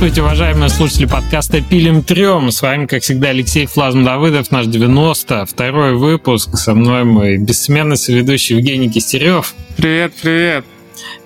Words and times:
Здравствуйте, 0.00 0.22
уважаемые 0.22 0.70
слушатели 0.70 1.04
подкаста 1.04 1.60
«Пилим 1.60 2.02
трем». 2.02 2.50
С 2.50 2.62
вами, 2.62 2.86
как 2.86 3.02
всегда, 3.02 3.28
Алексей 3.28 3.66
Флазм 3.66 4.02
Давыдов, 4.02 4.50
наш 4.50 4.64
90 4.64 5.44
второй 5.44 5.94
выпуск. 5.94 6.56
Со 6.56 6.74
мной 6.74 7.04
мой 7.04 7.36
бессменный 7.36 7.98
соведущий 7.98 8.56
Евгений 8.56 8.88
Кистерев. 8.88 9.54
Привет, 9.76 10.14
привет. 10.22 10.64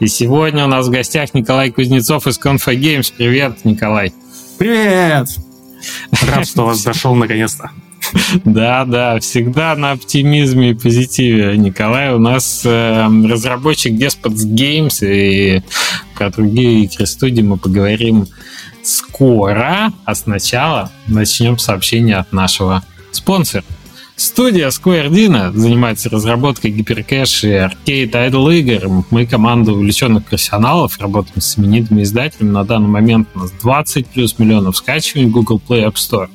И 0.00 0.08
сегодня 0.08 0.64
у 0.64 0.66
нас 0.66 0.88
в 0.88 0.90
гостях 0.90 1.34
Николай 1.34 1.70
Кузнецов 1.70 2.26
из 2.26 2.36
Confa 2.36 2.74
Games. 2.74 3.12
Привет, 3.16 3.64
Николай. 3.64 4.12
Привет. 4.58 5.28
Рад, 6.26 6.44
что 6.44 6.66
вас 6.66 6.78
зашел 6.78 7.14
наконец-то. 7.14 7.70
Да, 8.44 8.84
да, 8.84 9.20
всегда 9.20 9.74
на 9.76 9.92
оптимизме 9.92 10.70
и 10.70 10.74
позитиве. 10.74 11.56
Николай 11.56 12.12
у 12.12 12.18
нас 12.18 12.62
э, 12.64 13.06
разработчик 13.28 13.92
Despots 13.92 14.44
Games, 14.44 14.98
и 15.00 15.62
про 16.14 16.30
другие 16.30 16.84
игры 16.84 17.06
студии 17.06 17.42
мы 17.42 17.56
поговорим 17.56 18.26
скоро, 18.82 19.92
а 20.04 20.14
сначала 20.14 20.90
начнем 21.06 21.58
сообщение 21.58 22.16
от 22.16 22.32
нашего 22.32 22.82
спонсора. 23.12 23.64
Студия 24.16 24.68
Square 24.68 25.08
Dino 25.10 25.52
занимается 25.52 26.08
разработкой 26.08 26.70
гиперкэш 26.70 27.44
и 27.44 27.52
аркейд 27.52 28.14
айдл 28.14 28.48
игр. 28.48 29.04
Мы 29.10 29.26
команда 29.26 29.72
увлеченных 29.72 30.24
профессионалов, 30.24 31.00
работаем 31.00 31.40
с 31.40 31.58
именитыми 31.58 32.02
издателями. 32.02 32.50
На 32.50 32.64
данный 32.64 32.88
момент 32.88 33.28
у 33.34 33.40
нас 33.40 33.50
20 33.50 34.06
плюс 34.06 34.38
миллионов 34.38 34.76
скачиваний 34.76 35.28
в 35.28 35.32
Google 35.32 35.60
Play 35.66 35.84
App 35.84 35.94
Store. 35.94 36.28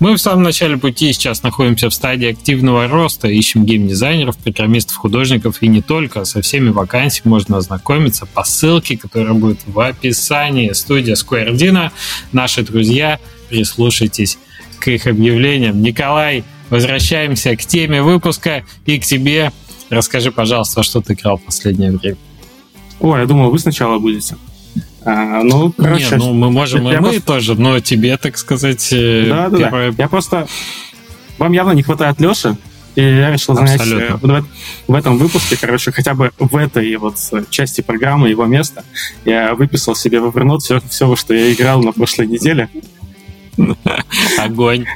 Мы 0.00 0.14
в 0.14 0.18
самом 0.18 0.42
начале 0.42 0.76
пути 0.76 1.12
сейчас 1.12 1.42
находимся 1.42 1.88
в 1.88 1.94
стадии 1.94 2.30
активного 2.30 2.88
роста, 2.88 3.28
ищем 3.28 3.64
геймдизайнеров, 3.64 4.36
программистов, 4.36 4.96
художников 4.96 5.62
и 5.62 5.68
не 5.68 5.82
только. 5.82 6.24
Со 6.24 6.42
всеми 6.42 6.70
вакансиями 6.70 7.30
можно 7.30 7.58
ознакомиться 7.58 8.26
по 8.26 8.44
ссылке, 8.44 8.96
которая 8.96 9.34
будет 9.34 9.60
в 9.66 9.78
описании. 9.78 10.72
Студия 10.72 11.14
Square 11.14 11.52
Dino. 11.54 11.90
Наши 12.32 12.62
друзья, 12.62 13.20
прислушайтесь 13.48 14.38
к 14.80 14.88
их 14.88 15.06
объявлениям. 15.06 15.80
Николай, 15.82 16.44
возвращаемся 16.70 17.54
к 17.56 17.64
теме 17.64 18.02
выпуска 18.02 18.64
и 18.86 18.98
к 18.98 19.04
тебе. 19.04 19.52
Расскажи, 19.90 20.32
пожалуйста, 20.32 20.82
что 20.82 21.00
ты 21.00 21.12
играл 21.12 21.36
в 21.36 21.42
последнее 21.42 21.92
время. 21.92 22.16
О, 22.98 23.16
я 23.16 23.26
думал, 23.26 23.50
вы 23.50 23.58
сначала 23.58 23.98
будете. 23.98 24.36
А, 25.04 25.42
ну, 25.42 25.72
короче, 25.72 26.10
Не, 26.12 26.16
ну 26.16 26.34
мы 26.34 26.50
можем 26.50 26.88
и 26.88 26.92
мы 26.92 26.98
просто... 26.98 27.22
тоже, 27.22 27.54
но 27.54 27.80
тебе, 27.80 28.16
так 28.16 28.38
сказать, 28.38 28.92
э, 28.92 29.26
да, 29.28 29.48
да, 29.48 29.58
первое... 29.58 29.90
да. 29.92 30.02
Я 30.02 30.08
просто... 30.08 30.46
Вам 31.38 31.52
явно 31.52 31.72
не 31.72 31.82
хватает 31.82 32.20
Леши, 32.20 32.56
и 32.94 33.00
я 33.00 33.30
решил 33.30 33.54
занять 33.54 33.80
э, 33.80 34.16
в, 34.20 34.44
в 34.86 34.94
этом 34.94 35.18
выпуске, 35.18 35.56
короче, 35.60 35.90
хотя 35.92 36.14
бы 36.14 36.30
в 36.38 36.56
этой 36.56 36.94
вот 36.96 37.16
части 37.50 37.80
программы 37.80 38.28
его 38.28 38.44
место. 38.44 38.84
Я 39.24 39.54
выписал 39.54 39.96
себе 39.96 40.20
в 40.20 40.26
Evernote 40.26 40.58
все, 40.58 40.80
все, 40.88 41.16
что 41.16 41.34
я 41.34 41.52
играл 41.52 41.82
на 41.82 41.92
прошлой 41.92 42.26
неделе. 42.26 42.68
Огонь. 44.38 44.86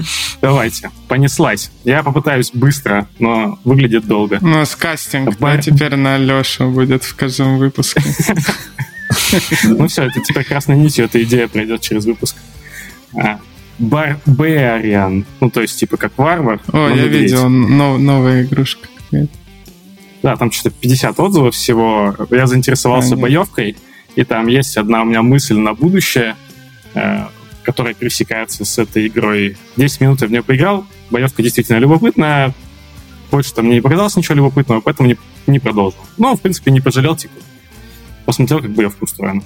Давайте, 0.41 0.91
понеслась. 1.09 1.71
Я 1.85 2.03
попытаюсь 2.03 2.51
быстро, 2.53 3.09
но 3.19 3.59
выглядит 3.65 4.07
долго. 4.07 4.39
Ну, 4.41 4.65
с 4.65 4.77
кастинг, 4.77 5.37
да, 5.39 5.59
теперь 5.59 5.97
на 5.97 6.19
Лешу 6.19 6.71
будет 6.71 7.03
в 7.05 7.17
каждом 7.17 7.59
выпуске. 7.59 8.03
Ну 9.65 9.89
все, 9.89 10.05
это 10.05 10.21
теперь 10.21 10.45
красной 10.45 10.77
нитью 10.77 11.05
эта 11.05 11.23
идея 11.23 11.49
пройдет 11.49 11.81
через 11.81 12.05
выпуск. 12.05 12.37
А, 13.15 13.41
Барбариан, 13.79 15.25
ну 15.41 15.51
то 15.51 15.61
есть 15.61 15.79
типа 15.79 15.97
как 15.97 16.17
варвар. 16.17 16.61
О, 16.73 16.89
я 16.89 17.07
видел, 17.07 17.49
новая 17.49 18.45
игрушка 18.45 18.89
Да, 20.23 20.37
там 20.37 20.51
что-то 20.51 20.75
50 20.81 21.19
отзывов 21.21 21.55
всего. 21.55 22.17
Я 22.31 22.47
заинтересовался 22.47 23.17
боевкой, 23.17 23.77
и 24.15 24.25
там 24.25 24.47
есть 24.47 24.77
одна 24.77 25.03
у 25.03 25.05
меня 25.05 25.23
мысль 25.23 25.57
на 25.57 25.75
будущее, 25.75 26.37
э, 26.95 27.27
которая 27.63 27.95
пересекается 27.95 28.65
с 28.65 28.79
этой 28.79 29.09
игрой. 29.09 29.57
10 29.77 30.01
минут 30.01 30.23
я 30.23 30.29
в 30.29 30.31
нее 30.31 30.43
поиграл, 30.43 30.87
боевка 31.11 31.43
действительно 31.43 31.79
любопытная, 31.79 32.55
больше 33.31 33.53
там 33.53 33.67
мне 33.67 33.77
не 33.77 33.81
показалось 33.81 34.17
ничего 34.17 34.37
любопытного, 34.37 34.81
поэтому 34.81 35.09
не, 35.09 35.17
не 35.47 35.59
продолжил. 35.59 35.99
Но, 36.17 36.37
в 36.37 36.41
принципе, 36.41 36.71
не 36.71 36.81
пожалел, 36.81 37.17
типа, 37.17 37.35
посмотрел, 38.27 38.61
как 38.61 38.71
боевка 38.73 39.05
устроена. 39.05 39.43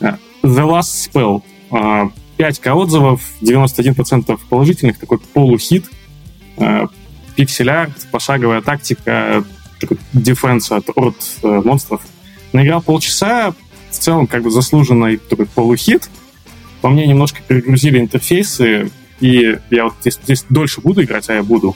Э, 0.00 0.16
The 0.42 0.66
Last 0.68 1.10
Spell. 1.12 1.42
5к 1.70 2.68
а, 2.68 2.74
отзывов, 2.74 3.22
91% 3.40 4.38
положительных, 4.50 4.98
такой 4.98 5.18
полухит. 5.18 5.86
Э, 6.58 6.86
пиксель-арт, 7.36 8.08
пошаговая 8.10 8.60
тактика, 8.60 9.44
такой 9.80 9.96
дефенс 10.12 10.70
от, 10.70 10.90
от 10.94 11.16
э, 11.42 11.62
монстров. 11.64 12.02
Наиграл 12.52 12.82
полчаса, 12.82 13.54
в 13.90 13.98
целом 13.98 14.26
как 14.26 14.42
бы 14.42 14.50
заслуженный 14.50 15.16
такой 15.16 15.46
полухит— 15.46 16.10
по 16.84 16.90
мне 16.90 17.06
немножко 17.06 17.40
перегрузили 17.40 17.98
интерфейсы, 17.98 18.90
и 19.18 19.58
я 19.70 19.84
вот 19.84 19.94
здесь, 20.02 20.18
здесь 20.22 20.44
дольше 20.50 20.82
буду 20.82 21.02
играть, 21.02 21.30
а 21.30 21.32
я 21.32 21.42
буду, 21.42 21.74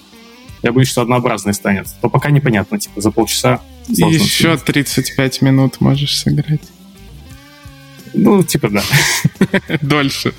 я 0.63 0.71
боюсь, 0.71 0.89
что 0.89 1.01
однообразный 1.01 1.55
станет. 1.55 1.87
Но 2.03 2.11
пока 2.11 2.29
непонятно, 2.29 2.79
типа 2.79 3.01
за 3.01 3.11
полчаса. 3.11 3.63
Еще 3.89 4.57
35 4.57 5.43
минут 5.43 5.81
можешь 5.81 6.19
сыграть. 6.19 6.63
Ну, 8.15 8.43
типа 8.43 8.71
да. 8.71 8.83
Дольше. 9.83 10.33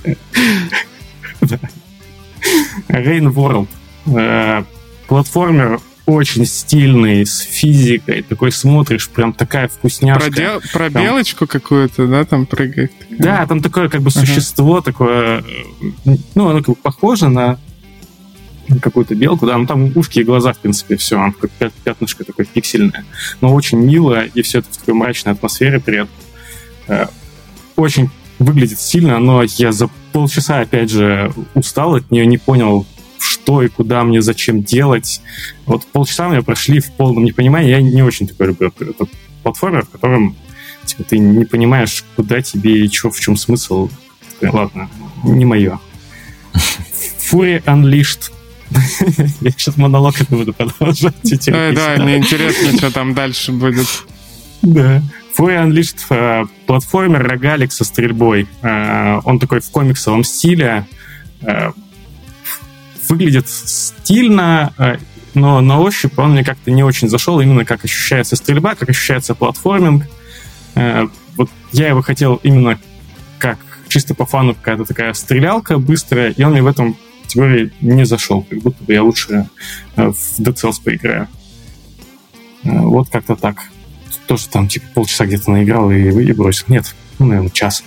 Rain 2.87 3.33
World. 3.33 3.67
Э, 4.07 4.63
платформер 5.07 5.79
очень 6.09 6.45
стильный, 6.45 7.25
с 7.25 7.39
физикой, 7.39 8.23
такой 8.23 8.51
смотришь, 8.51 9.07
прям 9.09 9.31
такая 9.31 9.67
вкусняшка. 9.67 10.29
Про, 10.29 10.35
дел, 10.35 10.61
про 10.73 10.89
там... 10.89 11.03
белочку 11.03 11.45
какую-то, 11.47 12.07
да, 12.07 12.25
там 12.25 12.45
прыгает? 12.45 12.91
Да, 13.11 13.45
там 13.45 13.61
такое 13.61 13.89
как 13.89 14.01
бы 14.01 14.09
существо, 14.09 14.79
uh-huh. 14.79 14.83
такое, 14.83 15.43
ну, 16.35 16.49
оно 16.49 16.59
как 16.59 16.69
бы 16.69 16.75
похоже 16.75 17.29
на 17.29 17.59
какую-то 18.81 19.15
белку, 19.15 19.45
да, 19.45 19.57
ну 19.57 19.65
там 19.65 19.91
ушки 19.95 20.19
и 20.19 20.23
глаза, 20.23 20.53
в 20.53 20.59
принципе, 20.59 20.95
все, 20.97 21.19
оно 21.19 21.33
такое 21.33 21.71
пятнышко 21.83 22.23
такое 22.23 22.45
пиксельное, 22.45 23.05
но 23.41 23.53
очень 23.53 23.79
мило, 23.79 24.25
и 24.25 24.41
все 24.41 24.59
это 24.59 24.67
в 24.71 24.77
такой 24.77 24.93
мрачной 24.93 25.33
атмосфере 25.33 25.79
при 25.79 25.97
этом. 25.97 26.15
Э, 26.87 27.07
очень 27.75 28.09
выглядит 28.37 28.79
сильно, 28.79 29.19
но 29.19 29.43
я 29.43 29.71
за 29.71 29.89
полчаса, 30.11 30.61
опять 30.61 30.89
же, 30.89 31.33
устал 31.53 31.95
от 31.95 32.09
нее, 32.11 32.25
не 32.25 32.37
понял, 32.37 32.85
что 33.19 33.61
и 33.61 33.67
куда 33.67 34.03
мне 34.03 34.21
зачем 34.21 34.63
делать. 34.63 35.21
Вот 35.65 35.85
полчаса 35.87 36.29
мы 36.29 36.41
прошли 36.41 36.79
в 36.79 36.91
полном 36.93 37.25
непонимании. 37.25 37.69
Я 37.69 37.81
не 37.81 38.01
очень 38.01 38.27
такой 38.27 38.47
люблю 38.47 38.71
этот 38.79 39.09
платформер, 39.43 39.85
в 39.85 39.89
котором 39.89 40.35
типа, 40.85 41.03
ты 41.03 41.17
не 41.19 41.45
понимаешь, 41.45 42.03
куда 42.15 42.41
тебе 42.41 42.85
и 42.85 42.89
что, 42.89 43.11
в 43.11 43.19
чем 43.19 43.35
смысл. 43.35 43.89
Ладно, 44.41 44.89
не 45.23 45.45
мое. 45.45 45.79
Fury 47.19 47.63
Unleashed 47.65 48.31
я 49.41 49.51
сейчас 49.51 49.77
монолог 49.77 50.19
это 50.21 50.35
буду 50.35 50.53
продолжать. 50.53 51.15
Да, 51.47 51.71
да, 51.71 52.03
мне 52.03 52.17
интересно, 52.17 52.77
что 52.77 52.91
там 52.91 53.13
дальше 53.13 53.51
будет. 53.51 53.87
Да. 54.61 55.01
Fury 55.37 55.65
Unleashed 55.65 55.99
э, 56.09 56.45
платформер 56.65 57.23
рогалик 57.23 57.71
со 57.71 57.83
стрельбой. 57.83 58.47
Э, 58.61 59.21
он 59.23 59.39
такой 59.39 59.61
в 59.61 59.69
комиксовом 59.71 60.23
стиле. 60.23 60.85
Э, 61.41 61.71
выглядит 63.07 63.47
стильно, 63.47 64.73
э, 64.77 64.97
но 65.33 65.61
на 65.61 65.79
ощупь 65.79 66.17
он 66.17 66.31
мне 66.31 66.43
как-то 66.43 66.71
не 66.71 66.83
очень 66.83 67.09
зашел, 67.09 67.39
именно 67.39 67.65
как 67.65 67.85
ощущается 67.85 68.35
стрельба, 68.35 68.75
как 68.75 68.89
ощущается 68.89 69.33
платформинг. 69.33 70.05
Э, 70.75 71.07
вот 71.35 71.49
я 71.71 71.87
его 71.87 72.01
хотел 72.01 72.35
именно 72.43 72.79
как 73.37 73.57
чисто 73.87 74.13
по 74.13 74.25
фану 74.25 74.53
какая-то 74.53 74.85
такая 74.85 75.13
стрелялка 75.13 75.77
быстрая, 75.77 76.31
и 76.31 76.43
он 76.43 76.51
мне 76.51 76.61
в 76.61 76.67
этом 76.67 76.97
категории 77.29 77.71
не 77.81 78.05
зашел, 78.05 78.41
как 78.41 78.59
будто 78.59 78.83
бы 78.83 78.91
я 78.91 79.03
лучше 79.03 79.47
э, 79.95 80.11
в 80.11 80.39
Dead 80.39 80.55
Cells 80.55 80.81
поиграю. 80.83 81.27
Вот 82.63 83.09
как-то 83.09 83.35
так. 83.35 83.57
Тоже 84.25 84.47
там 84.47 84.67
типа 84.67 84.87
полчаса 84.95 85.25
где-то 85.27 85.51
наиграл 85.51 85.91
и, 85.91 86.09
и 86.09 86.33
бросил. 86.33 86.65
Нет, 86.69 86.95
ну, 87.19 87.27
наверное, 87.27 87.51
час. 87.51 87.83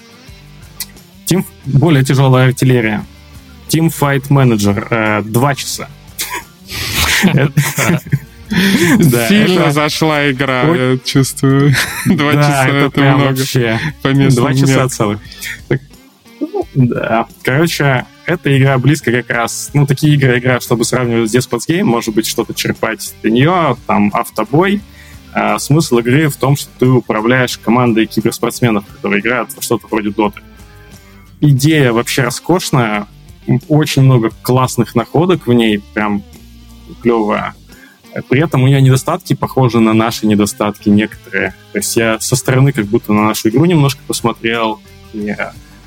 Тем 1.26 1.44
более 1.64 2.04
тяжелая 2.04 2.48
артиллерия. 2.48 3.04
Team 3.68 3.92
Fight 3.92 4.28
Manager. 4.28 4.86
Э, 4.90 5.22
два 5.22 5.56
часа. 5.56 5.88
Сильно 9.28 9.72
зашла 9.72 10.30
игра, 10.30 10.62
я 10.64 10.98
чувствую. 10.98 11.74
Два 12.06 12.32
часа 12.34 12.68
это 12.68 13.00
много. 13.00 13.22
Вообще. 13.30 13.80
Два 14.02 14.54
часа 14.54 14.88
целых. 14.88 15.20
Да. 16.74 17.26
Короче, 17.42 18.06
эта 18.26 18.56
игра 18.56 18.78
близко 18.78 19.10
как 19.12 19.30
раз... 19.30 19.70
Ну, 19.74 19.86
такие 19.86 20.14
игры 20.14 20.38
играют, 20.38 20.62
чтобы 20.62 20.84
сравнивать 20.84 21.30
с 21.30 21.34
Despots 21.34 21.68
Game, 21.68 21.84
может 21.84 22.14
быть, 22.14 22.26
что-то 22.26 22.54
черпать 22.54 23.14
для 23.22 23.30
нее, 23.30 23.76
там, 23.86 24.10
автобой. 24.14 24.80
А 25.34 25.58
смысл 25.58 25.98
игры 25.98 26.28
в 26.28 26.36
том, 26.36 26.56
что 26.56 26.70
ты 26.78 26.86
управляешь 26.86 27.58
командой 27.58 28.06
киберспортсменов, 28.06 28.84
которые 28.86 29.20
играют 29.20 29.54
во 29.54 29.62
что-то 29.62 29.86
вроде 29.88 30.10
доты. 30.10 30.40
Идея 31.40 31.92
вообще 31.92 32.22
роскошная, 32.22 33.06
очень 33.68 34.02
много 34.02 34.30
классных 34.42 34.94
находок 34.94 35.46
в 35.46 35.52
ней, 35.52 35.82
прям 35.94 36.22
клевая. 37.02 37.54
При 38.28 38.42
этом 38.42 38.62
у 38.62 38.68
нее 38.68 38.82
недостатки 38.82 39.34
похожи 39.34 39.80
на 39.80 39.94
наши 39.94 40.26
недостатки 40.26 40.90
некоторые. 40.90 41.54
То 41.72 41.78
есть 41.78 41.96
я 41.96 42.20
со 42.20 42.36
стороны 42.36 42.72
как 42.72 42.84
будто 42.84 43.12
на 43.12 43.22
нашу 43.24 43.48
игру 43.48 43.64
немножко 43.64 44.02
посмотрел, 44.06 44.80
и 45.14 45.34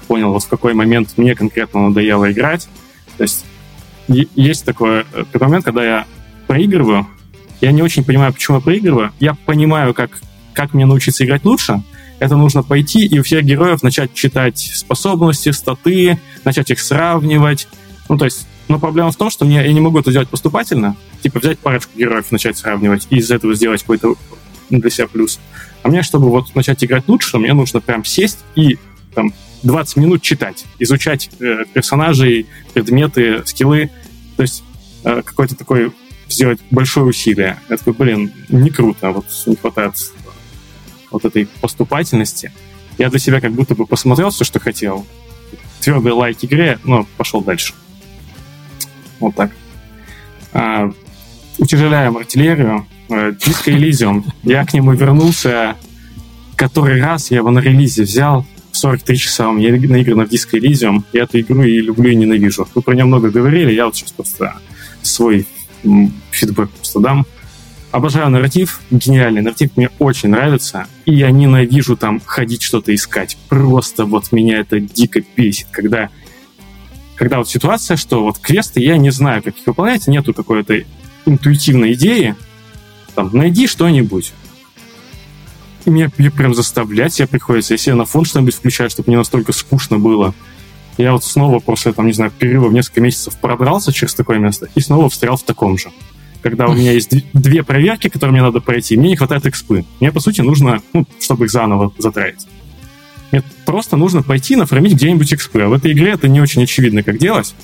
понял, 0.06 0.32
вот 0.32 0.44
в 0.44 0.48
какой 0.48 0.74
момент 0.74 1.10
мне 1.18 1.36
конкретно 1.36 1.90
надоело 1.90 2.32
играть. 2.32 2.68
То 3.18 3.24
есть 3.24 3.46
есть 4.08 4.66
такой, 4.66 5.06
э, 5.14 5.26
такой 5.32 5.48
момент, 5.48 5.66
когда 5.66 5.84
я 5.84 6.06
проигрываю, 6.48 7.08
я 7.62 7.72
не 7.72 7.82
очень 7.82 8.04
понимаю, 8.04 8.34
почему 8.34 8.58
я 8.58 8.64
проигрываю. 8.64 9.12
Я 9.20 9.34
понимаю, 9.34 9.94
как, 9.94 10.22
как 10.54 10.74
мне 10.74 10.86
научиться 10.86 11.26
играть 11.26 11.46
лучше. 11.46 11.82
Это 12.20 12.38
нужно 12.38 12.64
пойти 12.64 13.06
и 13.06 13.20
у 13.20 13.24
всех 13.24 13.44
героев 13.44 13.84
начать 13.84 14.14
читать 14.14 14.60
способности, 14.60 15.50
статы, 15.52 16.20
начать 16.44 16.72
их 16.72 16.80
сравнивать. 16.80 17.68
Ну, 18.08 18.18
то 18.18 18.26
есть, 18.26 18.48
но 18.68 18.80
проблема 18.80 19.12
в 19.12 19.16
том, 19.16 19.30
что 19.30 19.46
мне, 19.46 19.66
я 19.66 19.74
не 19.74 19.82
могу 19.82 20.00
это 20.00 20.12
сделать 20.12 20.30
поступательно. 20.30 20.96
Типа 21.22 21.40
взять 21.40 21.60
парочку 21.60 21.92
героев, 21.98 22.32
начать 22.32 22.58
сравнивать 22.58 23.08
и 23.10 23.18
из 23.18 23.32
этого 23.32 23.54
сделать 23.54 23.82
какой-то 23.82 24.16
для 24.70 24.90
себя 24.90 25.08
плюс. 25.08 25.40
А 25.84 25.88
мне, 25.88 26.04
чтобы 26.04 26.30
вот 26.30 26.54
начать 26.56 26.84
играть 26.84 27.08
лучше, 27.08 27.38
мне 27.38 27.54
нужно 27.54 27.82
прям 27.82 28.06
сесть 28.06 28.40
и 28.56 28.78
там 29.14 29.34
20 29.66 29.98
минут 29.98 30.22
читать, 30.22 30.66
изучать 30.80 31.30
э, 31.40 31.66
персонажей, 31.74 32.48
предметы, 32.74 33.44
скиллы. 33.46 33.90
То 34.38 34.44
есть 34.44 34.64
э, 35.04 35.22
какой-то 35.22 35.56
такой 35.56 35.92
сделать 36.30 36.60
большое 36.72 37.08
усилие. 37.08 37.60
Я 37.70 37.78
такой, 37.78 37.94
блин, 37.94 38.32
не 38.50 38.70
круто, 38.70 39.12
вот 39.12 39.26
не 39.46 39.56
хватает 39.56 39.94
вот 41.12 41.26
этой 41.26 41.48
поступательности. 41.62 42.52
Я 42.98 43.10
для 43.10 43.20
себя 43.20 43.42
как 43.42 43.52
будто 43.52 43.76
бы 43.76 43.86
посмотрел 43.86 44.30
все, 44.30 44.44
что 44.44 44.60
хотел. 44.60 45.06
Твердый 45.82 46.14
лайк 46.14 46.38
игре, 46.42 46.80
но 46.84 47.06
пошел 47.18 47.42
дальше. 47.42 47.74
Вот 49.20 49.36
так. 49.36 49.52
А, 50.54 50.92
утяжеляем 51.58 52.18
артиллерию. 52.18 52.88
Диско 53.10 53.72
Элизиум. 53.72 54.26
Я 54.42 54.66
к 54.66 54.74
нему 54.74 54.94
вернулся 54.94 55.76
который 56.56 57.02
раз 57.02 57.32
я 57.32 57.38
его 57.38 57.52
на 57.52 57.60
релизе 57.60 58.04
взял, 58.04 58.46
43 58.76 59.18
часа 59.18 59.50
у 59.50 59.54
меня 59.54 59.72
наиграно 59.72 60.26
в 60.26 60.30
Disco 60.30 60.60
Elysium. 60.60 61.04
Я 61.14 61.24
эту 61.24 61.40
игру 61.40 61.64
и 61.64 61.80
люблю, 61.80 62.10
и 62.12 62.16
ненавижу. 62.16 62.68
Вы 62.76 62.82
про 62.82 62.94
нее 62.94 63.06
много 63.06 63.30
говорили, 63.30 63.72
я 63.72 63.86
вот 63.86 63.96
сейчас 63.96 64.12
просто 64.12 64.56
свой 65.02 65.48
фидбэк 66.32 66.70
просто 66.70 67.00
дам. 67.00 67.26
Обожаю 67.92 68.30
нарратив, 68.30 68.82
гениальный 68.92 69.42
нарратив, 69.42 69.78
мне 69.78 69.90
очень 70.00 70.30
нравится, 70.30 70.88
и 71.06 71.16
я 71.16 71.32
ненавижу 71.32 71.96
там 71.96 72.22
ходить 72.26 72.62
что-то 72.62 72.94
искать. 72.94 73.38
Просто 73.48 74.06
вот 74.06 74.34
меня 74.34 74.60
это 74.60 74.82
дико 74.82 75.24
бесит, 75.38 75.68
когда, 75.72 76.10
когда 77.16 77.38
вот 77.38 77.48
ситуация, 77.48 77.96
что 77.96 78.24
вот 78.24 78.40
квесты, 78.40 78.82
я 78.82 78.98
не 78.98 79.12
знаю, 79.12 79.42
как 79.42 79.58
их 79.58 79.66
выполнять, 79.66 80.08
нету 80.08 80.34
какой-то 80.34 80.82
интуитивной 81.26 81.94
идеи, 81.94 82.36
там, 83.14 83.30
найди 83.32 83.68
что-нибудь 83.68 84.34
мне, 85.92 86.12
мне 86.18 86.32
прям 86.32 86.54
заставлять 86.54 87.14
себя 87.14 87.28
приходится. 87.28 87.76
Я 87.78 87.96
на 87.96 88.06
фон 88.06 88.26
что-нибудь 88.26 88.56
включаю, 88.56 88.90
чтобы 88.90 89.10
не 89.10 89.18
настолько 89.18 89.54
скучно 89.54 90.00
было. 90.00 90.34
Я 90.98 91.12
вот 91.12 91.24
снова 91.24 91.60
после, 91.60 91.92
там, 91.92 92.08
не 92.08 92.14
знаю, 92.14 92.32
перерыва 92.32 92.70
в 92.70 92.74
несколько 92.74 93.02
месяцев 93.02 93.36
продрался 93.40 93.92
через 93.92 94.14
такое 94.14 94.38
место 94.38 94.70
и 94.76 94.80
снова 94.80 95.10
встрял 95.10 95.36
в 95.36 95.44
таком 95.44 95.78
же. 95.78 95.92
Когда 96.42 96.68
у 96.68 96.74
меня 96.74 96.92
есть 96.92 97.10
две 97.34 97.64
проверки, 97.64 98.08
которые 98.08 98.34
мне 98.34 98.42
надо 98.42 98.62
пройти, 98.62 98.96
мне 98.96 99.10
не 99.10 99.16
хватает 99.16 99.46
экспы. 99.46 99.84
Мне, 100.00 100.12
по 100.12 100.20
сути, 100.20 100.42
нужно, 100.42 100.82
ну, 100.94 101.06
чтобы 101.20 101.46
их 101.46 101.52
заново 101.52 101.92
затратить. 101.98 102.48
Мне 103.32 103.44
просто 103.66 103.98
нужно 103.98 104.22
пойти 104.22 104.56
нафармить 104.56 104.94
где-нибудь 104.94 105.34
экспы. 105.34 105.62
А 105.62 105.68
в 105.68 105.74
этой 105.74 105.92
игре 105.92 106.12
это 106.12 106.28
не 106.28 106.40
очень 106.40 106.64
очевидно, 106.64 107.04
как 107.04 107.18
делать. 107.18 107.56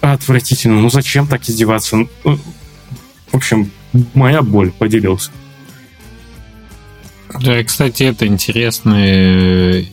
Отвратительно. 0.00 0.80
Ну 0.80 0.90
зачем 0.90 1.26
так 1.26 1.48
издеваться? 1.48 1.96
Ну, 1.96 2.08
в 2.24 3.34
общем, 3.34 3.70
моя 4.14 4.42
боль 4.42 4.70
поделился. 4.70 5.30
Да, 7.40 7.62
кстати, 7.64 8.04
это 8.04 8.26
интересный 8.26 9.80
э, 9.80 9.84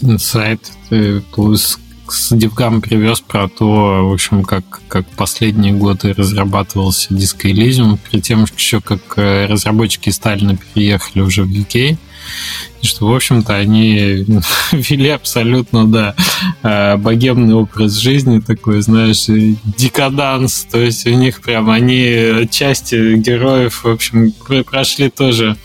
инсайт. 0.00 0.60
Плюс 0.88 1.78
с 2.08 2.34
Девгам 2.34 2.80
привез 2.80 3.20
про 3.20 3.48
то, 3.48 4.08
в 4.08 4.12
общем, 4.12 4.44
как, 4.44 4.80
как 4.88 5.06
последние 5.16 5.72
годы 5.72 6.12
разрабатывался 6.12 7.12
Elysium, 7.12 7.98
перед 7.98 8.24
тем 8.24 8.44
еще 8.44 8.80
как 8.80 9.00
э, 9.16 9.46
разработчики 9.46 10.10
Сталина 10.10 10.56
переехали 10.56 11.22
уже 11.22 11.42
в 11.42 11.50
UK 11.50 11.98
что, 12.82 13.06
в 13.06 13.14
общем-то, 13.14 13.54
они 13.54 14.24
вели 14.72 15.08
абсолютно, 15.08 15.86
да, 15.86 16.14
э, 16.62 16.96
богемный 16.96 17.54
образ 17.54 17.94
жизни 17.94 18.40
такой, 18.40 18.80
знаешь, 18.82 19.26
декаданс, 19.76 20.66
то 20.70 20.78
есть 20.78 21.06
у 21.06 21.10
них 21.10 21.40
прям 21.40 21.70
они 21.70 22.48
части 22.50 23.16
героев, 23.16 23.84
в 23.84 23.88
общем, 23.88 24.32
прошли 24.64 25.10
тоже 25.10 25.56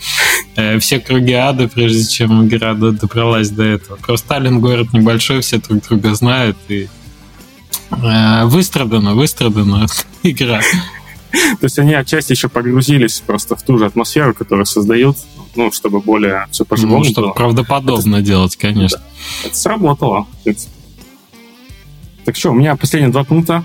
э, 0.56 0.78
все 0.78 1.00
круги 1.00 1.32
ада, 1.32 1.68
прежде 1.68 2.04
чем 2.04 2.46
игра 2.46 2.74
добралась 2.74 3.50
до 3.50 3.64
этого. 3.64 3.96
Просто 3.96 4.26
Сталин 4.26 4.60
город 4.60 4.92
небольшой, 4.92 5.40
все 5.40 5.58
друг 5.58 5.86
друга 5.86 6.14
знают, 6.14 6.56
и 6.68 6.88
э, 7.90 8.44
выстрадана, 8.44 9.14
выстрадана 9.14 9.86
игра. 10.22 10.60
То 11.32 11.64
есть 11.64 11.78
они 11.78 11.94
отчасти 11.94 12.32
еще 12.32 12.48
погрузились 12.48 13.20
просто 13.20 13.56
в 13.56 13.62
ту 13.62 13.78
же 13.78 13.86
атмосферу, 13.86 14.34
которую 14.34 14.66
создают, 14.66 15.16
ну, 15.56 15.72
чтобы 15.72 16.00
более 16.00 16.46
все 16.50 16.64
по-живому 16.64 16.98
ну, 16.98 17.04
чтобы 17.04 17.28
было. 17.28 17.34
правдоподобно 17.34 18.16
это, 18.16 18.26
делать, 18.26 18.56
конечно. 18.56 18.98
Да, 18.98 19.48
это 19.48 19.56
сработало. 19.56 20.26
Так 22.24 22.36
что, 22.36 22.50
у 22.50 22.54
меня 22.54 22.76
последние 22.76 23.10
два 23.10 23.24
пункта. 23.24 23.64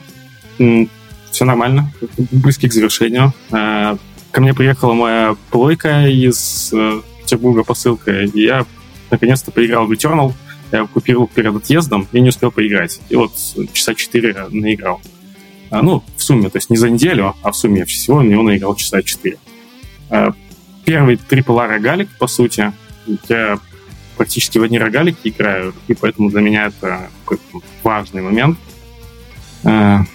Все 0.57 1.45
нормально, 1.45 1.91
близки 2.31 2.67
к 2.67 2.73
завершению. 2.73 3.33
Ко 4.37 4.41
мне 4.41 4.53
приехала 4.53 4.93
моя 4.93 5.35
плойка 5.49 6.05
из 6.05 6.71
э, 6.71 7.01
Петербурга 7.23 7.63
посылка, 7.63 8.21
и 8.21 8.39
я 8.39 8.67
наконец-то 9.09 9.49
поиграл 9.49 9.87
в 9.87 9.91
Eternal. 9.91 10.31
Я 10.71 10.85
купил 10.85 11.25
перед 11.25 11.55
отъездом 11.55 12.07
и 12.11 12.21
не 12.21 12.29
успел 12.29 12.51
поиграть. 12.51 13.01
И 13.09 13.15
вот 13.15 13.31
часа 13.73 13.95
четыре 13.95 14.45
наиграл. 14.51 15.01
А, 15.71 15.81
ну, 15.81 16.03
в 16.15 16.21
сумме, 16.21 16.51
то 16.51 16.59
есть 16.59 16.69
не 16.69 16.77
за 16.77 16.91
неделю, 16.91 17.33
а 17.41 17.51
в 17.51 17.55
сумме 17.55 17.83
всего 17.85 18.21
на 18.21 18.29
него 18.29 18.43
наиграл 18.43 18.75
часа 18.75 19.01
4. 19.01 19.39
А, 20.11 20.33
первый 20.85 21.15
AAA 21.15 21.67
рогалик, 21.67 22.09
по 22.19 22.27
сути, 22.27 22.71
я 23.29 23.57
практически 24.17 24.59
в 24.59 24.63
одни 24.63 24.77
рогалики 24.77 25.29
играю, 25.29 25.73
и 25.87 25.95
поэтому 25.95 26.29
для 26.29 26.41
меня 26.41 26.67
это 26.67 27.09
важный 27.81 28.21
момент. 28.21 28.59
А, 29.63 30.05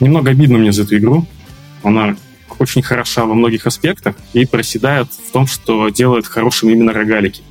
немного 0.00 0.30
обидно 0.30 0.56
мне 0.56 0.72
за 0.72 0.84
эту 0.84 0.96
игру. 0.96 1.26
Она 1.82 2.16
очень 2.58 2.82
хороша 2.82 3.24
во 3.24 3.34
многих 3.34 3.66
аспектах 3.66 4.16
и 4.32 4.46
проседает 4.46 5.08
в 5.12 5.32
том, 5.32 5.46
что 5.46 5.88
делает 5.88 6.26
хорошим 6.26 6.70
именно 6.70 6.92
рогалики. 6.92 7.42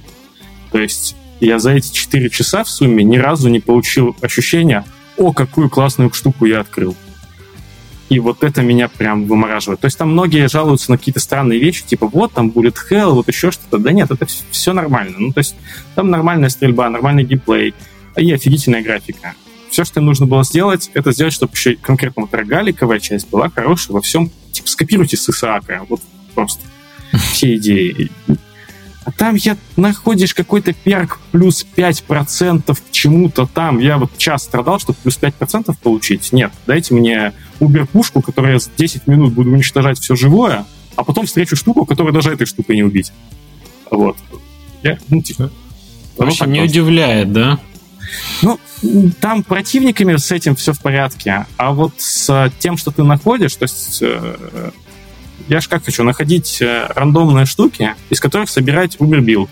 То 0.72 0.80
есть 0.80 1.16
я 1.40 1.60
за 1.60 1.72
эти 1.72 1.92
4 1.94 2.30
часа 2.30 2.64
в 2.64 2.70
сумме 2.70 3.04
ни 3.04 3.18
разу 3.18 3.50
не 3.50 3.60
получил 3.60 4.16
ощущения, 4.22 4.86
о, 5.18 5.32
какую 5.34 5.70
классную 5.70 6.12
штуку 6.14 6.46
я 6.46 6.62
открыл. 6.62 6.96
И 8.10 8.20
вот 8.20 8.44
это 8.44 8.62
меня 8.62 8.88
прям 8.88 9.26
вымораживает. 9.26 9.80
То 9.80 9.86
есть 9.86 9.98
там 9.98 10.12
многие 10.12 10.48
жалуются 10.48 10.92
на 10.92 10.98
какие-то 10.98 11.20
странные 11.20 11.60
вещи, 11.60 11.84
типа 11.84 12.08
вот 12.08 12.34
там 12.34 12.52
будет 12.52 12.76
hell, 12.90 13.14
вот 13.14 13.28
еще 13.28 13.52
что-то. 13.52 13.80
Да 13.80 13.92
нет, 13.92 14.12
это 14.12 14.28
все 14.52 14.74
нормально. 14.74 15.16
Ну, 15.18 15.34
то 15.34 15.40
есть 15.40 15.56
там 15.96 16.12
нормальная 16.12 16.50
стрельба, 16.50 16.90
нормальный 16.90 17.24
геймплей 17.24 17.74
и 18.16 18.32
офигительная 18.32 18.84
графика. 18.84 19.34
Все, 19.72 19.84
что 19.84 20.00
им 20.00 20.06
нужно 20.06 20.28
было 20.28 20.44
сделать, 20.44 20.92
это 20.94 21.12
сделать, 21.12 21.34
чтобы 21.34 21.54
еще 21.54 21.76
конкретно 21.76 22.24
вот 22.24 22.34
рогаликовая 22.34 23.00
часть 23.00 23.30
была 23.30 23.50
хорошая 23.50 23.96
во 23.96 24.02
всем. 24.02 24.32
Типа 24.56 24.70
скопируйте 24.70 25.18
с 25.18 25.30
Исаака. 25.30 25.86
Вот 25.90 26.02
просто 26.34 26.62
все 27.34 27.56
идеи. 27.56 28.10
А 29.04 29.12
там 29.12 29.36
я 29.36 29.58
находишь 29.76 30.34
какой-то 30.34 30.72
перк 30.74 31.20
плюс 31.32 31.66
5% 31.76 32.74
к 32.74 32.92
чему-то 32.92 33.46
там. 33.46 33.80
Я 33.80 33.98
вот 33.98 34.18
час 34.18 34.44
страдал, 34.44 34.80
чтобы 34.80 34.98
плюс 35.04 35.20
5% 35.22 35.76
получить. 35.84 36.32
Нет, 36.32 36.54
дайте 36.66 36.94
мне 36.94 37.34
убер-пушку, 37.60 38.22
которая 38.22 38.54
я 38.54 38.60
за 38.60 38.70
10 38.78 39.08
минут 39.08 39.34
буду 39.34 39.52
уничтожать 39.52 40.00
все 40.00 40.16
живое, 40.16 40.66
а 40.96 41.04
потом 41.04 41.26
встречу 41.26 41.58
штуку, 41.58 41.86
которую 41.86 42.14
даже 42.14 42.32
этой 42.32 42.48
штукой 42.48 42.78
не 42.78 42.84
убить. 42.84 43.12
Вот. 43.92 44.18
Я, 44.82 44.98
ну, 45.10 45.22
типа, 45.22 45.52
в 46.18 46.22
общем, 46.24 46.52
не 46.52 46.60
просто. 46.60 46.80
удивляет, 46.80 47.34
да? 47.34 47.60
Ну, 48.42 48.60
там 49.20 49.44
противниками 49.44 50.16
с 50.16 50.32
этим 50.32 50.56
все 50.56 50.74
в 50.74 50.80
порядке, 50.80 51.46
а 51.58 51.72
вот 51.72 51.94
с 51.98 52.52
тем, 52.60 52.78
что 52.78 52.92
ты 52.92 53.04
находишь, 53.04 53.56
то 53.56 53.64
есть 53.64 54.00
э, 54.02 54.72
я 55.48 55.62
же 55.62 55.70
как 55.70 55.86
хочу 55.86 56.04
находить 56.04 56.62
э, 56.62 56.88
рандомные 56.96 57.46
штуки, 57.46 57.96
из 58.10 58.20
которых 58.20 58.50
собирать 58.50 58.98
Build. 58.98 59.50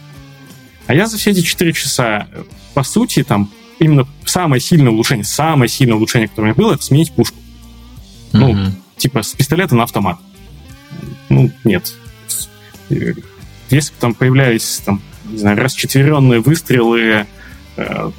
А 0.88 0.94
я 0.94 1.08
за 1.08 1.18
все 1.18 1.32
эти 1.32 1.42
4 1.42 1.74
часа, 1.74 2.28
по 2.74 2.84
сути, 2.84 3.24
там, 3.24 3.50
именно 3.80 4.08
самое 4.26 4.60
сильное 4.62 4.92
улучшение, 4.92 5.24
самое 5.24 5.70
сильное 5.70 5.96
улучшение, 5.96 6.28
которое 6.28 6.48
у 6.52 6.56
меня 6.56 6.56
было, 6.56 6.74
это 6.74 6.84
сменить 6.84 7.12
пушку. 7.14 7.38
Mm-hmm. 8.34 8.40
Ну, 8.40 8.72
типа 8.98 9.22
с 9.22 9.34
пистолета 9.34 9.76
на 9.76 9.84
автомат. 9.84 10.18
Ну, 11.30 11.52
нет. 11.64 11.94
Э, 12.90 13.14
если 13.70 13.92
бы 13.92 14.00
там 14.00 14.14
появлялись, 14.14 14.82
там, 14.86 15.02
не 15.26 15.38
знаю, 15.38 15.58
расчетверенные 15.58 16.40
выстрелы, 16.40 17.26
э, 17.78 18.12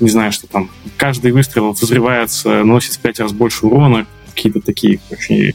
не 0.00 0.10
знаю, 0.10 0.32
что 0.32 0.46
там, 0.46 0.70
каждый 0.96 1.32
выстрел 1.32 1.72
взрывается, 1.72 2.64
носит 2.64 2.94
в 2.94 2.98
пять 2.98 3.20
раз 3.20 3.32
больше 3.32 3.66
урона, 3.66 4.06
какие-то 4.34 4.60
такие 4.60 5.00
очень 5.10 5.54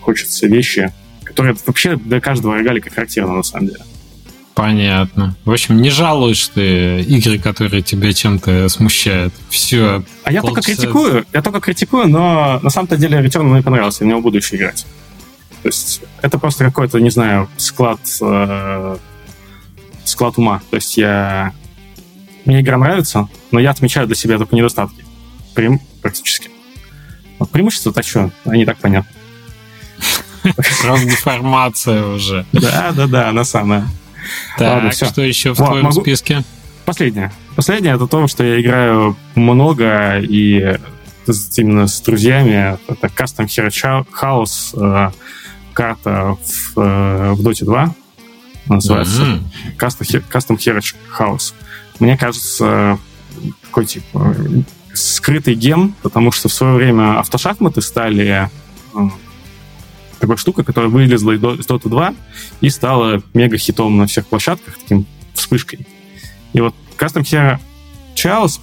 хочется 0.00 0.46
вещи, 0.46 0.92
которые 1.24 1.56
вообще 1.66 1.96
для 1.96 2.20
каждого 2.20 2.54
рогалика 2.54 2.90
характерны, 2.90 3.34
на 3.34 3.42
самом 3.42 3.68
деле. 3.68 3.80
Понятно. 4.58 5.36
В 5.44 5.52
общем, 5.52 5.80
не 5.80 5.88
жалуешь 5.88 6.48
ты 6.48 7.00
игры, 7.02 7.38
которые 7.38 7.80
тебя 7.80 8.12
чем-то 8.12 8.68
смущают. 8.68 9.32
Все. 9.50 10.02
А 10.24 10.32
я 10.32 10.42
только 10.42 10.62
критикую, 10.62 11.26
я 11.32 11.42
только 11.42 11.60
критикую, 11.60 12.08
но 12.08 12.58
на 12.60 12.70
самом-то 12.70 12.96
деле 12.96 13.20
Return 13.20 13.44
мне 13.44 13.62
понравился, 13.62 14.02
я 14.02 14.06
в 14.06 14.08
него 14.08 14.20
буду 14.20 14.38
еще 14.38 14.56
играть. 14.56 14.84
То 15.62 15.68
есть 15.68 16.00
это 16.22 16.40
просто 16.40 16.64
какой-то, 16.64 16.98
не 16.98 17.10
знаю, 17.10 17.48
склад, 17.56 18.00
э, 18.20 18.96
склад 20.04 20.38
ума. 20.38 20.60
То 20.70 20.76
есть 20.76 20.96
я... 20.96 21.52
Мне 22.48 22.62
игра 22.62 22.78
нравится, 22.78 23.28
но 23.50 23.60
я 23.60 23.68
отмечаю 23.68 24.06
для 24.06 24.16
себя 24.16 24.38
только 24.38 24.56
недостатки. 24.56 25.04
Прям 25.54 25.80
практически. 26.00 26.50
Вот 27.38 27.50
преимущества, 27.50 27.92
так 27.92 28.06
что, 28.06 28.30
они 28.46 28.64
так 28.64 28.78
понятны. 28.78 29.10
Сразу 30.80 31.04
деформация 31.04 32.06
уже. 32.06 32.46
Да, 32.54 32.92
да, 32.92 33.06
да, 33.06 33.28
она 33.28 33.44
самая. 33.44 33.86
Так, 34.56 34.76
Ладно, 34.76 34.90
все. 34.90 35.04
что 35.04 35.20
еще 35.20 35.52
в 35.52 35.58
вот, 35.58 35.66
твоем 35.66 35.84
могу... 35.84 36.00
списке? 36.00 36.42
Последнее. 36.86 37.32
Последнее 37.54 37.96
это 37.96 38.06
то, 38.06 38.26
что 38.28 38.42
я 38.44 38.58
играю 38.62 39.14
много 39.34 40.18
и 40.18 40.78
именно 41.58 41.86
с 41.86 42.00
друзьями. 42.00 42.78
Это 42.88 43.08
Custom 43.08 43.44
Hero 43.44 44.06
House, 44.22 44.72
э, 44.74 45.10
карта 45.74 46.38
в, 46.42 46.80
э, 46.80 47.32
в 47.32 47.46
Dota 47.46 47.64
2. 47.66 47.94
Называется 48.68 49.22
mm-hmm. 49.22 49.76
Custom, 49.76 50.24
Custom 50.30 50.56
Hero 50.56 50.82
House. 51.18 51.52
Мне 51.98 52.16
кажется, 52.16 52.98
такой 53.62 53.86
типа 53.86 54.36
скрытый 54.94 55.54
ген, 55.54 55.94
потому 56.02 56.32
что 56.32 56.48
в 56.48 56.52
свое 56.52 56.74
время 56.74 57.18
автошахматы 57.18 57.80
стали 57.80 58.50
э, 58.94 59.08
такой 60.18 60.36
штукой, 60.36 60.64
которая 60.64 60.90
вылезла 60.90 61.32
из 61.32 61.40
Dota 61.40 61.88
2 61.88 62.14
и 62.60 62.70
стала 62.70 63.22
мега-хитом 63.34 63.96
на 63.96 64.06
всех 64.06 64.26
площадках, 64.26 64.78
таким 64.78 65.06
вспышкой. 65.34 65.86
И 66.52 66.60
вот 66.60 66.74
Custom 66.96 67.22
Hero 67.22 67.58
Chaos, 68.14 68.60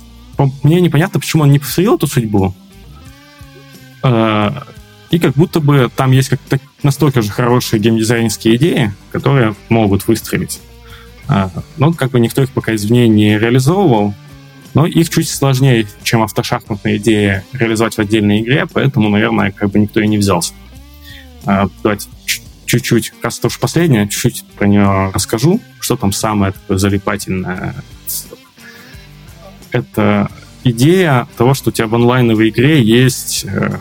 мне 0.63 0.81
непонятно, 0.81 1.19
почему 1.19 1.43
он 1.43 1.51
не 1.51 1.59
повторил 1.59 1.95
эту 1.95 2.07
судьбу. 2.07 2.53
Э, 4.03 4.51
и 5.11 5.19
как 5.19 5.33
будто 5.35 5.59
бы 5.59 5.89
там 5.95 6.11
есть 6.11 6.29
как 6.29 6.39
настолько 6.83 7.21
же 7.21 7.31
хорошие 7.31 7.79
геймдизайнерские 7.79 8.57
идеи, 8.57 8.93
которые 9.11 9.55
могут 9.69 10.07
выстрелить. 10.07 10.59
Э, 11.29 11.49
но 11.77 11.93
как 11.93 12.11
бы 12.11 12.19
никто 12.19 12.41
их 12.43 12.51
пока 12.51 12.75
извне 12.75 13.07
не 13.07 13.37
реализовывал. 13.37 14.13
Но 14.73 14.85
их 14.85 15.09
чуть 15.09 15.29
сложнее, 15.29 15.87
чем 16.03 16.21
автошахматная 16.21 16.97
идея 16.97 17.45
реализовать 17.53 17.95
в 17.95 17.99
отдельной 17.99 18.41
игре, 18.41 18.67
поэтому, 18.71 19.09
наверное, 19.09 19.51
как 19.51 19.71
бы 19.71 19.79
никто 19.79 20.01
и 20.01 20.07
не 20.07 20.17
взялся. 20.17 20.53
А, 21.45 21.69
давайте 21.81 22.09
чуть-чуть, 22.65 23.13
раз 23.21 23.39
это 23.39 23.47
уж 23.47 23.59
последнее, 23.59 24.07
чуть-чуть 24.07 24.45
про 24.57 24.67
нее 24.67 25.11
расскажу, 25.13 25.61
что 25.79 25.95
там 25.95 26.11
самое 26.11 26.51
такое 26.51 26.77
залипательное. 26.77 27.75
Это 29.71 30.29
идея 30.63 31.27
того, 31.37 31.53
что 31.53 31.69
у 31.69 31.71
тебя 31.71 31.87
в 31.87 31.95
онлайновой 31.95 32.49
игре 32.49 32.81
есть 32.81 33.45
э, 33.45 33.77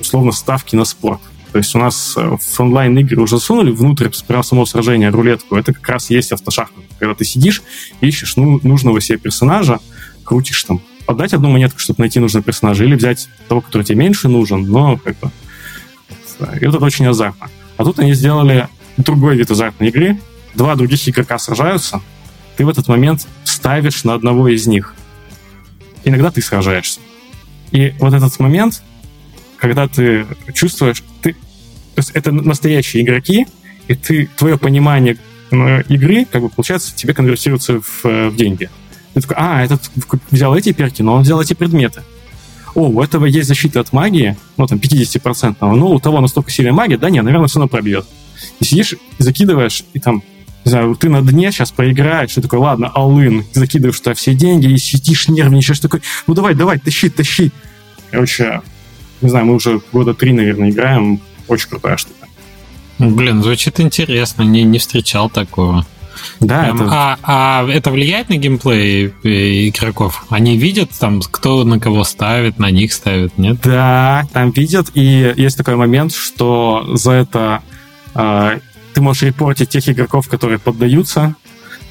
условно 0.00 0.32
ставки 0.32 0.76
на 0.76 0.84
спорт. 0.84 1.20
То 1.52 1.58
есть 1.58 1.74
у 1.74 1.78
нас 1.78 2.14
э, 2.16 2.36
в 2.38 2.60
онлайн-игры 2.60 3.22
уже 3.22 3.38
сунули 3.38 3.70
внутрь 3.70 4.08
прямо 4.26 4.42
само 4.42 4.66
сражение 4.66 5.08
рулетку. 5.08 5.56
Это 5.56 5.72
как 5.72 5.88
раз 5.88 6.10
есть 6.10 6.32
автошахмат. 6.32 6.84
Когда 6.98 7.14
ты 7.14 7.24
сидишь, 7.24 7.62
ищешь 8.00 8.36
ну, 8.36 8.60
нужного 8.62 9.00
себе 9.00 9.18
персонажа, 9.18 9.80
крутишь 10.24 10.62
там, 10.64 10.82
отдать 11.06 11.32
одну 11.32 11.48
монетку, 11.48 11.78
чтобы 11.78 12.00
найти 12.00 12.20
нужного 12.20 12.44
персонажа, 12.44 12.84
или 12.84 12.94
взять 12.94 13.28
того, 13.48 13.62
который 13.62 13.82
тебе 13.82 13.98
меньше 13.98 14.28
нужен, 14.28 14.62
но 14.64 14.98
как 14.98 15.18
бы 15.18 15.30
и 16.60 16.66
вот 16.66 16.76
это 16.76 16.84
очень 16.84 17.06
азартно. 17.06 17.48
А 17.76 17.84
тут 17.84 17.98
они 17.98 18.14
сделали 18.14 18.68
другой 18.96 19.36
вид 19.36 19.50
азартной 19.50 19.88
игры. 19.88 20.18
Два 20.54 20.74
других 20.76 21.08
игрока 21.08 21.38
сражаются. 21.38 22.00
Ты 22.56 22.64
в 22.64 22.68
этот 22.68 22.88
момент 22.88 23.26
ставишь 23.44 24.04
на 24.04 24.14
одного 24.14 24.48
из 24.48 24.66
них. 24.66 24.94
Иногда 26.04 26.30
ты 26.30 26.40
сражаешься. 26.42 27.00
И 27.70 27.94
вот 27.98 28.14
этот 28.14 28.38
момент, 28.38 28.82
когда 29.58 29.88
ты 29.88 30.26
чувствуешь... 30.54 31.02
Ты, 31.22 31.32
то 31.32 32.00
есть 32.00 32.10
это 32.14 32.32
настоящие 32.32 33.02
игроки, 33.02 33.46
и 33.88 33.94
ты, 33.94 34.28
твое 34.36 34.56
понимание 34.56 35.16
э, 35.50 35.82
игры, 35.88 36.24
как 36.24 36.42
бы, 36.42 36.48
получается, 36.48 36.94
тебе 36.94 37.14
конвертируется 37.14 37.80
в, 37.80 38.04
э, 38.04 38.28
в 38.28 38.36
деньги. 38.36 38.70
Ты 39.14 39.20
такой, 39.20 39.36
а, 39.38 39.64
этот 39.64 39.90
взял 40.30 40.54
эти 40.54 40.72
перки, 40.72 41.02
но 41.02 41.14
он 41.14 41.22
взял 41.22 41.40
эти 41.40 41.54
предметы 41.54 42.02
о, 42.78 42.88
у 42.88 43.02
этого 43.02 43.26
есть 43.26 43.48
защита 43.48 43.80
от 43.80 43.92
магии, 43.92 44.36
ну, 44.56 44.66
там, 44.66 44.78
50%, 44.78 45.56
ну, 45.60 45.90
у 45.90 45.98
того 45.98 46.20
настолько 46.20 46.50
сильная 46.50 46.72
магия, 46.72 46.96
да, 46.96 47.10
нет, 47.10 47.24
наверное, 47.24 47.48
все 47.48 47.58
равно 47.58 47.68
пробьет. 47.68 48.06
И 48.60 48.64
сидишь, 48.64 48.94
закидываешь, 49.18 49.84
и 49.94 49.98
там, 50.00 50.22
не 50.64 50.70
знаю, 50.70 50.94
ты 50.94 51.08
на 51.08 51.22
дне 51.22 51.50
сейчас 51.50 51.72
проиграешь, 51.72 52.34
ты 52.34 52.40
такой, 52.40 52.60
ладно, 52.60 52.90
алын, 52.94 53.44
закидываешь 53.52 53.98
туда 53.98 54.14
все 54.14 54.34
деньги, 54.34 54.72
и 54.72 54.78
сидишь, 54.78 55.28
нервничаешь, 55.28 55.80
такой, 55.80 56.02
ну, 56.28 56.34
давай, 56.34 56.54
давай, 56.54 56.78
тащи, 56.78 57.10
тащи. 57.10 57.50
Короче, 58.12 58.62
не 59.20 59.28
знаю, 59.28 59.46
мы 59.46 59.54
уже 59.54 59.80
года 59.92 60.14
три, 60.14 60.32
наверное, 60.32 60.70
играем, 60.70 61.20
очень 61.48 61.68
крутая 61.68 61.96
штука. 61.96 62.26
Блин, 62.98 63.42
звучит 63.42 63.80
интересно, 63.80 64.42
не, 64.42 64.64
не 64.64 64.78
встречал 64.78 65.30
такого. 65.30 65.86
Да, 66.40 66.64
Прям, 66.64 66.76
это... 66.76 66.90
А, 66.90 67.18
а 67.22 67.68
это 67.68 67.90
влияет 67.90 68.28
на 68.28 68.36
геймплей 68.36 69.14
э, 69.22 69.68
игроков? 69.68 70.24
Они 70.30 70.56
видят 70.56 70.90
там, 70.98 71.20
кто 71.20 71.64
на 71.64 71.78
кого 71.78 72.02
ставит, 72.04 72.58
на 72.58 72.70
них 72.70 72.92
ставит, 72.92 73.38
нет? 73.38 73.58
Да, 73.62 74.26
там 74.32 74.50
видят, 74.50 74.90
и 74.94 75.32
есть 75.36 75.56
такой 75.56 75.76
момент, 75.76 76.12
что 76.12 76.88
за 76.94 77.12
это 77.12 77.62
э, 78.14 78.58
ты 78.94 79.00
можешь 79.00 79.22
репортить 79.22 79.68
тех 79.68 79.88
игроков, 79.88 80.28
которые 80.28 80.58
поддаются, 80.58 81.36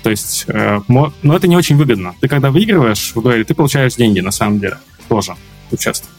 то 0.04 0.10
есть, 0.10 0.46
э, 0.48 0.82
но 0.88 1.14
это 1.24 1.48
не 1.48 1.56
очень 1.56 1.78
выгодно. 1.78 2.14
Ты 2.20 2.28
когда 2.28 2.52
выигрываешь 2.52 3.14
в 3.16 3.22
дуэли, 3.22 3.44
ты 3.44 3.54
получаешь 3.56 3.96
деньги, 3.96 4.20
на 4.20 4.32
самом 4.32 4.60
деле, 4.60 4.78
тоже 5.08 5.36
участвуешь. 5.72 6.17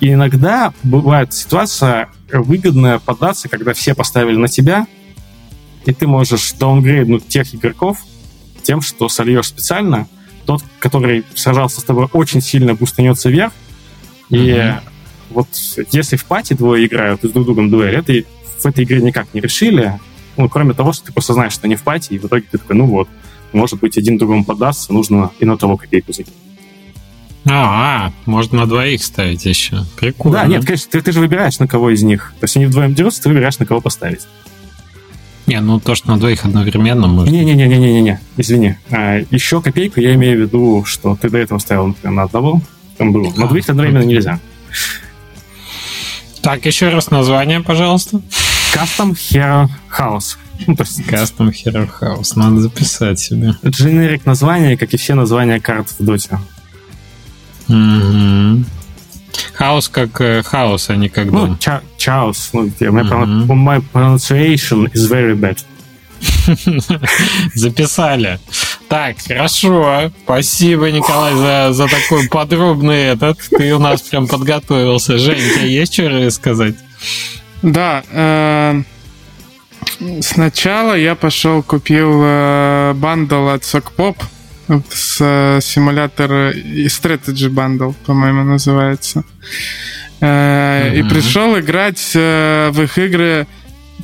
Иногда 0.00 0.72
бывает 0.82 1.32
ситуация 1.32 2.10
выгодная 2.32 2.98
податься, 2.98 3.48
когда 3.48 3.72
все 3.72 3.94
поставили 3.94 4.36
на 4.36 4.48
тебя, 4.48 4.86
и 5.84 5.92
ты 5.92 6.06
можешь 6.06 6.52
даунгрейднуть 6.52 7.26
тех 7.28 7.54
игроков 7.54 7.98
тем, 8.62 8.82
что 8.82 9.08
сольешь 9.08 9.48
специально. 9.48 10.06
Тот, 10.46 10.62
который 10.78 11.24
сражался 11.34 11.80
с 11.80 11.84
тобой, 11.84 12.08
очень 12.12 12.40
сильно 12.40 12.74
бустанется 12.74 13.30
вверх. 13.30 13.52
И 14.28 14.36
mm-hmm. 14.36 14.80
вот 15.30 15.48
если 15.92 16.16
в 16.16 16.24
пати 16.24 16.54
двое 16.54 16.86
играют 16.86 17.24
и 17.24 17.28
с 17.28 17.32
друг 17.32 17.46
другом 17.46 17.70
дуэль, 17.70 17.96
это 17.96 18.12
в 18.58 18.66
этой 18.66 18.84
игре 18.84 19.00
никак 19.00 19.32
не 19.32 19.40
решили. 19.40 19.98
Ну, 20.36 20.48
кроме 20.48 20.74
того, 20.74 20.92
что 20.92 21.06
ты 21.06 21.12
просто 21.12 21.34
знаешь, 21.34 21.52
что 21.52 21.66
они 21.66 21.76
в 21.76 21.82
пати, 21.82 22.14
и 22.14 22.18
в 22.18 22.26
итоге 22.26 22.46
ты 22.50 22.58
такой, 22.58 22.76
ну 22.76 22.86
вот, 22.86 23.08
может 23.52 23.80
быть, 23.80 23.98
один 23.98 24.18
другому 24.18 24.44
подастся, 24.44 24.92
нужно 24.92 25.30
и 25.38 25.44
на 25.44 25.56
того 25.56 25.76
копейку 25.76 26.12
закинуть. 26.12 26.49
А, 27.46 28.06
а, 28.06 28.12
можно 28.26 28.60
на 28.60 28.66
двоих 28.66 29.02
ставить 29.02 29.46
еще. 29.46 29.84
Прикольно. 29.96 30.38
Да, 30.38 30.46
нет, 30.46 30.64
конечно, 30.64 30.90
ты, 30.90 31.00
ты 31.00 31.12
же 31.12 31.20
выбираешь, 31.20 31.58
на 31.58 31.66
кого 31.66 31.90
из 31.90 32.02
них. 32.02 32.34
То 32.38 32.44
есть 32.44 32.56
они 32.56 32.66
вдвоем 32.66 32.94
дерутся, 32.94 33.22
ты 33.22 33.28
выбираешь, 33.30 33.58
на 33.58 33.66
кого 33.66 33.80
поставить. 33.80 34.26
Не, 35.46 35.60
ну 35.60 35.80
то, 35.80 35.94
что 35.94 36.10
на 36.10 36.18
двоих 36.18 36.44
одновременно 36.44 37.08
может... 37.08 37.32
Не-не-не-не-не-не, 37.32 38.20
извини. 38.36 38.76
А, 38.90 39.20
еще 39.30 39.62
копейку 39.62 40.00
я 40.00 40.14
имею 40.14 40.38
в 40.38 40.40
виду, 40.42 40.84
что 40.84 41.16
ты 41.16 41.30
до 41.30 41.38
этого 41.38 41.58
ставил, 41.58 41.88
например, 41.88 42.14
на 42.14 42.22
одного, 42.24 42.60
там 42.98 43.12
было. 43.12 43.32
На 43.34 43.48
двоих 43.48 43.68
одновременно 43.68 44.04
нельзя. 44.04 44.38
Так, 46.42 46.64
еще 46.66 46.88
раз 46.90 47.10
название, 47.10 47.60
пожалуйста. 47.60 48.20
Custom 48.74 49.12
Hero 49.12 49.68
House. 49.98 50.36
Ну, 50.66 50.76
то 50.76 50.84
есть... 50.84 51.00
Custom 51.00 51.50
Hero 51.50 51.88
House. 52.00 52.32
Надо 52.36 52.60
записать 52.60 53.18
себе. 53.18 53.54
Дженерик 53.66 54.26
название, 54.26 54.76
как 54.76 54.94
и 54.94 54.96
все 54.96 55.14
названия 55.14 55.58
карт 55.60 55.88
в 55.98 56.04
доте. 56.04 56.38
Угу. 57.70 58.64
Хаос 59.54 59.88
как 59.88 60.20
э, 60.20 60.42
хаос, 60.42 60.90
а 60.90 60.96
не 60.96 61.08
как 61.08 61.30
дом. 61.30 61.50
Ну, 61.50 61.56
ча- 61.58 61.82
чаус. 61.96 62.50
Ну, 62.52 62.66
my, 62.66 62.90
mm-hmm. 62.90 63.46
my 63.46 63.84
pronunciation 63.92 64.90
is 64.92 65.06
very 65.06 65.34
bad. 65.34 65.58
Записали. 67.54 68.38
Так, 68.88 69.16
хорошо. 69.26 70.10
Спасибо, 70.24 70.90
Николай, 70.90 71.34
за, 71.34 71.72
за 71.72 71.86
такой 71.88 72.28
подробный 72.28 73.04
этот. 73.04 73.38
Ты 73.50 73.74
у 73.74 73.78
нас 73.78 74.02
прям 74.02 74.26
подготовился. 74.26 75.18
Жень, 75.18 75.36
тебе 75.36 75.72
есть 75.72 75.94
что 75.94 76.08
рассказать? 76.08 76.74
Да. 77.62 78.02
Э, 78.10 78.82
сначала 80.22 80.94
я 80.94 81.14
пошел, 81.14 81.62
купил 81.62 82.20
э, 82.24 82.92
бандл 82.94 83.48
от 83.48 83.64
Сокпоп 83.64 84.16
с 84.90 85.18
э, 85.20 85.60
симулятор 85.62 86.50
и 86.50 86.86
Strategy 86.86 87.48
Bundle, 87.48 87.94
по-моему, 88.06 88.44
называется. 88.44 89.24
Mm-hmm. 90.20 90.98
И 90.98 91.02
пришел 91.08 91.58
играть 91.58 92.12
э, 92.14 92.70
в 92.72 92.82
их 92.82 92.98
игры 92.98 93.46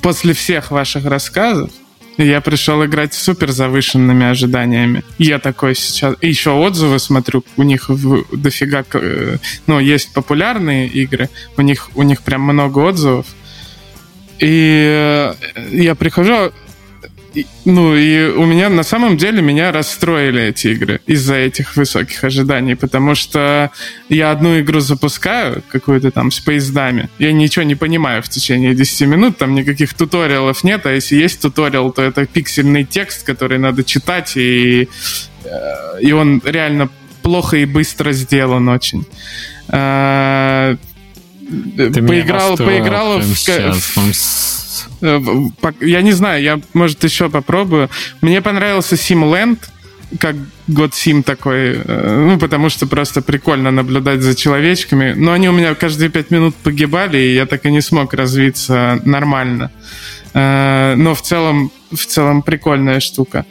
после 0.02 0.32
всех 0.32 0.70
ваших 0.70 1.04
рассказов. 1.04 1.70
Я 2.18 2.40
пришел 2.40 2.82
играть 2.85 3.12
с 3.12 3.23
супер 3.23 3.50
завышенными 3.50 4.25
ожиданиями. 4.26 5.04
Я 5.18 5.38
такой 5.38 5.75
сейчас... 5.75 6.16
И 6.23 6.28
еще 6.28 6.50
отзывы 6.50 6.99
смотрю, 6.99 7.44
у 7.58 7.62
них 7.62 7.90
дофига... 8.32 8.85
Ну, 9.66 9.78
есть 9.78 10.14
популярные 10.14 10.88
игры, 10.88 11.28
у 11.58 11.62
них, 11.62 11.90
у 11.94 12.02
них 12.02 12.23
прям 12.23 12.40
много 12.40 12.78
отзывов. 12.78 13.26
И 14.38 15.32
я 15.70 15.94
прихожу, 15.94 16.52
ну, 17.64 17.97
и 17.97 18.28
у 18.28 18.45
меня 18.45 18.69
на 18.69 18.83
самом 18.83 19.16
деле 19.16 19.43
меня 19.43 19.73
расстроили 19.73 20.43
эти 20.43 20.69
игры 20.69 21.00
из-за 21.07 21.35
этих 21.35 21.76
высоких 21.76 22.23
ожиданий, 22.25 22.75
потому 22.75 23.14
что 23.14 23.71
я 24.09 24.31
одну 24.31 24.59
игру 24.61 24.81
запускаю, 24.81 25.62
какую-то 25.69 26.11
там 26.11 26.31
с 26.31 26.40
поездами, 26.40 27.09
я 27.19 27.33
ничего 27.33 27.64
не 27.64 27.75
понимаю 27.75 28.23
в 28.23 28.28
течение 28.28 28.75
10 28.75 29.09
минут, 29.09 29.38
там 29.38 29.55
никаких 29.55 29.95
туториалов 29.95 30.64
нет, 30.64 30.87
а 30.87 30.93
если 30.93 31.16
есть 31.16 31.40
туториал, 31.40 31.93
то 31.93 32.02
это 32.02 32.26
пиксельный 32.26 32.85
текст, 32.85 33.25
который 33.25 33.59
надо 33.59 33.85
читать, 33.85 34.37
и, 34.37 34.88
э, 35.45 36.00
и 36.00 36.12
он 36.12 36.40
реально 36.45 36.88
плохо 37.23 37.57
и 37.57 37.64
быстро 37.64 38.12
сделан 38.12 38.69
очень. 38.69 39.05
А, 39.69 40.76
Ты 41.76 42.02
поиграл, 42.02 42.57
поиграл 42.57 43.19
в, 43.19 43.35
Э, 43.49 43.73
я 45.80 46.02
не 46.02 46.12
знаю, 46.12 46.42
я, 46.42 46.61
может, 46.75 47.04
еще 47.04 47.28
попробую. 47.28 47.88
Мне 48.21 48.40
понравился 48.40 48.97
SimLand, 48.97 49.59
как 50.21 50.37
год 50.68 50.95
Сим 50.95 51.23
такой, 51.23 51.80
э, 51.85 52.26
ну, 52.28 52.38
потому 52.38 52.68
что 52.68 52.87
просто 52.87 53.23
прикольно 53.23 53.71
наблюдать 53.71 54.23
за 54.23 54.35
человечками. 54.35 55.14
Но 55.16 55.33
они 55.33 55.49
у 55.49 55.52
меня 55.52 55.75
каждые 55.75 56.11
пять 56.11 56.30
минут 56.30 56.54
погибали, 56.54 57.18
и 57.18 57.35
я 57.35 57.47
так 57.47 57.66
и 57.66 57.71
не 57.71 57.80
смог 57.80 58.14
развиться 58.14 59.00
нормально. 59.04 59.71
Э, 60.35 60.95
но 60.97 61.14
в 61.14 61.23
целом, 61.23 61.73
в 61.90 62.06
целом 62.06 62.42
прикольная 62.42 63.00
штука. 63.00 63.45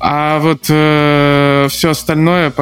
А 0.00 0.38
вот 0.38 0.64
все 0.64 1.90
остальное 1.90 2.52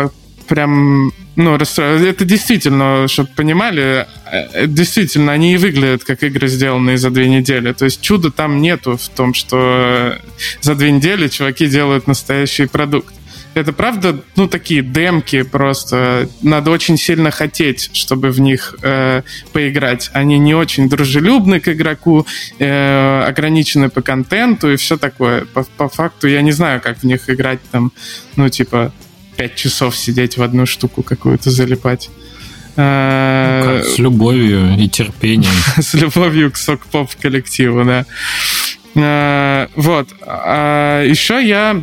прям 0.46 1.12
ну. 1.36 1.54
Это 1.56 2.24
действительно, 2.24 3.06
чтобы 3.08 3.30
понимали, 3.34 4.06
э, 4.30 4.66
действительно, 4.66 5.32
они 5.32 5.54
и 5.54 5.56
выглядят 5.56 6.04
как 6.04 6.22
игры, 6.22 6.48
сделанные 6.48 6.98
за 6.98 7.10
две 7.10 7.28
недели. 7.28 7.72
То 7.72 7.86
есть 7.86 8.00
чуда 8.00 8.30
там 8.30 8.60
нету 8.60 8.96
в 8.96 9.08
том, 9.08 9.34
что 9.34 10.18
за 10.60 10.74
две 10.74 10.90
недели 10.90 11.28
чуваки 11.28 11.66
делают 11.66 12.06
настоящий 12.06 12.66
продукт. 12.66 13.14
Это 13.54 13.72
правда, 13.72 14.18
ну, 14.36 14.48
такие 14.48 14.82
демки 14.82 15.42
просто. 15.42 16.28
Надо 16.42 16.70
очень 16.70 16.96
сильно 16.96 17.30
хотеть, 17.30 17.90
чтобы 17.94 18.30
в 18.30 18.40
них 18.40 18.74
э, 18.82 19.22
поиграть. 19.52 20.10
Они 20.14 20.38
не 20.38 20.54
очень 20.54 20.88
дружелюбны 20.88 21.60
к 21.60 21.68
игроку, 21.68 22.26
э, 22.58 23.24
ограничены 23.28 23.90
по 23.90 24.00
контенту 24.00 24.72
и 24.72 24.76
все 24.76 24.96
такое. 24.96 25.44
По, 25.44 25.64
по 25.64 25.88
факту 25.88 26.28
я 26.28 26.40
не 26.40 26.52
знаю, 26.52 26.80
как 26.80 26.98
в 26.98 27.04
них 27.04 27.28
играть 27.28 27.60
там, 27.70 27.92
ну, 28.36 28.48
типа, 28.48 28.92
пять 29.36 29.54
часов 29.54 29.96
сидеть 29.96 30.36
в 30.36 30.42
одну 30.42 30.66
штуку 30.66 31.02
какую-то 31.02 31.50
залипать. 31.50 32.10
А, 32.76 33.80
ну, 33.82 33.84
с 33.84 33.98
любовью 33.98 34.78
и 34.78 34.88
терпением. 34.88 35.52
С 35.78 35.92
любовью 35.94 36.50
к 36.50 36.56
сок-поп 36.56 37.10
коллективу, 37.20 37.84
да. 37.84 38.06
А, 38.96 39.68
вот. 39.76 40.08
А 40.22 41.04
еще 41.04 41.46
я 41.46 41.82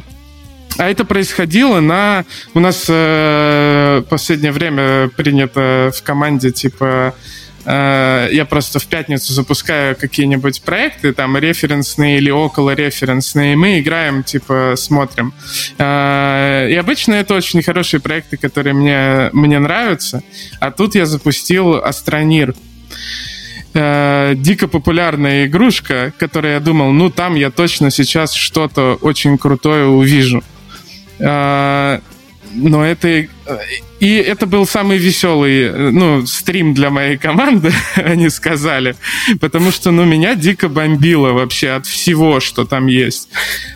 а 0.77 0.89
это 0.89 1.03
происходило 1.03 1.81
на... 1.81 2.23
У 2.53 2.61
нас 2.61 2.85
э, 2.87 4.01
последнее 4.09 4.53
время 4.53 5.09
принято 5.09 5.91
в 5.93 6.01
команде, 6.03 6.51
типа, 6.51 7.13
Э, 7.69 8.27
я 8.31 8.45
просто 8.45 8.79
в 8.79 8.87
пятницу 8.87 9.31
запускаю 9.31 9.95
какие-нибудь 9.95 10.63
проекты, 10.63 11.13
там, 11.13 11.37
референсные 11.37 12.17
или 12.17 12.31
около 12.31 12.71
референсные, 12.73 13.55
мы 13.55 13.79
играем, 13.79 14.23
типа, 14.23 14.73
смотрим. 14.75 15.33
Э, 15.77 16.67
и 16.67 16.75
обычно 16.75 17.13
это 17.13 17.35
очень 17.35 17.61
хорошие 17.61 17.99
проекты, 17.99 18.37
которые 18.37 18.73
мне, 18.73 19.29
мне 19.33 19.59
нравятся. 19.59 20.23
А 20.59 20.71
тут 20.71 20.95
я 20.95 21.05
запустил 21.05 21.75
Астронир. 21.75 22.55
Э, 23.75 24.33
дико 24.35 24.67
популярная 24.67 25.45
игрушка, 25.45 26.11
которая 26.17 26.53
я 26.53 26.59
думал, 26.59 26.91
ну, 26.91 27.11
там 27.11 27.35
я 27.35 27.51
точно 27.51 27.91
сейчас 27.91 28.33
что-то 28.33 28.97
очень 28.99 29.37
крутое 29.37 29.85
увижу 29.85 30.43
но 32.53 32.85
это... 32.85 33.27
И 33.99 34.13
это 34.13 34.45
был 34.45 34.65
самый 34.65 34.97
веселый, 34.97 35.91
ну, 35.91 36.25
стрим 36.25 36.73
для 36.73 36.89
моей 36.89 37.17
команды, 37.17 37.73
они 37.95 38.29
сказали, 38.29 38.95
потому 39.41 39.71
что, 39.71 39.91
ну, 39.91 40.05
меня 40.05 40.35
дико 40.35 40.69
бомбило 40.69 41.31
вообще 41.33 41.71
от 41.71 41.85
всего, 41.85 42.39
что 42.39 42.65
там 42.65 42.87
есть. 42.87 43.27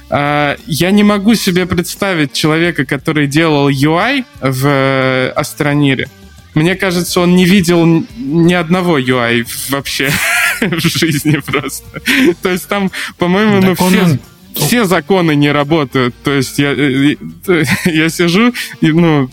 А, 0.09 0.55
я 0.65 0.91
не 0.91 1.03
могу 1.03 1.35
себе 1.35 1.65
представить 1.65 2.33
человека, 2.33 2.85
который 2.85 3.27
делал 3.27 3.69
UI 3.69 4.23
в 4.39 5.31
Астронире. 5.35 6.07
Мне 6.53 6.75
кажется, 6.75 7.19
он 7.19 7.35
не 7.35 7.45
видел 7.45 7.85
ни 8.15 8.53
одного 8.53 8.99
UI 8.99 9.45
вообще 9.69 10.11
в 10.61 10.79
жизни 10.79 11.37
просто. 11.37 12.01
То 12.41 12.49
есть 12.49 12.67
там, 12.67 12.91
по-моему, 13.17 13.59
ну, 13.59 13.75
все 13.75 14.19
все 14.55 14.85
законы 14.85 15.35
не 15.35 15.51
работают. 15.51 16.15
То 16.23 16.31
есть 16.31 16.59
я, 16.59 16.71
э, 16.71 17.15
э, 17.47 17.63
я 17.85 18.09
сижу 18.09 18.53
и, 18.81 18.91
ну, 18.91 19.29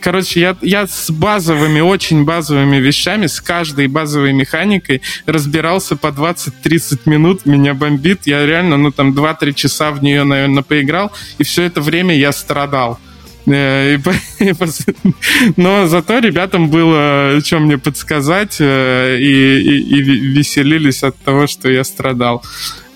короче, 0.00 0.40
я, 0.40 0.56
я 0.62 0.86
с 0.86 1.10
базовыми, 1.10 1.80
очень 1.80 2.24
базовыми 2.24 2.76
вещами, 2.76 3.26
с 3.26 3.40
каждой 3.40 3.86
базовой 3.86 4.32
механикой 4.32 5.02
разбирался 5.26 5.96
по 5.96 6.08
20-30 6.08 7.00
минут, 7.06 7.46
меня 7.46 7.74
бомбит, 7.74 8.20
я 8.26 8.44
реально, 8.46 8.76
ну, 8.76 8.90
там, 8.90 9.12
2-3 9.12 9.54
часа 9.54 9.90
в 9.90 10.02
нее, 10.02 10.24
наверное, 10.24 10.62
поиграл, 10.62 11.12
и 11.38 11.44
все 11.44 11.62
это 11.62 11.80
время 11.80 12.16
я 12.16 12.32
страдал. 12.32 12.98
Э, 13.46 13.98
но 15.56 15.86
зато 15.86 16.18
ребятам 16.18 16.68
было 16.68 17.40
что 17.44 17.58
мне 17.58 17.78
подсказать 17.78 18.60
и, 18.60 18.64
и, 18.64 19.96
и 19.96 20.02
веселились 20.02 21.02
от 21.02 21.16
того, 21.16 21.46
что 21.46 21.70
я 21.70 21.84
страдал. 21.84 22.42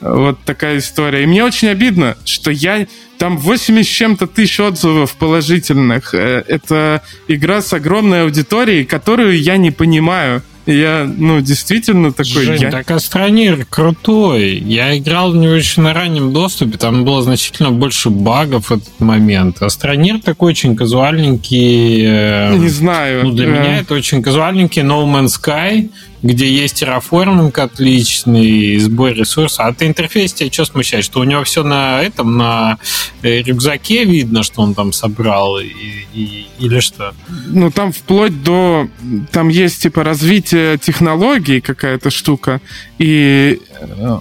Вот 0.05 0.39
такая 0.45 0.79
история. 0.79 1.23
И 1.23 1.27
мне 1.27 1.43
очень 1.43 1.69
обидно, 1.69 2.17
что 2.25 2.51
я... 2.51 2.87
Там 3.17 3.39
80 3.39 3.87
с 3.91 3.97
чем-то 3.97 4.27
тысяч 4.27 4.61
отзывов 4.61 5.15
положительных. 5.15 6.15
Э, 6.15 6.45
это 6.47 7.01
игра 7.27 7.63
с 7.63 7.73
огромной 7.73 8.25
аудиторией, 8.25 8.85
которую 8.85 9.41
я 9.41 9.57
не 9.57 9.71
понимаю. 9.71 10.43
Я, 10.67 11.11
ну, 11.17 11.41
действительно 11.41 12.13
такой... 12.13 12.45
Жень, 12.45 12.63
я... 12.63 12.71
так 12.71 12.91
Астронир 12.91 13.67
крутой. 13.69 14.59
Я 14.59 14.97
играл 14.99 15.33
в 15.33 15.37
него 15.37 15.53
еще 15.53 15.81
на 15.81 15.95
раннем 15.95 16.33
доступе, 16.33 16.77
там 16.77 17.05
было 17.05 17.23
значительно 17.23 17.71
больше 17.71 18.11
багов 18.11 18.71
в 18.71 18.73
этот 18.73 19.01
момент. 19.01 19.63
Астронир 19.63 20.21
такой 20.21 20.51
очень 20.51 20.75
казуальненький... 20.75 22.03
Э, 22.05 22.57
не 22.57 22.69
знаю. 22.69 23.25
Ну, 23.25 23.33
для 23.33 23.47
меня 23.47 23.79
это 23.79 23.95
очень 23.95 24.23
казуальненький 24.23 24.83
No 24.83 25.05
Man's 25.05 25.39
Sky, 25.41 25.91
где 26.25 26.51
есть 26.51 26.77
терраформинг 26.77 27.59
отличный, 27.59 28.79
сбор 28.79 29.13
ресурсов. 29.13 29.67
А 29.67 29.75
ты 29.75 29.87
интерфейс 29.87 30.33
тебя 30.33 30.51
что 30.51 30.65
смущает? 30.65 31.05
Что 31.05 31.21
у 31.21 31.25
него 31.25 31.45
все 31.45 31.63
на 31.63 32.01
этом, 32.01 32.39
на 32.39 32.79
э, 33.23 33.43
рюкзаке 33.43 34.05
видно, 34.05 34.43
что 34.43 34.63
он 34.63 34.75
там 34.75 34.95
собрал, 34.95 35.59
и, 35.59 35.67
и, 36.15 36.47
или 36.59 36.81
что? 36.81 37.15
Ну, 37.29 37.71
там 37.71 37.93
вплоть 37.93 38.43
до... 38.43 38.89
Там 39.33 39.51
есть, 39.51 39.83
типа, 39.83 40.03
развитие 40.03 40.79
технологий 40.79 41.61
какая-то 41.61 42.09
штука, 42.09 42.63
и 42.99 43.61
э, 43.81 44.19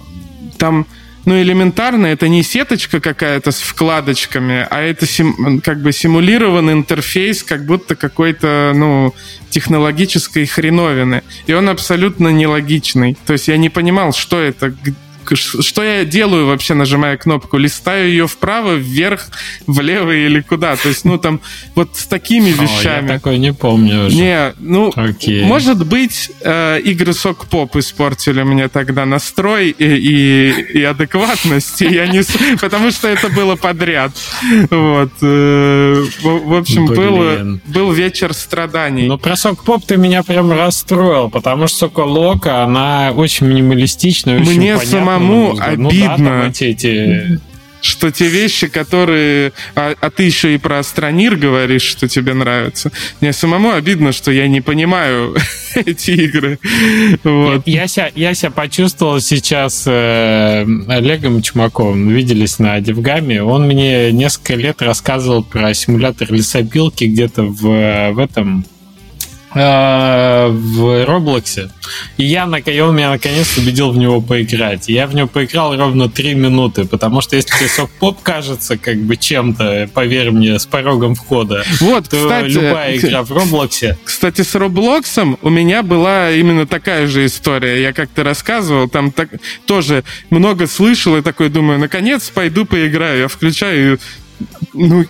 там 0.58 0.86
ну, 1.24 1.40
элементарно, 1.40 2.06
это 2.06 2.28
не 2.28 2.42
сеточка 2.42 3.00
какая-то 3.00 3.50
с 3.50 3.60
вкладочками, 3.60 4.66
а 4.70 4.80
это 4.80 5.06
сим, 5.06 5.60
как 5.62 5.80
бы 5.80 5.92
симулированный 5.92 6.74
интерфейс, 6.74 7.42
как 7.42 7.64
будто 7.64 7.96
какой-то, 7.96 8.72
ну, 8.74 9.14
технологической 9.50 10.46
хреновины. 10.46 11.22
И 11.46 11.52
он 11.52 11.68
абсолютно 11.68 12.28
нелогичный. 12.28 13.16
То 13.26 13.32
есть 13.34 13.48
я 13.48 13.56
не 13.56 13.70
понимал, 13.70 14.12
что 14.12 14.40
это, 14.40 14.74
что 15.34 15.82
я 15.82 16.04
делаю 16.04 16.46
вообще, 16.46 16.74
нажимая 16.74 17.16
кнопку? 17.16 17.56
Листаю 17.56 18.08
ее 18.08 18.26
вправо, 18.26 18.74
вверх, 18.74 19.28
влево 19.66 20.10
или 20.10 20.40
куда? 20.40 20.76
То 20.76 20.88
есть, 20.88 21.04
ну, 21.04 21.18
там, 21.18 21.40
вот 21.74 21.90
с 21.94 22.06
такими 22.06 22.50
вещами. 22.50 23.08
О, 23.08 23.12
я 23.12 23.18
такой 23.18 23.38
не 23.38 23.52
помню 23.52 24.06
уже. 24.06 24.16
Не, 24.16 24.54
ну, 24.58 24.92
Окей. 24.94 25.44
может 25.44 25.86
быть, 25.86 26.30
э, 26.40 26.80
игры 26.80 27.12
Сок 27.12 27.46
Поп 27.46 27.76
испортили 27.76 28.42
мне 28.42 28.68
тогда 28.68 29.06
настрой 29.06 29.70
и, 29.70 29.84
и, 29.84 30.78
и 30.78 30.82
адекватность, 30.82 31.82
и 31.82 31.86
я 31.86 32.06
не... 32.06 32.22
потому 32.60 32.90
что 32.90 33.08
это 33.08 33.28
было 33.28 33.56
подряд. 33.56 34.12
Вот. 34.70 35.12
Э, 35.22 36.04
в 36.22 36.54
общем, 36.54 36.86
был, 36.86 37.60
был 37.66 37.92
вечер 37.92 38.34
страданий. 38.34 39.06
Ну, 39.06 39.18
про 39.18 39.36
Сок 39.36 39.64
Поп 39.64 39.84
ты 39.84 39.96
меня 39.96 40.22
прям 40.22 40.52
расстроил, 40.52 41.30
потому 41.30 41.66
что 41.66 41.84
Соколока, 41.84 42.64
она 42.64 43.12
очень 43.14 43.46
минималистичная, 43.46 44.40
очень 44.40 44.56
Мне 44.56 44.76
понятна 44.76 44.88
самому 45.14 45.56
обидно, 45.58 46.16
ну, 46.16 46.42
да, 46.42 46.48
эти... 46.48 47.40
что 47.80 48.10
те 48.10 48.28
вещи, 48.28 48.68
которые... 48.68 49.52
А, 49.74 49.94
а 50.00 50.10
ты 50.10 50.24
еще 50.24 50.54
и 50.54 50.58
про 50.58 50.78
Астронир 50.78 51.36
говоришь, 51.36 51.82
что 51.82 52.08
тебе 52.08 52.34
нравится. 52.34 52.90
Мне 53.20 53.32
самому 53.32 53.72
обидно, 53.72 54.12
что 54.12 54.30
я 54.32 54.48
не 54.48 54.60
понимаю 54.60 55.36
эти 55.74 56.12
игры. 56.12 56.58
Вот. 57.22 57.66
Я, 57.66 57.86
себя, 57.86 58.10
я 58.14 58.34
себя 58.34 58.50
почувствовал 58.50 59.20
сейчас 59.20 59.84
э, 59.86 60.66
Олегом 60.88 61.42
Чумаковым. 61.42 62.08
Виделись 62.08 62.58
на 62.58 62.80
DevGAM 62.80 63.27
е. 63.27 63.42
Он 63.42 63.66
мне 63.66 64.12
несколько 64.12 64.54
лет 64.54 64.80
рассказывал 64.82 65.42
про 65.44 65.74
симулятор 65.74 66.32
лесопилки 66.32 67.04
где-то 67.04 67.42
в, 67.42 68.12
в 68.12 68.18
этом 68.18 68.64
в 69.54 71.04
Roblox 71.06 71.54
е. 71.54 71.70
И 72.16 72.24
я, 72.24 72.44
он 72.44 72.52
меня 72.96 73.10
наконец 73.10 73.56
убедил 73.56 73.90
в 73.90 73.96
него 73.96 74.20
поиграть. 74.20 74.88
я 74.88 75.06
в 75.06 75.14
него 75.14 75.28
поиграл 75.28 75.76
ровно 75.76 76.08
3 76.08 76.34
минуты, 76.34 76.84
потому 76.84 77.20
что 77.20 77.36
если 77.36 77.56
тебе 77.56 77.68
Sokpop 77.68 78.22
кажется 78.22 78.76
как 78.76 78.98
бы 78.98 79.16
чем-то, 79.16 79.90
поверь 79.94 80.30
мне, 80.30 80.58
с 80.58 80.66
порогом 80.66 81.14
входа, 81.14 81.64
вот, 81.80 82.08
то 82.08 82.16
кстати, 82.16 82.50
любая 82.50 82.96
игра 82.96 83.22
в 83.22 83.32
Roblox 83.32 83.70
е... 83.70 83.96
Кстати, 84.04 84.42
с 84.42 84.54
Roblox 84.54 85.17
ом 85.17 85.38
у 85.42 85.50
меня 85.50 85.82
была 85.82 86.32
именно 86.32 86.66
такая 86.66 87.06
же 87.06 87.26
история. 87.26 87.80
Я 87.80 87.92
как-то 87.92 88.24
рассказывал, 88.24 88.88
там 88.88 89.12
так, 89.12 89.28
тоже 89.66 90.04
много 90.30 90.66
слышал 90.66 91.16
и 91.16 91.22
такой 91.22 91.48
думаю, 91.48 91.78
наконец 91.78 92.30
пойду 92.30 92.64
поиграю. 92.64 93.20
Я 93.20 93.28
включаю 93.28 93.98
ну, 94.72 95.04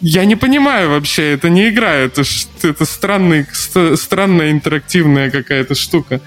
я 0.00 0.24
не 0.24 0.36
понимаю 0.36 0.90
вообще, 0.90 1.32
это 1.32 1.48
не 1.48 1.68
игра, 1.68 1.92
это, 1.92 2.22
это 2.62 2.84
странный, 2.84 3.46
странная 3.96 4.50
интерактивная 4.50 5.30
какая-то 5.30 5.74
штука. 5.74 6.20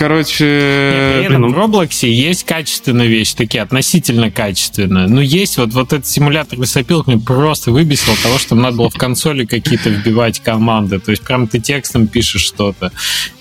Короче... 0.00 0.44
Нет, 0.46 1.26
при 1.26 1.36
этом 1.36 1.52
в 1.52 1.58
Roblox 1.58 2.08
есть 2.08 2.44
качественная 2.44 3.06
вещь, 3.06 3.34
такие 3.34 3.62
относительно 3.62 4.30
качественные. 4.30 5.08
Но 5.08 5.20
есть 5.20 5.58
вот, 5.58 5.74
вот 5.74 5.92
этот 5.92 6.06
симулятор 6.06 6.58
лесопилок 6.58 7.06
мне 7.06 7.18
просто 7.18 7.70
выбесил 7.70 8.14
того, 8.22 8.38
что 8.38 8.54
надо 8.54 8.78
было 8.78 8.88
в 8.88 8.94
консоли 8.94 9.44
какие-то 9.44 9.90
вбивать 9.90 10.40
команды. 10.40 11.00
То 11.00 11.10
есть 11.10 11.22
прям 11.22 11.46
ты 11.48 11.58
текстом 11.58 12.06
пишешь 12.06 12.40
что-то. 12.40 12.92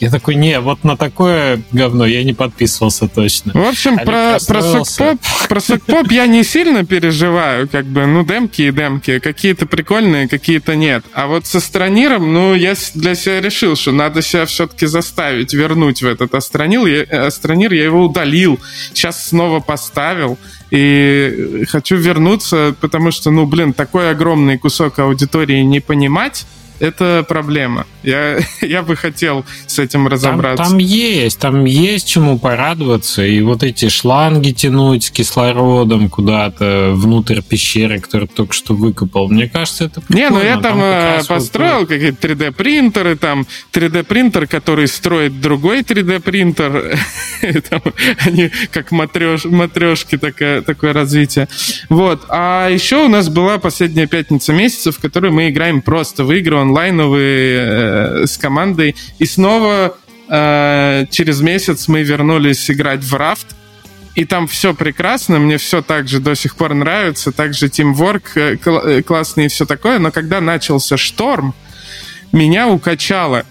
Я 0.01 0.11
такой, 0.11 0.35
не, 0.35 0.59
вот 0.59 0.83
на 0.83 0.97
такое 0.97 1.61
говно 1.71 2.05
я 2.05 2.25
не 2.25 2.33
подписывался 2.33 3.07
точно. 3.07 3.53
В 3.53 3.65
общем, 3.65 3.97
про, 3.97 4.37
про 4.45 4.61
сокпоп, 4.61 5.21
про 5.47 5.61
сокпоп 5.61 6.11
я 6.11 6.27
не 6.27 6.43
сильно 6.43 6.85
переживаю, 6.85 7.69
как 7.69 7.85
бы, 7.85 8.05
ну, 8.05 8.25
демки 8.25 8.63
и 8.63 8.71
демки. 8.73 9.19
Какие-то 9.19 9.65
прикольные, 9.65 10.27
какие-то 10.27 10.75
нет. 10.75 11.05
А 11.13 11.27
вот 11.27 11.45
со 11.45 11.61
страниром, 11.61 12.33
ну, 12.33 12.53
я 12.53 12.75
для 12.95 13.15
себя 13.15 13.39
решил, 13.39 13.77
что 13.77 13.93
надо 13.93 14.21
себя 14.21 14.45
все-таки 14.45 14.87
заставить 14.87 15.53
вернуть 15.53 16.01
в 16.01 16.05
этот 16.05 16.35
отстранил, 16.49 16.87
я, 16.87 17.03
отстранир, 17.27 17.73
я 17.73 17.83
его 17.83 18.05
удалил, 18.05 18.59
сейчас 18.91 19.29
снова 19.29 19.59
поставил, 19.59 20.37
и 20.71 21.63
хочу 21.69 21.95
вернуться, 21.95 22.75
потому 22.81 23.11
что, 23.11 23.29
ну, 23.29 23.45
блин, 23.45 23.73
такой 23.73 24.09
огромный 24.09 24.57
кусок 24.57 24.97
аудитории 24.99 25.61
не 25.61 25.79
понимать, 25.79 26.47
это 26.79 27.23
проблема. 27.27 27.85
Я, 28.03 28.39
я 28.61 28.81
бы 28.81 28.95
хотел 28.95 29.45
с 29.67 29.79
этим 29.79 30.07
разобраться. 30.07 30.63
Там, 30.63 30.71
там 30.71 30.77
есть, 30.79 31.39
там 31.39 31.65
есть 31.65 32.07
чему 32.07 32.39
порадоваться. 32.39 33.25
И 33.25 33.41
вот 33.41 33.63
эти 33.63 33.89
шланги 33.89 34.51
тянуть 34.51 35.05
с 35.05 35.11
кислородом 35.11 36.09
куда-то 36.09 36.91
внутрь 36.93 37.41
пещеры, 37.41 37.99
которую 37.99 38.27
только 38.27 38.53
что 38.53 38.73
выкопал. 38.73 39.29
Мне 39.29 39.47
кажется, 39.47 39.85
это 39.85 40.01
прикольно. 40.01 40.29
Не, 40.29 40.29
ну 40.29 40.43
я 40.43 40.53
там, 40.55 40.79
там 40.79 40.79
э, 40.81 41.21
построил 41.27 41.79
вот... 41.79 41.89
какие-то 41.89 42.27
3D-принтеры, 42.27 43.15
там 43.15 43.45
3D-принтер, 43.73 44.47
который 44.47 44.87
строит 44.87 45.39
другой 45.41 45.81
3D-принтер. 45.81 46.97
они 48.25 48.51
как 48.71 48.91
матреш, 48.91 49.45
матрешки 49.45 50.17
такое, 50.17 50.61
такое 50.61 50.93
развитие. 50.93 51.47
Вот. 51.89 52.25
А 52.29 52.69
еще 52.69 53.05
у 53.05 53.07
нас 53.07 53.29
была 53.29 53.57
последняя 53.57 54.07
пятница 54.07 54.53
месяца, 54.53 54.91
в 54.91 54.99
которой 54.99 55.31
мы 55.31 55.49
играем 55.49 55.81
просто 55.81 56.23
в 56.23 56.31
игры 56.31 56.57
онлайновые 56.59 57.88
э, 57.89 58.27
с 58.27 58.37
командой. 58.37 58.95
И 59.17 59.25
снова 59.25 59.97
э, 60.29 61.05
через 61.09 61.41
месяц 61.41 61.87
мы 61.87 62.03
вернулись 62.03 62.69
играть 62.69 63.03
в 63.03 63.13
рафт. 63.15 63.55
И 64.15 64.25
там 64.25 64.47
все 64.47 64.73
прекрасно, 64.73 65.39
мне 65.39 65.57
все 65.57 65.81
так 65.81 66.07
же 66.07 66.19
до 66.19 66.35
сих 66.35 66.55
пор 66.55 66.73
нравится, 66.73 67.31
также 67.31 67.69
тимворк 67.69 68.35
э, 68.35 68.57
э, 68.63 69.01
классный 69.01 69.45
и 69.45 69.47
все 69.47 69.65
такое. 69.65 69.99
Но 69.99 70.11
когда 70.11 70.41
начался 70.41 70.97
шторм, 70.97 71.53
меня 72.31 72.67
укачало 72.67 73.45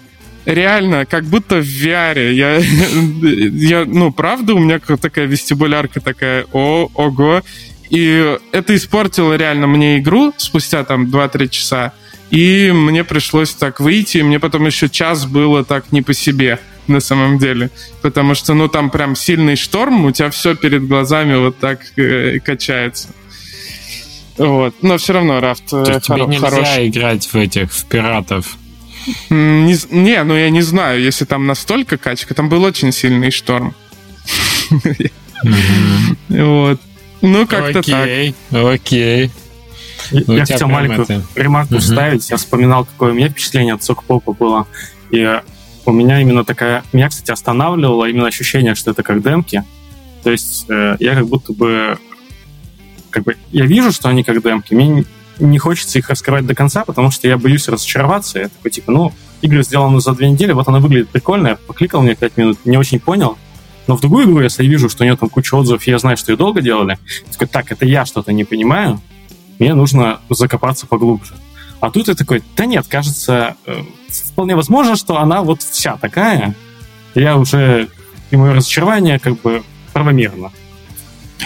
реально, 0.45 1.05
как 1.05 1.25
будто 1.25 1.57
в 1.57 1.65
VR. 1.65 2.31
Я, 2.33 2.57
я, 2.59 3.85
ну, 3.85 4.11
правда, 4.11 4.53
у 4.53 4.59
меня 4.59 4.79
такая 4.79 5.25
вестибулярка 5.25 6.01
такая, 6.01 6.45
о, 6.51 6.89
ого. 6.93 7.41
И 7.89 8.37
это 8.51 8.75
испортило 8.75 9.33
реально 9.33 9.67
мне 9.67 9.97
игру 9.97 10.33
спустя 10.37 10.83
там 10.83 11.05
2-3 11.05 11.49
часа. 11.49 11.93
И 12.31 12.71
мне 12.71 13.03
пришлось 13.03 13.53
так 13.53 13.79
выйти, 13.79 14.19
и 14.19 14.23
мне 14.23 14.39
потом 14.39 14.65
еще 14.65 14.89
час 14.89 15.25
было 15.25 15.63
так 15.63 15.91
не 15.91 16.01
по 16.01 16.13
себе 16.13 16.59
на 16.87 16.99
самом 16.99 17.37
деле. 17.37 17.69
Потому 18.01 18.35
что, 18.35 18.53
ну, 18.53 18.67
там 18.67 18.89
прям 18.89 19.15
сильный 19.15 19.55
шторм, 19.55 20.05
у 20.05 20.11
тебя 20.11 20.29
все 20.29 20.55
перед 20.55 20.87
глазами 20.87 21.35
вот 21.35 21.57
так 21.57 21.79
э, 21.97 22.39
качается. 22.39 23.09
Вот. 24.37 24.75
Но 24.81 24.97
все 24.97 25.13
равно 25.13 25.39
рафт 25.39 25.63
э, 25.73 25.83
То 25.83 25.91
есть 25.91 26.09
хоро- 26.09 26.15
тебе 26.15 26.25
нельзя 26.27 26.49
хороший. 26.49 26.87
играть 26.87 27.25
в 27.25 27.35
этих, 27.35 27.71
в 27.71 27.85
пиратов? 27.85 28.57
Не, 29.29 29.75
не, 29.91 30.23
ну 30.23 30.35
я 30.35 30.49
не 30.49 30.61
знаю, 30.61 31.01
если 31.01 31.25
там 31.25 31.47
настолько 31.47 31.97
качка, 31.97 32.33
там 32.33 32.49
был 32.49 32.63
очень 32.63 32.91
сильный 32.91 33.31
шторм. 33.31 33.75
Вот. 36.29 36.81
Ну, 37.21 37.47
как-то 37.47 37.81
так. 37.81 38.03
Окей, 38.03 38.35
окей. 38.51 39.31
Ну, 40.11 40.33
я 40.33 40.45
хотел 40.45 40.67
маленькую 40.67 41.03
это... 41.03 41.21
ремарку 41.35 41.75
угу. 41.75 41.81
вставить. 41.81 42.29
Я 42.29 42.37
вспоминал, 42.37 42.85
какое 42.85 43.11
у 43.11 43.15
меня 43.15 43.29
впечатление 43.29 43.73
от 43.73 43.83
Сокпопа 43.83 44.33
было. 44.33 44.67
И 45.11 45.41
у 45.85 45.91
меня 45.91 46.21
именно 46.21 46.43
такая... 46.43 46.83
Меня, 46.93 47.09
кстати, 47.09 47.31
останавливало 47.31 48.05
именно 48.05 48.27
ощущение, 48.27 48.75
что 48.75 48.91
это 48.91 49.03
как 49.03 49.23
демки. 49.23 49.63
То 50.23 50.31
есть 50.31 50.65
э, 50.69 50.97
я 50.99 51.15
как 51.15 51.27
будто 51.27 51.53
бы... 51.53 51.97
Как 53.09 53.23
бы 53.23 53.37
я 53.51 53.65
вижу, 53.65 53.91
что 53.91 54.09
они 54.09 54.23
как 54.23 54.41
демки. 54.43 54.73
Мне 54.73 55.05
не 55.39 55.57
хочется 55.57 55.97
их 55.97 56.09
раскрывать 56.09 56.45
до 56.45 56.53
конца, 56.53 56.85
потому 56.85 57.11
что 57.11 57.27
я 57.27 57.37
боюсь 57.37 57.67
разочароваться. 57.67 58.39
Я 58.39 58.49
такой, 58.49 58.71
типа, 58.71 58.91
ну, 58.91 59.13
игры 59.41 59.63
сделаны 59.63 60.01
за 60.01 60.13
две 60.13 60.29
недели, 60.29 60.51
вот 60.51 60.67
она 60.67 60.79
выглядит 60.79 61.09
прикольно. 61.09 61.49
Я 61.49 61.55
покликал 61.55 62.01
мне 62.01 62.15
пять 62.15 62.37
минут, 62.37 62.59
не 62.65 62.77
очень 62.77 62.99
понял. 62.99 63.37
Но 63.87 63.95
в 63.97 64.01
другую 64.01 64.25
игру, 64.25 64.41
если 64.41 64.63
я 64.63 64.69
вижу, 64.69 64.89
что 64.89 65.03
у 65.03 65.05
нее 65.05 65.15
там 65.15 65.29
куча 65.29 65.55
отзывов, 65.55 65.87
и 65.87 65.91
я 65.91 65.97
знаю, 65.97 66.17
что 66.17 66.31
ее 66.31 66.37
долго 66.37 66.61
делали, 66.61 66.99
я 67.25 67.31
такой, 67.31 67.47
так, 67.47 67.71
это 67.71 67.85
я 67.85 68.05
что-то 68.05 68.31
не 68.31 68.43
понимаю, 68.43 69.01
мне 69.59 69.73
нужно 69.73 70.19
закопаться 70.29 70.87
поглубже. 70.87 71.33
А 71.79 71.91
тут 71.91 72.07
я 72.07 72.15
такой, 72.15 72.43
да 72.57 72.65
нет, 72.65 72.87
кажется, 72.87 73.55
э, 73.65 73.81
вполне 74.09 74.55
возможно, 74.55 74.95
что 74.95 75.17
она 75.19 75.41
вот 75.43 75.61
вся 75.61 75.97
такая. 75.97 76.55
Я 77.15 77.37
уже, 77.37 77.89
и 78.31 78.35
мое 78.37 78.53
разочарование 78.53 79.19
как 79.19 79.39
бы 79.41 79.63
правомерно. 79.93 80.51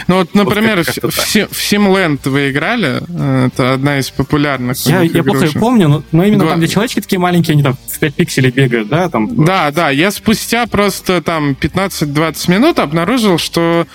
Ну 0.07 0.17
вот, 0.17 0.33
например, 0.33 0.77
вот 0.77 0.87
как, 0.87 0.95
в, 0.95 1.11
в 1.11 1.51
Simland 1.51 2.27
вы 2.27 2.49
играли? 2.49 3.03
Это 3.45 3.73
одна 3.73 3.99
из 3.99 4.09
популярных. 4.09 4.77
Я, 4.85 5.01
я 5.01 5.23
плохо 5.23 5.47
помню, 5.53 5.87
но, 5.87 6.03
но 6.11 6.23
именно 6.23 6.41
Два... 6.41 6.51
там, 6.51 6.59
где 6.59 6.67
человечки 6.67 6.99
такие 6.99 7.19
маленькие, 7.19 7.53
они 7.53 7.63
там 7.63 7.77
в 7.87 7.99
5 7.99 8.15
пикселей 8.15 8.49
бегают, 8.49 8.87
да? 8.89 9.09
Там... 9.09 9.45
Да, 9.45 9.71
да. 9.71 9.91
Я 9.91 10.09
спустя 10.11 10.65
просто 10.65 11.21
там 11.21 11.51
15-20 11.51 12.51
минут 12.51 12.79
обнаружил, 12.79 13.37
что, 13.37 13.85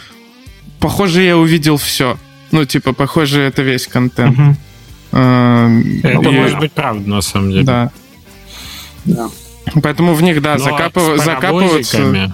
похоже, 0.78 1.22
я 1.22 1.36
увидел 1.36 1.76
все. 1.76 2.16
Ну, 2.50 2.64
типа, 2.64 2.92
похоже, 2.92 3.42
это 3.42 3.62
весь 3.62 3.86
контент. 3.86 4.38
Угу. 4.38 4.56
А, 5.12 5.68
это 6.02 6.28
и... 6.28 6.32
может 6.32 6.58
быть 6.58 6.72
правда, 6.72 7.08
на 7.08 7.20
самом 7.20 7.50
деле. 7.50 7.64
Да. 7.64 7.90
да. 9.04 9.28
Поэтому 9.82 10.14
в 10.14 10.22
них, 10.22 10.40
да, 10.42 10.54
Но 10.54 10.64
закапыв... 10.64 11.22
закапываются... 11.22 12.32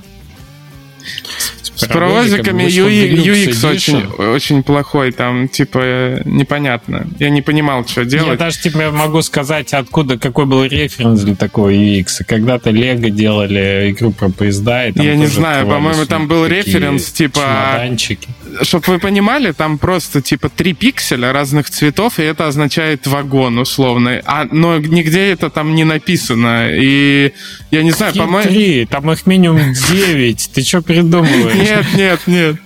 С 1.77 1.87
паровозиками 1.87 2.64
UX 2.64 3.68
очень, 3.68 4.07
очень 4.07 4.62
плохой, 4.62 5.11
там, 5.11 5.48
типа, 5.48 6.22
непонятно. 6.24 7.07
Я 7.18 7.31
не 7.31 7.42
понимал, 7.42 7.87
что 7.87 8.05
делать. 8.05 8.33
Я 8.33 8.37
даже 8.37 8.61
тебе 8.61 8.90
могу 8.90 9.22
сказать, 9.22 9.74
откуда, 9.74 10.16
какой 10.16 10.46
был 10.46 10.64
референс 10.64 11.22
для 11.22 11.35
такого 11.35 11.70
UX. 11.70 12.22
Когда-то 12.27 12.70
Лего 12.70 13.11
делали 13.11 13.90
игру 13.90 14.12
про 14.12 14.29
поезда, 14.29 14.87
и 14.87 14.92
там 14.92 15.05
Я 15.05 15.16
не 15.16 15.27
знаю, 15.27 15.66
по-моему, 15.66 16.07
там 16.07 16.29
был 16.29 16.46
референс, 16.46 17.11
типа... 17.11 17.40
Чемоданчики. 17.40 18.29
Чтобы 18.62 18.84
вы 18.86 18.98
понимали, 18.98 19.52
там 19.52 19.78
просто, 19.78 20.22
типа, 20.22 20.48
три 20.48 20.72
пикселя 20.72 21.32
разных 21.32 21.70
цветов, 21.70 22.18
и 22.18 22.22
это 22.22 22.46
означает 22.46 23.06
вагон, 23.06 23.58
условно. 23.58 24.20
А, 24.24 24.46
но 24.50 24.78
нигде 24.78 25.30
это 25.30 25.50
там 25.50 25.74
не 25.74 25.84
написано. 25.84 26.68
И 26.72 27.32
я 27.70 27.82
не 27.82 27.90
знаю, 27.90 28.14
по-моему... 28.14 28.86
Там 28.88 29.10
их 29.10 29.26
минимум 29.26 29.72
9. 29.72 30.50
Ты 30.54 30.62
что 30.62 30.82
придумываешь? 30.82 31.54
Нет, 31.54 31.86
нет, 31.94 32.20
нет. 32.26 32.56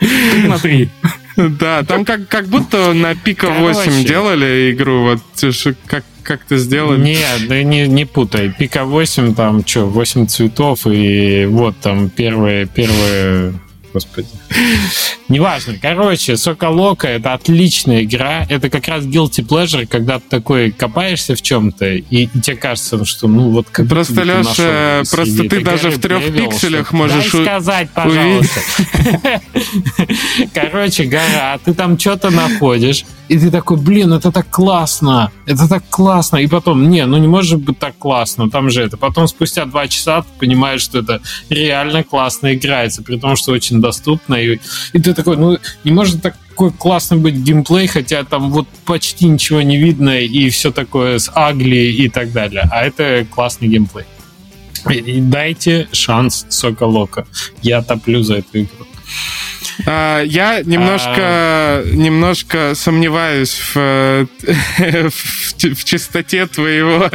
Смотри. 0.44 0.90
Да, 1.36 1.84
там 1.84 2.04
как, 2.04 2.26
как 2.26 2.46
будто 2.48 2.92
на 2.92 3.14
Пика 3.14 3.50
8 3.50 4.04
делали 4.04 4.72
игру, 4.72 5.02
вот 5.04 5.20
как, 5.86 6.04
как 6.24 6.44
ты 6.44 6.58
сделали. 6.58 7.00
Нет, 7.00 7.46
да 7.48 7.62
не, 7.62 7.86
не 7.86 8.06
путай. 8.06 8.52
Пика 8.58 8.84
8, 8.84 9.36
там 9.36 9.64
что, 9.64 9.86
8 9.86 10.26
цветов, 10.26 10.80
и 10.86 11.46
вот 11.48 11.76
там 11.78 12.10
первые, 12.10 12.66
первые 12.66 13.54
господи. 13.92 14.28
Неважно. 15.28 15.74
Короче, 15.80 16.36
Соколока— 16.36 17.08
это 17.08 17.34
отличная 17.34 18.04
игра. 18.04 18.46
Это 18.48 18.70
как 18.70 18.88
раз 18.88 19.04
guilty 19.04 19.46
pleasure, 19.46 19.86
когда 19.86 20.18
ты 20.18 20.24
такой 20.28 20.70
копаешься 20.70 21.34
в 21.34 21.42
чем-то, 21.42 21.86
и, 21.86 22.02
и 22.10 22.26
тебе 22.40 22.56
кажется, 22.56 23.04
что 23.04 23.28
ну 23.28 23.50
вот 23.50 23.68
как 23.70 23.88
Просто, 23.88 24.22
Леша, 24.22 25.02
просто 25.10 25.48
ты 25.48 25.60
даже 25.60 25.90
в 25.90 26.00
трех 26.00 26.32
пикселях 26.34 26.92
можешь... 26.92 27.32
Дай 27.32 27.44
сказать, 27.44 27.90
пожалуйста. 27.90 28.60
Короче, 30.54 31.04
гора, 31.04 31.58
ты 31.64 31.74
там 31.74 31.98
что-то 31.98 32.30
находишь, 32.30 33.04
И 33.28 33.38
ты 33.38 33.50
такой, 33.50 33.76
блин, 33.76 34.12
это 34.12 34.32
так 34.32 34.48
классно, 34.50 35.30
это 35.46 35.68
так 35.68 35.84
классно. 35.90 36.38
И 36.38 36.46
потом, 36.46 36.88
не, 36.88 37.04
ну 37.04 37.18
не 37.18 37.28
может 37.28 37.60
быть 37.60 37.78
так 37.78 37.96
классно, 37.98 38.50
там 38.50 38.70
же 38.70 38.82
это. 38.82 38.96
Потом 38.96 39.28
спустя 39.28 39.66
два 39.66 39.86
часа 39.86 40.22
ты 40.22 40.28
понимаешь, 40.38 40.80
что 40.80 41.00
это 41.00 41.20
реально 41.50 42.04
классно 42.04 42.54
играется, 42.54 43.02
при 43.02 43.18
том, 43.18 43.36
что 43.36 43.52
очень 43.52 43.80
доступно. 43.80 44.34
И, 44.36 44.58
и 44.94 44.98
ты 44.98 45.12
такой, 45.12 45.36
ну 45.36 45.58
не 45.84 45.90
может 45.90 46.22
такой 46.22 46.72
классный 46.72 47.18
быть 47.18 47.34
геймплей, 47.34 47.86
хотя 47.86 48.24
там 48.24 48.50
вот 48.50 48.66
почти 48.86 49.26
ничего 49.26 49.60
не 49.60 49.76
видно 49.76 50.18
и 50.18 50.48
все 50.48 50.72
такое 50.72 51.18
с 51.18 51.30
агли 51.34 51.76
и 51.76 52.08
так 52.08 52.32
далее. 52.32 52.66
А 52.72 52.84
это 52.84 53.26
классный 53.30 53.68
геймплей. 53.68 54.06
И 54.88 55.20
дайте 55.20 55.88
шанс 55.92 56.46
Соколока. 56.48 57.26
Я 57.62 57.82
топлю 57.82 58.22
за 58.22 58.36
эту 58.36 58.60
игру. 58.60 58.86
А, 59.86 60.22
я 60.22 60.62
немножко, 60.62 61.14
а... 61.16 61.84
немножко 61.92 62.72
сомневаюсь 62.74 63.54
в, 63.74 64.26
в, 65.10 65.84
чистоте 65.84 66.46
твоего, 66.46 67.10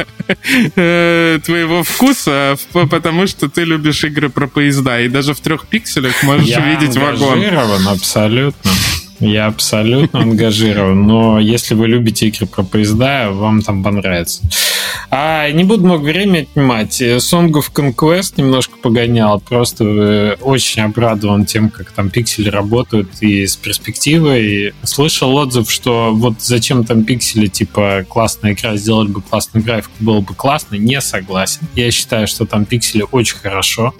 э, 0.76 1.38
твоего 1.44 1.82
вкуса, 1.82 2.56
потому 2.72 3.26
что 3.26 3.48
ты 3.48 3.64
любишь 3.64 4.04
игры 4.04 4.28
про 4.28 4.46
поезда, 4.46 5.00
и 5.00 5.08
даже 5.08 5.34
в 5.34 5.40
трех 5.40 5.66
пикселях 5.66 6.22
можешь 6.22 6.48
я 6.48 6.60
увидеть 6.60 6.96
вагон. 6.96 7.40
абсолютно. 7.88 8.70
Я 9.20 9.46
абсолютно 9.46 10.20
ангажирован, 10.20 11.06
но 11.06 11.38
если 11.38 11.74
вы 11.74 11.88
любите 11.88 12.26
игры 12.28 12.46
про 12.46 12.62
поезда, 12.62 13.30
вам 13.30 13.62
там 13.62 13.82
понравится. 13.82 14.42
А 15.10 15.50
не 15.50 15.64
буду 15.64 15.84
много 15.84 16.02
времени 16.04 16.48
отнимать. 16.50 17.00
Song 17.00 17.50
of 17.52 17.72
Conquest 17.72 18.34
немножко 18.36 18.76
погонял. 18.78 19.40
Просто 19.40 19.84
э, 19.84 20.36
очень 20.40 20.82
обрадован 20.82 21.44
тем, 21.44 21.70
как 21.70 21.90
там 21.92 22.10
пиксели 22.10 22.48
работают 22.48 23.08
и 23.20 23.46
с 23.46 23.56
перспективой. 23.56 24.74
Слышал 24.82 25.34
отзыв, 25.34 25.70
что 25.70 26.12
вот 26.12 26.34
зачем 26.40 26.84
там 26.84 27.04
пиксели, 27.04 27.46
типа 27.46 28.04
классная 28.08 28.52
игра, 28.52 28.76
сделали 28.76 29.08
бы 29.08 29.22
классную 29.22 29.64
графику, 29.64 29.92
было 30.00 30.20
бы 30.20 30.34
классно. 30.34 30.76
Не 30.76 31.00
согласен. 31.00 31.62
Я 31.74 31.90
считаю, 31.90 32.26
что 32.26 32.46
там 32.46 32.64
пиксели 32.64 33.04
очень 33.10 33.36
хорошо. 33.36 33.94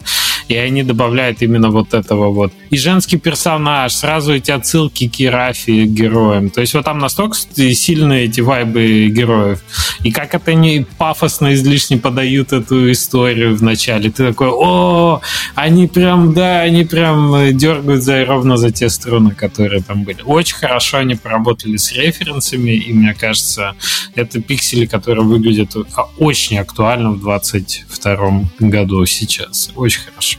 И 0.49 0.57
они 0.57 0.83
добавляют 0.83 1.41
именно 1.43 1.71
вот 1.71 1.95
этого 1.95 2.31
вот. 2.31 2.53
И 2.71 2.77
женский 2.77 3.17
персонаж, 3.17 3.95
сразу 3.95 4.35
эти 4.35 4.51
отсылки 4.51 5.09
к 5.09 5.21
Ирафи 5.21 5.87
героям. 5.87 6.51
То 6.51 6.61
есть 6.61 6.75
вот 6.75 6.85
там 6.85 6.99
настолько 6.99 7.37
сильные 7.57 8.25
эти 8.27 8.41
вайбы 8.41 9.09
героев. 9.09 9.63
И 10.03 10.13
как 10.13 10.35
это 10.35 10.55
пафосно 10.83 11.55
излишне 11.55 11.99
подают 11.99 12.53
эту 12.53 12.91
историю 12.91 13.57
в 13.57 13.63
начале. 13.63 14.11
Ты 14.11 14.29
такой, 14.29 14.49
о, 14.51 15.21
они 15.55 15.87
прям, 15.87 16.35
да, 16.35 16.61
они 16.61 16.85
прям 16.85 17.57
дергают 17.57 18.03
за, 18.03 18.25
ровно 18.25 18.57
за 18.57 18.71
те 18.71 18.89
струны, 18.89 19.35
которые 19.35 19.83
там 19.83 20.05
были. 20.05 20.23
Очень 20.25 20.57
хорошо 20.57 20.99
они 20.99 21.15
поработали 21.15 21.77
с 21.77 21.93
референсами, 21.93 22.73
и 22.73 22.93
мне 22.93 23.15
кажется, 23.15 23.75
это 24.15 24.41
пиксели, 24.41 24.87
которые 24.87 25.25
выглядят 25.25 25.75
очень 26.19 26.59
актуально 26.59 27.11
в 27.11 27.21
22 27.21 28.45
году 28.61 29.05
сейчас. 29.07 29.71
Очень 29.75 30.03
хорошо. 30.03 30.39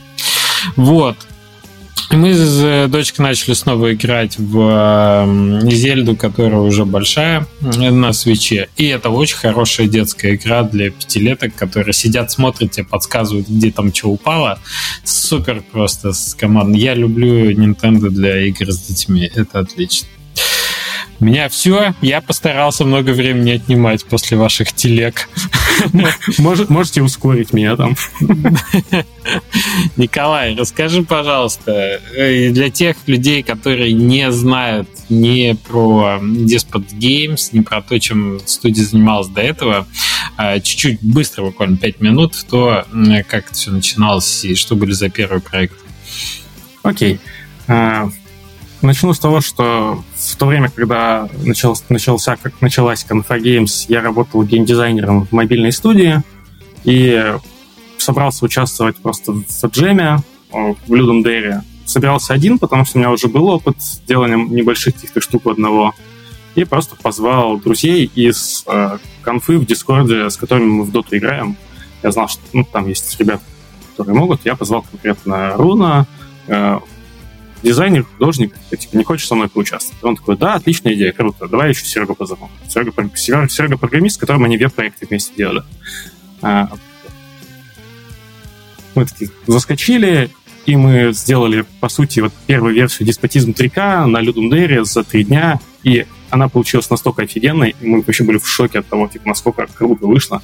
Вот. 0.76 1.16
Мы 2.10 2.34
с 2.34 2.62
э, 2.62 2.86
дочкой 2.86 3.24
начали 3.24 3.54
снова 3.54 3.92
играть 3.92 4.38
в 4.38 4.58
эм, 4.60 5.70
Зельду, 5.70 6.14
которая 6.16 6.60
уже 6.60 6.84
большая 6.84 7.46
э, 7.60 7.90
на 7.90 8.12
свече. 8.12 8.68
И 8.76 8.86
это 8.86 9.10
очень 9.10 9.36
хорошая 9.36 9.88
детская 9.88 10.36
игра 10.36 10.62
для 10.62 10.90
пятилеток, 10.90 11.54
которые 11.54 11.92
сидят, 11.92 12.30
смотрят, 12.30 12.70
тебе 12.70 12.86
подсказывают, 12.86 13.48
где 13.48 13.72
там 13.72 13.92
что 13.92 14.08
упало. 14.08 14.60
Супер 15.04 15.62
просто 15.72 16.12
с 16.12 16.34
командой. 16.34 16.80
Я 16.80 16.94
люблю 16.94 17.50
Nintendo 17.50 18.08
для 18.08 18.40
игр 18.46 18.70
с 18.70 18.78
детьми. 18.78 19.30
Это 19.34 19.58
отлично. 19.58 20.06
У 21.18 21.24
меня 21.24 21.48
все. 21.48 21.94
Я 22.02 22.20
постарался 22.20 22.84
много 22.84 23.10
времени 23.10 23.52
отнимать 23.52 24.04
после 24.04 24.36
ваших 24.36 24.72
телег. 24.72 25.28
Может, 26.38 26.68
можете 26.68 27.02
ускорить 27.02 27.52
меня 27.52 27.76
там. 27.76 27.96
Николай, 29.96 30.54
расскажи, 30.54 31.02
пожалуйста, 31.02 32.00
э, 32.14 32.50
для 32.50 32.70
тех 32.70 32.96
людей, 33.06 33.42
которые 33.42 33.92
не 33.92 34.30
знают 34.30 34.88
ни 35.08 35.52
про 35.52 36.18
Despot 36.20 36.86
Games, 36.92 37.48
ни 37.52 37.60
про 37.60 37.80
то, 37.80 37.98
чем 37.98 38.40
студия 38.44 38.84
занималась 38.84 39.28
до 39.28 39.40
этого, 39.40 39.86
а, 40.36 40.60
чуть-чуть 40.60 41.02
быстро, 41.02 41.44
буквально 41.44 41.76
5 41.78 42.00
минут, 42.00 42.34
то 42.48 42.84
как 43.28 43.46
это 43.46 43.54
все 43.54 43.70
начиналось 43.70 44.44
и 44.44 44.54
что 44.54 44.76
были 44.76 44.92
за 44.92 45.08
первые 45.08 45.40
проекты. 45.40 45.78
Окей. 46.82 47.18
А, 47.68 48.10
начну 48.82 49.12
с 49.12 49.18
того, 49.18 49.40
что 49.40 50.02
в 50.14 50.36
то 50.36 50.46
время, 50.46 50.70
когда 50.70 51.28
начался, 51.42 51.84
начался 51.88 52.36
как 52.36 52.60
началась 52.60 53.06
Confa 53.08 53.40
Games, 53.40 53.86
я 53.88 54.00
работал 54.00 54.42
геймдизайнером 54.42 55.26
в 55.26 55.32
мобильной 55.32 55.72
студии 55.72 56.22
и 56.84 57.34
собрался 57.98 58.44
участвовать 58.44 58.96
просто 58.96 59.32
в 59.32 59.66
джеме 59.68 60.18
в 60.50 60.94
Людом 60.94 61.22
Дэре. 61.22 61.62
Собирался 61.84 62.34
один, 62.34 62.58
потому 62.58 62.84
что 62.84 62.98
у 62.98 63.00
меня 63.00 63.10
уже 63.10 63.28
был 63.28 63.48
опыт 63.48 63.76
делания 64.06 64.36
небольших 64.36 64.94
каких-то 64.94 65.20
штук 65.20 65.46
одного. 65.46 65.94
И 66.54 66.64
просто 66.64 66.96
позвал 66.96 67.58
друзей 67.58 68.10
из 68.14 68.64
э, 68.66 68.98
конфы 69.22 69.58
в 69.58 69.66
Дискорде, 69.66 70.30
с 70.30 70.36
которыми 70.36 70.66
мы 70.66 70.84
в 70.84 70.90
доту 70.90 71.16
играем. 71.16 71.56
Я 72.02 72.10
знал, 72.12 72.28
что 72.28 72.40
ну, 72.54 72.64
там 72.64 72.88
есть 72.88 73.18
ребята, 73.20 73.42
которые 73.90 74.16
могут. 74.16 74.46
Я 74.46 74.56
позвал 74.56 74.82
конкретно 74.82 75.52
Руна, 75.56 76.06
э, 76.46 76.78
дизайнер, 77.62 78.04
художник, 78.04 78.54
типа, 78.70 78.96
не 78.96 79.04
хочешь 79.04 79.26
со 79.26 79.34
мной 79.34 79.48
поучаствовать? 79.48 80.02
Он 80.04 80.16
такой, 80.16 80.36
да, 80.36 80.54
отличная 80.54 80.94
идея, 80.94 81.12
круто, 81.12 81.48
давай 81.48 81.70
еще 81.70 81.84
Серегу 81.84 82.14
позову. 82.14 82.50
Серега, 82.68 82.92
Серега, 83.14 83.48
Серега 83.48 83.76
программист, 83.76 84.16
с 84.16 84.18
которым 84.18 84.44
они 84.44 84.56
веб-проекты 84.56 85.06
вместе 85.06 85.32
делали. 85.36 85.62
А, 86.42 86.70
мы 88.94 89.04
такие 89.04 89.30
заскочили, 89.46 90.30
и 90.66 90.74
мы 90.76 91.12
сделали, 91.12 91.64
по 91.80 91.88
сути, 91.88 92.20
вот 92.20 92.32
первую 92.46 92.74
версию 92.74 93.06
Деспотизм 93.06 93.52
3К 93.52 94.06
на 94.06 94.20
Людум 94.20 94.50
Дейре 94.50 94.84
за 94.84 95.04
три 95.04 95.24
дня, 95.24 95.60
и 95.82 96.06
она 96.30 96.48
получилась 96.48 96.90
настолько 96.90 97.22
офигенной, 97.22 97.76
и 97.80 97.86
мы 97.86 98.02
вообще 98.02 98.24
были 98.24 98.38
в 98.38 98.48
шоке 98.48 98.80
от 98.80 98.88
того, 98.88 99.06
типа, 99.06 99.28
насколько 99.28 99.66
круто 99.66 100.06
вышло. 100.06 100.42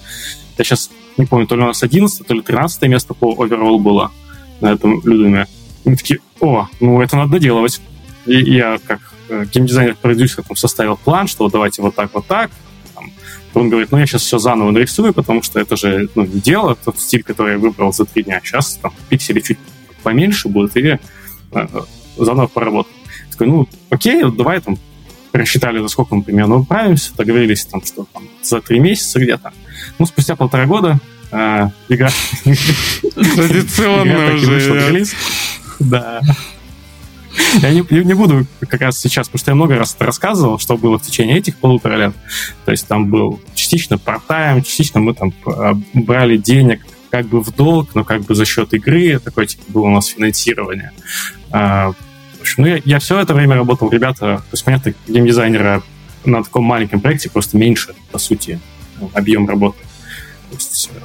Я 0.58 0.64
сейчас 0.64 0.90
не 1.16 1.26
помню, 1.26 1.46
то 1.46 1.56
ли 1.56 1.62
у 1.62 1.66
нас 1.66 1.82
11, 1.82 2.26
то 2.26 2.34
ли 2.34 2.40
13 2.40 2.82
место 2.82 3.14
по 3.14 3.34
оверолл 3.42 3.78
было 3.80 4.12
на 4.60 4.72
этом 4.72 5.00
Людуме. 5.04 5.46
Мы 5.84 5.96
такие, 5.96 6.20
о, 6.40 6.68
ну 6.80 7.00
это 7.00 7.16
надо 7.16 7.32
доделывать. 7.32 7.80
И 8.26 8.36
я 8.54 8.78
как 8.86 9.00
э, 9.28 9.44
геймдизайнер-продюсер 9.52 10.44
там 10.44 10.56
составил 10.56 10.96
план, 10.96 11.26
что 11.26 11.44
вот 11.44 11.52
давайте 11.52 11.82
вот 11.82 11.94
так, 11.94 12.14
вот 12.14 12.26
так. 12.26 12.50
Там, 12.94 13.10
он 13.54 13.68
говорит, 13.68 13.90
ну 13.90 13.98
я 13.98 14.06
сейчас 14.06 14.22
все 14.22 14.38
заново 14.38 14.70
нарисую, 14.70 15.12
потому 15.12 15.42
что 15.42 15.58
это 15.58 15.76
же 15.76 16.08
ну, 16.14 16.24
не 16.24 16.40
дело, 16.40 16.76
тот 16.76 16.98
стиль, 16.98 17.22
который 17.22 17.54
я 17.54 17.58
выбрал 17.58 17.92
за 17.92 18.04
три 18.04 18.22
дня. 18.22 18.40
Сейчас 18.44 18.76
там 18.76 18.92
пиксели 19.08 19.40
чуть 19.40 19.58
поменьше 20.02 20.48
будут, 20.48 20.76
и 20.76 20.98
э, 21.52 21.66
заново 22.16 22.46
поработаем. 22.46 22.96
Такой, 23.30 23.46
ну 23.48 23.68
окей, 23.90 24.22
вот 24.22 24.36
давай 24.36 24.60
там 24.60 24.78
рассчитали, 25.32 25.80
за 25.80 25.88
сколько 25.88 26.14
мы 26.14 26.22
примерно 26.22 26.56
управимся, 26.56 27.12
договорились 27.16 27.64
там, 27.64 27.82
что 27.84 28.06
там, 28.12 28.24
за 28.42 28.60
три 28.60 28.78
месяца 28.78 29.18
где-то. 29.18 29.52
Ну, 29.98 30.06
спустя 30.06 30.36
полтора 30.36 30.66
года 30.66 30.98
э, 31.30 31.68
игра... 31.88 32.10
Традиционно 33.34 34.34
уже. 34.34 35.04
Да. 35.90 36.20
Я 37.62 37.70
не, 37.70 37.80
не 38.04 38.14
буду 38.14 38.46
как 38.68 38.80
раз 38.82 38.98
сейчас, 38.98 39.28
потому 39.28 39.40
что 39.40 39.50
я 39.50 39.54
много 39.54 39.76
раз 39.76 39.96
рассказывал, 39.98 40.58
что 40.58 40.76
было 40.76 40.98
в 40.98 41.02
течение 41.02 41.38
этих 41.38 41.56
полутора 41.56 41.96
лет. 41.96 42.14
То 42.64 42.72
есть 42.72 42.86
там 42.86 43.10
был 43.10 43.40
частично 43.54 43.94
part 43.94 44.62
частично 44.62 45.00
мы 45.00 45.14
там 45.14 45.32
а, 45.46 45.72
брали 45.94 46.36
денег 46.36 46.82
как 47.10 47.26
бы 47.26 47.42
в 47.42 47.54
долг, 47.54 47.90
но 47.94 48.04
как 48.04 48.22
бы 48.22 48.34
за 48.34 48.44
счет 48.44 48.72
игры. 48.74 49.18
Такое 49.18 49.46
типа, 49.46 49.64
было 49.68 49.86
у 49.86 49.90
нас 49.90 50.08
финансирование. 50.08 50.92
А, 51.50 51.92
в 52.38 52.40
общем, 52.40 52.64
ну, 52.64 52.68
я, 52.68 52.82
я 52.84 52.98
все 52.98 53.20
это 53.20 53.34
время 53.34 53.54
работал, 53.54 53.88
ребята, 53.90 54.38
то 54.38 54.44
есть, 54.52 54.64
понятно, 54.64 54.94
геймдизайнера 55.06 55.82
на 56.24 56.42
таком 56.42 56.64
маленьком 56.64 57.00
проекте 57.00 57.30
просто 57.30 57.56
меньше, 57.56 57.94
по 58.10 58.18
сути, 58.18 58.58
объем 59.12 59.48
работы. 59.48 59.78
То 60.50 60.56
есть, 60.56 60.90
э, 60.92 60.98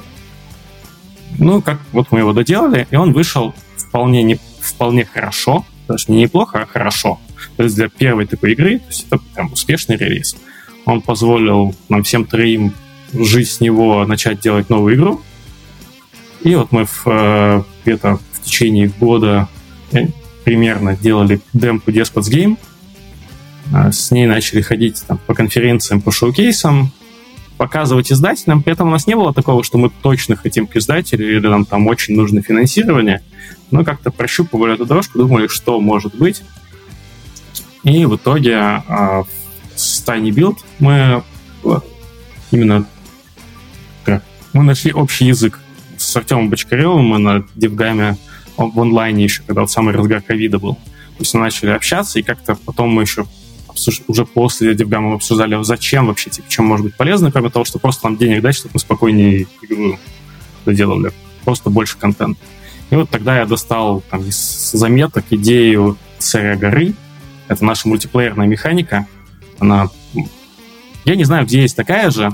ну, 1.38 1.62
как 1.62 1.78
вот 1.92 2.08
мы 2.10 2.20
его 2.20 2.32
доделали, 2.32 2.88
и 2.90 2.96
он 2.96 3.12
вышел 3.12 3.54
вполне 3.76 4.22
не 4.22 4.40
вполне 4.70 5.04
хорошо, 5.04 5.64
даже 5.86 6.06
не 6.08 6.22
неплохо, 6.22 6.62
а 6.62 6.66
хорошо. 6.66 7.18
То 7.56 7.64
есть 7.64 7.76
для 7.76 7.88
первой 7.88 8.26
такой 8.26 8.52
игры, 8.52 8.78
то 8.78 8.86
есть 8.88 9.06
это 9.06 9.18
прям 9.34 9.52
успешный 9.52 9.96
релиз. 9.96 10.36
Он 10.84 11.02
позволил 11.02 11.74
нам 11.88 12.02
всем 12.02 12.24
троим 12.24 12.72
жить 13.12 13.50
с 13.50 13.60
него, 13.60 14.04
начать 14.06 14.40
делать 14.40 14.70
новую 14.70 14.96
игру. 14.96 15.20
И 16.42 16.54
вот 16.54 16.72
мы 16.72 16.86
в, 16.86 17.02
э, 17.06 17.62
где-то 17.82 18.18
в 18.32 18.44
течение 18.44 18.88
года 18.88 19.48
э, 19.92 20.06
примерно 20.44 20.96
делали 20.96 21.40
демку 21.52 21.90
Despots 21.90 22.30
Game. 22.30 22.56
Э, 23.74 23.90
с 23.92 24.10
ней 24.10 24.26
начали 24.26 24.60
ходить 24.60 25.02
там, 25.06 25.18
по 25.26 25.34
конференциям, 25.34 26.00
по 26.00 26.12
шоу-кейсам, 26.12 26.92
показывать 27.58 28.10
издателям. 28.10 28.62
При 28.62 28.72
этом 28.72 28.88
у 28.88 28.90
нас 28.90 29.06
не 29.06 29.14
было 29.14 29.34
такого, 29.34 29.62
что 29.62 29.76
мы 29.76 29.90
точно 29.90 30.36
хотим 30.36 30.66
к 30.66 30.76
издателю 30.76 31.36
или 31.36 31.46
нам 31.46 31.64
там 31.64 31.86
очень 31.86 32.16
нужно 32.16 32.40
финансирование. 32.40 33.22
Мы 33.70 33.84
как-то 33.84 34.10
прощупывали 34.10 34.74
эту 34.74 34.86
дорожку, 34.86 35.18
думали, 35.18 35.48
что 35.48 35.80
может 35.80 36.14
быть. 36.14 36.42
И 37.82 38.06
в 38.06 38.16
итоге 38.16 38.56
а, 38.56 39.24
с 39.74 40.02
Tiny 40.06 40.30
Build 40.30 40.58
мы 40.78 41.22
именно 42.50 42.86
мы 44.52 44.64
нашли 44.64 44.92
общий 44.92 45.26
язык 45.26 45.60
с 45.96 46.16
Артемом 46.16 46.48
Бочкаревым, 46.48 47.04
мы 47.04 47.18
на 47.18 47.44
DevGAM 47.54 48.07
е 48.07 48.16
в 48.56 48.80
онлайне 48.80 49.24
еще, 49.24 49.42
когда 49.46 49.62
вот 49.62 49.70
самый 49.70 49.94
разгар 49.94 50.20
ковида 50.20 50.58
был. 50.58 50.74
То 50.74 51.20
есть 51.20 51.34
мы 51.34 51.40
начали 51.40 51.70
общаться, 51.70 52.18
и 52.18 52.22
как-то 52.22 52.54
потом 52.54 52.90
мы 52.90 53.02
еще 53.02 53.26
обсуж... 53.78 54.02
уже 54.08 54.24
после 54.24 54.74
DevGAM 54.74 55.08
а 55.08 55.14
обсуждали, 55.14 55.62
зачем 55.62 56.06
вообще, 56.06 56.30
типа, 56.30 56.48
чем 56.48 56.66
может 56.66 56.84
быть 56.84 56.94
полезно, 56.94 57.30
кроме 57.30 57.50
того, 57.50 57.64
что 57.64 57.78
просто 57.78 58.06
нам 58.06 58.16
денег 58.16 58.42
дать, 58.42 58.56
чтобы 58.56 58.72
мы 58.74 58.80
спокойнее 58.80 59.46
игру 59.62 59.98
доделали. 60.66 61.12
Просто 61.44 61.70
больше 61.70 61.96
контента. 61.96 62.40
И 62.90 62.96
вот 62.96 63.10
тогда 63.10 63.38
я 63.38 63.46
достал 63.46 64.02
там, 64.10 64.22
из 64.22 64.70
заметок 64.72 65.24
идею 65.30 65.96
царя 66.18 66.56
горы. 66.56 66.94
Это 67.46 67.64
наша 67.64 67.88
мультиплеерная 67.88 68.46
механика. 68.46 69.06
Она... 69.58 69.88
Я 71.04 71.16
не 71.16 71.24
знаю, 71.24 71.46
где 71.46 71.62
есть 71.62 71.76
такая 71.76 72.10
же. 72.10 72.30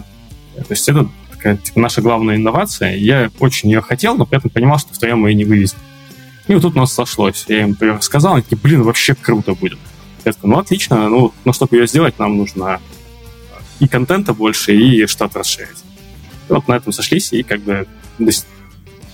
То 0.56 0.66
есть 0.70 0.88
это 0.88 1.08
такая, 1.30 1.56
типа, 1.56 1.80
наша 1.80 2.02
главная 2.02 2.36
инновация. 2.36 2.96
Я 2.96 3.30
очень 3.38 3.70
ее 3.70 3.82
хотел, 3.82 4.16
но 4.16 4.26
при 4.26 4.38
этом 4.38 4.50
понимал, 4.50 4.78
что 4.78 4.94
втроем 4.94 5.20
мы 5.20 5.30
ее 5.30 5.36
не 5.36 5.44
вывезем. 5.44 5.78
И 6.46 6.54
вот 6.54 6.62
тут 6.62 6.76
у 6.76 6.80
нас 6.80 6.92
сошлось. 6.92 7.44
Я 7.48 7.62
им, 7.62 7.70
например, 7.70 8.00
сказал, 8.02 8.34
они 8.34 8.42
такие, 8.42 8.58
блин, 8.58 8.82
вообще 8.82 9.14
круто 9.14 9.54
будет. 9.54 9.78
Я 10.24 10.32
такой, 10.32 10.50
ну, 10.50 10.58
отлично, 10.58 11.08
ну, 11.08 11.32
но 11.44 11.52
чтобы 11.52 11.76
ее 11.76 11.86
сделать, 11.86 12.18
нам 12.18 12.36
нужно 12.36 12.80
и 13.80 13.88
контента 13.88 14.32
больше, 14.32 14.74
и 14.74 15.06
штат 15.06 15.36
расширить. 15.36 15.84
И 16.48 16.52
вот 16.52 16.68
на 16.68 16.74
этом 16.74 16.92
сошлись, 16.92 17.32
и 17.32 17.42
как 17.42 17.60
бы 17.60 17.86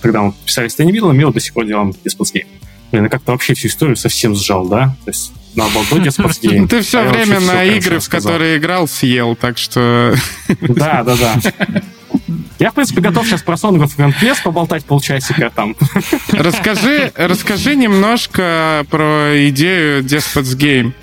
когда 0.01 0.21
мы 0.21 0.33
писали 0.45 0.67
Стэнни 0.67 0.91
Билла, 0.91 1.13
мы 1.13 1.31
до 1.31 1.39
сих 1.39 1.53
пор 1.53 1.65
делаем 1.65 1.91
Despots 2.03 2.33
Game. 2.33 2.47
Блин, 2.91 3.03
я 3.03 3.09
как-то 3.09 3.31
вообще 3.31 3.53
всю 3.53 3.67
историю 3.67 3.95
совсем 3.95 4.35
сжал, 4.35 4.67
да? 4.67 4.95
То 5.05 5.11
есть 5.11 5.31
на 5.55 5.63
Despots 5.63 6.41
Game. 6.41 6.67
Ты 6.67 6.81
все 6.81 6.99
а 7.01 7.09
время 7.09 7.39
на 7.39 7.63
игры, 7.63 7.99
в 7.99 8.09
которые 8.09 8.57
играл, 8.57 8.87
съел, 8.87 9.35
так 9.35 9.57
что... 9.57 10.15
Да, 10.61 11.03
да, 11.03 11.15
да. 11.15 11.81
Я, 12.59 12.71
в 12.71 12.73
принципе, 12.73 13.01
готов 13.01 13.25
сейчас 13.25 13.41
про 13.41 13.55
Song 13.55 13.77
of 13.77 13.95
Conquest 13.97 14.43
поболтать 14.43 14.85
полчасика 14.85 15.51
там. 15.53 15.75
Расскажи, 16.31 17.11
расскажи 17.15 17.75
немножко 17.75 18.85
про 18.89 19.49
идею 19.49 20.03
Despots 20.03 20.57
Game. 20.57 20.93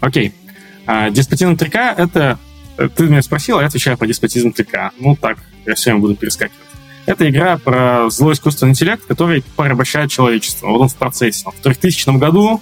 Окей. 0.00 0.32
Okay. 0.86 1.10
Деспотизм 1.10 1.52
3К— 1.52 1.94
это... 1.96 2.38
Ты 2.96 3.04
меня 3.04 3.22
спросил, 3.22 3.58
а 3.58 3.60
я 3.62 3.68
отвечаю 3.68 3.96
по 3.96 4.06
деспотизм 4.06 4.48
3К. 4.48 4.90
Ну, 4.98 5.16
так, 5.16 5.38
я 5.64 5.74
все 5.74 5.90
время 5.90 6.00
буду 6.00 6.16
перескакивать. 6.16 6.58
Это 7.06 7.28
игра 7.28 7.58
про 7.58 8.08
злой 8.10 8.32
искусственный 8.32 8.70
интеллект, 8.70 9.04
который 9.06 9.44
порабощает 9.56 10.10
человечество. 10.10 10.68
Вот 10.68 10.80
он 10.80 10.88
в 10.88 10.96
процессе. 10.96 11.44
В 11.46 11.62
3000 11.62 12.16
году 12.18 12.60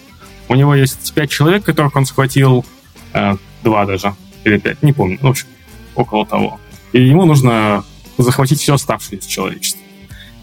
у 0.49 0.55
него 0.55 0.75
есть 0.75 1.15
пять 1.15 1.31
человек, 1.31 1.65
которых 1.65 1.95
он 1.97 2.05
схватил, 2.07 2.65
э, 3.13 3.37
два 3.63 3.87
даже, 3.87 4.15
или 4.45 4.59
пять, 4.59 4.83
не 4.83 4.93
помню. 4.93 5.19
Ну, 5.23 5.29
в 5.29 5.31
общем, 5.31 5.47
около 5.95 6.27
того. 6.27 6.61
И 6.93 7.03
ему 7.03 7.25
нужно 7.25 7.85
захватить 8.19 8.61
все 8.61 8.75
оставшееся 8.75 9.29
человечество. 9.29 9.81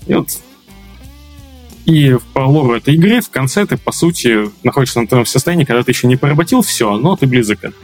И 0.08 0.14
вот 0.14 0.30
и 1.86 2.18
по 2.34 2.42
лору 2.42 2.76
этой 2.76 2.94
игры 2.94 3.20
в 3.20 3.32
конце 3.32 3.66
ты, 3.66 3.76
по 3.76 3.92
сути, 3.92 4.52
находишься 4.64 5.02
на 5.02 5.08
том 5.08 5.26
состоянии, 5.26 5.66
когда 5.66 5.82
ты 5.82 5.92
еще 5.92 6.06
не 6.06 6.18
поработил 6.18 6.62
все, 6.62 6.96
но 6.98 7.16
ты 7.16 7.26
близок 7.26 7.62
к 7.62 7.64
этому. 7.64 7.84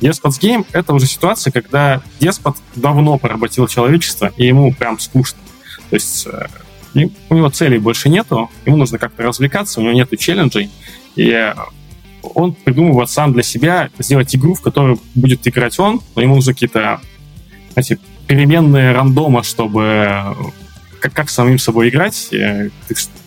Despots 0.00 0.40
Game— 0.40 0.66
это 0.72 0.94
уже 0.94 1.06
ситуация, 1.06 1.50
когда 1.50 2.02
деспот 2.18 2.56
давно 2.74 3.18
поработил 3.18 3.66
человечество, 3.66 4.32
и 4.38 4.46
ему 4.46 4.72
прям 4.72 4.98
скучно. 4.98 5.38
То 5.90 5.96
есть 5.96 6.26
э, 6.26 7.08
у 7.28 7.34
него 7.34 7.50
целей 7.50 7.78
больше 7.78 8.08
нету, 8.08 8.50
ему 8.64 8.76
нужно 8.76 8.98
как-то 8.98 9.22
развлекаться, 9.22 9.80
у 9.80 9.82
него 9.82 9.92
нету 9.92 10.16
челленджей, 10.16 10.70
и 11.14 11.54
он 12.34 12.54
придумывает 12.54 13.10
сам 13.10 13.32
для 13.32 13.42
себя 13.42 13.90
сделать 13.98 14.34
игру, 14.34 14.54
в 14.54 14.62
которую 14.62 15.00
будет 15.14 15.46
играть 15.46 15.78
он, 15.78 16.00
но 16.14 16.22
ему 16.22 16.36
нужны 16.36 16.52
какие-то 16.52 17.00
знаете, 17.72 17.98
переменные 18.26 18.92
рандома, 18.92 19.42
чтобы 19.42 20.34
как, 21.00 21.12
как 21.12 21.30
самим 21.30 21.58
собой 21.58 21.90
играть, 21.90 22.28
ты, 22.30 22.70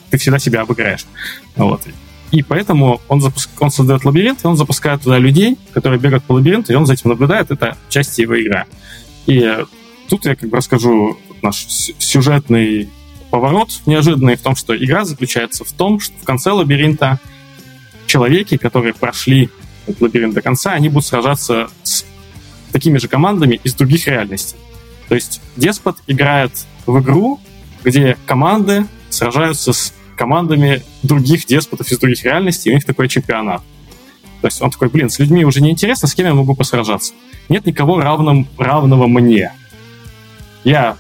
ты 0.10 0.18
всегда 0.18 0.40
себя 0.40 0.62
обыграешь. 0.62 1.06
Вот. 1.56 1.82
И 2.32 2.44
поэтому 2.44 3.02
он, 3.08 3.22
запуск... 3.22 3.50
он 3.60 3.72
создает 3.72 4.06
лабиринт, 4.06 4.44
и 4.44 4.48
он 4.48 4.58
запускает 4.58 5.02
туда 5.02 5.18
людей, 5.18 5.58
которые 5.74 6.00
бегают 6.00 6.24
по 6.24 6.34
лабиринту, 6.34 6.74
и 6.74 6.76
он 6.76 6.86
за 6.86 6.94
этим 6.94 7.10
наблюдает. 7.10 7.52
Это 7.52 7.78
часть 7.90 8.18
его 8.20 8.36
игры. 8.36 8.66
И 9.26 9.58
тут 10.10 10.26
я 10.26 10.36
как 10.36 10.50
бы 10.50 10.58
расскажу 10.58 11.18
наш 11.42 11.66
сюжетный 12.00 12.90
поворот 13.30 13.82
неожиданный 13.86 14.36
в 14.36 14.42
том, 14.42 14.56
что 14.56 14.76
игра 14.76 15.06
заключается 15.06 15.64
в 15.64 15.72
том, 15.72 16.00
что 16.00 16.16
в 16.20 16.24
конце 16.24 16.52
лабиринта 16.52 17.20
человеки, 18.10 18.58
которые 18.58 18.94
прошли 18.94 19.50
этот 19.88 20.02
лабиринт 20.02 20.34
до 20.34 20.42
конца, 20.42 20.72
они 20.72 20.90
будут 20.90 21.06
сражаться 21.06 21.70
с 21.84 22.06
такими 22.72 22.98
же 22.98 23.08
командами 23.08 23.60
из 23.64 23.76
других 23.76 24.08
реальностей. 24.08 24.58
То 25.08 25.16
есть 25.16 25.42
Деспот 25.56 25.98
играет 26.08 26.52
в 26.86 27.00
игру, 27.00 27.40
где 27.84 28.18
команды 28.26 28.86
сражаются 29.10 29.74
с 29.74 29.94
командами 30.18 30.84
других 31.04 31.46
деспотов 31.46 31.92
из 31.92 32.00
других 32.00 32.24
реальностей, 32.24 32.70
и 32.70 32.72
у 32.74 32.76
них 32.76 32.86
такой 32.86 33.08
чемпионат. 33.08 33.62
То 34.42 34.48
есть 34.48 34.62
он 34.62 34.72
такой, 34.72 34.90
блин, 34.90 35.10
с 35.10 35.20
людьми 35.20 35.46
уже 35.46 35.62
не 35.62 35.70
интересно, 35.72 36.08
с 36.08 36.14
кем 36.14 36.26
я 36.26 36.34
могу 36.34 36.56
посражаться. 36.56 37.14
Нет 37.48 37.66
никого 37.66 38.00
равным, 38.00 38.48
равного 38.58 39.08
мне. 39.08 39.52
Я 40.64 40.98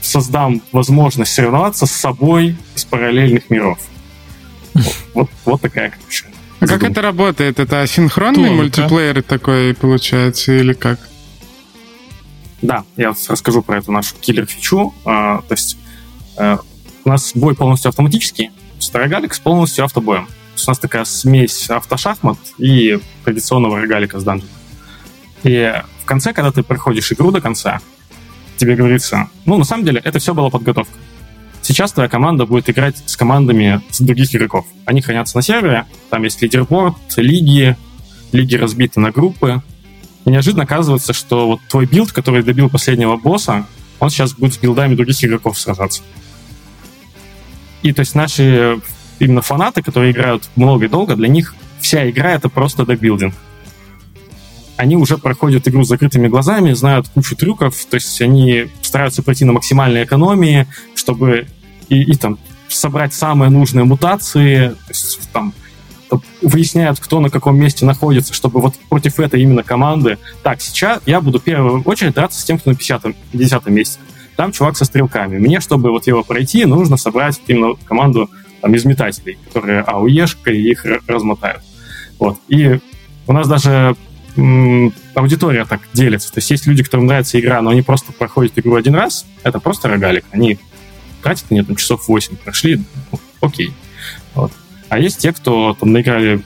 создам 0.00 0.62
возможность 0.72 1.32
соревноваться 1.32 1.86
с 1.86 1.92
собой 1.92 2.56
из 2.74 2.84
параллельных 2.84 3.50
миров. 3.50 3.78
Вот, 5.14 5.30
вот, 5.44 5.60
такая, 5.60 5.90
короче, 5.90 6.26
а 6.60 6.66
как 6.66 6.82
это 6.82 7.02
работает? 7.02 7.58
Это 7.58 7.82
асинхронный 7.82 8.48
Только. 8.48 8.54
мультиплеер 8.54 9.22
такой 9.22 9.74
получается 9.74 10.52
или 10.52 10.72
как? 10.72 10.98
Да, 12.62 12.84
я 12.96 13.12
расскажу 13.28 13.62
про 13.62 13.78
эту 13.78 13.92
нашу 13.92 14.14
киллер-фичу. 14.20 14.94
А, 15.04 15.42
то 15.42 15.54
есть 15.54 15.76
а, 16.36 16.60
у 17.04 17.08
нас 17.08 17.32
бой 17.34 17.54
полностью 17.54 17.90
автоматический, 17.90 18.50
с 18.78 18.92
рогалик 18.94 19.34
с 19.34 19.38
полностью 19.38 19.84
автобоем. 19.84 20.26
То 20.26 20.32
есть 20.54 20.68
у 20.68 20.70
нас 20.70 20.78
такая 20.78 21.04
смесь 21.04 21.68
автошахмат 21.68 22.38
и 22.58 22.98
традиционного 23.24 23.80
рогалика 23.80 24.18
с 24.18 24.24
данжем. 24.24 24.48
И 25.42 25.74
в 26.02 26.06
конце, 26.06 26.32
когда 26.32 26.52
ты 26.52 26.62
проходишь 26.62 27.12
игру 27.12 27.30
до 27.30 27.40
конца, 27.40 27.80
тебе 28.56 28.76
говорится, 28.76 29.28
ну, 29.44 29.58
на 29.58 29.64
самом 29.64 29.84
деле, 29.84 30.00
это 30.02 30.18
все 30.18 30.32
была 30.32 30.48
подготовка. 30.48 30.94
Сейчас 31.64 31.92
твоя 31.92 32.10
команда 32.10 32.44
будет 32.44 32.68
играть 32.68 33.02
с 33.06 33.16
командами 33.16 33.80
с 33.90 33.98
других 33.98 34.34
игроков. 34.34 34.66
Они 34.84 35.00
хранятся 35.00 35.38
на 35.38 35.42
сервере, 35.42 35.86
там 36.10 36.22
есть 36.22 36.42
leaderboard, 36.42 36.94
лиги, 37.16 37.74
лиги 38.32 38.54
разбиты 38.54 39.00
на 39.00 39.10
группы. 39.10 39.62
И 40.26 40.30
неожиданно 40.30 40.64
оказывается, 40.64 41.14
что 41.14 41.46
вот 41.46 41.60
твой 41.70 41.86
билд, 41.86 42.12
который 42.12 42.42
добил 42.42 42.68
последнего 42.68 43.16
босса, 43.16 43.66
он 43.98 44.10
сейчас 44.10 44.34
будет 44.34 44.52
с 44.52 44.58
билдами 44.58 44.94
других 44.94 45.24
игроков 45.24 45.58
сражаться. 45.58 46.02
И 47.82 47.94
то 47.94 48.00
есть 48.00 48.14
наши 48.14 48.78
именно 49.18 49.40
фанаты, 49.40 49.80
которые 49.80 50.12
играют 50.12 50.50
много 50.56 50.84
и 50.84 50.88
долго, 50.88 51.16
для 51.16 51.28
них 51.28 51.54
вся 51.80 52.10
игра— 52.10 52.32
это 52.32 52.50
просто 52.50 52.84
добилдинг. 52.84 53.34
Они 54.76 54.96
уже 54.96 55.16
проходят 55.16 55.66
игру 55.66 55.82
с 55.84 55.88
закрытыми 55.88 56.28
глазами, 56.28 56.72
знают 56.72 57.08
кучу 57.08 57.36
трюков, 57.36 57.82
то 57.86 57.94
есть 57.94 58.20
они 58.20 58.66
стараются 58.82 59.22
пройти 59.22 59.46
на 59.46 59.52
максимальной 59.52 60.04
экономии, 60.04 60.66
чтобы 60.94 61.46
и, 61.88 62.02
и 62.02 62.14
там 62.14 62.38
собрать 62.68 63.14
самые 63.14 63.50
нужные 63.50 63.84
мутации, 63.84 64.70
то 64.70 64.88
есть 64.88 65.28
там 65.32 65.52
выясняют, 66.42 67.00
кто 67.00 67.20
на 67.20 67.30
каком 67.30 67.58
месте 67.58 67.84
находится, 67.84 68.34
чтобы 68.34 68.60
вот 68.60 68.74
против 68.88 69.18
этой 69.20 69.42
именно 69.42 69.62
команды. 69.62 70.18
Так, 70.42 70.60
сейчас 70.60 71.00
я 71.06 71.20
буду 71.20 71.40
в 71.40 71.42
первую 71.42 71.82
очередь 71.82 72.14
драться 72.14 72.40
с 72.40 72.44
тем, 72.44 72.58
кто 72.58 72.70
на 72.70 72.76
50 72.76 73.02
50 73.32 73.66
месте. 73.66 73.98
Там 74.36 74.52
чувак 74.52 74.76
со 74.76 74.84
стрелками. 74.84 75.38
Мне, 75.38 75.60
чтобы 75.60 75.90
вот 75.90 76.06
его 76.06 76.22
пройти, 76.22 76.64
нужно 76.64 76.96
собрать 76.96 77.40
именно 77.46 77.74
команду 77.84 78.28
там, 78.60 78.74
из 78.74 78.84
метателей, 78.84 79.38
которые 79.46 79.80
АУЕшкой 79.82 80.60
их 80.60 80.84
размотают. 81.06 81.62
Вот. 82.18 82.38
И 82.48 82.80
у 83.26 83.32
нас 83.32 83.48
даже 83.48 83.96
аудитория 85.14 85.64
так 85.64 85.80
делится. 85.92 86.32
То 86.32 86.38
есть 86.38 86.50
есть 86.50 86.66
люди, 86.66 86.82
которым 86.82 87.06
нравится 87.06 87.38
игра, 87.38 87.62
но 87.62 87.70
они 87.70 87.82
просто 87.82 88.12
проходят 88.12 88.58
игру 88.58 88.74
один 88.74 88.94
раз. 88.94 89.24
Это 89.44 89.60
просто 89.60 89.88
рогалик. 89.88 90.24
Они 90.32 90.58
тратят 91.24 91.50
на 91.50 91.54
нее 91.54 91.64
там, 91.64 91.74
часов 91.76 92.06
8, 92.06 92.36
прошли, 92.36 92.82
ну, 93.10 93.18
окей. 93.40 93.72
Вот. 94.34 94.52
А 94.90 94.98
есть 94.98 95.18
те, 95.18 95.32
кто 95.32 95.74
там 95.74 95.92
наиграли 95.92 96.42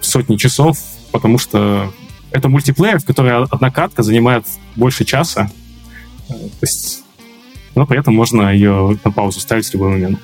сотни 0.00 0.36
часов, 0.36 0.78
потому 1.12 1.38
что 1.38 1.92
это 2.30 2.48
мультиплеер, 2.48 3.00
в 3.00 3.04
который 3.04 3.44
одна 3.44 3.70
катка 3.70 4.02
занимает 4.02 4.46
больше 4.76 5.04
часа. 5.04 5.50
То 6.26 6.36
есть, 6.62 7.04
но 7.74 7.86
при 7.86 7.98
этом 7.98 8.14
можно 8.14 8.52
ее 8.52 8.98
на 9.04 9.12
паузу 9.12 9.40
ставить 9.40 9.66
в 9.66 9.74
любой 9.74 9.90
момент. 9.90 10.18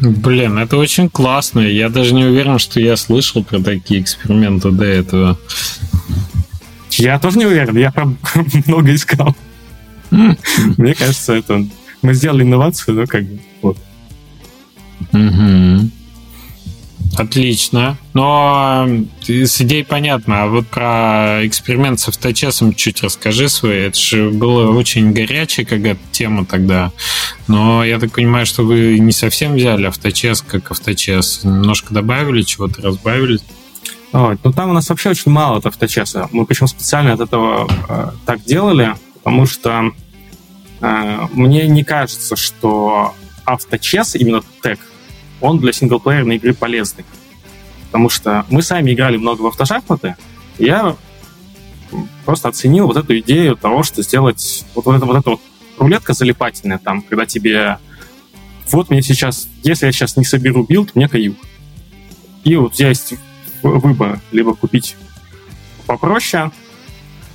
Блин, 0.00 0.58
это 0.58 0.76
очень 0.76 1.08
классно. 1.08 1.60
Я 1.60 1.88
даже 1.88 2.14
не 2.14 2.24
уверен, 2.24 2.58
что 2.58 2.80
я 2.80 2.96
слышал 2.96 3.42
про 3.42 3.60
такие 3.60 4.00
эксперименты 4.00 4.70
до 4.70 4.84
этого. 4.84 5.38
Я 6.92 7.18
тоже 7.18 7.38
не 7.38 7.46
уверен. 7.46 7.76
Я 7.76 7.92
много 8.66 8.94
искал. 8.94 9.34
Мне 10.10 10.94
кажется, 10.94 11.34
это 11.34 11.66
мы 12.02 12.14
сделали 12.14 12.42
инновацию, 12.42 12.96
но 12.96 13.06
как 13.06 13.24
бы 13.24 13.38
вот. 13.62 13.78
Угу. 15.12 15.90
Отлично. 17.16 17.98
Но 18.14 18.86
с 19.26 19.60
идеей 19.60 19.84
понятно. 19.84 20.44
А 20.44 20.46
вот 20.46 20.66
про 20.68 21.40
эксперимент 21.46 22.00
с 22.00 22.08
авточесом 22.08 22.74
чуть 22.74 23.02
расскажи 23.02 23.48
свой. 23.48 23.78
Это 23.78 23.98
же 23.98 24.30
было 24.30 24.70
очень 24.72 25.12
горячая 25.12 25.66
какая-то 25.66 26.00
тема 26.12 26.44
тогда. 26.46 26.92
Но 27.48 27.84
я 27.84 27.98
так 27.98 28.12
понимаю, 28.12 28.46
что 28.46 28.62
вы 28.62 28.98
не 28.98 29.12
совсем 29.12 29.54
взяли 29.54 29.86
авточес 29.86 30.42
как 30.42 30.70
авточес. 30.70 31.42
Немножко 31.44 31.92
добавили, 31.92 32.42
чего-то 32.42 32.80
разбавили. 32.80 33.40
Ой, 34.12 34.38
ну 34.42 34.52
там 34.52 34.70
у 34.70 34.72
нас 34.72 34.88
вообще 34.88 35.10
очень 35.10 35.30
мало 35.30 35.58
от 35.58 35.66
авточеса. 35.66 36.28
Мы 36.32 36.46
причем 36.46 36.66
специально 36.66 37.12
от 37.12 37.20
этого 37.20 37.68
э, 37.88 38.10
так 38.26 38.44
делали, 38.44 38.94
потому 39.14 39.46
что 39.46 39.92
мне 40.80 41.66
не 41.68 41.84
кажется, 41.84 42.36
что 42.36 43.14
auto 43.44 43.72
chess, 43.72 44.14
именно 44.16 44.42
тег, 44.62 44.78
он 45.40 45.58
для 45.58 45.72
синглплеерной 45.72 46.36
игры 46.36 46.54
полезный. 46.54 47.04
Потому 47.86 48.08
что 48.08 48.46
мы 48.50 48.62
сами 48.62 48.92
играли 48.92 49.16
много 49.16 49.42
в 49.42 49.46
автошахматы, 49.46 50.16
и 50.58 50.66
я 50.66 50.96
просто 52.24 52.48
оценил 52.48 52.86
вот 52.86 52.96
эту 52.96 53.18
идею 53.18 53.56
того, 53.56 53.82
что 53.82 54.02
сделать 54.02 54.64
вот, 54.74 54.84
вот, 54.84 54.96
это, 54.96 55.06
вот 55.06 55.16
эта 55.16 55.30
вот 55.30 55.40
рулетка 55.78 56.12
залипательная 56.12 56.78
там, 56.78 57.02
когда 57.02 57.26
тебе 57.26 57.78
вот 58.70 58.90
мне 58.90 59.02
сейчас, 59.02 59.48
если 59.64 59.86
я 59.86 59.92
сейчас 59.92 60.16
не 60.16 60.24
соберу 60.24 60.64
билд, 60.64 60.94
мне 60.94 61.08
каюк. 61.08 61.36
И 62.44 62.54
вот 62.56 62.74
есть 62.76 63.14
выбор, 63.62 64.20
либо 64.30 64.54
купить 64.54 64.96
попроще, 65.86 66.52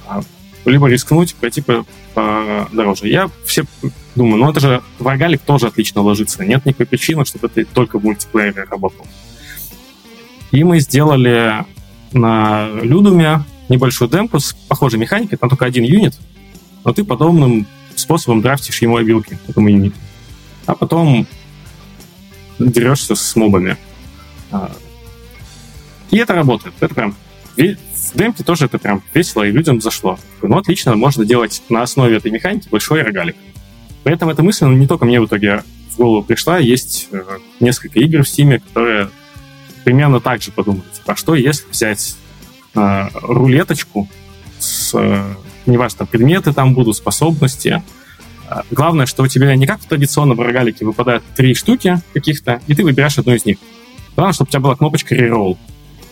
а, 0.08 0.22
либо 0.64 0.88
рискнуть, 0.88 1.36
пойти 1.36 1.62
по, 1.62 1.86
по 2.16 2.68
дороже. 2.72 3.08
Я 3.08 3.30
все 3.46 3.66
думаю, 4.16 4.38
ну 4.38 4.50
это 4.50 4.60
же 4.60 4.82
рогалик 5.00 5.42
тоже 5.42 5.68
отлично 5.68 6.02
ложится. 6.02 6.44
Нет 6.44 6.66
никакой 6.66 6.88
причины, 6.88 7.26
чтобы 7.26 7.52
это 7.54 7.66
только 7.66 8.00
в 8.00 8.04
мультиплеере 8.04 8.64
работало. 8.64 9.06
И 10.52 10.64
мы 10.64 10.80
сделали 10.80 11.66
на 12.14 12.70
Людуме 12.82 13.44
небольшую 13.68 14.10
демку 14.10 14.40
с 14.40 14.54
похожей 14.54 14.98
механикой, 14.98 15.38
там 15.38 15.50
только 15.50 15.66
один 15.66 15.84
юнит, 15.84 16.18
но 16.84 16.94
ты 16.94 17.04
подобным 17.04 17.68
способом 17.96 18.42
драфтишь 18.42 18.82
ему 18.82 18.96
обилки 18.96 19.38
этому 19.48 19.70
юниту. 19.70 19.98
А 20.66 20.76
потом 20.76 21.28
дерешься 22.58 23.16
с 23.16 23.36
мобами. 23.36 23.78
А, 24.52 24.72
и 26.12 26.18
это 26.18 26.34
работает. 26.34 26.74
Это 26.80 26.96
прям 26.96 27.16
в 28.16 28.18
демке 28.18 28.44
тоже 28.44 28.66
это 28.66 28.80
прям 28.80 29.04
весело 29.14 29.44
и 29.44 29.52
людям 29.52 29.82
зашло. 29.82 30.18
Ну, 30.42 30.58
отлично, 30.58 30.96
можно 30.96 31.26
делать 31.26 31.62
на 31.68 31.82
основе 31.82 32.16
этой 32.16 32.32
механики 32.32 32.70
большой 32.70 33.02
рогалик. 33.02 33.36
При 34.04 34.14
этом 34.14 34.30
эта 34.30 34.42
мысль 34.42 34.68
не 34.68 34.88
только 34.88 35.06
мне 35.06 35.20
в 35.20 35.26
итоге 35.26 35.64
в 35.92 35.98
голову 35.98 36.24
пришла, 36.24 36.58
есть 36.58 37.10
э, 37.12 37.22
несколько 37.60 38.00
игр 38.00 38.24
в 38.24 38.28
Steam, 38.28 38.60
которые 38.60 39.10
примерно 39.84 40.22
так 40.22 40.42
же 40.42 40.52
подумали. 40.52 40.86
Типа, 40.94 41.12
а 41.14 41.16
что 41.18 41.36
если 41.36 41.66
взять 41.70 42.16
э, 42.74 43.08
рулеточку 43.16 44.08
с, 44.60 44.98
э, 44.98 45.34
неважно, 45.66 46.06
предметы 46.06 46.54
там 46.54 46.74
будут, 46.74 46.96
способности. 46.96 47.84
Э, 48.50 48.62
главное, 48.72 49.08
что 49.08 49.24
у 49.24 49.28
тебя 49.28 49.54
не 49.58 49.68
как 49.68 49.82
в 49.82 49.88
традиционном 49.88 50.40
рогалике 50.40 50.86
выпадают 50.86 51.24
три 51.36 51.54
штуки 51.54 52.02
каких-то, 52.14 52.62
и 52.68 52.76
ты 52.76 52.84
выбираешь 52.84 53.18
одну 53.18 53.34
из 53.34 53.44
них. 53.44 53.58
Главное, 54.16 54.34
чтобы 54.34 54.48
у 54.48 54.52
тебя 54.52 54.62
была 54.62 54.76
кнопочка 54.78 55.14
Reroll. 55.16 55.58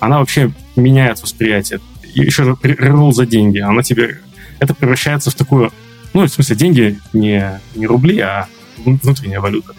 Она 0.02 0.20
вообще 0.20 0.52
меняет 0.76 1.22
восприятие. 1.22 1.80
Еще 2.14 2.44
Reroll 2.44 3.12
за 3.12 3.26
деньги. 3.26 3.60
Она 3.60 3.84
тебе... 3.84 4.20
Это 4.60 4.74
превращается 4.74 5.32
в 5.32 5.36
такую 5.36 5.72
ну, 6.14 6.26
в 6.26 6.30
смысле, 6.30 6.56
деньги 6.56 7.00
не, 7.12 7.60
не 7.76 7.88
рубли, 7.88 8.20
а 8.20 8.48
внутренняя 8.78 9.40
валюта. 9.40 9.74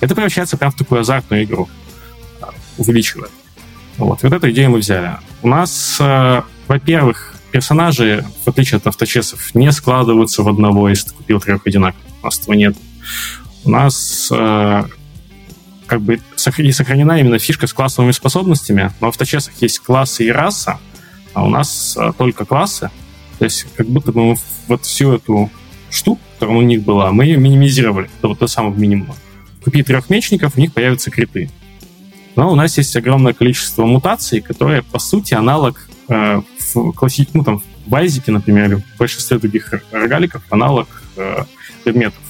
Это 0.00 0.14
превращается 0.14 0.56
прям 0.56 0.72
в 0.72 0.76
такую 0.76 1.02
азартную 1.02 1.44
игру. 1.44 1.68
А, 2.40 2.50
увеличивает. 2.78 3.30
Вот. 3.98 4.22
вот 4.22 4.32
эту 4.32 4.50
идею 4.50 4.70
мы 4.70 4.78
взяли. 4.78 5.12
У 5.42 5.48
нас, 5.48 5.98
э, 6.00 6.42
во-первых, 6.68 7.34
персонажи, 7.52 8.24
в 8.44 8.48
отличие 8.48 8.78
от 8.78 8.86
авточесов, 8.86 9.54
не 9.54 9.70
складываются 9.72 10.42
в 10.42 10.48
одного, 10.48 10.88
если 10.88 11.10
ты 11.10 11.14
купил 11.14 11.40
трех 11.40 11.66
одинаковых. 11.66 12.04
У 12.22 12.26
нас 12.26 12.40
этого 12.40 12.54
нет. 12.54 12.76
У 13.64 13.70
нас 13.70 14.28
э, 14.32 14.84
как 15.86 16.00
бы 16.00 16.18
сохранена 16.34 17.20
именно 17.20 17.38
фишка 17.38 17.66
с 17.66 17.72
классовыми 17.72 18.12
способностями, 18.12 18.90
но 19.00 19.08
в 19.08 19.10
авточесах 19.10 19.52
есть 19.60 19.78
классы 19.80 20.24
и 20.24 20.32
раса, 20.32 20.80
а 21.34 21.44
у 21.44 21.48
нас 21.48 21.96
э, 22.00 22.12
только 22.16 22.44
классы. 22.44 22.90
То 23.38 23.44
есть 23.44 23.66
как 23.76 23.86
будто 23.86 24.12
бы 24.12 24.24
мы 24.24 24.36
вот 24.68 24.84
всю 24.84 25.12
эту 25.12 25.50
штук, 25.90 26.18
которая 26.34 26.56
у 26.56 26.62
них 26.62 26.82
была, 26.82 27.12
мы 27.12 27.24
ее 27.24 27.36
минимизировали 27.36 28.08
до 28.22 28.28
вот 28.28 28.38
до 28.38 28.46
самого 28.46 28.74
минимума. 28.74 29.16
Купи 29.62 29.82
трех 29.82 30.10
мечников, 30.10 30.56
у 30.56 30.60
них 30.60 30.72
появятся 30.72 31.10
криты. 31.10 31.50
Но 32.36 32.50
у 32.52 32.54
нас 32.54 32.76
есть 32.78 32.96
огромное 32.96 33.32
количество 33.32 33.86
мутаций, 33.86 34.40
которые, 34.40 34.82
по 34.82 34.98
сути, 34.98 35.34
аналог 35.34 35.88
э, 36.08 36.42
в 36.58 36.92
классик, 36.92 37.28
ну, 37.32 37.44
там, 37.44 37.58
в 37.58 37.88
базике, 37.88 38.32
например, 38.32 38.76
в 38.76 38.98
большинстве 38.98 39.38
других 39.38 39.72
рогаликов, 39.92 40.42
аналог 40.50 40.88
э, 41.16 41.44
предметов. 41.84 42.20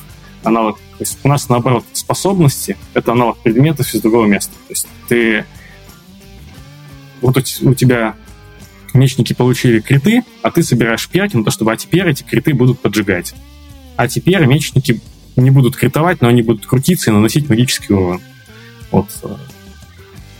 Аналог, 0.43 0.77
то 0.77 1.01
есть 1.01 1.19
у 1.23 1.29
нас, 1.29 1.49
наоборот, 1.49 1.85
способности— 1.93 2.77
это 2.95 3.13
аналог 3.13 3.39
предметов 3.39 3.93
из 3.95 4.01
другого 4.01 4.27
места. 4.27 4.53
То 4.53 4.73
есть 4.73 4.87
ты... 5.09 5.45
Вот 7.23 7.39
у, 7.39 7.71
у 7.71 7.75
тебя 7.75 8.15
мечники 8.95 9.33
получили 9.33 9.81
криты, 9.81 10.23
а 10.43 10.51
ты 10.51 10.63
собираешь 10.63 11.09
перки 11.09 11.37
на 11.37 11.45
то, 11.45 11.51
чтобы 11.51 11.73
а 11.73 11.77
теперь 11.77 12.09
эти 12.09 12.23
криты 12.23 12.55
будут 12.55 12.81
поджигать. 12.81 13.35
А 13.97 14.09
теперь 14.09 14.45
мечники 14.47 15.01
не 15.37 15.51
будут 15.51 15.77
критовать, 15.77 16.21
но 16.21 16.29
они 16.29 16.43
будут 16.43 16.67
крутиться 16.67 17.11
и 17.11 17.15
наносить 17.15 17.49
магический 17.49 17.93
урон. 17.93 18.21
Вот, 18.91 19.09
э, 19.23 19.37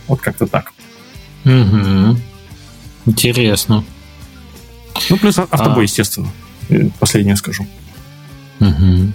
вот 0.07 0.21
как-то 0.21 0.47
так. 0.47 0.73
Угу. 1.43 2.17
Интересно. 3.05 3.83
Ну, 5.09 5.17
плюс 5.17 5.37
автобой, 5.37 5.81
а... 5.81 5.83
естественно. 5.83 6.29
Э, 6.69 6.89
последнее 6.99 7.35
скажу. 7.35 7.67
Угу. 8.59 9.11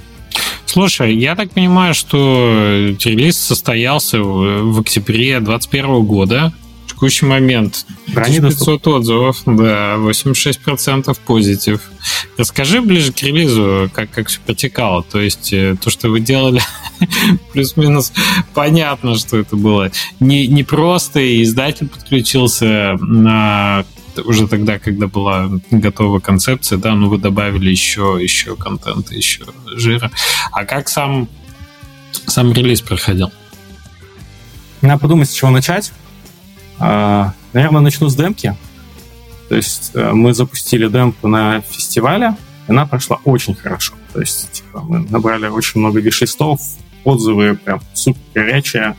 Слушай, 0.67 1.17
я 1.17 1.35
так 1.35 1.51
понимаю, 1.51 1.95
что 1.95 2.95
релиз 3.05 3.37
состоялся 3.37 4.21
в 4.21 4.79
октябре 4.79 5.41
2021 5.41 6.03
года 6.05 6.53
текущий 7.01 7.25
момент. 7.25 7.87
1500 8.09 8.87
отзывов, 8.87 9.43
да, 9.47 9.95
86% 9.97 11.17
позитив. 11.27 11.81
Расскажи 12.37 12.83
ближе 12.83 13.11
к 13.13 13.23
релизу, 13.23 13.91
как, 13.95 14.11
как 14.11 14.29
все 14.29 14.39
протекало. 14.45 15.03
То 15.03 15.19
есть 15.19 15.51
э, 15.55 15.77
то, 15.81 15.89
что 15.89 16.11
вы 16.11 16.21
делали, 16.21 16.61
плюс-минус 17.55 18.13
понятно, 18.53 19.17
что 19.17 19.39
это 19.39 19.57
было 19.57 19.91
не, 20.21 20.47
не 20.47 20.63
просто, 20.63 21.21
и 21.21 21.43
издатель 21.43 21.89
подключился 21.89 22.99
на 23.01 23.87
уже 24.25 24.47
тогда, 24.47 24.79
когда 24.79 25.07
была 25.07 25.49
готова 25.71 26.21
концепция, 26.21 26.77
да, 26.77 26.95
ну 26.95 27.09
вы 27.09 27.17
добавили 27.17 27.71
еще, 27.71 28.19
еще 28.21 28.57
контента, 28.57 29.15
еще 29.15 29.45
жира. 29.65 30.11
А 30.53 30.67
как 30.67 30.91
сам, 30.91 31.29
сам 32.27 32.53
релиз 32.53 32.83
проходил? 32.83 33.33
Надо 34.83 35.01
подумать, 35.01 35.31
с 35.31 35.33
чего 35.33 35.51
начать. 35.51 35.93
А, 36.81 37.35
наверное, 37.53 37.83
начну 37.83 38.09
с 38.09 38.17
демки. 38.17 38.57
То 39.49 39.57
есть 39.57 39.91
э, 39.95 40.13
мы 40.13 40.33
запустили 40.33 40.89
демку 40.89 41.29
на 41.29 41.61
фестивале, 41.61 42.37
и 42.67 42.71
она 42.71 42.87
прошла 42.87 43.19
очень 43.25 43.55
хорошо. 43.55 43.95
То 44.13 44.21
есть 44.21 44.51
типа, 44.53 44.81
мы 44.81 45.01
набрали 45.01 45.47
очень 45.47 45.81
много 45.81 46.01
виш-листов, 46.01 46.61
отзывы 47.05 47.57
прям 47.57 47.81
супер 47.93 48.21
горячие. 48.35 48.97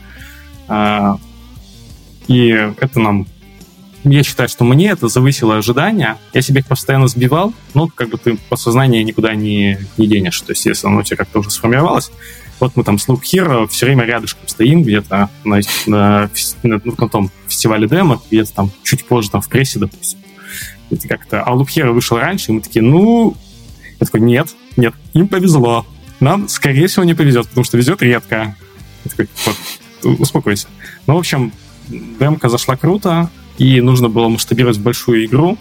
А, 0.68 1.18
и 2.28 2.48
это 2.48 3.00
нам... 3.00 3.26
Я 4.04 4.22
считаю, 4.24 4.48
что 4.48 4.64
мне 4.64 4.90
это 4.90 5.08
завысило 5.08 5.56
ожидания. 5.56 6.18
Я 6.32 6.42
себе 6.42 6.60
их 6.60 6.66
постоянно 6.66 7.06
сбивал, 7.06 7.54
но 7.72 7.86
как 7.88 8.08
бы 8.08 8.18
ты 8.18 8.36
подсознание 8.48 9.04
никуда 9.04 9.34
не, 9.34 9.78
не 9.96 10.06
денешь. 10.06 10.40
То 10.40 10.52
есть 10.52 10.66
если 10.66 10.86
оно 10.86 11.00
у 11.00 11.02
тебя 11.02 11.18
как-то 11.18 11.38
уже 11.38 11.50
сформировалось, 11.50 12.10
вот 12.62 12.76
мы 12.76 12.84
там 12.84 12.96
с 12.96 13.08
Loop 13.08 13.22
Hero 13.22 13.66
все 13.66 13.86
время 13.86 14.04
рядышком 14.04 14.46
стоим 14.46 14.84
где-то 14.84 15.28
на, 15.44 15.60
на, 15.86 16.30
на, 16.62 16.80
на 16.84 17.08
том 17.08 17.30
фестивале 17.48 17.88
демо, 17.88 18.22
где-то 18.30 18.52
там 18.52 18.70
чуть 18.84 19.04
позже 19.04 19.30
там 19.30 19.40
в 19.40 19.48
прессе, 19.48 19.80
допустим. 19.80 20.20
И 20.90 20.96
как-то, 20.96 21.42
а 21.42 21.50
Loop 21.56 21.66
Hero 21.66 21.90
вышел 21.90 22.18
раньше, 22.18 22.52
и 22.52 22.54
мы 22.54 22.60
такие, 22.60 22.82
ну... 22.82 23.36
Я 23.98 24.06
такой, 24.06 24.20
нет, 24.20 24.48
нет, 24.76 24.94
им 25.12 25.26
повезло. 25.26 25.86
Нам, 26.20 26.48
скорее 26.48 26.86
всего, 26.86 27.04
не 27.04 27.14
повезет, 27.14 27.48
потому 27.48 27.64
что 27.64 27.76
везет 27.76 28.00
редко. 28.00 28.56
Я 29.04 29.10
такой, 29.10 29.28
вот, 29.44 30.20
успокойся. 30.20 30.68
Ну, 31.06 31.14
в 31.14 31.18
общем, 31.18 31.52
демка 31.88 32.48
зашла 32.48 32.76
круто, 32.76 33.28
и 33.58 33.80
нужно 33.80 34.08
было 34.08 34.28
масштабировать 34.28 34.78
большую 34.78 35.24
игру. 35.24 35.58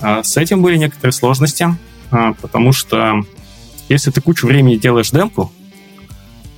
А 0.00 0.22
с 0.22 0.36
этим 0.38 0.62
были 0.62 0.76
некоторые 0.76 1.12
сложности, 1.12 1.76
а, 2.10 2.32
потому 2.34 2.72
что 2.72 3.22
если 3.88 4.10
ты 4.10 4.20
кучу 4.20 4.46
времени 4.46 4.76
делаешь 4.76 5.10
демку, 5.10 5.52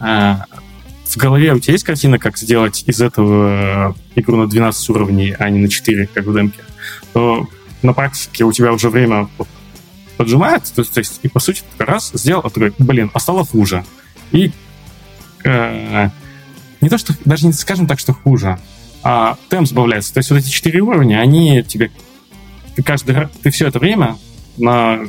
в 0.05 1.17
голове 1.17 1.53
у 1.55 1.59
тебя 1.59 1.73
есть 1.73 1.85
картина, 1.85 2.19
как 2.19 2.37
сделать 2.37 2.85
из 2.87 3.01
этого 3.01 3.91
э, 3.91 4.21
игру 4.21 4.37
на 4.37 4.49
12 4.49 4.91
уровней, 4.91 5.35
а 5.39 5.49
не 5.49 5.61
на 5.61 5.69
4, 5.69 6.09
как 6.13 6.25
в 6.25 6.35
демке, 6.35 6.61
то 7.13 7.49
на 7.83 7.93
практике 7.93 8.45
у 8.45 8.53
тебя 8.53 8.73
уже 8.73 8.91
время 8.91 9.29
поджимает, 10.17 10.65
то, 10.75 10.83
то 10.85 10.99
есть, 10.99 11.21
и 11.23 11.29
по 11.29 11.41
сути, 11.41 11.63
ты 11.77 11.85
раз 11.85 12.11
сделал, 12.15 12.41
а 12.45 12.51
такой, 12.51 12.73
блин, 12.79 13.11
а 13.15 13.21
стало 13.21 13.45
хуже. 13.45 13.85
И 14.33 14.51
э, 15.45 16.09
не 16.81 16.89
то, 16.89 16.99
что, 16.99 17.15
даже 17.25 17.47
не 17.47 17.53
скажем 17.53 17.87
так, 17.87 17.99
что 17.99 18.13
хуже, 18.13 18.59
а 19.03 19.37
темп 19.49 19.69
сбавляется. 19.69 20.15
То 20.15 20.19
есть 20.19 20.31
вот 20.31 20.39
эти 20.39 20.49
четыре 20.49 20.81
уровня, 20.81 21.21
они 21.21 21.63
тебе... 21.63 21.91
Ты, 22.75 22.83
каждый, 22.83 23.29
ты 23.43 23.51
все 23.51 23.69
это 23.69 23.79
время 23.79 24.17
на, 24.57 25.01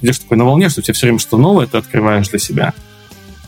идешь 0.00 0.20
такой 0.20 0.38
на 0.38 0.44
волне, 0.44 0.68
что 0.68 0.82
тебе 0.82 0.94
все 0.94 1.06
время 1.06 1.18
что 1.18 1.36
новое 1.36 1.66
ты 1.66 1.76
открываешь 1.76 2.28
для 2.28 2.38
себя, 2.38 2.74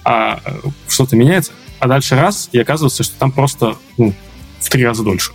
а 0.07 0.41
что-то 0.87 1.17
меняется, 1.17 1.51
а 1.81 1.89
дальше 1.89 2.15
раз, 2.15 2.49
и 2.53 2.61
оказывается, 2.61 3.03
что 3.03 3.19
там 3.19 3.33
просто 3.33 3.77
ну, 3.99 4.15
в 4.61 4.69
три 4.69 4.87
раза 4.87 5.03
дольше. 5.03 5.33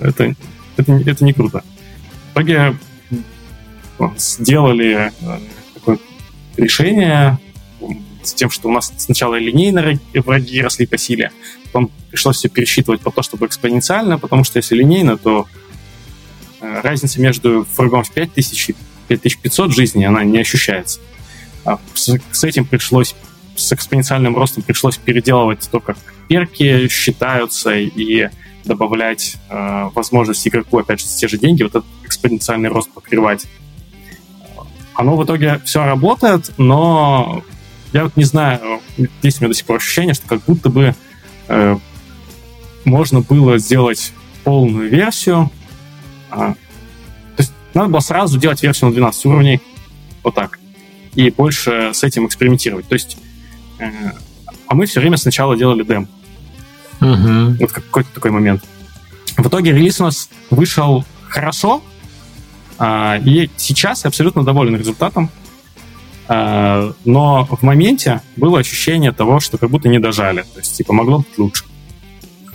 Это, 0.00 0.34
это, 0.76 0.92
это 0.92 1.24
не 1.24 1.32
круто. 1.32 1.62
В 2.30 2.32
итоге 2.32 2.76
сделали 4.16 5.12
э, 5.20 5.38
такое 5.74 5.98
решение 6.56 7.38
с 8.24 8.34
тем, 8.34 8.50
что 8.50 8.68
у 8.68 8.72
нас 8.72 8.92
сначала 8.98 9.36
линейно 9.36 10.00
враги 10.14 10.60
росли 10.60 10.86
по 10.86 10.98
силе, 10.98 11.30
потом 11.66 11.92
пришлось 12.10 12.38
все 12.38 12.48
пересчитывать 12.48 13.00
по 13.02 13.12
то, 13.12 13.22
чтобы 13.22 13.46
экспоненциально, 13.46 14.18
потому 14.18 14.42
что 14.42 14.56
если 14.56 14.74
линейно, 14.74 15.16
то 15.16 15.46
э, 16.60 16.80
разница 16.82 17.20
между 17.20 17.64
врагом 17.76 18.02
в 18.02 18.10
5000 18.10 18.70
и 18.70 18.74
5500 19.06 19.72
жизней, 19.72 20.06
она 20.06 20.24
не 20.24 20.40
ощущается. 20.40 20.98
А 21.64 21.78
с, 21.94 22.18
с 22.32 22.44
этим 22.44 22.64
пришлось, 22.64 23.14
с 23.60 23.72
экспоненциальным 23.72 24.36
ростом 24.36 24.62
пришлось 24.62 24.96
переделывать 24.96 25.68
то, 25.70 25.80
как 25.80 25.96
перки 26.28 26.88
считаются 26.88 27.74
и 27.74 28.28
добавлять 28.64 29.36
э, 29.48 29.88
возможность 29.94 30.46
игроку, 30.46 30.78
опять 30.78 31.00
же, 31.00 31.06
те 31.06 31.28
же 31.28 31.38
деньги, 31.38 31.62
вот 31.62 31.70
этот 31.70 31.86
экспоненциальный 32.04 32.68
рост 32.68 32.90
покрывать. 32.90 33.46
Оно 34.94 35.16
в 35.16 35.24
итоге 35.24 35.60
все 35.64 35.84
работает, 35.84 36.52
но 36.58 37.42
я 37.92 38.04
вот 38.04 38.16
не 38.16 38.24
знаю, 38.24 38.80
есть 39.22 39.40
у 39.40 39.44
меня 39.44 39.48
до 39.48 39.54
сих 39.54 39.64
пор 39.64 39.76
ощущение, 39.76 40.14
что 40.14 40.26
как 40.26 40.44
будто 40.44 40.68
бы 40.68 40.94
э, 41.48 41.76
можно 42.84 43.20
было 43.20 43.58
сделать 43.58 44.12
полную 44.44 44.88
версию. 44.88 45.50
А, 46.30 46.52
то 46.52 46.56
есть 47.38 47.52
надо 47.74 47.88
было 47.88 48.00
сразу 48.00 48.38
делать 48.38 48.62
версию 48.62 48.90
на 48.90 48.94
12 48.94 49.26
уровней, 49.26 49.60
вот 50.22 50.34
так, 50.34 50.58
и 51.14 51.30
больше 51.30 51.90
с 51.92 52.04
этим 52.04 52.26
экспериментировать. 52.26 52.86
То 52.88 52.94
есть, 52.94 53.18
а 54.66 54.74
мы 54.74 54.86
все 54.86 55.00
время 55.00 55.16
сначала 55.16 55.56
делали 55.56 55.82
дем. 55.82 56.08
Угу. 57.00 57.56
Вот 57.60 57.72
какой-то 57.72 58.08
такой 58.14 58.30
момент. 58.30 58.62
В 59.36 59.46
итоге 59.46 59.72
релиз 59.72 60.00
у 60.00 60.04
нас 60.04 60.28
вышел 60.50 61.04
хорошо, 61.28 61.82
а, 62.78 63.18
и 63.24 63.50
сейчас 63.56 64.04
я 64.04 64.08
абсолютно 64.08 64.44
доволен 64.44 64.76
результатом. 64.76 65.30
А, 66.28 66.92
но 67.04 67.46
в 67.46 67.62
моменте 67.62 68.22
было 68.36 68.60
ощущение 68.60 69.12
того, 69.12 69.40
что 69.40 69.58
как 69.58 69.70
будто 69.70 69.88
не 69.88 69.98
дожали. 69.98 70.42
То 70.42 70.58
есть, 70.58 70.76
типа, 70.76 70.92
могло 70.92 71.18
быть 71.18 71.38
лучше. 71.38 71.64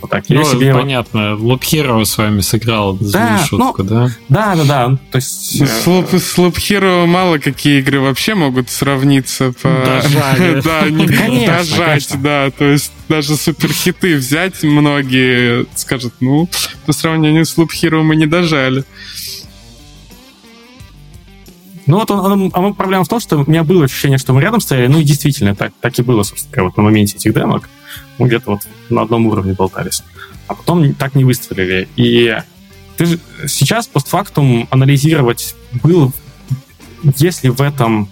Вот 0.06 0.10
так. 0.10 0.24
Ну, 0.28 0.44
себе 0.44 0.72
понятно. 0.72 1.34
Loop 1.34 1.60
Hero 1.60 2.04
с 2.04 2.16
вами 2.16 2.40
сыграл 2.40 2.96
да, 3.00 3.44
шутку, 3.44 3.82
ну, 3.82 3.88
да? 3.88 4.10
Да, 4.28 4.54
да, 4.54 4.64
да. 4.64 4.98
То 5.10 5.16
есть... 5.16 5.58
С 5.58 5.86
Loop, 5.86 6.16
с 6.16 6.38
Loop 6.38 6.54
Hero 6.54 7.06
мало 7.06 7.38
какие 7.38 7.80
игры 7.80 8.00
вообще 8.00 8.34
могут 8.34 8.70
сравниться 8.70 9.52
по... 9.60 9.68
Дожали. 9.68 10.60
Да, 10.66 10.88
не 10.88 11.46
дожать, 11.46 12.08
да. 12.22 12.50
То 12.50 12.64
есть 12.64 12.92
даже 13.08 13.36
суперхиты 13.36 14.16
взять 14.16 14.62
многие 14.62 15.66
скажут, 15.74 16.14
ну, 16.20 16.48
по 16.86 16.92
сравнению 16.92 17.44
с 17.44 17.56
Loop 17.58 17.70
Hero 17.70 18.02
мы 18.02 18.16
не 18.16 18.26
дожали. 18.26 18.84
Ну 21.86 21.98
вот 21.98 22.10
он, 22.10 22.20
он, 22.32 22.52
он, 22.52 22.74
проблема 22.74 23.04
в 23.04 23.08
том, 23.08 23.20
что 23.20 23.38
у 23.38 23.50
меня 23.50 23.62
было 23.62 23.84
ощущение, 23.84 24.18
что 24.18 24.32
мы 24.32 24.40
рядом 24.40 24.60
стояли, 24.60 24.88
ну 24.88 24.98
и 24.98 25.04
действительно 25.04 25.54
так, 25.54 25.72
так 25.80 25.96
и 25.98 26.02
было, 26.02 26.24
собственно, 26.24 26.64
вот 26.64 26.76
на 26.76 26.82
моменте 26.82 27.16
этих 27.16 27.32
демок. 27.32 27.68
Мы 28.18 28.28
где-то 28.28 28.52
вот 28.52 28.60
на 28.90 29.02
одном 29.02 29.26
уровне 29.26 29.52
болтались. 29.52 30.02
А 30.46 30.54
потом 30.54 30.94
так 30.94 31.14
не 31.14 31.24
выстрелили. 31.24 31.88
И 31.96 32.36
ты 32.96 33.06
же 33.06 33.20
сейчас 33.46 33.86
постфактум 33.86 34.68
анализировать 34.70 35.54
было, 35.82 36.12
если 37.16 37.48
в 37.48 37.60
этом 37.60 38.08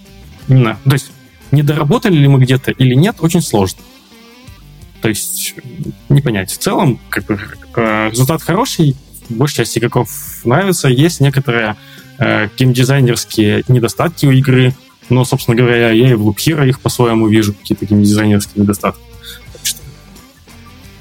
именно, 0.47 0.77
то 0.83 0.93
есть 0.93 1.11
не 1.51 1.63
доработали 1.63 2.15
ли 2.15 2.27
мы 2.27 2.39
где-то 2.39 2.71
или 2.71 2.93
нет, 2.93 3.17
очень 3.19 3.41
сложно. 3.41 3.79
То 5.01 5.09
есть 5.09 5.55
не 6.09 6.21
понять. 6.21 6.51
В 6.51 6.57
целом, 6.57 6.99
как 7.09 7.25
бы, 7.25 7.39
э, 7.75 8.09
результат 8.09 8.41
хороший, 8.41 8.95
большая 9.29 9.65
часть 9.65 9.77
игроков 9.77 10.09
нравится. 10.43 10.87
Есть 10.87 11.21
некоторые 11.21 11.75
э, 12.17 12.49
геймдизайнерские 12.57 13.63
недостатки 13.67 14.25
у 14.25 14.31
игры, 14.31 14.73
но, 15.09 15.23
собственно 15.25 15.55
говоря, 15.55 15.91
я 15.91 16.11
и 16.11 16.13
в 16.13 16.27
Loop 16.27 16.37
Hero 16.37 16.67
их 16.67 16.79
по-своему 16.79 17.27
вижу, 17.27 17.53
какие-то 17.53 17.85
геймдизайнерские 17.85 18.63
недостатки. 18.63 19.01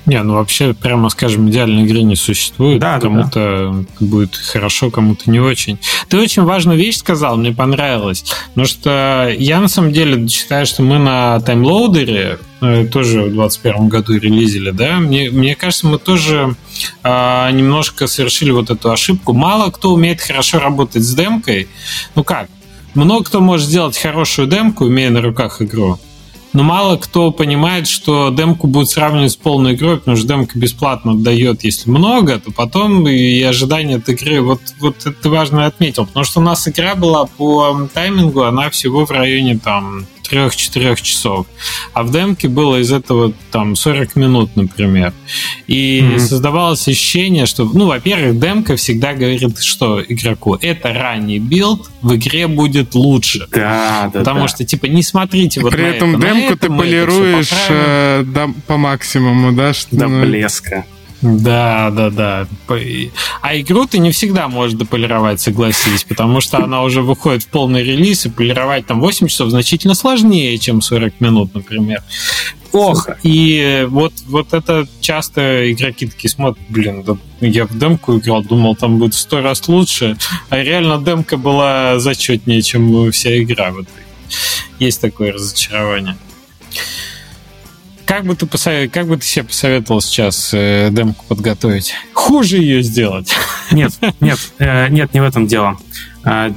Не, 0.06 0.22
ну 0.22 0.34
вообще, 0.34 0.74
прямо 0.74 1.08
скажем, 1.08 1.48
идеальной 1.48 1.84
игры 1.84 2.02
не 2.02 2.16
существует. 2.16 2.78
Да, 2.78 3.00
кому-то 3.00 3.84
да. 4.00 4.06
будет 4.06 4.36
хорошо, 4.36 4.90
кому-то 4.90 5.30
не 5.30 5.40
очень. 5.40 5.78
Ты 6.08 6.18
очень 6.18 6.42
важную 6.42 6.78
вещь 6.78 6.98
сказал, 6.98 7.36
мне 7.36 7.52
понравилось. 7.52 8.24
Потому 8.48 8.66
что 8.66 9.34
я 9.38 9.60
на 9.60 9.68
самом 9.68 9.92
деле 9.92 10.28
считаю, 10.28 10.66
что 10.66 10.82
мы 10.82 10.98
на 10.98 11.40
таймлоудере 11.40 12.38
э, 12.60 12.86
тоже 12.86 13.22
в 13.22 13.34
2021 13.34 13.88
году 13.88 14.18
релизили, 14.18 14.70
да, 14.70 14.98
мне, 14.98 15.30
мне 15.30 15.54
кажется, 15.54 15.86
мы 15.86 15.98
тоже 15.98 16.54
э, 17.02 17.50
немножко 17.52 18.06
совершили 18.06 18.50
вот 18.50 18.70
эту 18.70 18.92
ошибку. 18.92 19.32
Мало 19.32 19.70
кто 19.70 19.94
умеет 19.94 20.20
хорошо 20.20 20.58
работать 20.58 21.02
с 21.02 21.14
демкой. 21.14 21.68
Ну 22.14 22.24
как? 22.24 22.48
Много 22.94 23.24
кто 23.24 23.40
может 23.40 23.66
сделать 23.66 23.96
хорошую 23.96 24.48
демку, 24.48 24.86
имея 24.86 25.10
на 25.10 25.22
руках 25.22 25.62
игру 25.62 25.98
но 26.54 26.62
мало 26.62 26.96
кто 26.96 27.32
понимает, 27.32 27.86
что 27.88 28.30
демку 28.30 28.68
будет 28.68 28.88
сравнивать 28.88 29.32
с 29.32 29.36
полной 29.36 29.74
игрой, 29.74 29.98
потому 29.98 30.16
что 30.16 30.26
демка 30.26 30.58
бесплатно 30.58 31.16
дает, 31.16 31.64
если 31.64 31.90
много, 31.90 32.38
то 32.38 32.52
потом 32.52 33.06
и 33.08 33.42
ожидания 33.42 33.96
от 33.96 34.08
игры, 34.08 34.40
вот, 34.40 34.60
вот 34.80 35.04
это 35.04 35.28
важно 35.28 35.66
отметил, 35.66 36.06
потому 36.06 36.24
что 36.24 36.40
у 36.40 36.44
нас 36.44 36.66
игра 36.68 36.94
была 36.94 37.26
по 37.26 37.88
таймингу, 37.92 38.44
она 38.44 38.70
всего 38.70 39.04
в 39.04 39.10
районе 39.10 39.58
там 39.58 40.06
3-4 40.30 41.02
часов. 41.02 41.46
А 41.92 42.02
в 42.02 42.10
демке 42.10 42.48
было 42.48 42.80
из 42.80 42.92
этого 42.92 43.32
там 43.50 43.76
40 43.76 44.16
минут, 44.16 44.56
например. 44.56 45.12
И 45.66 46.00
mm-hmm. 46.00 46.18
создавалось 46.18 46.86
ощущение, 46.88 47.46
что, 47.46 47.64
ну, 47.64 47.86
во-первых, 47.86 48.38
демка 48.38 48.76
всегда 48.76 49.14
говорит, 49.14 49.58
что 49.60 50.02
игроку 50.02 50.56
это 50.60 50.92
ранний 50.92 51.38
билд, 51.38 51.90
в 52.02 52.14
игре 52.16 52.46
будет 52.46 52.94
лучше. 52.94 53.46
Да, 53.50 54.10
да. 54.12 54.18
Потому 54.20 54.42
да. 54.42 54.48
что, 54.48 54.64
типа, 54.64 54.86
не 54.86 55.02
смотрите 55.02 55.60
вот 55.60 55.72
При 55.72 55.82
на 55.82 55.86
этом 55.86 56.16
это, 56.16 56.26
демку 56.26 56.56
ты 56.56 56.68
полируешь 56.68 57.52
э, 57.68 58.24
до, 58.26 58.52
по 58.66 58.76
максимуму, 58.76 59.52
да? 59.52 59.72
Что, 59.72 59.96
до 59.96 60.08
ну... 60.08 60.22
блеска. 60.22 60.84
Да, 61.24 61.90
да, 61.90 62.10
да. 62.10 62.46
А 63.40 63.58
игру 63.58 63.86
ты 63.86 63.98
не 63.98 64.10
всегда 64.10 64.46
можешь 64.46 64.76
дополировать, 64.76 65.40
согласись, 65.40 66.04
потому 66.04 66.42
что 66.42 66.58
она 66.58 66.82
уже 66.82 67.00
выходит 67.00 67.44
в 67.44 67.46
полный 67.48 67.82
релиз, 67.82 68.26
и 68.26 68.30
полировать 68.30 68.86
там 68.86 69.00
8 69.00 69.28
часов 69.28 69.48
значительно 69.48 69.94
сложнее, 69.94 70.58
чем 70.58 70.82
40 70.82 71.20
минут, 71.20 71.54
например. 71.54 72.02
Ох, 72.72 73.08
и 73.22 73.86
вот, 73.88 74.12
вот 74.26 74.52
это 74.52 74.86
часто 75.00 75.72
игроки 75.72 76.08
такие 76.08 76.28
смотрят, 76.28 76.62
блин, 76.68 77.02
да 77.04 77.16
я 77.40 77.64
в 77.64 77.78
демку 77.78 78.18
играл, 78.18 78.42
думал, 78.42 78.76
там 78.76 78.98
будет 78.98 79.14
в 79.14 79.18
сто 79.18 79.40
раз 79.40 79.66
лучше, 79.66 80.18
а 80.50 80.62
реально 80.62 80.98
демка 80.98 81.38
была 81.38 81.98
зачетнее, 82.00 82.60
чем 82.60 83.10
вся 83.12 83.42
игра. 83.42 83.70
Вот. 83.70 83.86
Есть 84.78 85.00
такое 85.00 85.32
разочарование. 85.32 86.18
Как 88.06 88.24
бы 88.24 88.36
ты, 88.36 88.46
посовет... 88.46 88.92
как 88.92 89.06
бы 89.06 89.16
ты 89.16 89.24
себе 89.24 89.44
посоветовал 89.44 90.00
сейчас 90.00 90.50
э, 90.52 90.88
демку 90.90 91.24
подготовить? 91.26 91.94
Хуже 92.12 92.58
ее 92.58 92.82
сделать? 92.82 93.34
Нет, 93.70 93.92
нет, 94.20 94.38
э, 94.58 94.88
нет, 94.88 95.14
не 95.14 95.20
в 95.20 95.24
этом 95.24 95.46
дело. 95.46 95.78
Э, 96.24 96.50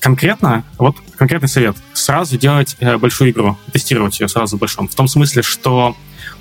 конкретно, 0.00 0.64
вот 0.78 0.96
конкретный 1.16 1.48
совет. 1.48 1.76
Сразу 1.92 2.36
делать 2.36 2.76
э, 2.80 2.96
большую 2.96 3.30
игру, 3.30 3.56
тестировать 3.72 4.18
ее 4.20 4.28
сразу 4.28 4.56
в 4.56 4.60
большом. 4.60 4.88
В 4.88 4.94
том 4.94 5.06
смысле, 5.06 5.42
что 5.42 5.96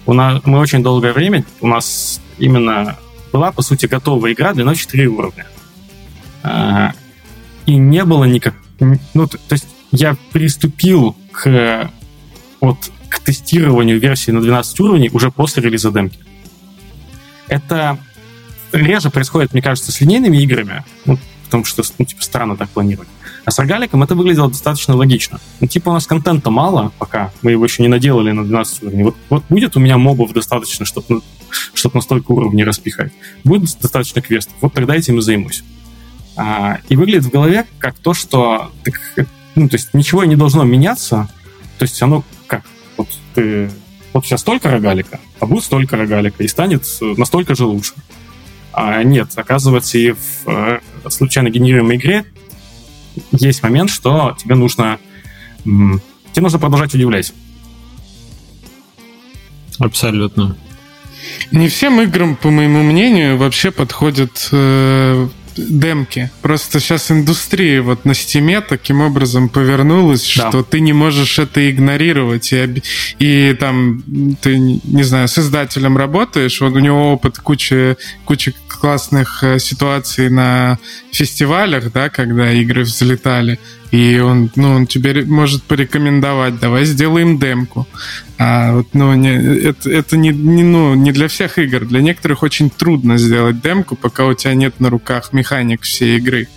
у 0.05 0.13
нас, 0.13 0.41
мы 0.45 0.59
очень 0.59 0.81
долгое 0.81 1.13
время, 1.13 1.45
у 1.61 1.67
нас 1.67 2.19
именно 2.39 2.97
была, 3.31 3.51
по 3.51 3.61
сути, 3.61 3.85
готовая 3.85 4.33
игра 4.33 4.53
длиной 4.53 4.75
4 4.75 5.07
уровня. 5.07 5.45
Э, 6.43 6.89
и 7.65 7.75
не 7.75 8.03
было 8.03 8.23
никак... 8.23 8.55
Ну, 8.79 9.27
то, 9.27 9.37
то 9.37 9.53
есть 9.53 9.67
я 9.91 10.15
приступил 10.31 11.15
к 11.31 11.91
вот 12.61 12.91
тестированию 13.19 13.99
версии 13.99 14.31
на 14.31 14.41
12 14.41 14.79
уровней 14.79 15.09
уже 15.11 15.31
после 15.31 15.63
релиза 15.63 15.91
демки. 15.91 16.19
Это 17.47 17.97
реже 18.71 19.09
происходит, 19.09 19.53
мне 19.53 19.61
кажется, 19.61 19.91
с 19.91 20.01
линейными 20.01 20.37
играми, 20.37 20.83
ну, 21.05 21.17
потому 21.45 21.63
что, 21.63 21.83
ну, 21.97 22.05
типа, 22.05 22.21
странно 22.23 22.57
так 22.57 22.69
планировать. 22.69 23.07
А 23.45 23.51
с 23.51 23.59
рогаликом 23.59 24.03
это 24.03 24.15
выглядело 24.15 24.49
достаточно 24.49 24.95
логично. 24.95 25.39
Ну, 25.61 25.67
типа, 25.67 25.89
у 25.89 25.93
нас 25.93 26.05
контента 26.05 26.49
мало 26.49 26.91
пока, 26.99 27.31
мы 27.41 27.51
его 27.51 27.63
еще 27.63 27.81
не 27.81 27.87
наделали 27.87 28.31
на 28.31 28.43
12 28.43 28.83
уровней. 28.83 29.03
Вот, 29.03 29.15
вот 29.29 29.43
будет 29.47 29.77
у 29.77 29.79
меня 29.79 29.97
мобов 29.97 30.33
достаточно, 30.33 30.85
чтобы, 30.85 31.21
чтобы 31.73 31.95
на 31.95 32.01
столько 32.01 32.31
уровней 32.33 32.65
распихать. 32.65 33.13
Будет 33.45 33.79
достаточно 33.79 34.21
квестов, 34.21 34.53
вот 34.59 34.73
тогда 34.73 34.95
этим 34.95 35.19
и 35.19 35.21
займусь. 35.21 35.63
А, 36.35 36.79
и 36.89 36.97
выглядит 36.97 37.25
в 37.25 37.31
голове 37.31 37.65
как 37.79 37.97
то, 37.97 38.13
что 38.13 38.71
ну, 39.55 39.67
то 39.67 39.75
есть 39.75 39.93
ничего 39.93 40.23
не 40.23 40.35
должно 40.35 40.63
меняться, 40.63 41.27
то 41.79 41.83
есть 41.83 42.01
оно? 42.01 42.23
Вот 42.97 43.07
ты... 43.33 43.69
Вот 44.13 44.25
сейчас 44.25 44.43
только 44.43 44.71
рогалика, 44.71 45.19
а 45.39 45.45
будет 45.45 45.63
столько 45.63 45.95
рогалика, 45.95 46.43
и 46.43 46.47
станет 46.47 46.85
настолько 47.01 47.55
же 47.55 47.65
лучше. 47.65 47.93
А 48.73 49.03
нет, 49.03 49.29
оказывается, 49.35 49.97
и 49.97 50.11
в 50.11 50.47
э, 50.47 50.79
случайно 51.09 51.49
генерируемой 51.49 51.97
игре 51.97 52.25
есть 53.31 53.63
момент, 53.63 53.89
что 53.89 54.35
тебе 54.37 54.55
нужно, 54.55 54.99
тебе 55.63 56.41
нужно 56.41 56.59
продолжать 56.59 56.93
удивлять. 56.93 57.33
Абсолютно. 59.79 60.57
Не 61.51 61.67
всем 61.69 62.01
играм, 62.01 62.35
по 62.35 62.49
моему 62.49 62.83
мнению, 62.83 63.37
вообще 63.37 63.71
подходят 63.71 64.49
э, 64.51 65.27
демки. 65.57 66.31
Просто 66.41 66.79
сейчас 66.79 67.11
индустрия 67.11 67.81
вот 67.81 68.05
на 68.05 68.13
стиме 68.13 68.61
таким 68.61 69.01
образом 69.01 69.49
повернулась, 69.49 70.21
да. 70.35 70.49
что 70.49 70.63
ты 70.63 70.79
не 70.79 70.93
можешь 70.93 71.39
это 71.39 71.69
игнорировать. 71.69 72.53
И, 72.53 72.83
и 73.19 73.53
там 73.53 74.03
ты, 74.41 74.57
не 74.57 75.03
знаю, 75.03 75.27
с 75.27 75.37
издателем 75.37 75.97
работаешь, 75.97 76.61
вот 76.61 76.73
у 76.73 76.79
него 76.79 77.13
опыт 77.13 77.39
куча, 77.39 77.97
куча 78.25 78.53
классных 78.67 79.43
э, 79.43 79.59
ситуаций 79.59 80.29
на 80.29 80.77
фестивалях, 81.11 81.91
да, 81.91 82.09
когда 82.09 82.51
игры 82.51 82.83
взлетали. 82.83 83.59
И 83.91 84.19
он, 84.19 84.51
ну, 84.55 84.71
он 84.71 84.87
тебе 84.87 85.23
может 85.23 85.63
порекомендовать, 85.63 86.59
давай 86.59 86.83
сделаем 86.85 87.39
демку. 87.39 87.87
А 88.37 88.73
вот, 88.73 88.87
ну, 88.93 89.13
не, 89.13 89.29
это, 89.29 89.89
это 89.89 90.17
не, 90.17 90.29
не, 90.29 90.63
ну, 90.63 90.93
не 90.93 91.11
для 91.11 91.27
всех 91.27 91.57
игр. 91.57 91.85
Для 91.85 92.01
некоторых 92.01 92.43
очень 92.43 92.69
трудно 92.69 93.17
сделать 93.17 93.61
демку, 93.61 93.95
пока 93.95 94.25
у 94.25 94.33
тебя 94.33 94.53
нет 94.55 94.79
на 94.79 94.89
руках 94.89 95.31
механик 95.31 95.83
всей 95.83 96.17
игры. 96.17 96.47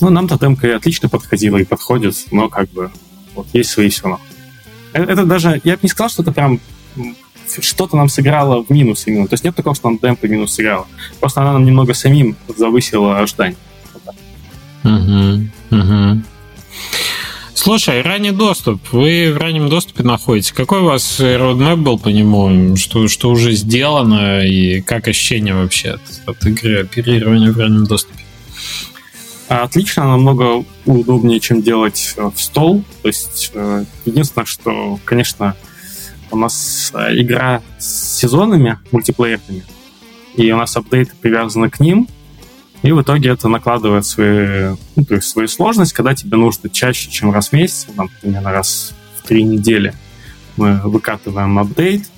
Ну, 0.00 0.10
нам-то 0.10 0.36
демка 0.36 0.66
и 0.66 0.72
отлично 0.72 1.08
подходила 1.08 1.58
и 1.58 1.64
подходит, 1.64 2.16
но 2.32 2.48
как 2.48 2.68
бы 2.70 2.90
вот 3.34 3.46
есть 3.52 3.70
свои 3.70 3.88
все 3.88 4.02
равно. 4.02 4.20
Это, 4.92 5.12
это 5.12 5.24
даже, 5.24 5.60
я 5.62 5.74
бы 5.74 5.80
не 5.82 5.88
сказал, 5.88 6.10
что 6.10 6.22
это 6.22 6.32
прям 6.32 6.58
что-то 7.60 7.96
нам 7.96 8.08
сыграло 8.08 8.64
в 8.64 8.70
минус 8.70 9.06
именно. 9.06 9.26
То 9.26 9.34
есть 9.34 9.44
нет 9.44 9.54
такого, 9.54 9.74
что 9.74 9.88
нам 9.88 9.98
демпа 9.98 10.26
минус 10.26 10.54
сыграла. 10.54 10.86
Просто 11.20 11.42
она 11.42 11.52
нам 11.52 11.64
немного 11.64 11.94
самим 11.94 12.36
завысила 12.56 13.18
ожидания. 13.18 13.56
Угу, 14.84 15.48
угу. 15.70 16.22
Слушай, 17.54 18.02
ранний 18.02 18.32
доступ. 18.32 18.80
Вы 18.92 19.32
в 19.32 19.36
раннем 19.36 19.68
доступе 19.68 20.02
находитесь. 20.02 20.50
Какой 20.50 20.80
у 20.80 20.86
вас 20.86 21.20
roadmap 21.20 21.76
был 21.76 21.98
по 21.98 22.08
нему? 22.08 22.76
Что, 22.76 23.06
что 23.06 23.30
уже 23.30 23.52
сделано 23.52 24.44
и 24.44 24.80
как 24.80 25.06
ощущение 25.06 25.54
вообще 25.54 25.90
от, 25.90 26.00
от 26.26 26.44
игры 26.46 26.80
оперирования 26.80 27.52
в 27.52 27.58
раннем 27.58 27.84
доступе? 27.84 28.24
Отлично, 29.46 30.04
намного 30.04 30.64
удобнее, 30.86 31.38
чем 31.38 31.62
делать 31.62 32.14
в 32.16 32.40
стол. 32.40 32.84
То 33.02 33.08
есть 33.08 33.50
э, 33.54 33.84
единственное, 34.06 34.46
что, 34.46 34.98
конечно, 35.04 35.54
у 36.32 36.36
нас 36.36 36.90
э, 36.94 37.20
игра 37.20 37.62
с 37.78 38.18
сезонами 38.18 38.78
мультиплеерными, 38.90 39.64
и 40.34 40.50
у 40.50 40.56
нас 40.56 40.76
апдейты 40.76 41.12
привязаны 41.20 41.70
к 41.70 41.78
ним, 41.78 42.08
и 42.82 42.90
в 42.90 43.00
итоге 43.00 43.30
это 43.30 43.48
накладывает 43.48 44.04
свои, 44.04 44.74
ну, 44.96 45.04
то 45.04 45.14
есть 45.14 45.28
свою 45.28 45.46
сложность, 45.46 45.92
когда 45.92 46.14
тебе 46.14 46.36
нужно 46.36 46.68
чаще, 46.68 47.10
чем 47.10 47.30
раз 47.30 47.50
в 47.50 47.52
месяц, 47.52 47.86
там, 47.94 48.10
примерно 48.20 48.50
раз 48.50 48.94
в 49.18 49.28
три 49.28 49.44
недели 49.44 49.94
мы 50.56 50.80
выкатываем 50.84 51.58
апдейт, 51.58 52.10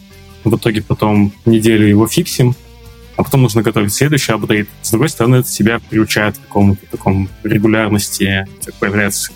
в 0.45 0.57
итоге 0.57 0.83
потом 0.83 1.33
неделю 1.45 1.87
его 1.87 2.07
фиксим, 2.07 2.55
а 3.17 3.25
потом 3.25 3.43
нужно 3.43 3.63
готовить 3.63 3.93
следующий 3.93 4.33
апдейт. 4.33 4.69
С 4.83 4.91
другой 4.91 5.09
стороны, 5.09 5.37
это 5.37 5.49
себя 5.49 5.81
приучает 5.89 6.37
к 6.37 6.43
какому-то 6.43 6.85
такому 6.87 7.29
регулярности, 7.43 8.47
появляется 8.81 9.33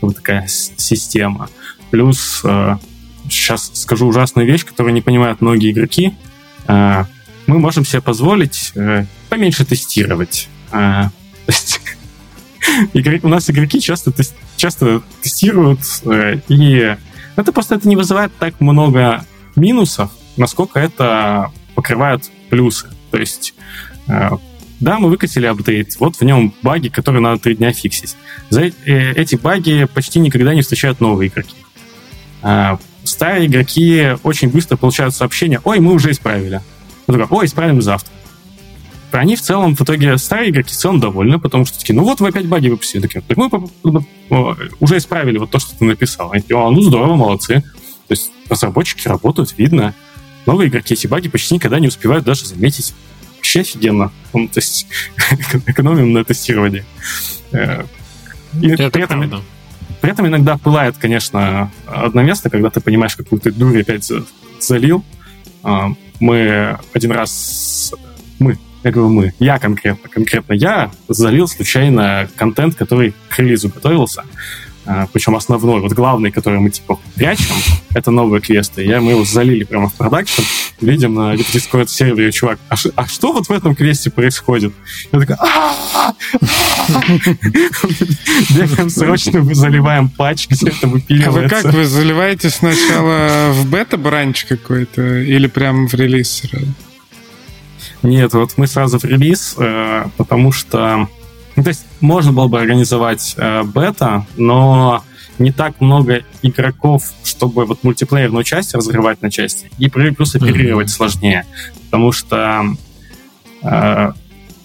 вот 0.00 0.16
такая 0.16 0.46
система. 0.46 1.48
Плюс 1.90 2.42
э, 2.44 2.76
сейчас 3.28 3.70
скажу 3.74 4.06
ужасную 4.06 4.46
вещь, 4.46 4.64
которую 4.64 4.94
не 4.94 5.00
понимают 5.00 5.40
многие 5.40 5.70
игроки. 5.70 6.14
А, 6.66 7.06
мы 7.46 7.58
можем 7.58 7.84
себе 7.84 8.02
позволить 8.02 8.72
э, 8.74 9.06
поменьше 9.28 9.64
тестировать. 9.64 10.48
А, 10.70 11.10
у 13.22 13.28
нас 13.28 13.48
игроки 13.50 13.80
часто, 13.80 14.12
часто 14.56 15.02
тестируют, 15.22 15.80
э, 16.04 16.40
и 16.48 16.96
это 17.36 17.52
просто 17.52 17.76
это 17.76 17.88
не 17.88 17.96
вызывает 17.96 18.36
так 18.38 18.60
много 18.60 19.24
минусов, 19.56 20.10
насколько 20.36 20.78
это 20.78 21.50
покрывает 21.74 22.30
плюсы. 22.50 22.90
То 23.10 23.18
есть, 23.18 23.54
э, 24.08 24.30
да, 24.80 24.98
мы 24.98 25.08
выкатили 25.08 25.46
апдейт, 25.46 25.98
вот 25.98 26.16
в 26.16 26.22
нем 26.22 26.54
баги, 26.62 26.88
которые 26.88 27.22
надо 27.22 27.40
три 27.40 27.56
дня 27.56 27.72
фиксить. 27.72 28.16
За 28.50 28.62
эти 28.84 29.36
баги 29.36 29.86
почти 29.92 30.20
никогда 30.20 30.54
не 30.54 30.62
встречают 30.62 31.00
новые 31.00 31.28
игроки. 31.28 31.56
А, 32.42 32.78
старые 33.08 33.46
игроки 33.46 34.16
очень 34.22 34.50
быстро 34.50 34.76
получают 34.76 35.14
сообщение, 35.14 35.60
ой, 35.64 35.80
мы 35.80 35.92
уже 35.92 36.10
исправили. 36.10 36.60
Ой, 37.06 37.46
исправим 37.46 37.80
завтра. 37.82 38.12
Они 39.10 39.36
в 39.36 39.40
целом, 39.40 39.74
в 39.74 39.80
итоге, 39.80 40.18
старые 40.18 40.50
игроки 40.50 40.70
в 40.70 40.76
целом 40.76 41.00
довольны, 41.00 41.38
потому 41.38 41.64
что 41.64 41.78
такие, 41.78 41.94
ну 41.94 42.04
вот 42.04 42.20
вы 42.20 42.28
опять 42.28 42.46
баги 42.46 42.68
выпустили. 42.68 43.00
Такие, 43.00 43.22
так 43.22 43.36
мы 43.38 43.50
уже 44.80 44.98
исправили 44.98 45.38
вот 45.38 45.50
то, 45.50 45.58
что 45.58 45.76
ты 45.76 45.84
написал. 45.84 46.30
Они 46.32 46.42
такие, 46.42 46.58
ну 46.58 46.82
здорово, 46.82 47.14
молодцы. 47.14 47.62
То 48.06 48.12
есть 48.12 48.30
разработчики 48.50 49.08
работают, 49.08 49.54
видно. 49.56 49.94
Новые 50.44 50.68
игроки 50.68 50.94
эти 50.94 51.06
баги 51.06 51.28
почти 51.28 51.54
никогда 51.54 51.78
не 51.78 51.88
успевают 51.88 52.24
даже 52.24 52.46
заметить. 52.46 52.94
Вообще 53.36 53.60
офигенно. 53.60 54.12
Ну, 54.34 54.48
то 54.48 54.58
есть 54.58 54.86
экономим 55.66 56.12
на 56.12 56.24
тестировании. 56.24 56.84
Э, 57.52 57.84
и 58.60 58.68
Это 58.68 58.90
при 58.90 59.04
этом, 59.04 59.20
правда. 59.20 59.42
При 60.00 60.12
этом 60.12 60.26
иногда 60.26 60.56
пылает, 60.56 60.96
конечно, 60.96 61.70
одно 61.86 62.22
место, 62.22 62.50
когда 62.50 62.70
ты 62.70 62.80
понимаешь, 62.80 63.16
какую 63.16 63.40
ты 63.40 63.50
дурь 63.50 63.80
опять 63.80 64.10
залил. 64.60 65.04
А, 65.62 65.90
мы 66.20 66.78
один 66.92 67.12
раз... 67.12 67.92
Мы, 68.38 68.56
я 68.84 68.92
говорю 68.92 69.10
мы, 69.10 69.34
я 69.40 69.58
конкретно, 69.58 70.08
конкретно 70.08 70.52
я 70.52 70.92
залил 71.08 71.48
случайно 71.48 72.28
контент, 72.36 72.76
который 72.76 73.14
к 73.28 73.38
релизу 73.38 73.68
готовился. 73.68 74.22
А, 74.90 75.06
причем 75.12 75.36
основной, 75.36 75.82
вот 75.82 75.92
главный, 75.92 76.30
который 76.30 76.60
мы 76.60 76.70
типа 76.70 76.98
прячем, 77.14 77.54
это 77.92 78.10
новые 78.10 78.40
квесты. 78.40 78.84
Я, 78.84 79.02
мы 79.02 79.10
его 79.10 79.22
залили 79.22 79.64
прямо 79.64 79.90
в 79.90 79.94
продакшн, 79.94 80.40
видим 80.80 81.12
на 81.12 81.34
Discord 81.34 81.88
сервере, 81.88 82.32
чувак, 82.32 82.58
а, 82.70 82.74
а 82.96 83.06
что 83.06 83.34
вот 83.34 83.48
в 83.48 83.52
этом 83.52 83.74
квесте 83.74 84.08
происходит? 84.08 84.72
Я 85.12 85.20
такой, 85.20 85.36
бегаем 88.56 88.88
срочно, 88.88 89.42
мы 89.42 89.54
заливаем 89.54 90.08
патч, 90.08 90.48
где 90.48 90.70
это 90.70 90.88
выпиливается. 90.88 91.38
А 91.38 91.42
вы 91.42 91.48
как, 91.50 91.64
вы 91.74 91.84
заливаете 91.84 92.48
сначала 92.48 93.52
в 93.52 93.68
бета-бранч 93.68 94.46
какой-то 94.46 95.02
или 95.02 95.48
прямо 95.48 95.86
в 95.86 95.92
релиз 95.92 96.30
сразу? 96.30 96.66
Нет, 98.02 98.32
вот 98.32 98.52
мы 98.56 98.66
сразу 98.66 98.98
в 98.98 99.04
релиз, 99.04 99.54
э, 99.58 100.06
потому 100.16 100.50
что 100.50 101.08
ну, 101.58 101.64
то 101.64 101.70
есть 101.70 101.84
можно 102.00 102.32
было 102.32 102.46
бы 102.46 102.60
организовать 102.60 103.34
э, 103.36 103.64
бета, 103.64 104.24
но 104.36 105.02
не 105.40 105.50
так 105.50 105.80
много 105.80 106.22
игроков, 106.40 107.02
чтобы 107.24 107.66
вот 107.66 107.82
мультиплеерную 107.82 108.44
часть 108.44 108.76
разрывать 108.76 109.22
на 109.22 109.30
части, 109.32 109.68
и 109.76 109.88
плюс 109.88 110.36
оперировать 110.36 110.86
mm-hmm. 110.86 110.90
сложнее, 110.90 111.46
потому 111.86 112.12
что 112.12 112.64
э, 113.64 114.12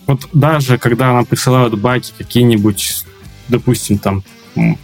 вот 0.05 0.29
даже 0.33 0.77
когда 0.77 1.13
нам 1.13 1.25
присылают 1.25 1.73
баги 1.79 2.11
какие-нибудь, 2.15 3.05
допустим, 3.47 3.97
там 3.97 4.23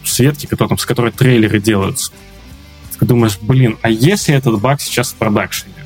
светки, 0.04 0.48
которые, 0.48 0.70
там, 0.70 0.78
с 0.80 0.88
которой 0.88 1.12
трейлеры 1.12 1.60
делаются, 1.60 2.12
ты 2.98 3.06
думаешь, 3.06 3.38
блин, 3.40 3.78
а 3.84 3.90
если 3.92 4.34
этот 4.34 4.60
баг 4.60 4.82
сейчас 4.82 5.12
в 5.12 5.16
продакшене? 5.16 5.79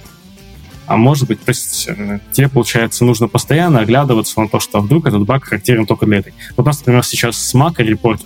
А 0.86 0.98
может 0.98 1.28
быть, 1.28 1.42
то 1.42 1.50
есть 1.50 1.88
э, 1.88 2.20
тебе, 2.32 2.50
получается, 2.50 3.06
нужно 3.06 3.28
постоянно 3.28 3.80
оглядываться 3.80 4.40
на 4.40 4.50
то, 4.50 4.60
что 4.60 4.82
вдруг 4.82 5.08
этот 5.08 5.24
баг 5.24 5.46
характерен 5.46 5.86
только 5.86 6.06
для 6.06 6.20
этой. 6.20 6.34
Вот 6.58 6.64
у 6.64 6.68
нас, 6.68 6.80
например, 6.80 7.04
сейчас 7.06 7.38
с 7.38 7.56
Mac 7.56 7.76
репортит 7.78 8.26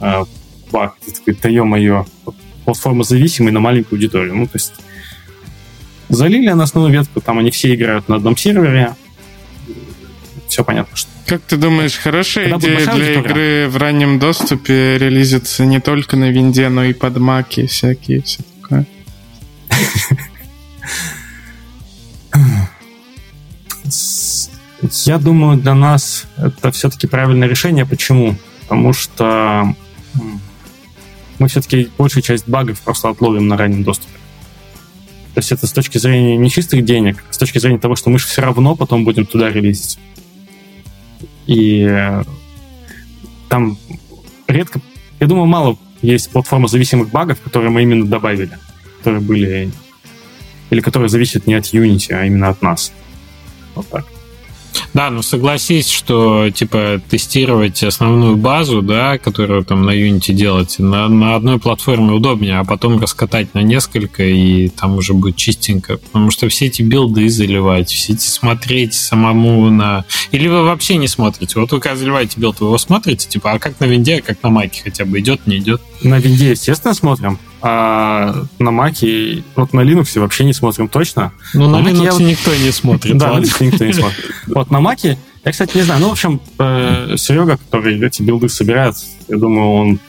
э, 0.00 0.24
баг. 0.70 0.94
Ты 1.04 1.12
такой, 1.12 1.38
да 1.42 1.48
ё-моё, 1.48 2.04
платформа 2.64 3.04
зависимая 3.04 3.52
на 3.52 3.60
маленькую 3.60 3.96
аудиторию. 3.96 4.34
Ну, 4.34 4.46
то 4.46 4.52
есть 4.54 4.74
залили 6.08 6.50
на 6.50 6.64
основную 6.64 6.92
ветку, 6.92 7.20
там 7.20 7.38
они 7.38 7.50
все 7.50 7.74
играют 7.74 8.08
на 8.08 8.16
одном 8.16 8.36
сервере. 8.36 8.94
Все 10.48 10.62
понятно, 10.62 10.96
что 10.96 11.10
как 11.26 11.42
ты 11.42 11.56
думаешь, 11.56 11.96
хорошая 11.96 12.50
Когда 12.50 12.68
идея 12.68 12.84
для 12.84 12.92
аудитория? 12.92 13.20
игры 13.20 13.68
в 13.68 13.76
раннем 13.78 14.20
доступе 14.20 14.96
релизиться 14.96 15.66
не 15.66 15.80
только 15.80 16.16
на 16.16 16.30
винде, 16.30 16.68
но 16.68 16.84
и 16.84 16.92
под 16.92 17.16
маки 17.16 17.66
всякие, 17.66 18.22
все 18.22 18.42
такое? 18.62 18.86
Я 25.04 25.18
думаю, 25.18 25.58
для 25.58 25.74
нас 25.74 26.26
это 26.36 26.70
все-таки 26.70 27.06
правильное 27.06 27.48
решение. 27.48 27.86
Почему? 27.86 28.36
Потому 28.62 28.92
что 28.92 29.74
мы 31.38 31.48
все-таки 31.48 31.90
большую 31.98 32.22
часть 32.22 32.48
багов 32.48 32.80
просто 32.80 33.08
отловим 33.08 33.46
на 33.48 33.56
раннем 33.56 33.84
доступе. 33.84 34.12
То 35.34 35.40
есть 35.40 35.52
это 35.52 35.66
с 35.66 35.72
точки 35.72 35.98
зрения 35.98 36.36
не 36.36 36.50
чистых 36.50 36.84
денег, 36.84 37.22
а 37.28 37.32
с 37.32 37.38
точки 37.38 37.58
зрения 37.58 37.78
того, 37.78 37.94
что 37.94 38.10
мы 38.10 38.18
же 38.18 38.26
все 38.26 38.42
равно 38.42 38.74
потом 38.74 39.04
будем 39.04 39.26
туда 39.26 39.50
релизить. 39.50 39.98
И 41.46 41.86
там 43.48 43.78
редко, 44.48 44.80
я 45.20 45.26
думаю, 45.26 45.46
мало 45.46 45.78
есть 46.02 46.30
платформа 46.30 46.68
зависимых 46.68 47.10
багов, 47.10 47.40
которые 47.40 47.70
мы 47.70 47.82
именно 47.82 48.06
добавили, 48.06 48.58
которые 48.98 49.20
были 49.20 49.70
или 50.70 50.80
которые 50.80 51.08
зависят 51.08 51.46
не 51.46 51.54
от 51.54 51.64
Unity, 51.66 52.12
а 52.12 52.24
именно 52.24 52.48
от 52.48 52.62
нас. 52.62 52.92
Вот 53.74 53.88
так. 53.88 54.06
Да, 54.94 55.10
ну 55.10 55.22
согласись, 55.22 55.90
что 55.90 56.50
типа 56.50 57.00
тестировать 57.08 57.82
основную 57.82 58.36
базу, 58.36 58.82
да, 58.82 59.18
которую 59.18 59.64
там 59.64 59.84
на 59.84 59.90
Unity 59.90 60.32
делать, 60.32 60.78
на, 60.78 61.08
на 61.08 61.36
одной 61.36 61.58
платформе 61.58 62.12
удобнее, 62.12 62.58
а 62.58 62.64
потом 62.64 62.98
раскатать 62.98 63.54
на 63.54 63.60
несколько, 63.60 64.24
и 64.24 64.68
там 64.68 64.96
уже 64.96 65.12
будет 65.12 65.36
чистенько. 65.36 65.98
Потому 65.98 66.30
что 66.30 66.48
все 66.48 66.66
эти 66.66 66.82
билды 66.82 67.28
заливать, 67.28 67.90
все 67.90 68.14
эти 68.14 68.26
смотреть 68.26 68.94
самому 68.94 69.68
на... 69.70 70.04
Или 70.32 70.48
вы 70.48 70.64
вообще 70.64 70.96
не 70.96 71.08
смотрите. 71.08 71.58
Вот 71.58 71.72
вы 71.72 71.80
когда 71.80 71.96
заливаете 71.96 72.40
билд, 72.40 72.60
вы 72.60 72.68
его 72.68 72.78
смотрите, 72.78 73.28
типа, 73.28 73.52
а 73.52 73.58
как 73.58 73.78
на 73.80 73.84
винде, 73.84 74.16
а 74.16 74.22
как 74.22 74.42
на 74.42 74.50
маке 74.50 74.82
хотя 74.82 75.04
бы 75.04 75.20
идет, 75.20 75.46
не 75.46 75.58
идет? 75.58 75.80
На 76.02 76.18
винде, 76.18 76.50
естественно, 76.50 76.94
смотрим. 76.94 77.38
А 77.68 78.44
на 78.60 78.70
Маке, 78.70 79.42
вот 79.56 79.72
на 79.72 79.80
Linux 79.80 80.20
вообще 80.20 80.44
не 80.44 80.52
смотрим 80.52 80.86
точно. 80.86 81.32
Ну, 81.52 81.68
на, 81.68 81.80
на 81.80 81.88
Linux 81.88 82.12
вот... 82.12 82.20
никто 82.20 82.54
не 82.54 82.70
смотрит. 82.70 83.18
Да, 83.18 83.40
никто 83.40 83.84
не 83.84 83.92
смотрит. 83.92 84.24
Вот 84.46 84.70
на 84.70 84.78
Маке, 84.78 85.18
я, 85.44 85.50
кстати, 85.50 85.76
не 85.76 85.82
знаю, 85.82 86.00
ну, 86.00 86.10
в 86.10 86.12
общем, 86.12 86.40
э, 86.60 87.16
Серега, 87.18 87.56
который 87.56 88.00
эти 88.06 88.22
билды 88.22 88.48
собирает, 88.48 88.94
я 89.26 89.36
думаю, 89.36 89.68
он 89.68 90.00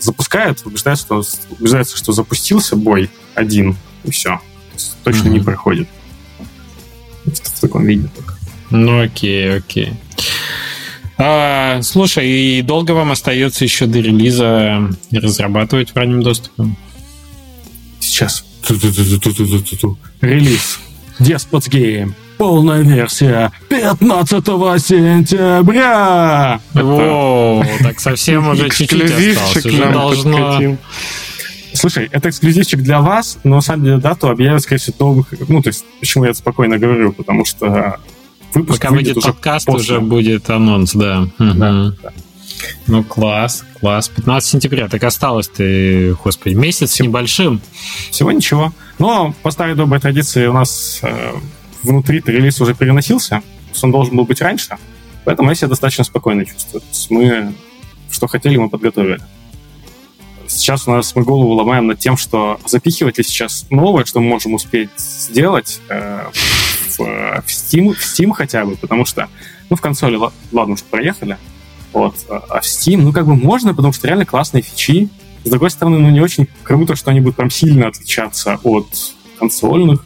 запускает, 0.00 0.62
убеждается, 0.64 1.04
что, 1.04 1.22
убеждается, 1.60 1.96
что 1.96 2.10
запустился 2.10 2.74
бой 2.74 3.08
один, 3.36 3.76
и 4.02 4.10
все. 4.10 4.40
Точно 5.04 5.28
не 5.28 5.38
проходит. 5.38 5.86
В 7.24 7.60
таком 7.60 7.84
виде 7.84 8.08
только. 8.16 8.34
Ну, 8.70 9.00
окей, 9.00 9.58
окей. 9.58 9.92
А, 11.18 11.80
слушай, 11.82 12.28
и 12.28 12.62
долго 12.62 12.90
вам 12.90 13.12
остается 13.12 13.62
еще 13.62 13.86
до 13.86 14.00
релиза 14.00 14.90
разрабатывать 15.12 15.90
в 15.90 15.96
раннем 15.96 16.24
доступе? 16.24 16.64
Сейчас. 18.06 18.44
Релиз. 20.20 20.78
Despots 21.18 21.68
Game. 21.68 22.12
Полная 22.38 22.82
версия 22.82 23.50
15 23.68 24.44
сентября. 24.80 26.60
О, 26.74 27.64
так 27.82 27.98
совсем 27.98 28.48
уже 28.48 28.68
чуть-чуть 28.70 29.10
осталось. 29.10 29.66
Уже 29.66 29.92
должно... 29.92 30.78
Слушай, 31.72 32.08
это 32.12 32.28
эксклюзивчик 32.30 32.80
для 32.80 33.00
вас, 33.00 33.38
но 33.44 33.56
на 33.56 33.60
самом 33.60 33.84
деле 33.84 33.96
дату 33.98 34.28
объявят, 34.28 34.62
скорее 34.62 34.80
всего, 34.80 34.96
до 34.98 35.12
выхода. 35.12 35.44
Ну, 35.48 35.62
то 35.62 35.68
есть, 35.68 35.84
почему 36.00 36.24
я 36.24 36.30
это 36.30 36.38
спокойно 36.38 36.78
говорю? 36.78 37.12
Потому 37.12 37.44
что 37.44 37.98
выпуск 38.54 38.80
Пока 38.80 38.94
выйдет, 38.94 39.16
выйдет 39.16 39.32
подкаст, 39.32 39.66
после. 39.66 39.96
уже 39.96 40.00
будет 40.00 40.48
анонс, 40.48 40.92
да. 40.94 41.28
Да, 41.38 41.44
угу. 41.50 41.58
да. 42.02 42.12
Ну, 42.86 43.04
класс, 43.04 43.64
класс. 43.80 44.08
15 44.08 44.48
сентября. 44.48 44.88
Так 44.88 45.04
осталось 45.04 45.48
ты, 45.48 46.14
господи, 46.14 46.54
месяц 46.54 46.90
Всего, 46.90 47.08
небольшим. 47.08 47.60
Всего 48.10 48.32
ничего. 48.32 48.72
Но 48.98 49.34
по 49.42 49.50
старой 49.50 49.74
доброй 49.74 50.00
традиции 50.00 50.46
у 50.46 50.52
нас 50.52 51.00
э, 51.02 51.32
внутри 51.82 52.22
релиз 52.24 52.60
уже 52.60 52.74
переносился. 52.74 53.42
Он 53.82 53.92
должен 53.92 54.16
был 54.16 54.24
быть 54.24 54.40
раньше. 54.40 54.76
Поэтому 55.24 55.50
я 55.50 55.54
себя 55.54 55.68
достаточно 55.68 56.04
спокойно 56.04 56.46
чувствую. 56.46 56.82
Мы 57.10 57.52
что 58.10 58.26
хотели, 58.26 58.56
мы 58.56 58.68
подготовили. 58.68 59.18
Сейчас 60.46 60.86
у 60.86 60.92
нас 60.92 61.14
мы 61.16 61.24
голову 61.24 61.52
ломаем 61.52 61.88
над 61.88 61.98
тем, 61.98 62.16
что 62.16 62.60
запихивать 62.66 63.18
ли 63.18 63.24
сейчас 63.24 63.66
новое, 63.70 64.04
что 64.04 64.20
мы 64.20 64.28
можем 64.28 64.54
успеть 64.54 64.90
сделать 64.96 65.80
э, 65.88 66.24
в, 66.32 66.98
в, 66.98 67.46
Steam, 67.48 67.94
в 67.94 68.00
Steam 68.00 68.32
хотя 68.32 68.64
бы, 68.64 68.76
потому 68.76 69.04
что, 69.04 69.28
ну, 69.68 69.76
в 69.76 69.80
консоли, 69.80 70.16
ладно, 70.52 70.74
уж 70.74 70.82
проехали, 70.84 71.36
вот, 71.98 72.16
а 72.28 72.60
в 72.60 72.64
Steam, 72.64 72.98
ну, 72.98 73.12
как 73.12 73.26
бы 73.26 73.34
можно, 73.34 73.74
потому 73.74 73.92
что 73.92 74.06
реально 74.06 74.26
классные 74.26 74.62
фичи. 74.62 75.08
С 75.44 75.50
другой 75.50 75.70
стороны, 75.70 75.98
ну, 75.98 76.10
не 76.10 76.20
очень 76.20 76.48
круто, 76.62 76.96
что 76.96 77.10
они 77.10 77.20
будут 77.20 77.36
прям 77.36 77.50
сильно 77.50 77.88
отличаться 77.88 78.58
от 78.62 78.86
консольных. 79.38 80.04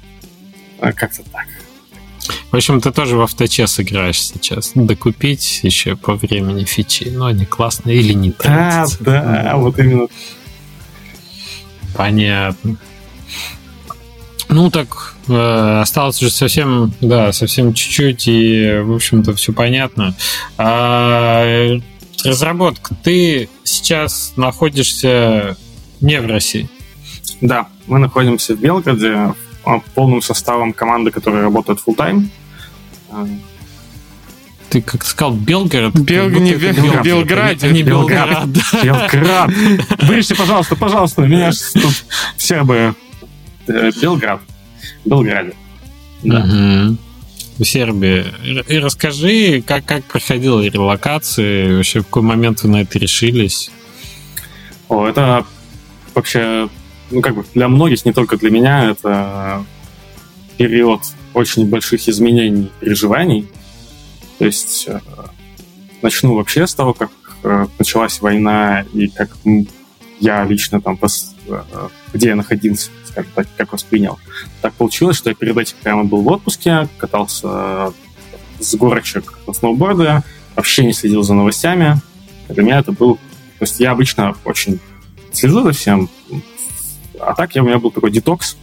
А 0.81 0.93
как-то 0.93 1.23
так. 1.31 1.47
В 2.51 2.57
общем, 2.57 2.81
ты 2.81 2.93
тоже 2.93 3.17
в 3.17 3.23
авточес 3.23 3.81
играешь 3.81 4.23
сейчас. 4.23 4.73
Докупить 4.75 5.61
еще 5.63 5.97
по 5.97 6.15
времени 6.15 6.65
фичи. 6.65 7.09
Ну, 7.11 7.25
они 7.25 7.45
классные 7.45 7.97
или 7.97 8.13
не 8.13 8.33
Да, 8.39 8.87
да, 9.01 9.57
вот 9.57 9.79
именно. 9.79 10.09
Понятно. 11.97 12.77
Ну, 14.51 14.69
так 14.69 15.15
э, 15.29 15.81
осталось 15.81 16.21
уже 16.21 16.33
совсем, 16.33 16.93
да, 17.01 17.33
совсем 17.33 17.73
чуть-чуть, 17.73 18.27
и, 18.27 18.81
в 18.83 18.97
общем-то, 18.97 19.35
все 19.35 19.53
понятно. 19.53 20.15
А, 20.59 21.79
разработка. 22.25 22.97
Ты 23.03 23.49
сейчас 23.63 24.33
находишься 24.37 25.57
не 26.01 26.21
в 26.21 26.27
России? 26.27 26.69
Да, 27.41 27.69
мы 27.87 28.01
находимся 28.01 28.57
в 28.57 28.61
Белгороде, 28.61 29.35
полным 29.95 30.21
составом 30.21 30.73
команды, 30.73 31.13
которая 31.13 31.43
работает 31.43 31.79
full 31.87 31.97
time. 31.97 32.27
Ты 34.69 34.83
как 34.83 35.05
сказал 35.05 35.35
Белгород? 35.35 35.95
Бел... 35.95 36.29
Не 36.29 36.55
Белгород, 36.55 37.05
Белград, 37.05 37.63
а 37.63 37.69
не 37.69 37.83
Белград. 37.83 38.49
Белград. 38.83 39.51
Вырежьте, 40.03 40.35
пожалуйста, 40.35 40.77
пожалуйста, 40.77 41.23
меня 41.23 41.51
тут 41.75 42.05
все 42.37 42.63
бы... 42.63 42.95
Э, 43.71 43.91
Белград. 44.01 44.41
Белграде. 45.05 45.55
Да. 46.23 46.41
Угу. 46.41 46.97
В 47.59 47.65
Сербии. 47.65 48.25
И 48.69 48.79
расскажи, 48.79 49.63
как, 49.63 49.85
как 49.85 50.05
проходила 50.05 50.63
релокация, 50.63 51.77
вообще 51.77 52.01
в 52.01 52.05
какой 52.05 52.23
момент 52.23 52.63
вы 52.63 52.71
на 52.71 52.83
это 52.83 52.99
решились? 52.99 53.71
О, 54.89 55.07
это 55.07 55.45
вообще, 56.15 56.69
ну 57.11 57.21
как 57.21 57.35
бы 57.35 57.45
для 57.55 57.69
многих, 57.69 58.05
не 58.05 58.13
только 58.13 58.37
для 58.37 58.51
меня, 58.51 58.91
это 58.91 59.65
период 60.57 61.03
очень 61.35 61.69
больших 61.69 62.09
изменений, 62.09 62.71
переживаний. 62.81 63.47
То 64.39 64.47
есть 64.47 64.87
э, 64.89 64.99
начну 66.03 66.35
вообще 66.35 66.67
с 66.67 66.75
того, 66.75 66.95
как 66.95 67.11
э, 67.45 67.67
началась 67.79 68.21
война 68.21 68.85
и 68.95 69.09
как 69.09 69.37
я 70.19 70.45
лично 70.45 70.81
там, 70.81 70.99
где 72.13 72.29
я 72.29 72.37
находился, 72.37 72.91
скажем 73.07 73.31
так, 73.35 73.47
как 73.57 73.73
воспринял. 73.73 74.19
Так 74.63 74.75
получилось, 74.75 75.17
что 75.17 75.31
я 75.31 75.35
перед 75.35 75.57
этим 75.57 75.77
прямо 75.83 76.05
был 76.05 76.23
в 76.23 76.29
отпуске, 76.29 76.89
катался 76.99 77.93
с 78.59 78.75
горочек 78.75 79.39
на 79.47 79.53
сноуборде, 79.53 80.23
вообще 80.57 80.85
не 80.85 80.93
следил 80.93 81.23
за 81.23 81.35
новостями. 81.35 82.01
Для 82.49 82.63
меня 82.63 82.79
это 82.79 82.93
был... 82.93 83.17
То 83.59 83.65
есть 83.65 83.79
я 83.81 83.93
обычно 83.93 84.35
очень 84.45 84.81
слежу 85.33 85.63
за 85.63 85.73
всем, 85.73 86.09
а 87.19 87.35
так 87.35 87.55
я, 87.55 87.63
у 87.63 87.67
меня 87.67 87.79
был 87.79 87.91
такой 87.91 88.11
детокс, 88.11 88.57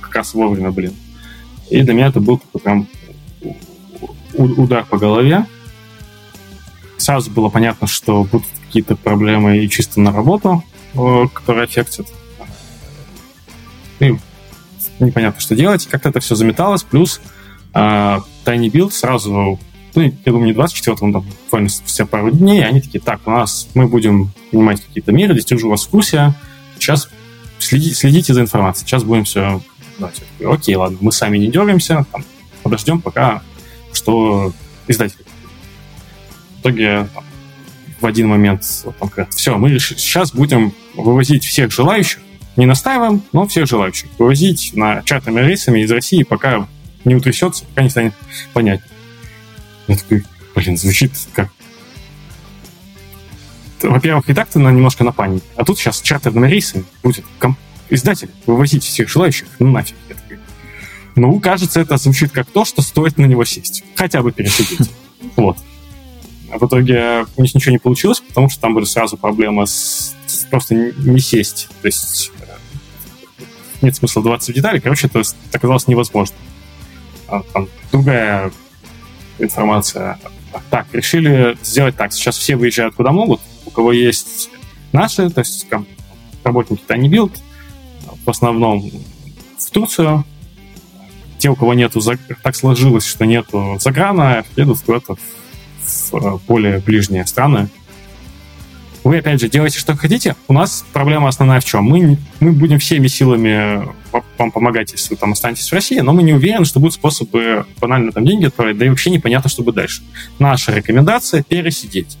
как 0.00 0.14
раз 0.14 0.32
вовремя, 0.34 0.70
блин. 0.70 0.94
И 1.70 1.82
для 1.82 1.92
меня 1.92 2.06
это 2.06 2.20
был 2.20 2.38
такой 2.38 2.60
прям 2.60 2.88
удар 4.34 4.84
по 4.84 4.96
голове. 4.96 5.44
Сразу 6.96 7.30
было 7.30 7.48
понятно, 7.48 7.86
что 7.86 8.24
будут 8.24 8.46
какие-то 8.66 8.96
проблемы 8.96 9.58
и 9.58 9.68
чисто 9.68 10.00
на 10.00 10.12
работу, 10.12 10.62
э, 10.94 11.24
которые 11.32 11.64
аффектят 11.64 12.06
ну, 14.00 15.06
непонятно, 15.06 15.40
что 15.40 15.54
делать. 15.54 15.86
Как-то 15.86 16.10
это 16.10 16.20
все 16.20 16.34
заметалось. 16.34 16.82
Плюс 16.82 17.20
э, 17.74 17.78
Tiny 17.78 18.70
Build 18.70 18.90
сразу, 18.90 19.58
ну, 19.94 20.02
я 20.02 20.32
думаю, 20.32 20.46
не 20.46 20.52
24-го, 20.52 21.12
там 21.12 21.22
буквально 21.22 21.68
все 21.68 22.06
пару 22.06 22.30
дней, 22.30 22.64
они 22.64 22.80
такие, 22.80 23.00
так, 23.00 23.20
у 23.26 23.30
нас, 23.30 23.68
мы 23.74 23.86
будем 23.86 24.30
принимать 24.50 24.84
какие-то 24.84 25.12
меры, 25.12 25.34
держу 25.34 25.68
вас 25.68 25.84
в 25.84 25.88
курсе, 25.88 26.34
сейчас 26.78 27.08
следи, 27.58 27.92
следите 27.92 28.34
за 28.34 28.42
информацией, 28.42 28.86
сейчас 28.86 29.04
будем 29.04 29.24
все 29.24 29.60
давать. 29.98 30.22
Окей, 30.44 30.76
ладно, 30.76 30.98
мы 31.00 31.12
сами 31.12 31.38
не 31.38 31.48
дергаемся, 31.48 32.06
там, 32.12 32.24
подождем, 32.62 33.00
пока 33.00 33.42
что 33.92 34.52
издатель. 34.86 35.24
В 36.56 36.60
итоге 36.60 37.08
там, 37.14 37.24
в 38.00 38.06
один 38.06 38.28
момент 38.28 38.62
там, 38.98 39.10
все, 39.30 39.56
мы 39.58 39.78
сейчас 39.78 40.32
будем 40.32 40.72
вывозить 40.94 41.44
всех 41.44 41.72
желающих, 41.72 42.20
не 42.58 42.66
настаиваем, 42.66 43.22
но 43.32 43.46
всех 43.46 43.66
желающих 43.66 44.08
вывозить 44.18 44.72
на 44.74 45.02
чатными 45.04 45.40
рейсами 45.40 45.80
из 45.80 45.90
России, 45.92 46.24
пока 46.24 46.66
не 47.04 47.14
утрясется, 47.14 47.64
пока 47.64 47.82
не 47.82 47.88
станет 47.88 48.14
понятно. 48.52 48.84
Я 49.86 49.96
такой, 49.96 50.24
блин, 50.54 50.76
звучит 50.76 51.12
как... 51.32 51.50
Во-первых, 53.80 54.28
и 54.28 54.34
так-то 54.34 54.58
на, 54.58 54.70
немножко 54.70 55.04
на 55.04 55.12
панике. 55.12 55.46
А 55.54 55.64
тут 55.64 55.78
сейчас 55.78 56.02
чартерными 56.02 56.48
рейсами 56.48 56.84
будет 57.04 57.24
комп... 57.38 57.56
издатель 57.90 58.28
вывозить 58.44 58.82
всех 58.82 59.08
желающих, 59.08 59.46
ну 59.60 59.70
нафиг. 59.70 59.94
Я 60.08 60.16
такой, 60.16 60.40
ну, 61.14 61.38
кажется, 61.38 61.78
это 61.78 61.96
звучит 61.96 62.32
как 62.32 62.50
то, 62.50 62.64
что 62.64 62.82
стоит 62.82 63.18
на 63.18 63.26
него 63.26 63.44
сесть. 63.44 63.84
Хотя 63.94 64.20
бы 64.22 64.32
пересидеть. 64.32 64.90
Вот. 65.36 65.58
А 66.50 66.58
в 66.58 66.66
итоге 66.66 67.26
у 67.36 67.42
них 67.42 67.54
ничего 67.54 67.72
не 67.72 67.78
получилось, 67.78 68.20
потому 68.20 68.48
что 68.48 68.60
там 68.60 68.74
были 68.74 68.84
сразу 68.84 69.16
проблемы 69.16 69.66
с, 69.66 70.14
с 70.26 70.44
просто 70.44 70.74
не 70.74 71.20
сесть. 71.20 71.68
То 71.82 71.86
есть 71.86 72.30
нет 73.82 73.94
смысла 73.96 74.20
вдаваться 74.20 74.52
в 74.52 74.54
детали. 74.54 74.78
Короче, 74.78 75.06
это 75.06 75.22
оказалось 75.52 75.86
невозможно. 75.86 76.36
А, 77.28 77.42
там 77.52 77.68
другая 77.92 78.50
информация. 79.38 80.18
Так, 80.70 80.86
решили 80.92 81.56
сделать 81.62 81.96
так. 81.96 82.12
Сейчас 82.12 82.36
все 82.36 82.56
выезжают 82.56 82.94
куда 82.94 83.12
могут. 83.12 83.40
У 83.66 83.70
кого 83.70 83.92
есть 83.92 84.50
наши, 84.92 85.28
то 85.30 85.40
есть 85.40 85.66
работники 86.42 86.82
Tiny 86.88 87.08
Build, 87.08 87.38
в 88.24 88.30
основном 88.30 88.90
в 89.58 89.70
Турцию. 89.70 90.24
Те, 91.38 91.50
у 91.50 91.54
кого 91.54 91.74
нету, 91.74 92.00
так 92.42 92.56
сложилось, 92.56 93.06
что 93.06 93.24
нету 93.24 93.76
заграна, 93.78 94.44
едут 94.56 94.80
куда-то 94.80 95.16
в 95.84 96.14
э, 96.14 96.38
более 96.48 96.78
ближние 96.78 97.24
страны. 97.26 97.68
Вы, 99.04 99.18
опять 99.18 99.40
же, 99.40 99.48
делаете, 99.48 99.78
что 99.78 99.96
хотите. 99.96 100.36
У 100.48 100.52
нас 100.52 100.84
проблема 100.92 101.28
основная 101.28 101.60
в 101.60 101.64
чем? 101.64 101.84
Мы, 101.84 102.18
мы 102.40 102.52
будем 102.52 102.78
всеми 102.78 103.06
силами 103.06 103.88
вам 104.38 104.50
помогать, 104.50 104.92
если 104.92 105.10
вы 105.10 105.16
там 105.16 105.32
останетесь 105.32 105.70
в 105.70 105.72
России, 105.72 106.00
но 106.00 106.12
мы 106.12 106.22
не 106.22 106.32
уверены, 106.32 106.64
что 106.64 106.80
будут 106.80 106.94
способы 106.94 107.66
банально 107.80 108.12
там 108.12 108.24
деньги 108.24 108.46
отправить, 108.46 108.78
да 108.78 108.86
и 108.86 108.88
вообще 108.88 109.10
непонятно, 109.10 109.50
что 109.50 109.62
будет 109.62 109.76
дальше. 109.76 110.02
Наша 110.38 110.72
рекомендация— 110.72 111.42
пересидеть 111.48 112.18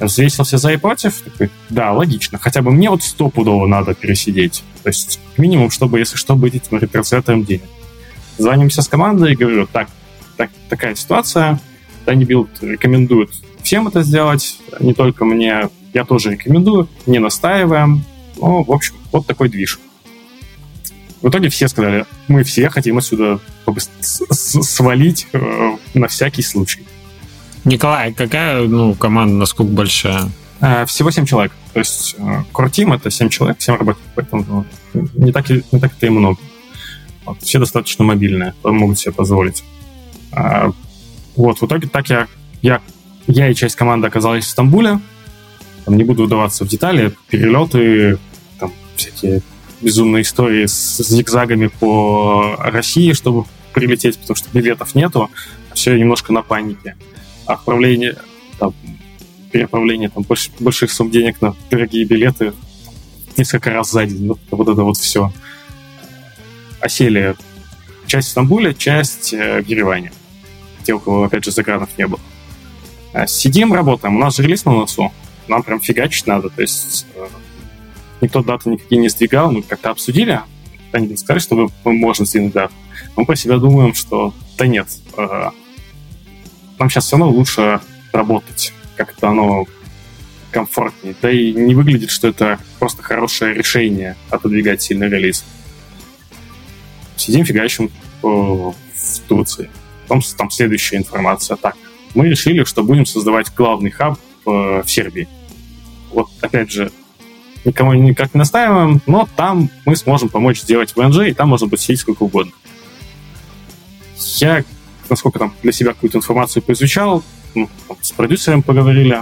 взвесил 0.00 0.44
все 0.44 0.58
за 0.58 0.72
и 0.72 0.76
против, 0.76 1.20
такой, 1.20 1.50
да, 1.70 1.92
логично. 1.92 2.38
Хотя 2.38 2.62
бы 2.62 2.70
мне 2.72 2.90
вот 2.90 3.02
стопудово 3.02 3.66
надо 3.66 3.94
пересидеть. 3.94 4.62
То 4.82 4.88
есть 4.88 5.20
минимум, 5.36 5.70
чтобы, 5.70 5.98
если 5.98 6.16
что, 6.16 6.36
быть 6.36 6.54
этим 6.54 6.78
ретранслятором 6.78 7.44
денег. 7.44 7.62
Звонимся 8.38 8.82
с 8.82 8.88
командой 8.88 9.32
и 9.32 9.36
говорю, 9.36 9.66
так, 9.66 9.88
так 10.36 10.50
такая 10.68 10.94
ситуация, 10.94 11.60
Build 12.06 12.48
рекомендует 12.60 13.30
всем 13.64 13.88
это 13.88 14.02
сделать, 14.02 14.58
не 14.78 14.94
только 14.94 15.24
мне, 15.24 15.68
я 15.92 16.04
тоже 16.04 16.32
рекомендую, 16.32 16.88
не 17.06 17.18
настаиваем. 17.18 18.04
Ну, 18.36 18.62
в 18.62 18.70
общем, 18.70 18.94
вот 19.10 19.26
такой 19.26 19.48
движ. 19.48 19.80
В 21.22 21.28
итоге 21.30 21.48
все 21.48 21.68
сказали, 21.68 22.04
мы 22.28 22.44
все 22.44 22.68
хотим 22.68 22.98
отсюда 22.98 23.40
свалить 24.30 25.26
э, 25.32 25.76
на 25.94 26.08
всякий 26.08 26.42
случай. 26.42 26.84
Николай, 27.64 28.12
какая 28.12 28.68
ну, 28.68 28.94
команда, 28.94 29.34
насколько 29.34 29.72
большая? 29.72 30.30
Э, 30.60 30.84
всего 30.84 31.10
7 31.10 31.24
человек. 31.24 31.52
То 31.72 31.78
есть 31.78 32.14
Core 32.18 32.70
Team— 32.70 32.94
это 32.96 33.10
7 33.10 33.30
человек, 33.30 33.56
7 33.60 33.76
работников, 33.76 34.12
поэтому 34.14 34.66
не 34.92 35.32
так, 35.32 35.48
не 35.48 35.80
так 35.80 35.92
это 35.96 36.06
и 36.06 36.10
много. 36.10 36.38
Вот, 37.24 37.40
все 37.40 37.58
достаточно 37.58 38.04
мобильные, 38.04 38.52
могут 38.62 38.98
себе 38.98 39.12
позволить. 39.12 39.64
А, 40.32 40.72
вот, 41.36 41.60
в 41.60 41.66
итоге 41.66 41.88
так 41.88 42.10
я, 42.10 42.28
я, 42.60 42.82
я 43.26 43.50
и 43.50 43.54
часть 43.54 43.76
команды 43.76 44.06
оказались 44.06 44.44
в 44.44 44.48
Стамбуле. 44.48 45.00
Там 45.84 45.96
не 45.96 46.04
буду 46.04 46.24
вдаваться 46.24 46.64
в 46.64 46.68
детали, 46.68 47.12
перелеты, 47.28 48.18
там 48.58 48.72
всякие 48.96 49.42
безумные 49.80 50.22
истории 50.22 50.66
с 50.66 50.98
зигзагами 50.98 51.66
по 51.66 52.56
России, 52.58 53.12
чтобы 53.12 53.44
прилететь, 53.72 54.18
потому 54.18 54.36
что 54.36 54.48
билетов 54.52 54.94
нету, 54.94 55.30
все 55.74 55.96
немножко 55.98 56.32
на 56.32 56.42
панике 56.42 56.96
отправление, 57.46 58.16
там, 58.58 58.74
переправление 59.52 60.08
там, 60.08 60.22
больш, 60.22 60.50
больших 60.58 60.90
сумм 60.90 61.10
денег 61.10 61.40
на 61.42 61.54
дорогие 61.70 62.04
билеты 62.04 62.54
несколько 63.36 63.70
раз 63.70 63.90
за 63.90 64.06
день. 64.06 64.26
Ну, 64.26 64.38
вот 64.50 64.68
это 64.68 64.82
вот 64.82 64.96
все. 64.96 65.32
Осели 66.80 67.34
часть 68.06 68.28
в 68.28 68.30
Стамбуле, 68.32 68.74
часть 68.74 69.32
э, 69.32 69.60
в 69.60 69.66
Ереване. 69.66 70.12
Те, 70.84 70.92
у 70.92 71.00
кого, 71.00 71.24
опять 71.24 71.44
же, 71.44 71.50
загранов 71.50 71.90
не 71.98 72.06
было. 72.06 72.20
А, 73.14 73.28
сидим, 73.28 73.72
работаем. 73.72 74.16
У 74.16 74.18
нас 74.18 74.36
же 74.36 74.42
релиз 74.42 74.64
на 74.64 74.72
носу. 74.72 75.12
Нам 75.46 75.62
прям 75.62 75.80
фигачить 75.80 76.26
надо. 76.26 76.50
То 76.50 76.60
есть 76.60 77.06
э, 77.14 77.26
никто 78.20 78.42
даты 78.42 78.70
никакие 78.70 79.00
не 79.00 79.08
сдвигал. 79.08 79.52
Мы 79.52 79.62
как-то 79.62 79.90
обсудили. 79.90 80.40
Они 80.90 81.16
сказали, 81.16 81.38
что 81.38 81.70
мы, 81.84 81.92
можем 81.92 82.26
сдвинуть 82.26 82.52
дату. 82.52 82.74
Мы 83.16 83.24
про 83.24 83.36
себя 83.36 83.58
думаем, 83.58 83.94
что 83.94 84.34
да 84.58 84.66
нет, 84.66 84.88
э, 85.16 85.50
нам 86.78 86.90
сейчас 86.90 87.06
все 87.06 87.16
равно 87.16 87.32
лучше 87.32 87.80
работать. 88.12 88.72
Как-то 88.96 89.28
оно 89.28 89.66
комфортнее. 90.50 91.14
Да 91.22 91.30
и 91.30 91.52
не 91.52 91.74
выглядит, 91.74 92.10
что 92.10 92.28
это 92.28 92.58
просто 92.80 93.02
хорошее 93.02 93.54
решение 93.54 94.16
отодвигать 94.30 94.82
сильный 94.82 95.08
релиз. 95.08 95.44
Сидим 97.16 97.44
фигачим 97.44 97.90
в 98.22 98.74
Турции. 99.28 99.70
Потом 100.02 100.22
там 100.36 100.50
следующая 100.50 100.96
информация. 100.96 101.56
Так, 101.56 101.76
мы 102.14 102.28
решили, 102.28 102.64
что 102.64 102.82
будем 102.82 103.06
создавать 103.06 103.52
главный 103.54 103.90
хаб 103.90 104.18
в 104.44 104.84
Сербии. 104.86 105.28
Вот, 106.12 106.28
опять 106.40 106.70
же, 106.70 106.92
никому 107.64 107.94
никак 107.94 108.34
не 108.34 108.38
настаиваем, 108.38 109.00
но 109.06 109.28
там 109.36 109.70
мы 109.84 109.96
сможем 109.96 110.28
помочь 110.28 110.60
сделать 110.60 110.94
ВНЖ, 110.94 111.28
и 111.28 111.34
там 111.34 111.48
можно 111.48 111.66
будет 111.66 111.80
сидеть 111.80 112.00
сколько 112.00 112.22
угодно. 112.24 112.52
Я 114.36 114.64
насколько 115.10 115.38
там 115.38 115.54
для 115.62 115.72
себя 115.72 115.92
какую-то 115.92 116.18
информацию 116.18 116.62
поизучал, 116.62 117.22
ну, 117.54 117.68
с 118.00 118.12
продюсером 118.12 118.62
поговорили, 118.62 119.20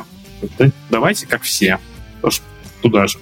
да, 0.58 0.70
давайте 0.90 1.26
как 1.26 1.42
все, 1.42 1.78
тоже 2.20 2.40
туда 2.80 3.06
же. 3.06 3.18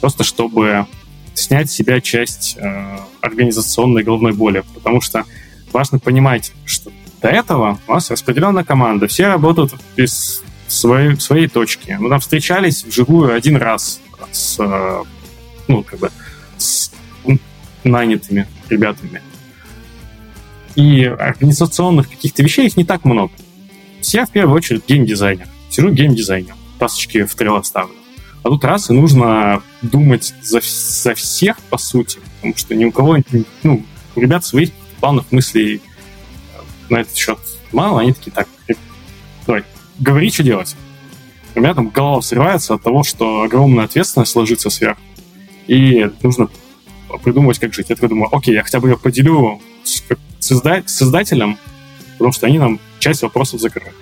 Просто 0.00 0.24
чтобы 0.24 0.86
снять 1.34 1.70
с 1.70 1.74
себя 1.74 2.00
часть 2.00 2.56
э, 2.58 2.98
организационной 3.20 4.02
головной 4.02 4.32
боли, 4.32 4.64
потому 4.74 5.00
что 5.00 5.24
важно 5.72 5.98
понимать, 5.98 6.52
что 6.64 6.90
до 7.20 7.28
этого 7.28 7.78
у 7.86 7.92
нас 7.92 8.10
распределенная 8.10 8.64
команда, 8.64 9.06
все 9.08 9.26
работают 9.26 9.74
без 9.96 10.42
своей, 10.66 11.18
своей 11.18 11.48
точки. 11.48 11.96
Мы 11.98 12.08
там 12.08 12.20
встречались 12.20 12.84
вживую 12.84 13.34
один 13.34 13.56
раз 13.56 14.00
с, 14.30 14.58
э, 14.58 15.04
ну, 15.66 15.82
как 15.82 15.98
бы, 15.98 16.10
с 16.56 16.90
нанятыми 17.84 18.46
ребятами 18.68 19.22
и 20.78 21.04
организационных 21.04 22.08
каких-то 22.08 22.44
вещей 22.44 22.68
их 22.68 22.76
не 22.76 22.84
так 22.84 23.04
много. 23.04 23.32
Я 24.02 24.26
в 24.26 24.30
первую 24.30 24.56
очередь 24.56 24.84
геймдизайнер. 24.86 25.48
Сижу 25.70 25.90
геймдизайнер, 25.90 26.54
тасочки 26.78 27.24
в 27.24 27.34
трейлах 27.34 27.66
ставлю. 27.66 27.94
А 28.44 28.48
тут 28.48 28.64
раз 28.64 28.88
и 28.88 28.92
нужно 28.92 29.60
думать 29.82 30.32
за, 30.40 30.60
за 30.62 31.14
всех, 31.14 31.58
по 31.62 31.78
сути, 31.78 32.20
потому 32.36 32.56
что 32.56 32.76
ни 32.76 32.84
у 32.84 32.92
кого, 32.92 33.18
ну, 33.64 33.84
у 34.14 34.20
ребят 34.20 34.44
своих 34.44 34.70
планов, 35.00 35.32
мыслей 35.32 35.80
на 36.90 36.98
этот 36.98 37.16
счет 37.16 37.38
мало, 37.72 38.00
они 38.00 38.12
такие, 38.12 38.32
так, 38.32 38.48
давай, 39.46 39.64
говори, 39.98 40.30
что 40.30 40.42
делать. 40.42 40.76
У 41.54 41.60
меня 41.60 41.74
там 41.74 41.88
голова 41.88 42.18
взрывается 42.18 42.74
от 42.74 42.82
того, 42.82 43.02
что 43.02 43.42
огромная 43.42 43.84
ответственность 43.84 44.34
ложится 44.36 44.70
сверху, 44.70 45.00
и 45.66 46.10
нужно 46.22 46.48
придумывать, 47.22 47.58
как 47.58 47.72
жить. 47.74 47.88
Я 47.88 47.96
такой 47.96 48.10
думаю, 48.10 48.34
окей, 48.34 48.54
я 48.54 48.62
хотя 48.62 48.80
бы 48.80 48.88
ее 48.90 48.98
поделю 48.98 49.60
с, 49.82 50.02
созда- 50.40 50.86
создателям, 50.86 51.58
потому 52.12 52.32
что 52.32 52.46
они 52.46 52.58
нам 52.58 52.78
часть 52.98 53.22
вопросов 53.22 53.60
закрыли. 53.60 53.92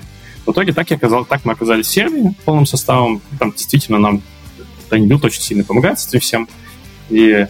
В 0.45 0.53
итоге 0.53 0.73
так, 0.73 0.91
я 0.91 0.97
оказал, 0.97 1.25
так 1.25 1.45
мы 1.45 1.53
оказались 1.53 1.87
в 1.87 1.91
Сербии 1.91 2.35
полным 2.45 2.67
составом. 2.67 3.21
Там 3.39 3.53
действительно 3.53 3.99
нам 3.99 4.23
Танибилд 4.89 5.25
очень 5.25 5.43
сильно 5.43 5.65
помогает 5.65 5.99
с 5.99 6.07
этим 6.07 6.21
всем. 6.21 6.49
И 7.11 7.47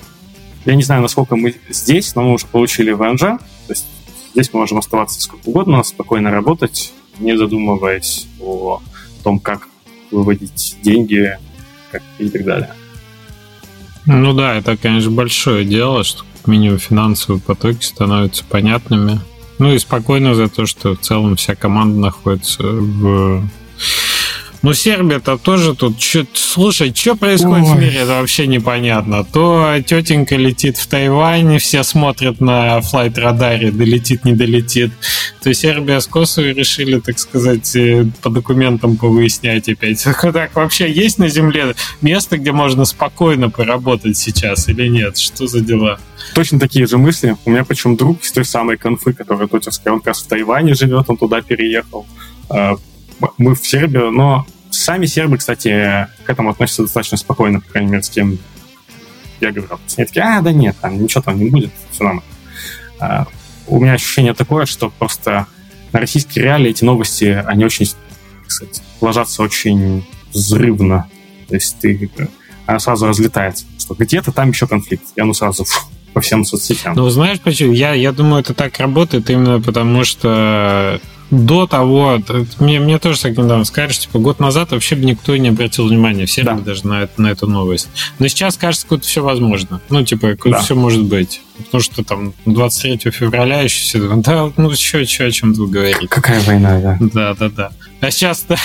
я 0.64 0.74
не 0.74 0.82
знаю, 0.82 1.02
насколько 1.02 1.36
мы 1.36 1.54
здесь, 1.68 2.14
но 2.14 2.22
мы 2.22 2.32
уже 2.34 2.46
получили 2.46 2.92
ВНЖ. 2.92 3.20
То 3.20 3.38
есть 3.68 3.86
здесь 4.32 4.52
мы 4.52 4.60
можем 4.60 4.78
оставаться 4.78 5.20
сколько 5.20 5.48
угодно, 5.48 5.82
спокойно 5.82 6.30
работать, 6.30 6.92
не 7.18 7.36
задумываясь 7.36 8.26
о 8.40 8.80
том, 9.22 9.38
как 9.38 9.68
выводить 10.10 10.76
деньги 10.82 11.38
как, 11.90 12.02
и 12.18 12.28
так 12.28 12.44
далее. 12.44 12.72
Ну 14.06 14.32
да, 14.34 14.54
это, 14.54 14.76
конечно, 14.76 15.10
большое 15.10 15.64
дело, 15.64 16.04
что 16.04 16.24
как 16.36 16.46
минимум 16.46 16.78
финансовые 16.78 17.40
потоки 17.40 17.84
становятся 17.84 18.44
понятными. 18.44 19.20
Ну 19.58 19.72
и 19.72 19.78
спокойно 19.78 20.34
за 20.34 20.48
то, 20.48 20.66
что 20.66 20.94
в 20.94 21.00
целом 21.00 21.34
вся 21.36 21.54
команда 21.54 21.98
находится 21.98 22.62
в 22.62 23.42
ну, 24.66 24.74
Сербия-то 24.74 25.38
тоже 25.38 25.76
тут... 25.76 25.96
Чё, 25.96 26.26
слушай, 26.34 26.92
что 26.92 27.14
происходит 27.14 27.68
Ой. 27.68 27.76
в 27.76 27.80
мире, 27.80 27.98
это 27.98 28.18
вообще 28.18 28.48
непонятно. 28.48 29.22
То 29.22 29.76
тетенька 29.86 30.34
летит 30.34 30.76
в 30.76 30.88
Тайвань, 30.88 31.58
все 31.58 31.84
смотрят 31.84 32.40
на 32.40 32.80
флайт-радаре, 32.80 33.70
долетит, 33.70 34.24
не 34.24 34.32
долетит. 34.32 34.90
То 35.40 35.54
Сербия 35.54 36.00
с 36.00 36.08
Косово 36.08 36.46
решили, 36.46 36.98
так 36.98 37.20
сказать, 37.20 37.76
э, 37.76 38.06
по 38.22 38.28
документам 38.28 38.96
повыяснять 38.96 39.68
опять. 39.68 40.02
Так 40.32 40.56
вообще 40.56 40.90
есть 40.90 41.18
на 41.18 41.28
Земле 41.28 41.76
место, 42.00 42.36
где 42.36 42.50
можно 42.50 42.84
спокойно 42.86 43.50
поработать 43.50 44.16
сейчас 44.16 44.68
или 44.68 44.88
нет? 44.88 45.16
Что 45.16 45.46
за 45.46 45.60
дела? 45.60 46.00
Точно 46.34 46.58
такие 46.58 46.88
же 46.88 46.98
мысли. 46.98 47.36
У 47.44 47.50
меня 47.50 47.64
причем 47.64 47.94
друг 47.94 48.20
из 48.20 48.32
той 48.32 48.44
самой 48.44 48.78
конфы, 48.78 49.12
который 49.12 49.46
тотевская, 49.46 49.92
он 49.92 50.00
как 50.00 50.08
раз 50.08 50.24
в 50.24 50.26
Тайване 50.26 50.74
живет, 50.74 51.04
он 51.06 51.16
туда 51.16 51.40
переехал 51.40 52.04
а, 52.48 52.74
мы 53.38 53.54
в 53.54 53.66
Сербию, 53.66 54.10
но 54.10 54.46
Сами 54.70 55.06
сербы, 55.06 55.38
кстати, 55.38 56.06
к 56.24 56.30
этому 56.30 56.50
относятся 56.50 56.82
достаточно 56.82 57.16
спокойно, 57.16 57.60
по 57.60 57.70
крайней 57.70 57.90
мере, 57.90 58.02
с 58.02 58.10
кем 58.10 58.38
я 59.40 59.52
говорил. 59.52 59.78
Они 59.96 60.06
такие, 60.06 60.24
а, 60.24 60.40
да 60.40 60.52
нет, 60.52 60.76
там 60.80 61.02
ничего 61.02 61.22
там 61.22 61.38
не 61.38 61.50
будет, 61.50 61.70
все 61.90 62.04
нормально. 62.04 62.30
А, 62.98 63.26
у 63.66 63.80
меня 63.80 63.94
ощущение 63.94 64.34
такое, 64.34 64.66
что 64.66 64.90
просто 64.90 65.46
на 65.92 66.00
российские 66.00 66.44
реалии 66.44 66.70
эти 66.70 66.84
новости, 66.84 67.42
они 67.46 67.64
очень, 67.64 67.86
кстати, 68.46 68.82
ложатся 69.00 69.42
очень 69.42 70.06
взрывно. 70.32 71.08
То 71.48 71.54
есть 71.54 71.78
ты, 71.80 72.10
она 72.66 72.78
сразу 72.78 73.06
разлетается. 73.06 73.66
Что 73.78 73.94
где-то 73.94 74.32
там 74.32 74.50
еще 74.50 74.66
конфликт. 74.66 75.04
И 75.14 75.20
оно 75.20 75.32
сразу 75.32 75.64
фу, 75.64 75.86
по 76.12 76.20
всем 76.20 76.44
соцсетям. 76.44 76.94
Ну, 76.94 77.08
знаешь 77.08 77.40
почему? 77.40 77.72
Я, 77.72 77.92
я 77.92 78.12
думаю, 78.12 78.40
это 78.40 78.54
так 78.54 78.78
работает 78.78 79.30
именно 79.30 79.60
потому, 79.60 80.04
что 80.04 81.00
до 81.30 81.66
того, 81.66 82.20
мне, 82.58 82.80
мне 82.80 82.98
тоже 82.98 83.20
так 83.20 83.32
недавно 83.32 83.64
скажешь, 83.64 83.98
типа 83.98 84.18
год 84.18 84.38
назад 84.38 84.70
вообще 84.70 84.94
бы 84.94 85.04
никто 85.04 85.36
не 85.36 85.48
обратил 85.48 85.86
внимания, 85.88 86.26
все 86.26 86.42
да. 86.42 86.54
даже 86.54 86.86
на, 86.86 87.08
на 87.16 87.28
эту 87.28 87.46
новость. 87.46 87.88
Но 88.18 88.28
сейчас 88.28 88.56
кажется, 88.56 88.86
что 88.86 89.00
все 89.00 89.22
возможно. 89.22 89.80
Ну, 89.90 90.04
типа, 90.04 90.36
да. 90.44 90.60
все 90.60 90.74
может 90.74 91.04
быть. 91.04 91.42
Потому 91.56 91.80
что 91.80 92.04
там 92.04 92.34
23 92.44 93.10
февраля 93.10 93.60
еще 93.62 93.80
все 93.82 94.16
да, 94.16 94.52
ну 94.56 94.70
что, 94.72 95.04
что 95.04 95.24
о 95.24 95.30
чем 95.30 95.52
вы 95.52 95.68
говорите? 95.68 96.06
Какая 96.08 96.40
война, 96.42 96.80
да. 96.80 96.98
Да, 97.00 97.34
да, 97.34 97.48
да. 97.48 97.70
А 98.00 98.10
сейчас, 98.10 98.44
да, 98.46 98.56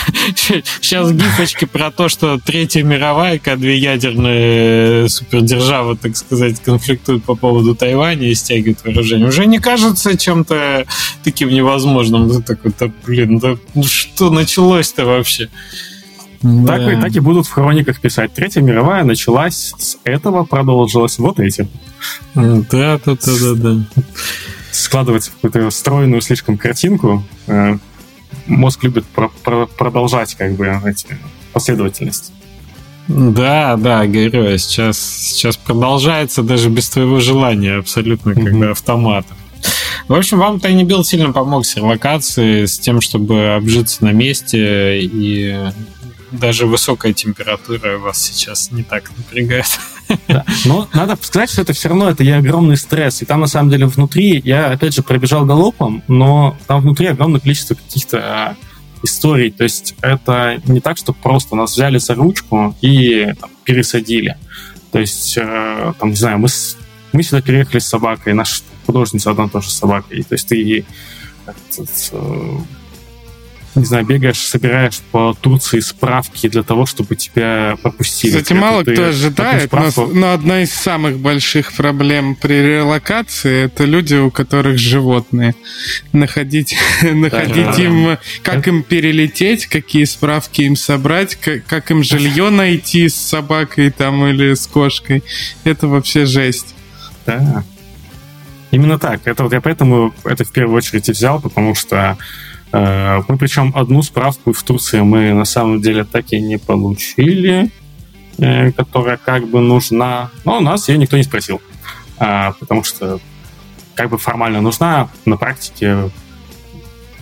сейчас 0.81 1.11
гифочки 1.11 1.65
про 1.65 1.89
то, 1.89 2.09
что 2.09 2.37
Третья 2.37 2.83
мировая, 2.83 3.39
когда 3.39 3.55
две 3.55 3.77
ядерные 3.77 5.07
супердержавы, 5.07 5.95
так 5.95 6.17
сказать, 6.17 6.59
конфликтуют 6.59 7.23
по 7.23 7.35
поводу 7.35 7.73
Тайваня 7.73 8.27
и 8.27 8.35
стягивают 8.35 8.83
вооружение, 8.83 9.27
уже 9.27 9.45
не 9.45 9.59
кажется 9.59 10.17
чем-то 10.17 10.85
таким 11.23 11.49
невозможным. 11.49 12.29
Ты 12.29 12.41
такой, 12.41 12.73
да, 12.77 12.91
блин, 13.05 13.39
да 13.39 13.55
ну 13.73 13.83
что 13.83 14.29
началось-то 14.29 15.05
вообще? 15.05 15.49
Так, 16.41 16.65
да. 16.65 16.93
и, 16.93 17.01
так 17.01 17.15
и 17.15 17.19
будут 17.19 17.45
в 17.45 17.51
хрониках 17.51 18.01
писать. 18.01 18.33
Третья 18.33 18.61
мировая 18.61 19.03
началась 19.03 19.73
с 19.77 19.97
этого, 20.03 20.43
продолжилась 20.43 21.19
вот 21.19 21.39
этим. 21.39 21.69
Да, 22.33 22.63
да, 22.71 22.99
да, 23.05 23.15
да, 23.15 23.53
да. 23.55 24.03
Складывается 24.71 25.31
в 25.31 25.35
какую-то 25.35 25.69
стройную 25.69 26.21
слишком 26.21 26.57
картинку. 26.57 27.23
Мозг 28.47 28.83
любит 28.83 29.05
про 29.05 29.29
про 29.43 29.65
продолжать 29.65 30.35
как 30.35 30.53
бы 30.53 30.67
эти 30.85 31.17
последовательность. 31.53 32.33
Да, 33.07 33.75
да, 33.77 34.05
говорю, 34.05 34.53
а 34.53 34.57
сейчас, 34.57 34.97
сейчас 34.99 35.57
продолжается 35.57 36.43
даже 36.43 36.69
без 36.69 36.89
твоего 36.89 37.19
желания, 37.19 37.77
абсолютно 37.77 38.33
бы 38.33 38.69
автоматом. 38.69 39.37
В 40.07 40.13
общем, 40.13 40.39
вам 40.39 40.57
Tiny 40.57 40.83
Build 40.83 41.03
сильно 41.03 41.31
помог 41.31 41.65
с 41.65 41.75
релокацией, 41.75 42.67
с 42.67 42.79
тем, 42.79 43.01
чтобы 43.01 43.55
обжиться 43.55 44.03
на 44.03 44.11
месте, 44.11 45.01
и 45.01 45.71
даже 46.31 46.65
высокая 46.65 47.13
температура 47.13 47.97
вас 47.97 48.21
сейчас 48.21 48.71
не 48.71 48.83
так 48.83 49.11
напрягает. 49.15 49.67
Да. 50.27 50.45
Но 50.65 50.87
надо 50.93 51.17
сказать, 51.21 51.49
что 51.49 51.61
это 51.61 51.73
все 51.73 51.89
равно 51.89 52.09
это 52.09 52.23
и 52.23 52.29
огромный 52.29 52.77
стресс. 52.77 53.21
И 53.21 53.25
там, 53.25 53.41
на 53.41 53.47
самом 53.47 53.69
деле, 53.69 53.85
внутри, 53.85 54.41
я, 54.43 54.67
опять 54.67 54.93
же, 54.93 55.03
пробежал 55.03 55.45
галопом, 55.45 56.03
но 56.07 56.57
там 56.67 56.81
внутри 56.81 57.07
огромное 57.07 57.39
количество 57.39 57.75
каких-то 57.75 58.17
а, 58.19 58.55
историй. 59.03 59.51
То 59.51 59.63
есть 59.63 59.95
это 60.01 60.61
не 60.65 60.79
так, 60.79 60.97
что 60.97 61.13
просто 61.13 61.55
нас 61.55 61.73
взяли 61.73 61.97
за 61.97 62.15
ручку 62.15 62.75
и 62.81 63.33
там, 63.39 63.49
пересадили. 63.63 64.37
То 64.91 64.99
есть, 64.99 65.37
э, 65.37 65.93
там, 65.99 66.09
не 66.09 66.15
знаю, 66.15 66.39
мы, 66.39 66.49
с, 66.49 66.77
мы 67.13 67.23
сюда 67.23 67.41
переехали 67.41 67.79
с 67.79 67.87
собакой, 67.87 68.33
наша 68.33 68.61
художница 68.85 69.31
одна 69.31 69.47
тоже 69.47 69.69
с 69.69 69.77
собакой. 69.77 70.23
То 70.23 70.35
есть 70.35 70.47
ты 70.47 70.85
не 73.75 73.85
знаю, 73.85 74.05
бегаешь, 74.05 74.37
собираешь 74.37 74.99
по 75.11 75.33
Турции 75.39 75.79
справки 75.79 76.49
для 76.49 76.63
того, 76.63 76.85
чтобы 76.85 77.15
тебя 77.15 77.77
пропустили. 77.81 78.31
Кстати, 78.31 78.53
мало 78.53 78.81
кто 78.83 79.05
ожидает, 79.05 79.71
но, 79.71 80.07
но 80.07 80.33
одна 80.33 80.63
из 80.63 80.73
самых 80.73 81.19
больших 81.19 81.73
проблем 81.73 82.35
при 82.35 82.61
релокации 82.61 83.65
это 83.65 83.85
люди, 83.85 84.15
у 84.15 84.29
которых 84.29 84.77
животные. 84.77 85.55
Находить, 86.11 86.75
находить 87.01 87.79
им, 87.79 88.17
как 88.43 88.67
им 88.67 88.83
перелететь, 88.83 89.67
какие 89.67 90.03
справки 90.03 90.63
им 90.63 90.75
собрать, 90.75 91.35
как, 91.35 91.65
как 91.65 91.91
им 91.91 92.03
жилье 92.03 92.49
найти 92.49 93.07
с 93.07 93.15
собакой 93.15 93.89
там 93.91 94.25
или 94.25 94.53
с 94.53 94.67
кошкой. 94.67 95.23
Это 95.63 95.87
вообще 95.87 96.25
жесть. 96.25 96.75
Да. 97.25 97.63
Именно 98.71 98.99
так. 98.99 99.21
Это 99.25 99.43
вот 99.43 99.53
я 99.53 99.61
поэтому 99.61 100.13
это 100.23 100.43
в 100.43 100.51
первую 100.51 100.77
очередь 100.77 101.07
и 101.09 101.11
взял, 101.11 101.39
потому 101.39 101.75
что 101.75 102.17
мы 102.73 103.37
причем 103.37 103.73
одну 103.75 104.01
справку 104.01 104.53
в 104.53 104.63
Турции 104.63 105.01
мы 105.01 105.33
на 105.33 105.45
самом 105.45 105.81
деле 105.81 106.05
так 106.05 106.31
и 106.31 106.39
не 106.39 106.57
получили, 106.57 107.69
э, 108.37 108.71
которая 108.71 109.17
как 109.17 109.47
бы 109.47 109.59
нужна. 109.59 110.31
Но 110.45 110.57
у 110.57 110.61
нас 110.61 110.87
ее 110.87 110.97
никто 110.97 111.17
не 111.17 111.23
спросил, 111.23 111.61
а, 112.17 112.53
потому 112.53 112.83
что 112.83 113.19
как 113.95 114.09
бы 114.09 114.17
формально 114.17 114.61
нужна, 114.61 115.09
на 115.25 115.37
практике 115.37 116.09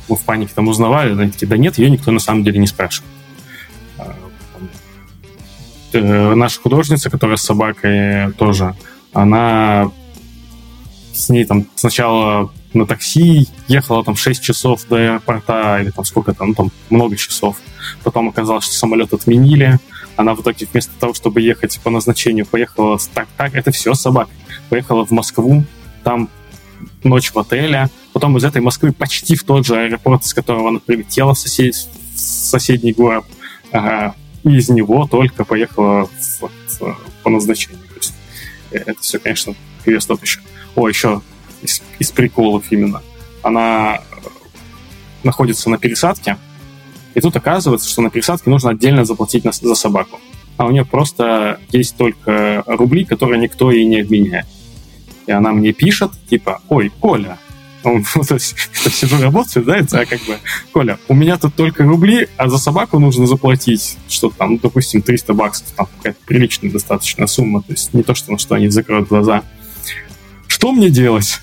мы 0.07 0.15
в 0.15 0.21
панике 0.21 0.51
там 0.55 0.67
узнавали, 0.67 1.19
они 1.19 1.31
такие, 1.31 1.47
да 1.47 1.57
нет, 1.57 1.77
ее 1.77 1.89
никто 1.89 2.11
на 2.11 2.19
самом 2.19 2.43
деле 2.43 2.59
не 2.59 2.67
спрашивает. 2.67 3.11
А, 3.97 4.15
э, 5.93 6.33
наша 6.35 6.61
художница, 6.61 7.09
которая 7.09 7.37
с 7.37 7.43
собакой 7.43 8.31
тоже, 8.33 8.75
она 9.13 9.91
с 11.13 11.29
ней 11.29 11.45
там 11.45 11.65
сначала 11.75 12.51
на 12.73 12.85
такси, 12.85 13.47
ехала 13.67 14.03
там 14.03 14.15
6 14.15 14.41
часов 14.41 14.85
до 14.87 14.97
аэропорта, 14.97 15.79
или 15.81 15.89
там 15.89 16.05
сколько 16.05 16.33
там, 16.33 16.49
ну, 16.49 16.53
там 16.53 16.71
много 16.89 17.15
часов. 17.15 17.57
Потом 18.03 18.29
оказалось, 18.29 18.65
что 18.65 18.73
самолет 18.73 19.13
отменили. 19.13 19.79
Она 20.15 20.35
в 20.35 20.41
итоге 20.41 20.67
вместо 20.71 20.91
того, 20.99 21.13
чтобы 21.13 21.41
ехать 21.41 21.79
по 21.83 21.89
назначению, 21.89 22.45
поехала 22.45 22.99
так, 23.13 23.27
так, 23.37 23.55
это 23.55 23.71
все 23.71 23.93
собак. 23.93 24.29
Поехала 24.69 25.05
в 25.05 25.11
Москву, 25.11 25.63
там 26.03 26.29
ночь 27.03 27.31
в 27.31 27.39
отеле. 27.39 27.89
Потом 28.13 28.37
из 28.37 28.43
этой 28.43 28.61
Москвы 28.61 28.91
почти 28.91 29.35
в 29.35 29.43
тот 29.43 29.65
же 29.65 29.75
аэропорт, 29.75 30.25
с 30.25 30.33
которого 30.33 30.69
она 30.69 30.79
прилетела 30.79 31.33
в, 31.33 31.39
сосед... 31.39 31.73
в 31.75 32.19
соседний 32.19 32.93
город. 32.93 33.25
Ага. 33.71 34.15
И 34.43 34.55
из 34.55 34.69
него 34.69 35.07
только 35.07 35.43
поехала 35.43 36.05
в, 36.05 36.49
в, 36.79 36.97
по 37.23 37.29
назначению. 37.29 37.79
То 37.89 37.95
есть 37.95 38.13
э, 38.71 38.77
это 38.77 39.01
все, 39.01 39.19
конечно, 39.19 39.55
квест 39.83 40.09
еще. 40.21 40.39
О, 40.75 40.87
еще 40.87 41.21
из, 41.61 41.81
из 41.99 42.11
приколов 42.11 42.65
именно. 42.71 43.01
Она 43.41 43.95
э, 43.95 43.99
находится 45.23 45.69
на 45.69 45.77
пересадке, 45.77 46.37
и 47.15 47.21
тут 47.21 47.35
оказывается, 47.35 47.89
что 47.89 48.01
на 48.01 48.09
пересадке 48.09 48.49
нужно 48.49 48.71
отдельно 48.71 49.05
заплатить 49.05 49.43
на, 49.43 49.51
за 49.51 49.75
собаку. 49.75 50.19
А 50.57 50.65
у 50.65 50.71
нее 50.71 50.85
просто 50.85 51.59
есть 51.71 51.95
только 51.97 52.63
рубли, 52.65 53.05
которые 53.05 53.39
никто 53.39 53.71
ей 53.71 53.85
не 53.85 54.01
обменяет. 54.01 54.45
И 55.25 55.31
она 55.31 55.51
мне 55.51 55.73
пишет, 55.73 56.11
типа, 56.29 56.61
ой, 56.69 56.91
Коля, 56.99 57.37
он, 57.83 58.03
то 58.27 58.33
есть, 58.33 58.55
сижу 58.73 59.21
работаю, 59.21 59.65
да, 59.65 59.77
это 59.77 60.05
как 60.05 60.19
бы, 60.21 60.37
Коля, 60.73 60.99
у 61.07 61.13
меня 61.13 61.37
тут 61.37 61.55
только 61.55 61.83
рубли, 61.83 62.27
а 62.37 62.49
за 62.49 62.57
собаку 62.57 62.99
нужно 62.99 63.27
заплатить, 63.27 63.97
что 64.07 64.29
там, 64.29 64.57
допустим, 64.57 65.01
300 65.01 65.33
баксов, 65.33 65.67
там 65.75 65.87
какая-то 65.97 66.19
приличная 66.25 66.71
достаточно 66.71 67.27
сумма, 67.27 67.61
то 67.61 67.71
есть 67.71 67.93
не 67.93 68.03
то, 68.03 68.15
что 68.15 68.31
на 68.31 68.37
что 68.37 68.55
они 68.55 68.69
закроют 68.69 69.07
глаза 69.07 69.43
что 70.59 70.73
мне 70.73 70.89
делать? 70.89 71.39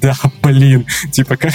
Да, 0.00 0.16
блин, 0.42 0.86
типа, 1.12 1.36
как, 1.36 1.52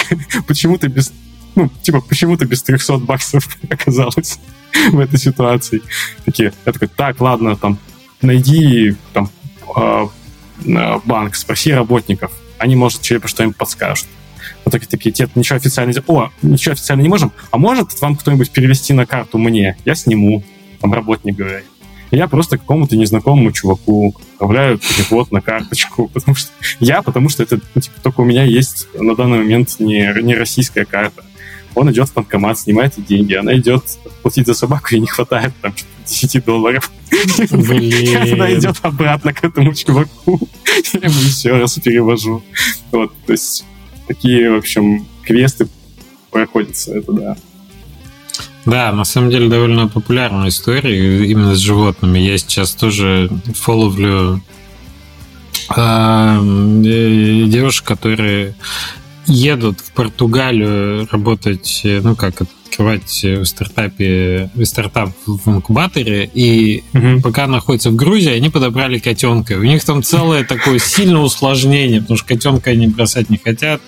почему 0.48 0.78
ты 0.78 0.88
без, 0.88 1.12
ну, 1.56 1.72
типа, 1.82 2.02
почему 2.02 2.38
ты 2.38 2.46
без 2.46 2.62
300 2.62 2.98
баксов 2.98 3.58
оказалась 3.70 4.38
в 4.92 5.00
этой 5.00 5.18
ситуации? 5.18 5.82
Такие, 6.24 6.54
я 6.66 6.72
такой, 6.72 6.88
так, 6.88 7.20
ладно, 7.20 7.56
там, 7.56 7.80
найди, 8.22 8.96
там, 9.14 9.30
э, 9.76 10.08
банк, 11.06 11.36
спроси 11.36 11.74
работников, 11.74 12.32
они, 12.60 12.76
может, 12.76 13.02
тебе 13.02 13.20
что-нибудь 13.26 13.58
подскажут. 13.58 14.08
В 14.66 14.70
итоге 14.70 14.86
такие, 14.86 15.12
тебе 15.12 15.30
ничего 15.34 15.58
официально. 15.58 15.94
О, 16.06 16.30
ничего 16.44 16.74
официально 16.74 17.02
не 17.02 17.10
можем, 17.10 17.32
а 17.50 17.58
может 17.58 18.00
вам 18.02 18.16
кто-нибудь 18.16 18.52
перевести 18.52 18.94
на 18.94 19.08
карту 19.08 19.40
мне? 19.40 19.78
Я 19.84 19.96
сниму, 19.96 20.44
там 20.80 20.94
работник 20.94 21.36
говорит 21.36 21.66
я 22.16 22.28
просто 22.28 22.58
какому-то 22.58 22.96
незнакомому 22.96 23.52
чуваку 23.52 24.16
отправляю 24.34 24.78
перевод 24.78 25.32
на 25.32 25.42
карточку, 25.42 26.08
потому 26.14 26.36
что 26.36 26.52
я, 26.80 27.02
потому 27.02 27.30
что 27.30 27.44
это 27.44 27.60
ну, 27.76 27.82
типа, 27.82 28.00
только 28.02 28.22
у 28.22 28.26
меня 28.26 28.44
есть 28.44 28.88
на 28.94 29.16
данный 29.16 29.40
момент 29.40 29.80
не, 29.80 30.14
не 30.22 30.36
российская 30.36 30.86
карта. 30.86 31.24
Он 31.76 31.92
идет 31.92 32.10
в 32.10 32.14
банкомат, 32.14 32.60
снимает 32.60 32.94
деньги, 32.98 33.34
она 33.34 33.56
идет 33.58 33.84
платить 34.22 34.46
за 34.46 34.54
собаку, 34.54 34.94
и 34.94 35.00
не 35.00 35.08
хватает 35.08 35.54
там 35.60 35.74
10 36.06 36.46
долларов. 36.46 36.92
Блин. 37.50 38.34
Она 38.34 38.54
идет 38.54 38.78
обратно 38.84 39.34
к 39.34 39.44
этому 39.44 39.74
чуваку, 39.74 40.40
я 40.94 41.00
ему 41.00 41.20
еще 41.22 41.58
раз 41.58 41.80
перевожу. 41.80 42.44
Вот, 42.92 43.12
то 43.26 43.32
есть 43.32 43.66
такие, 44.08 44.52
в 44.52 44.58
общем, 44.58 45.08
квесты 45.24 45.68
проходятся, 46.30 46.96
это 46.96 47.12
да. 47.12 47.38
Да, 48.66 48.92
на 48.94 49.04
самом 49.04 49.30
деле 49.30 49.50
довольно 49.50 49.88
популярная 49.88 50.50
история 50.50 51.26
именно 51.26 51.56
с 51.56 51.60
животными. 51.60 52.20
Я 52.20 52.38
сейчас 52.38 52.74
тоже 52.74 53.30
фоловлю 53.54 54.42
э, 55.76 56.40
девушек, 57.48 57.86
которые 57.86 58.56
едут 59.28 59.80
в 59.82 59.92
Португалию 59.92 61.08
работать, 61.12 61.82
ну 61.84 62.16
как 62.16 62.42
открывать 62.42 63.24
в 63.24 63.46
стартапе, 63.46 64.50
в 64.54 64.66
стартап 64.66 65.12
в 65.26 65.50
инкубаторе, 65.50 66.30
и 66.34 66.84
угу. 66.94 67.22
пока 67.22 67.48
находятся 67.48 67.92
в 67.92 67.96
Грузии, 67.96 68.32
они 68.32 68.50
подобрали 68.50 69.00
котенка. 69.00 69.54
У 69.54 69.64
них 69.64 69.84
там 69.84 70.04
целое 70.04 70.44
такое 70.44 70.80
сильное 70.80 71.22
усложнение, 71.22 72.02
потому 72.02 72.18
что 72.18 72.28
котенка 72.28 72.72
они 72.72 72.88
бросать 72.88 73.30
не 73.30 73.38
хотят. 73.38 73.82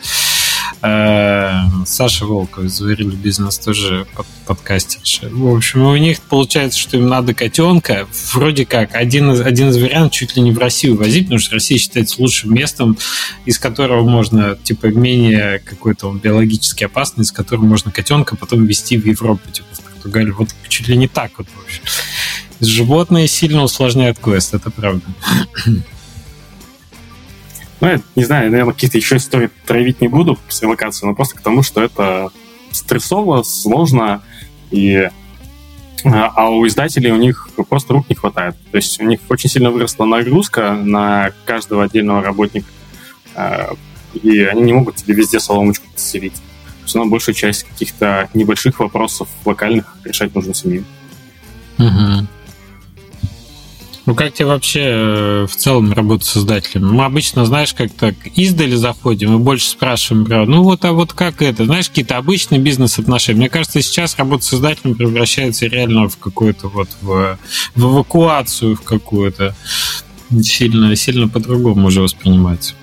Э, 0.82 1.64
Саша 1.86 2.26
Волков 2.26 2.66
из 2.66 2.74
«Заварили 2.74 3.16
бизнес» 3.16 3.58
тоже 3.58 4.06
под, 4.16 4.26
подкастерша. 4.46 5.30
В 5.30 5.56
общем, 5.56 5.84
у 5.84 5.96
них 5.96 6.22
получается, 6.22 6.80
что 6.80 6.98
им 6.98 7.08
надо 7.08 7.34
котенка. 7.34 8.08
Вроде 8.34 8.66
как 8.66 8.96
один 8.96 9.32
из, 9.32 9.42
один 9.42 9.70
из 9.70 9.78
вариантов 9.78 10.14
чуть 10.14 10.36
ли 10.36 10.42
не 10.42 10.52
в 10.52 10.58
Россию 10.58 10.98
возить, 10.98 11.26
потому 11.26 11.40
что 11.40 11.56
Россия 11.56 11.78
считается 11.78 12.22
лучшим 12.22 12.54
местом, 12.54 12.98
из 13.46 13.60
которого 13.60 14.08
можно, 14.08 14.58
типа, 14.62 14.88
менее 14.88 15.60
какой-то 15.60 16.10
он 16.10 16.20
биологически 16.20 16.84
опасный, 16.84 17.24
из 17.24 17.32
которого 17.32 17.66
можно 17.66 17.92
котенка 17.92 18.36
потом 18.36 18.66
везти 18.66 18.98
в 18.98 19.06
Европу, 19.06 19.50
типа, 19.52 19.68
в 19.74 19.82
Португалию. 19.82 20.36
Вот 20.36 20.50
чуть 20.68 20.88
ли 20.88 20.98
не 20.98 21.08
так 21.08 21.32
вот, 21.38 21.48
в 21.48 21.64
общем. 21.64 21.84
Животные 22.62 23.28
сильно 23.28 23.64
усложняют 23.64 24.18
квест, 24.20 24.54
это 24.54 24.70
правда. 24.72 25.02
Ну, 27.82 27.88
я 27.88 28.02
не 28.16 28.24
знаю, 28.24 28.52
наверное, 28.52 28.74
какие-то 28.74 28.98
еще 28.98 29.18
истории 29.18 29.50
травить 29.66 30.02
не 30.02 30.08
буду 30.08 30.40
с 30.48 30.62
релокацией, 30.62 31.10
но 31.10 31.16
просто 31.16 31.36
к 31.36 31.42
тому, 31.42 31.62
что 31.62 31.82
это 31.84 32.30
стрессово, 32.72 33.44
сложно, 33.44 34.22
и 34.72 35.10
а, 36.06 36.32
а 36.36 36.50
у 36.50 36.66
издателей 36.68 37.12
у 37.12 37.18
них 37.18 37.50
просто 37.68 37.94
рук 37.94 38.10
не 38.10 38.16
хватает. 38.16 38.56
То 38.72 38.78
есть 38.78 39.00
у 39.02 39.06
них 39.06 39.20
очень 39.30 39.50
сильно 39.50 39.72
выросла 39.72 40.06
нагрузка 40.06 40.74
на 40.74 41.32
каждого 41.46 41.84
отдельного 41.84 42.22
работника, 42.22 42.68
а, 43.34 43.74
и 44.14 44.42
они 44.42 44.62
не 44.62 44.74
могут 44.74 44.98
тебе 44.98 45.16
везде 45.16 45.40
соломочку 45.40 45.88
подселить. 45.92 46.42
Все 46.86 47.00
равно 47.00 47.12
большую 47.12 47.34
часть 47.34 47.64
каких-то 47.64 48.30
небольших 48.36 48.80
вопросов 48.80 49.28
локальных 49.44 49.98
решать 50.04 50.36
нужно 50.36 50.54
самим. 50.54 50.86
Угу. 51.80 52.28
Ну, 54.06 54.14
как 54.14 54.34
тебе 54.34 54.46
вообще 54.46 54.82
э, 54.84 55.48
в 55.50 55.56
целом 55.56 55.92
работа 55.92 56.26
с 56.26 56.38
издателем? 56.38 56.94
Мы 56.94 57.06
обычно, 57.06 57.44
знаешь, 57.46 57.74
как 57.74 57.92
так 57.92 58.14
издали 58.36 58.76
заходим 58.76 59.36
и 59.36 59.40
больше 59.40 59.68
спрашиваем 59.70 60.26
про, 60.26 60.46
ну 60.46 60.62
вот, 60.62 60.86
а 60.86 60.92
вот 60.94 61.14
как 61.14 61.42
это? 61.42 61.66
Знаешь, 61.66 61.90
какие-то 61.90 62.18
обычные 62.18 62.62
бизнес-отношения. 62.62 63.40
Мне 63.40 63.50
кажется, 63.50 63.82
сейчас 63.82 64.16
работа 64.18 64.44
с 64.44 64.54
издателем 64.54 64.94
превращается 64.94 65.66
реально 65.66 66.08
в 66.08 66.18
какую-то 66.18 66.68
вот, 66.68 66.90
в, 67.02 67.40
в 67.74 67.84
эвакуацию 67.84 68.76
в 68.76 68.82
какую-то. 68.82 69.56
Сильно, 70.42 70.96
сильно 70.96 71.28
по-другому 71.28 71.88
уже 71.88 72.02
воспринимается. 72.02 72.76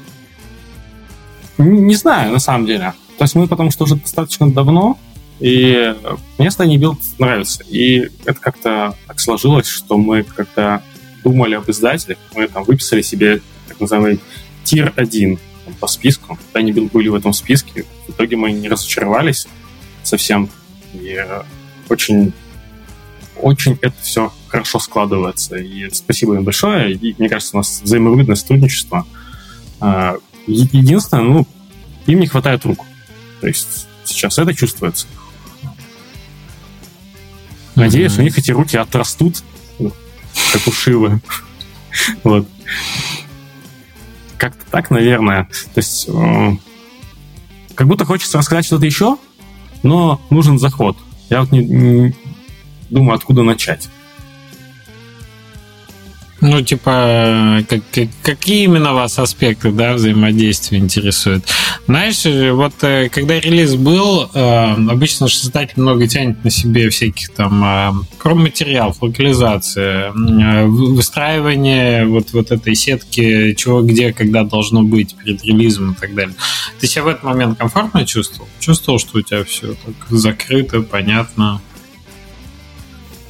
Не 1.58 1.94
знаю, 1.94 2.32
на 2.32 2.38
самом 2.38 2.66
деле. 2.66 2.94
То 3.18 3.24
есть 3.24 3.34
мы 3.34 3.46
потому 3.46 3.70
что 3.70 3.84
уже 3.84 3.96
достаточно 3.96 4.50
давно, 4.50 4.98
и 5.38 5.94
мне 6.38 6.48
Stony 6.48 6.76
Build 6.76 6.98
нравится. 7.18 7.62
И 7.68 8.08
это 8.24 8.40
как-то 8.40 8.96
так 9.06 9.20
сложилось, 9.20 9.66
что 9.66 9.96
мы 9.96 10.22
когда 10.22 10.82
думали 11.22 11.54
об 11.54 11.70
издателях, 11.70 12.18
мы 12.34 12.48
там 12.48 12.64
выписали 12.64 13.02
себе 13.02 13.40
так 13.68 13.80
называемый 13.80 14.20
тир 14.64 14.92
1 14.96 15.38
по 15.80 15.86
списку. 15.86 16.38
Они 16.52 16.72
были 16.72 17.08
в 17.08 17.14
этом 17.14 17.32
списке. 17.32 17.84
В 18.06 18.10
итоге 18.10 18.36
мы 18.36 18.52
не 18.52 18.68
разочаровались 18.68 19.46
совсем. 20.02 20.48
И 20.92 21.16
э, 21.18 21.42
очень, 21.88 22.32
очень 23.40 23.78
это 23.80 23.94
все 24.02 24.32
хорошо 24.48 24.78
складывается. 24.78 25.56
И 25.56 25.88
спасибо 25.90 26.34
им 26.34 26.44
большое. 26.44 26.92
И 26.92 27.14
мне 27.18 27.28
кажется, 27.28 27.56
у 27.56 27.58
нас 27.58 27.80
взаимовыгодное 27.82 28.36
сотрудничество. 28.36 29.06
А, 29.80 30.16
единственное, 30.46 31.24
ну, 31.24 31.46
им 32.06 32.20
не 32.20 32.26
хватает 32.26 32.64
рук. 32.64 32.84
То 33.40 33.46
есть 33.48 33.86
сейчас 34.04 34.38
это 34.38 34.54
чувствуется. 34.54 35.06
Надеюсь, 37.74 38.12
mm-hmm. 38.12 38.20
у 38.20 38.22
них 38.22 38.38
эти 38.38 38.50
руки 38.50 38.76
отрастут 38.76 39.42
как 40.52 40.66
у. 40.66 40.72
Вот. 42.24 42.48
Как-то 44.38 44.64
так, 44.70 44.90
наверное. 44.90 45.44
То 45.74 45.78
есть, 45.78 46.06
э, 46.08 46.56
как 47.74 47.86
будто 47.86 48.04
хочется 48.04 48.38
рассказать 48.38 48.64
что-то 48.64 48.86
еще, 48.86 49.18
но 49.82 50.20
нужен 50.30 50.58
заход. 50.58 50.96
Я 51.28 51.40
вот 51.40 51.52
не, 51.52 51.64
не 51.64 52.14
думаю, 52.90 53.16
откуда 53.16 53.42
начать. 53.42 53.88
Ну, 56.44 56.60
типа, 56.60 57.62
как, 57.68 57.82
как, 57.92 58.08
какие 58.22 58.64
именно 58.64 58.92
вас 58.94 59.16
аспекты 59.16 59.70
да, 59.70 59.92
взаимодействия 59.92 60.78
интересуют? 60.78 61.44
Знаешь, 61.86 62.24
вот 62.52 62.74
э, 62.82 63.08
когда 63.10 63.38
релиз 63.38 63.76
был, 63.76 64.28
э, 64.34 64.72
обычно 64.90 65.28
создатель 65.28 65.74
много 65.76 66.08
тянет 66.08 66.42
на 66.42 66.50
себе 66.50 66.90
всяких 66.90 67.30
там 67.30 67.62
э, 67.64 67.92
промо-материалов, 68.18 69.00
локализация, 69.00 70.10
выстраивание 70.10 72.06
вот, 72.06 72.32
вот 72.32 72.50
этой 72.50 72.74
сетки, 72.74 73.54
чего, 73.54 73.82
где, 73.82 74.12
когда 74.12 74.42
должно 74.42 74.82
быть 74.82 75.14
перед 75.14 75.44
релизом 75.44 75.92
и 75.92 75.94
так 75.94 76.12
далее. 76.12 76.34
Ты 76.80 76.88
себя 76.88 77.04
в 77.04 77.08
этот 77.08 77.22
момент 77.22 77.56
комфортно 77.56 78.04
чувствовал? 78.04 78.48
Чувствовал, 78.58 78.98
что 78.98 79.18
у 79.18 79.22
тебя 79.22 79.44
все 79.44 79.74
так 79.74 79.94
закрыто, 80.10 80.82
понятно? 80.82 81.60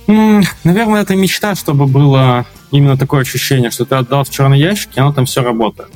Наверное, 0.07 1.03
это 1.03 1.15
мечта, 1.15 1.55
чтобы 1.55 1.87
было 1.87 2.47
именно 2.73 2.97
такое 2.97 3.21
ощущение, 3.21 3.71
что 3.71 3.85
ты 3.85 3.95
отдал 3.95 4.25
в 4.25 4.31
черный 4.31 4.59
ящик, 4.59 4.91
и 4.97 5.01
оно 5.01 5.13
там 5.13 5.27
все 5.27 5.43
работает. 5.43 5.91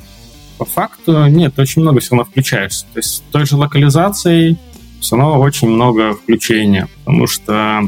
По 0.57 0.65
факту 0.65 1.27
нет, 1.27 1.57
очень 1.59 1.81
много 1.81 1.99
все 1.99 2.11
равно 2.11 2.25
включается. 2.25 2.85
То 2.93 2.99
есть 2.99 3.15
с 3.15 3.23
той 3.31 3.45
же 3.45 3.57
локализацией 3.57 4.57
все 5.01 5.15
равно 5.15 5.39
очень 5.39 5.69
много 5.69 6.13
включения, 6.13 6.87
потому 6.99 7.27
что 7.27 7.81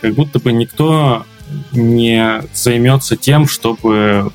как 0.00 0.14
будто 0.14 0.38
бы 0.38 0.52
никто 0.52 1.24
не 1.72 2.42
займется 2.54 3.16
тем, 3.16 3.46
чтобы 3.46 4.32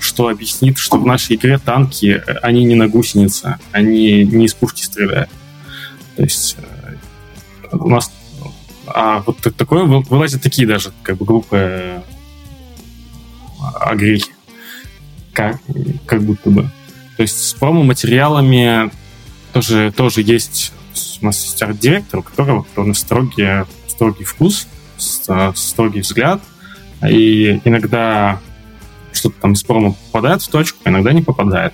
что 0.00 0.28
объяснит, 0.28 0.78
что 0.78 0.98
в 0.98 1.06
нашей 1.06 1.36
игре 1.36 1.58
танки, 1.58 2.22
они 2.42 2.64
не 2.64 2.74
на 2.74 2.88
гусенице, 2.88 3.58
они 3.70 4.24
не 4.24 4.46
из 4.46 4.54
пушки 4.54 4.82
стреляют. 4.82 5.30
То 6.16 6.24
есть 6.24 6.56
э, 6.58 7.76
у 7.76 7.88
нас 7.88 8.10
а 8.86 9.22
вот 9.24 9.38
такое 9.56 9.84
вылазят 9.84 10.42
такие 10.42 10.66
даже 10.66 10.92
как 11.02 11.16
бы 11.16 11.24
глупые 11.24 12.02
огрехи. 13.80 14.32
Как, 15.32 15.58
как 16.06 16.22
будто 16.22 16.50
бы. 16.50 16.62
То 17.16 17.22
есть 17.22 17.48
с 17.48 17.54
промо-материалами 17.54 18.90
тоже, 19.52 19.92
тоже 19.96 20.22
есть... 20.22 20.72
У 21.20 21.26
нас 21.26 21.42
есть 21.42 21.62
арт-директор, 21.62 22.20
у 22.20 22.22
которого 22.22 22.66
довольно 22.74 22.94
строгий, 22.94 23.64
строгий 23.86 24.24
вкус, 24.24 24.66
строгий 24.96 26.00
взгляд. 26.00 26.42
И 27.08 27.60
иногда 27.64 28.40
что-то 29.12 29.40
там 29.40 29.52
из 29.52 29.62
промо 29.62 29.96
попадает 30.10 30.42
в 30.42 30.48
точку, 30.48 30.78
а 30.84 30.90
иногда 30.90 31.12
не 31.12 31.22
попадает. 31.22 31.72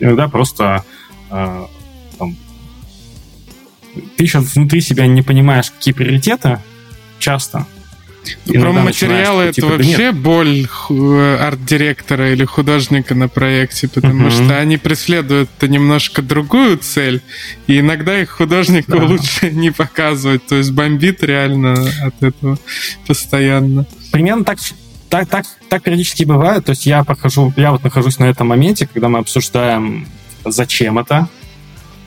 Иногда 0.00 0.28
просто 0.28 0.84
э, 1.30 1.66
там, 2.18 2.36
ты 4.16 4.24
еще 4.24 4.38
внутри 4.38 4.80
себя 4.80 5.06
не 5.06 5.22
понимаешь, 5.22 5.70
какие 5.70 5.94
приоритеты 5.94 6.60
часто, 7.18 7.66
Промо-материалы 8.46 9.44
это 9.44 9.54
типа, 9.54 9.66
вообще 9.68 10.12
да 10.12 10.18
боль 10.18 10.66
э, 10.90 11.36
арт-директора 11.40 12.32
или 12.32 12.44
художника 12.44 13.14
на 13.14 13.28
проекте, 13.28 13.88
потому 13.88 14.28
uh-huh. 14.28 14.44
что 14.44 14.58
они 14.58 14.76
преследуют 14.76 15.50
немножко 15.62 16.22
другую 16.22 16.78
цель, 16.78 17.22
и 17.66 17.80
иногда 17.80 18.20
их 18.20 18.30
художнику 18.30 18.98
да. 18.98 19.04
лучше 19.04 19.50
не 19.52 19.70
показывать, 19.70 20.46
то 20.46 20.56
есть 20.56 20.72
бомбит 20.72 21.22
реально 21.22 21.74
от 22.02 22.22
этого 22.22 22.58
постоянно. 23.06 23.86
Примерно 24.12 24.44
так 24.44 24.58
так, 25.08 25.28
так, 25.28 25.46
так 25.68 25.82
периодически 25.82 26.24
бывает. 26.24 26.66
То 26.66 26.70
есть 26.70 26.86
я 26.86 27.02
прохожу, 27.02 27.52
я 27.56 27.72
вот 27.72 27.82
нахожусь 27.82 28.18
на 28.18 28.24
этом 28.24 28.48
моменте, 28.48 28.86
когда 28.86 29.08
мы 29.08 29.20
обсуждаем, 29.20 30.06
зачем 30.44 30.98
это, 30.98 31.28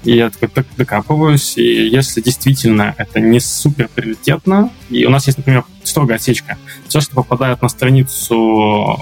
и 0.04 0.16
я 0.16 0.30
такой 0.30 0.50
так 0.50 0.66
докапываюсь, 0.78 1.58
и 1.58 1.88
если 1.88 2.22
действительно 2.22 2.96
это 2.98 3.20
не 3.20 3.40
супер 3.40 3.90
приоритетно, 3.94 4.72
и 4.90 5.06
у 5.06 5.10
нас 5.10 5.28
есть, 5.28 5.38
например, 5.38 5.64
строгая 5.84 6.18
отсечка, 6.18 6.58
все, 6.88 7.02
что 7.02 7.16
попадает 7.16 7.62
на 7.62 7.70
страницу 7.70 9.00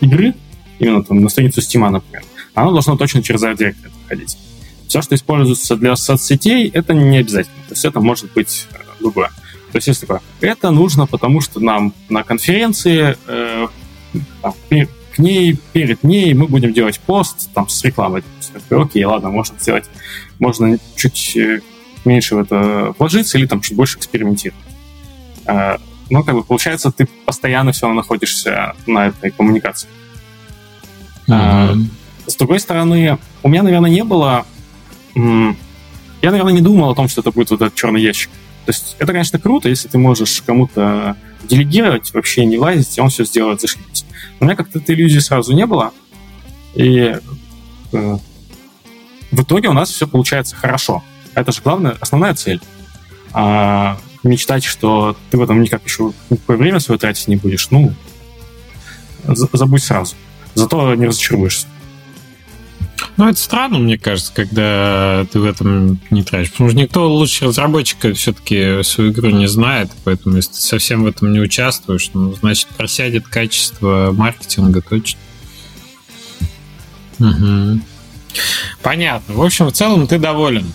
игры, 0.00 0.34
именно 0.78 1.02
там 1.02 1.20
на 1.20 1.28
страницу 1.28 1.60
Steam, 1.60 1.88
например, 1.88 2.24
оно 2.54 2.72
должно 2.72 2.96
точно 2.96 3.22
через 3.22 3.42
арт-директор 3.42 3.90
проходить. 3.90 4.36
Все, 4.88 5.02
что 5.02 5.14
используется 5.14 5.76
для 5.76 5.96
соцсетей, 5.96 6.68
это 6.68 6.94
не 6.94 7.18
обязательно. 7.18 7.56
То 7.68 7.72
есть 7.72 7.84
это 7.84 8.00
может 8.00 8.32
быть 8.32 8.66
э, 8.72 8.76
другое. 9.00 9.28
То 9.72 9.78
есть 9.78 9.88
если 9.88 10.06
такое, 10.06 10.22
это 10.40 10.70
нужно, 10.70 11.06
потому 11.06 11.40
что 11.40 11.58
нам 11.60 11.92
на 12.08 12.22
конференции 12.22 13.16
э, 13.26 13.66
там, 14.42 14.54
к 15.16 15.18
ней, 15.18 15.58
перед 15.72 16.04
ней 16.04 16.34
мы 16.34 16.46
будем 16.46 16.74
делать 16.74 17.00
пост 17.00 17.50
там 17.54 17.68
с 17.68 17.82
рекламой. 17.82 18.22
Окей, 18.70 19.04
ладно, 19.04 19.30
можно 19.30 19.58
сделать, 19.58 19.86
можно 20.38 20.78
чуть 20.94 21.36
э, 21.36 21.60
меньше 22.04 22.36
в 22.36 22.38
это 22.38 22.94
вложиться 22.98 23.38
или 23.38 23.46
там 23.46 23.62
чуть 23.62 23.76
больше 23.76 23.96
экспериментировать. 23.96 24.62
А, 25.46 25.78
но 26.10 26.22
как 26.22 26.34
бы 26.34 26.44
получается, 26.44 26.92
ты 26.92 27.08
постоянно 27.24 27.72
все 27.72 27.86
равно 27.86 28.02
находишься 28.02 28.74
на 28.86 29.06
этой 29.08 29.30
коммуникации. 29.30 29.88
Mm-hmm. 31.28 31.84
С 32.26 32.36
другой 32.36 32.60
стороны, 32.60 33.18
у 33.42 33.48
меня, 33.48 33.62
наверное, 33.62 33.90
не 33.90 34.04
было... 34.04 34.46
Я, 35.14 36.30
наверное, 36.30 36.52
не 36.52 36.60
думал 36.60 36.90
о 36.90 36.94
том, 36.94 37.08
что 37.08 37.22
это 37.22 37.30
будет 37.30 37.50
вот 37.50 37.62
этот 37.62 37.74
черный 37.74 38.02
ящик. 38.02 38.30
То 38.66 38.72
есть 38.72 38.96
это, 38.98 39.12
конечно, 39.12 39.38
круто, 39.38 39.68
если 39.68 39.88
ты 39.88 39.96
можешь 39.96 40.42
кому-то 40.44 41.16
делегировать, 41.46 42.12
вообще 42.14 42.44
не 42.44 42.58
лазить, 42.58 42.98
и 42.98 43.00
он 43.00 43.08
все 43.08 43.24
сделает 43.24 43.60
зашибись. 43.60 44.04
У 44.40 44.44
меня 44.44 44.56
как-то 44.56 44.78
этой 44.78 44.94
иллюзии 44.94 45.18
сразу 45.18 45.54
не 45.54 45.66
было. 45.66 45.92
И 46.74 47.16
э, 47.92 48.18
в 49.30 49.42
итоге 49.42 49.68
у 49.68 49.72
нас 49.72 49.90
все 49.90 50.06
получается 50.06 50.56
хорошо. 50.56 51.02
Это 51.34 51.52
же 51.52 51.60
главная, 51.62 51.96
основная 52.00 52.34
цель. 52.34 52.60
А 53.32 53.98
мечтать, 54.22 54.64
что 54.64 55.16
ты 55.30 55.38
в 55.38 55.42
этом 55.42 55.60
никак 55.60 55.84
еще 55.84 56.12
никакое 56.30 56.56
время 56.56 56.80
свое 56.80 56.98
тратить 56.98 57.28
не 57.28 57.36
будешь, 57.36 57.70
ну, 57.70 57.92
забудь 59.24 59.82
сразу. 59.82 60.14
Зато 60.54 60.94
не 60.94 61.06
разочаруешься. 61.06 61.66
Ну, 63.16 63.28
это 63.28 63.38
странно, 63.38 63.78
мне 63.78 63.96
кажется, 63.96 64.30
когда 64.34 65.26
ты 65.32 65.40
в 65.40 65.44
этом 65.44 65.98
не 66.10 66.22
тратишь. 66.22 66.52
Потому 66.52 66.70
что 66.70 66.78
никто 66.78 67.10
лучше 67.10 67.46
разработчика 67.46 68.12
все-таки 68.12 68.82
свою 68.82 69.10
игру 69.10 69.30
не 69.30 69.46
знает, 69.46 69.90
поэтому 70.04 70.36
если 70.36 70.52
ты 70.52 70.60
совсем 70.60 71.04
в 71.04 71.06
этом 71.06 71.32
не 71.32 71.40
участвуешь, 71.40 72.10
ну, 72.12 72.34
значит, 72.34 72.68
просядет 72.76 73.26
качество 73.26 74.12
маркетинга 74.12 74.82
точно. 74.82 75.18
Угу. 77.18 77.80
Понятно. 78.82 79.34
В 79.34 79.42
общем, 79.42 79.66
в 79.66 79.72
целом 79.72 80.06
ты 80.06 80.18
доволен. 80.18 80.66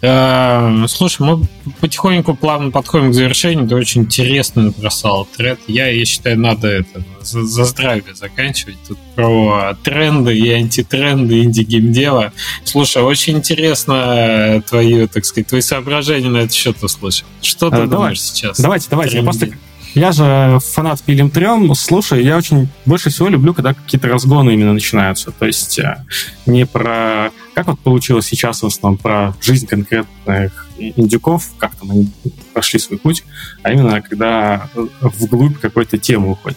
Э, 0.00 0.84
слушай, 0.88 1.22
мы 1.22 1.46
потихоньку 1.80 2.34
плавно 2.34 2.70
подходим 2.70 3.10
к 3.10 3.14
завершению. 3.14 3.68
Ты 3.68 3.74
очень 3.74 4.02
интересно 4.02 4.62
набросал 4.62 5.26
тред. 5.36 5.58
Я, 5.66 5.88
я 5.88 6.04
считаю, 6.04 6.38
надо 6.38 6.68
это 6.68 7.02
за, 7.20 7.42
за 7.44 7.64
здравие 7.64 8.14
заканчивать. 8.14 8.76
Тут 8.86 8.98
про 9.14 9.76
тренды 9.82 10.38
и 10.38 10.50
антитренды 10.50 11.42
инди-геймдева. 11.42 12.32
Слушай, 12.64 13.02
очень 13.02 13.38
интересно 13.38 14.62
твои, 14.68 15.06
так 15.06 15.24
сказать, 15.24 15.48
твои 15.48 15.60
соображения 15.60 16.30
на 16.30 16.38
этот 16.38 16.52
счет 16.52 16.82
услышать. 16.82 17.24
Что 17.42 17.70
ты 17.70 17.76
а, 17.76 17.86
думаешь 17.86 17.90
давай, 17.90 18.16
сейчас? 18.16 18.60
Давайте, 18.60 18.86
давайте. 18.90 19.16
Я 19.16 19.22
просто 19.22 19.48
я 19.94 20.12
же 20.12 20.58
фанат 20.60 21.02
Пилим 21.02 21.30
Трем. 21.30 21.74
Слушай, 21.74 22.24
я 22.24 22.36
очень 22.36 22.68
больше 22.84 23.10
всего 23.10 23.28
люблю, 23.28 23.54
когда 23.54 23.74
какие-то 23.74 24.08
разгоны 24.08 24.52
именно 24.52 24.72
начинаются. 24.72 25.32
То 25.32 25.46
есть 25.46 25.78
э, 25.78 26.04
не 26.46 26.66
про... 26.66 27.30
Как 27.58 27.66
вот 27.66 27.80
получилось 27.80 28.26
сейчас 28.26 28.62
в 28.62 28.66
основном 28.66 28.98
про 28.98 29.34
жизнь 29.40 29.66
конкретных 29.66 30.68
индюков, 30.78 31.50
как 31.58 31.74
там 31.74 31.90
они 31.90 32.08
прошли 32.52 32.78
свой 32.78 33.00
путь, 33.00 33.24
а 33.64 33.72
именно 33.72 34.00
когда 34.00 34.70
вглубь 35.00 35.58
какой-то 35.58 35.98
темы 35.98 36.30
уходят. 36.30 36.56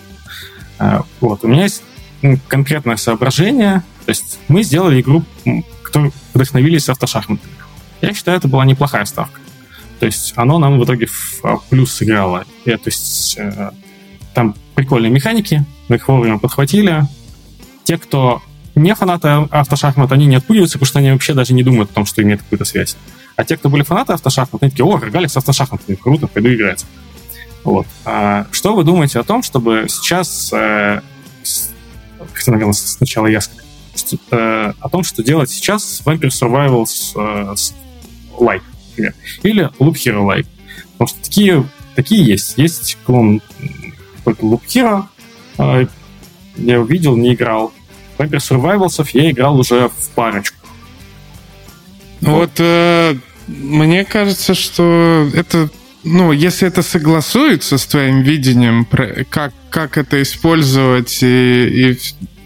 Э, 0.78 1.02
вот. 1.20 1.44
У 1.44 1.48
меня 1.48 1.64
есть 1.64 1.82
конкретное 2.48 2.98
соображение. 2.98 3.82
То 4.06 4.12
есть 4.12 4.38
мы 4.48 4.62
сделали 4.62 5.02
игру, 5.02 5.24
которую 5.82 6.14
вдохновились 6.36 6.88
автошахматами. 6.88 7.52
Я 8.02 8.14
считаю, 8.14 8.38
это 8.38 8.48
была 8.48 8.64
неплохая 8.64 9.06
ставка. 9.06 9.42
То 10.00 10.06
есть 10.06 10.34
оно 10.36 10.60
нам 10.60 10.80
в 10.80 10.86
итоге 10.86 11.08
в 11.08 11.40
а, 11.44 11.58
плюс 11.72 11.94
сыграло. 11.94 12.46
И, 12.66 12.70
то 12.70 12.80
есть 12.86 13.38
э, 13.40 13.72
там 14.36 14.54
прикольные 14.76 15.10
механики, 15.10 15.66
мы 15.88 15.96
их 15.96 16.08
вовремя 16.08 16.38
подхватили. 16.38 17.06
Те, 17.86 17.98
кто 17.98 18.44
не 18.82 18.96
фанаты 18.96 19.28
автошахмат, 19.52 20.12
они 20.12 20.26
не 20.26 20.36
отпугиваются, 20.36 20.78
потому 20.78 20.88
что 20.88 21.00
они 21.00 21.12
вообще 21.12 21.34
даже 21.34 21.54
не 21.54 21.64
думают 21.64 21.92
о 21.92 21.94
том, 21.94 22.06
что 22.06 22.22
имеет 22.22 22.42
какую-то 22.42 22.66
связь. 22.66 22.98
А 23.36 23.44
те, 23.44 23.58
кто 23.58 23.70
были 23.70 23.84
фанаты 23.84 24.14
автошахмат, 24.14 24.62
они 24.62 24.72
такие, 24.72 24.86
о, 24.86 24.98
Рогаликс 24.98 25.36
автошахмат, 25.38 25.82
круто, 26.02 26.28
пойду 26.28 26.54
играть. 26.54 26.86
Вот. 27.64 27.88
А 28.06 28.48
что 28.52 28.76
вы 28.76 28.84
думаете 28.84 29.20
о 29.20 29.24
том, 29.24 29.44
чтобы 29.44 29.86
сейчас, 29.88 30.52
э, 30.54 31.02
хотя, 32.34 32.52
наверное, 32.52 32.74
сначала 32.74 33.28
я 33.28 33.42
скажу, 33.42 33.62
э, 34.32 34.74
о 34.80 34.90
том, 34.90 35.04
что 35.04 35.24
делать 35.24 35.50
сейчас 35.50 35.84
с 35.84 36.02
Vampire 36.02 36.30
Survivals 36.30 37.14
э, 37.16 37.56
Light? 38.40 38.62
например. 39.02 39.14
Или 39.44 39.70
Loop 39.80 39.94
Hero 39.94 40.26
Like. 40.26 40.48
Потому 40.94 41.08
что 41.08 41.24
такие, 41.24 41.66
такие 41.96 42.24
есть. 42.24 42.58
Есть 42.58 42.98
клон 43.06 43.42
какой-то 44.18 44.46
Loop 44.46 44.62
Hero. 44.68 45.06
А, 45.58 45.88
я 46.58 46.74
его 46.76 46.86
видел, 46.86 47.16
не 47.18 47.34
играл. 47.34 47.74
Vampire 48.22 48.40
Survivals 48.40 49.10
я 49.14 49.32
играл 49.32 49.60
уже 49.60 49.90
в 49.90 50.10
парочку. 50.10 50.58
Вот, 52.22 52.32
вот 52.32 52.52
э, 52.60 53.16
мне 53.48 54.06
кажется, 54.06 54.54
что 54.54 55.28
это 55.34 55.70
ну, 56.04 56.32
если 56.32 56.68
это 56.68 56.82
согласуется 56.82 57.78
с 57.78 57.86
твоим 57.86 58.22
видением, 58.22 58.88
как, 59.30 59.54
как 59.70 59.98
это 59.98 60.22
использовать 60.22 61.20
и, 61.22 61.92
и 61.92 62.00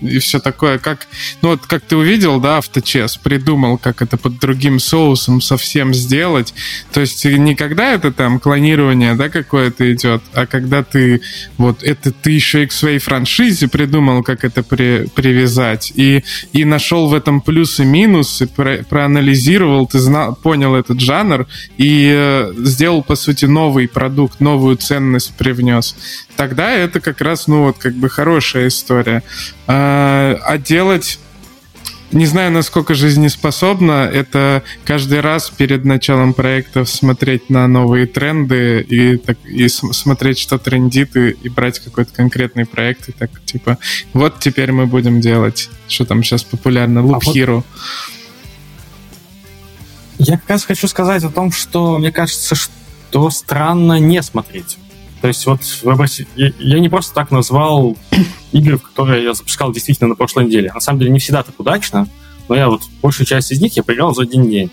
и 0.07 0.19
все 0.19 0.39
такое. 0.39 0.77
Как, 0.77 1.07
ну 1.41 1.49
вот 1.49 1.65
как 1.65 1.83
ты 1.83 1.95
увидел, 1.95 2.39
да, 2.39 2.57
авточес, 2.57 3.17
придумал, 3.17 3.77
как 3.77 4.01
это 4.01 4.17
под 4.17 4.39
другим 4.39 4.79
соусом 4.79 5.41
совсем 5.41 5.93
сделать. 5.93 6.53
То 6.91 7.01
есть 7.01 7.25
не 7.25 7.55
когда 7.55 7.93
это 7.93 8.11
там 8.11 8.39
клонирование, 8.39 9.15
да, 9.15 9.29
какое-то 9.29 9.91
идет, 9.93 10.21
а 10.33 10.45
когда 10.45 10.83
ты 10.83 11.21
вот 11.57 11.83
это 11.83 12.11
ты 12.11 12.31
еще 12.31 12.63
и 12.63 12.67
к 12.67 12.71
своей 12.71 12.99
франшизе 12.99 13.67
придумал, 13.67 14.23
как 14.23 14.43
это 14.43 14.63
при, 14.63 15.07
привязать. 15.07 15.91
И, 15.95 16.23
и 16.53 16.65
нашел 16.65 17.07
в 17.07 17.13
этом 17.13 17.41
плюсы 17.41 17.83
и 17.83 17.85
минусы, 17.85 18.47
про, 18.47 18.83
проанализировал, 18.89 19.87
ты 19.87 19.99
знал, 19.99 20.35
понял 20.35 20.75
этот 20.75 20.99
жанр 20.99 21.47
и 21.77 22.11
э, 22.13 22.53
сделал, 22.57 23.03
по 23.03 23.15
сути, 23.15 23.45
новый 23.45 23.87
продукт, 23.87 24.39
новую 24.39 24.77
ценность 24.77 25.33
привнес. 25.35 25.95
Тогда 26.35 26.71
это 26.71 26.99
как 26.99 27.21
раз, 27.21 27.47
ну 27.47 27.63
вот, 27.63 27.77
как 27.77 27.93
бы 27.93 28.09
хорошая 28.09 28.67
история. 28.67 29.23
А, 29.67 29.94
а 29.97 30.57
делать 30.57 31.19
не 32.11 32.25
знаю, 32.25 32.51
насколько 32.51 32.93
жизнеспособно, 32.93 34.09
это 34.11 34.63
каждый 34.85 35.19
раз 35.19 35.49
перед 35.49 35.83
началом 35.83 36.33
проекта 36.33 36.85
смотреть 36.85 37.49
на 37.49 37.67
новые 37.67 38.05
тренды 38.05 38.79
и, 38.81 39.17
так, 39.17 39.37
и 39.43 39.67
смотреть, 39.67 40.39
что 40.39 40.57
трендит, 40.57 41.15
и, 41.17 41.31
и 41.31 41.49
брать 41.49 41.79
какой-то 41.79 42.13
конкретный 42.13 42.65
проект, 42.65 43.09
и 43.09 43.11
так, 43.11 43.43
типа, 43.43 43.79
вот 44.13 44.39
теперь 44.39 44.71
мы 44.71 44.85
будем 44.85 45.19
делать, 45.19 45.69
что 45.89 46.05
там 46.05 46.23
сейчас 46.23 46.43
популярно, 46.43 46.99
Loop 46.99 47.19
а 47.21 47.29
Hero. 47.31 47.55
Вот... 47.55 47.65
Я 50.17 50.37
как 50.37 50.49
раз 50.49 50.63
хочу 50.63 50.87
сказать 50.87 51.23
о 51.23 51.29
том, 51.29 51.51
что 51.51 51.97
мне 51.97 52.13
кажется, 52.13 52.55
что 52.55 53.29
странно 53.29 53.99
не 53.99 54.23
смотреть. 54.23 54.77
То 55.25 55.29
есть 55.29 55.47
вот. 55.47 55.61
Я, 56.35 56.51
я 56.59 56.79
не 56.79 56.87
просто 56.87 57.15
так 57.15 57.31
назвал 57.31 57.97
игры, 58.51 58.77
которые 58.77 59.23
я 59.23 59.33
запускал 59.33 59.73
действительно 59.73 60.09
на 60.09 60.15
прошлой 60.15 60.45
неделе. 60.45 60.71
На 60.71 60.79
самом 60.79 60.99
деле 60.99 61.11
не 61.11 61.17
всегда 61.17 61.41
так 61.41 61.59
удачно, 61.59 62.07
но 62.47 62.53
я 62.53 62.69
вот 62.69 62.83
большую 63.01 63.25
часть 63.25 63.51
из 63.51 63.59
них 63.59 63.75
я 63.75 63.81
поиграл 63.81 64.13
за 64.13 64.21
один 64.21 64.47
день. 64.47 64.69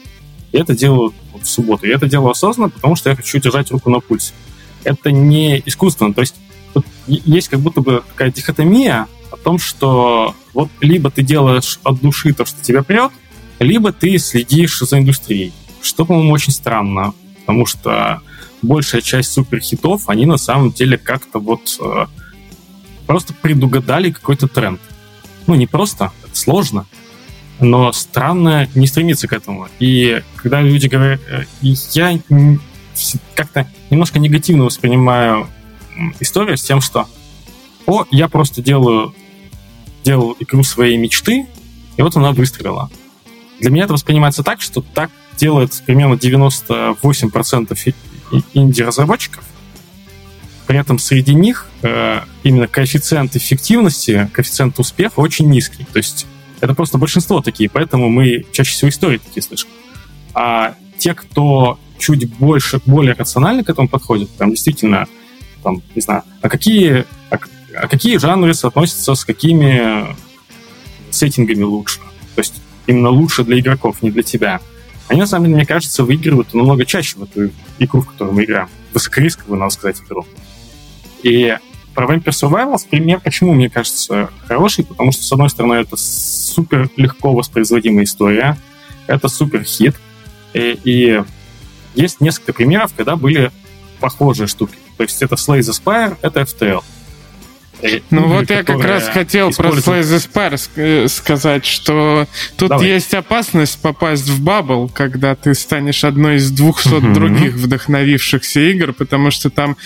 И 0.53 0.59
это 0.59 0.77
делаю 0.77 1.15
в 1.33 1.47
субботу. 1.47 1.87
И 1.87 1.89
это 1.89 2.07
делаю 2.07 2.33
осознанно, 2.33 2.69
потому 2.69 2.97
что 2.97 3.09
я 3.09 3.17
хочу 3.17 3.39
держать 3.39 3.71
руку 3.71 3.89
на 3.89 4.01
пульсе. 4.01 4.35
Это 4.85 5.11
не 5.11 5.63
искусственно. 5.65 6.13
То 6.13 6.21
есть 6.21 6.35
вот 6.75 6.85
есть 7.07 7.49
как 7.49 7.61
будто 7.61 7.81
бы 7.81 8.03
такая 8.11 8.31
дихотомия 8.31 9.07
о 9.31 9.39
том, 9.39 9.59
что 9.59 10.35
вот 10.53 10.69
либо 10.83 11.11
ты 11.11 11.23
делаешь 11.23 11.81
от 11.83 11.99
души 12.03 12.35
то, 12.35 12.45
что 12.45 12.63
тебя 12.63 12.83
прет, 12.83 13.11
либо 13.59 13.91
ты 13.91 14.19
следишь 14.19 14.81
за 14.81 14.99
индустрией. 14.99 15.55
Что, 15.81 16.05
по-моему, 16.05 16.33
очень 16.35 16.53
странно, 16.53 17.15
потому 17.41 17.65
что 17.65 18.21
большая 18.63 19.03
часть 19.03 19.33
суперхитов, 19.33 20.09
они 20.09 20.27
на 20.27 20.39
самом 20.39 20.73
деле 20.73 20.97
как-то 20.97 21.39
вот 21.39 21.77
э, 21.81 22.07
просто 23.07 23.35
предугадали 23.35 24.11
какой-то 24.11 24.49
тренд. 24.49 24.81
Ну, 25.47 25.55
не 25.55 25.67
просто, 25.67 26.13
это 26.25 26.37
сложно, 26.37 26.87
но 27.61 27.93
странно 27.93 28.69
не 28.75 28.87
стремиться 28.87 29.29
к 29.29 29.33
этому. 29.33 29.69
И 29.79 30.23
когда 30.37 30.61
люди 30.61 30.87
говорят... 30.87 31.21
Э, 31.29 31.45
я 31.61 32.19
как-то 33.35 33.67
немножко 33.91 34.19
негативно 34.19 34.65
воспринимаю 34.65 35.49
историю 36.21 36.57
с 36.57 36.63
тем, 36.63 36.81
что 36.81 37.09
о, 37.87 38.05
я 38.11 38.29
просто 38.29 38.63
делаю 38.63 39.15
делал 40.05 40.37
игру 40.41 40.63
своей 40.65 40.97
мечты, 40.97 41.47
и 41.97 42.03
вот 42.03 42.17
она 42.17 42.33
выстрелила. 42.33 42.91
Для 43.61 43.71
меня 43.71 43.85
это 43.85 43.93
воспринимается 43.93 44.43
так, 44.43 44.61
что 44.61 44.81
так 44.81 45.11
делает 45.37 45.83
примерно 45.87 46.15
98% 46.15 47.95
инди-разработчиков. 48.55 49.45
При 50.67 50.79
этом 50.79 50.99
среди 50.99 51.35
них 51.35 51.67
э, 51.83 52.21
именно 52.43 52.67
коэффициент 52.67 53.37
эффективности, 53.37 54.31
коэффициент 54.33 54.79
успеха 54.79 55.21
очень 55.21 55.51
низкий. 55.51 55.87
То 55.93 55.99
есть 55.99 56.27
это 56.61 56.75
просто 56.75 56.99
большинство 56.99 57.41
такие, 57.41 57.69
поэтому 57.69 58.09
мы 58.09 58.47
чаще 58.53 58.73
всего 58.73 58.89
истории 58.89 59.19
такие 59.19 59.43
слышим. 59.43 59.69
А 60.35 60.77
те, 60.97 61.15
кто 61.15 61.79
чуть 61.99 62.29
больше, 62.37 62.81
более 62.87 63.15
рационально 63.15 63.65
к 63.65 63.71
этому 63.71 63.89
подходит, 63.89 64.31
там 64.37 64.51
действительно, 64.51 65.07
там, 65.63 65.83
не 65.95 66.01
знаю, 66.01 66.23
а 66.41 66.49
какие, 66.49 67.05
а, 67.31 67.39
а 67.75 67.89
какие 67.89 68.17
жанры 68.17 68.55
соотносятся 68.55 69.15
с 69.15 69.25
какими 69.25 70.17
сеттингами 71.11 71.63
лучше. 71.63 72.01
То 72.35 72.41
есть 72.41 72.55
именно 72.87 73.11
лучше 73.11 73.45
для 73.45 73.59
игроков, 73.59 74.03
не 74.03 74.11
для 74.11 74.23
тебя 74.23 74.61
они, 75.09 75.21
на 75.21 75.27
самом 75.27 75.47
деле, 75.47 75.57
мне 75.57 75.67
кажется, 75.67 76.05
выигрывают 76.05 76.55
намного 76.55 76.85
чаще 76.85 77.17
в 77.19 77.25
эту 77.25 77.51
игру, 77.79 78.01
в 78.01 78.11
которую 78.11 78.35
мы 78.35 78.45
играем. 78.45 78.69
Высокорисковую, 78.95 79.59
надо 79.59 79.73
сказать, 79.73 80.01
игру. 80.07 80.27
И 81.23 81.57
про 81.95 82.07
Vampire 82.07 82.31
Survivals 82.31 82.87
пример, 82.89 83.21
почему, 83.21 83.53
мне 83.53 83.69
кажется, 83.69 84.31
хороший, 84.47 84.85
потому 84.85 85.13
что, 85.13 85.23
с 85.23 85.33
одной 85.33 85.51
стороны, 85.51 85.75
это 85.75 85.97
супер 85.97 86.89
легко 86.97 87.33
воспроизводимая 87.33 88.05
история, 88.05 88.57
это 89.07 89.29
супер 89.29 89.65
хит, 89.65 89.97
и, 90.55 90.79
и 90.85 91.23
есть 91.95 92.21
несколько 92.21 92.53
примеров, 92.53 92.93
когда 92.97 93.17
были 93.17 93.51
похожие 94.01 94.47
штуки. 94.47 94.77
То 94.97 95.03
есть 95.03 95.23
это 95.23 95.35
Slay 95.35 95.61
the 95.61 95.73
Spire, 95.73 96.17
это 96.23 96.41
FTL. 96.41 96.83
Ну 98.11 98.29
вот 98.29 98.51
я 98.51 98.63
как 98.63 98.83
раз 98.85 99.09
хотел 99.09 99.51
про 99.51 99.71
Slay 99.71 100.03
the 100.03 100.19
Spire 100.19 101.09
сказать, 101.09 101.65
что 101.65 102.27
тут 102.57 102.71
Давай. 102.71 102.87
есть 102.87 103.15
опасность 103.15 103.81
попасть 103.81 104.29
в 104.29 104.43
bubble, 104.43 104.89
когда 104.89 105.35
ты 105.35 105.55
станешь 105.55 106.05
одной 106.05 106.37
из 106.37 106.51
200 106.51 106.89
угу. 106.89 107.13
других 107.13 107.55
вдохновившихся 107.55 108.61
игр, 108.61 108.93
потому 108.93 109.31
что 109.31 109.51
там 109.51 109.77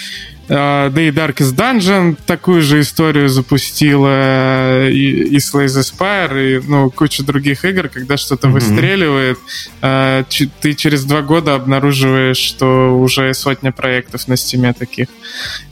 э, 0.48 0.90
да 0.90 1.02
и 1.02 1.10
Darkest 1.10 1.56
Dungeon 1.56 2.16
такую 2.24 2.62
же 2.62 2.80
историю 2.80 3.28
запустила, 3.28 4.88
и, 4.88 5.24
и 5.24 5.36
Slay 5.38 5.64
the 5.64 5.82
Spire, 5.82 6.58
и 6.58 6.62
ну, 6.64 6.88
куча 6.88 7.24
других 7.24 7.64
игр, 7.64 7.88
когда 7.88 8.16
что-то 8.16 8.46
mm-hmm. 8.46 8.52
выстреливает, 8.52 9.38
э, 9.82 10.48
ты 10.60 10.74
через 10.74 11.04
два 11.04 11.22
года 11.22 11.56
обнаруживаешь, 11.56 12.36
что 12.36 12.96
уже 12.96 13.34
сотня 13.34 13.72
проектов 13.72 14.28
на 14.28 14.36
Steam 14.36 14.66
е 14.66 14.72
таких. 14.72 15.08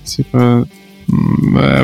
Типа, 0.05 0.67
э, 0.69 0.84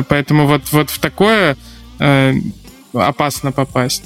поэтому 0.07 0.47
вот, 0.47 0.63
вот 0.71 0.89
в 0.89 0.99
такое 0.99 1.57
uh, 1.99 2.53
опасно 2.93 3.51
попасть. 3.51 4.03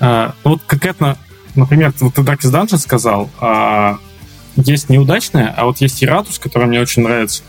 А, 0.00 0.34
ну 0.44 0.52
вот 0.52 0.62
конкретно, 0.66 1.16
например, 1.54 1.92
вот 2.00 2.14
ты 2.14 2.22
Darkest 2.22 2.52
Dungeon 2.52 2.78
сказал, 2.78 3.30
а 3.40 3.98
есть 4.56 4.88
неудачная, 4.88 5.52
а 5.56 5.66
вот 5.66 5.78
есть 5.78 6.02
и 6.02 6.06
Ратус, 6.06 6.38
которая 6.38 6.68
мне 6.68 6.80
очень 6.80 7.02
нравится. 7.02 7.42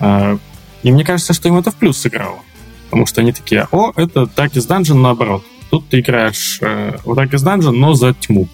А, 0.00 0.38
и 0.82 0.92
мне 0.92 1.04
кажется, 1.04 1.32
что 1.32 1.48
им 1.48 1.56
это 1.56 1.70
в 1.70 1.76
плюс 1.76 1.98
сыграло. 1.98 2.40
Потому 2.84 3.06
что 3.06 3.20
они 3.22 3.32
такие, 3.32 3.66
о, 3.70 3.92
это 3.96 4.22
Darkest 4.22 4.68
Dungeon 4.68 4.94
наоборот. 4.94 5.44
Тут 5.70 5.88
ты 5.88 6.00
играешь 6.00 6.58
э, 6.60 6.98
в 7.04 7.18
Darkest 7.18 7.44
Dungeon, 7.44 7.72
но 7.72 7.94
за 7.94 8.14
тьму. 8.14 8.46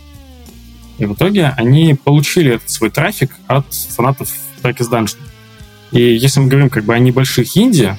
И 0.98 1.04
в 1.04 1.14
итоге 1.14 1.52
они 1.56 1.94
получили 1.94 2.54
этот 2.54 2.70
свой 2.70 2.90
трафик 2.90 3.32
от 3.46 3.66
фанатов 3.74 4.32
Darkest 4.62 4.90
Dungeon. 4.90 5.18
И 5.92 6.00
если 6.00 6.40
мы 6.40 6.48
говорим 6.48 6.70
как 6.70 6.84
бы 6.84 6.94
о 6.94 6.98
небольших 6.98 7.56
инди, 7.56 7.96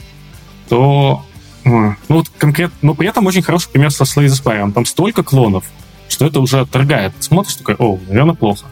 то 0.70 1.26
ну 1.64 1.96
вот 2.10 2.30
конкретно, 2.38 2.78
но 2.82 2.96
при 2.96 3.08
этом 3.08 3.26
очень 3.26 3.42
хороший 3.42 3.70
пример 3.70 3.92
со 3.92 4.04
Slay 4.04 4.26
the 4.26 4.44
Spire. 4.44 4.72
Там 4.72 4.86
столько 4.86 5.24
клонов, 5.24 5.66
что 6.10 6.26
это 6.26 6.40
уже 6.40 6.60
отторгает. 6.60 7.14
Смотришь, 7.20 7.56
такой, 7.56 7.76
о, 7.76 8.00
наверное, 8.08 8.36
плохо. 8.36 8.66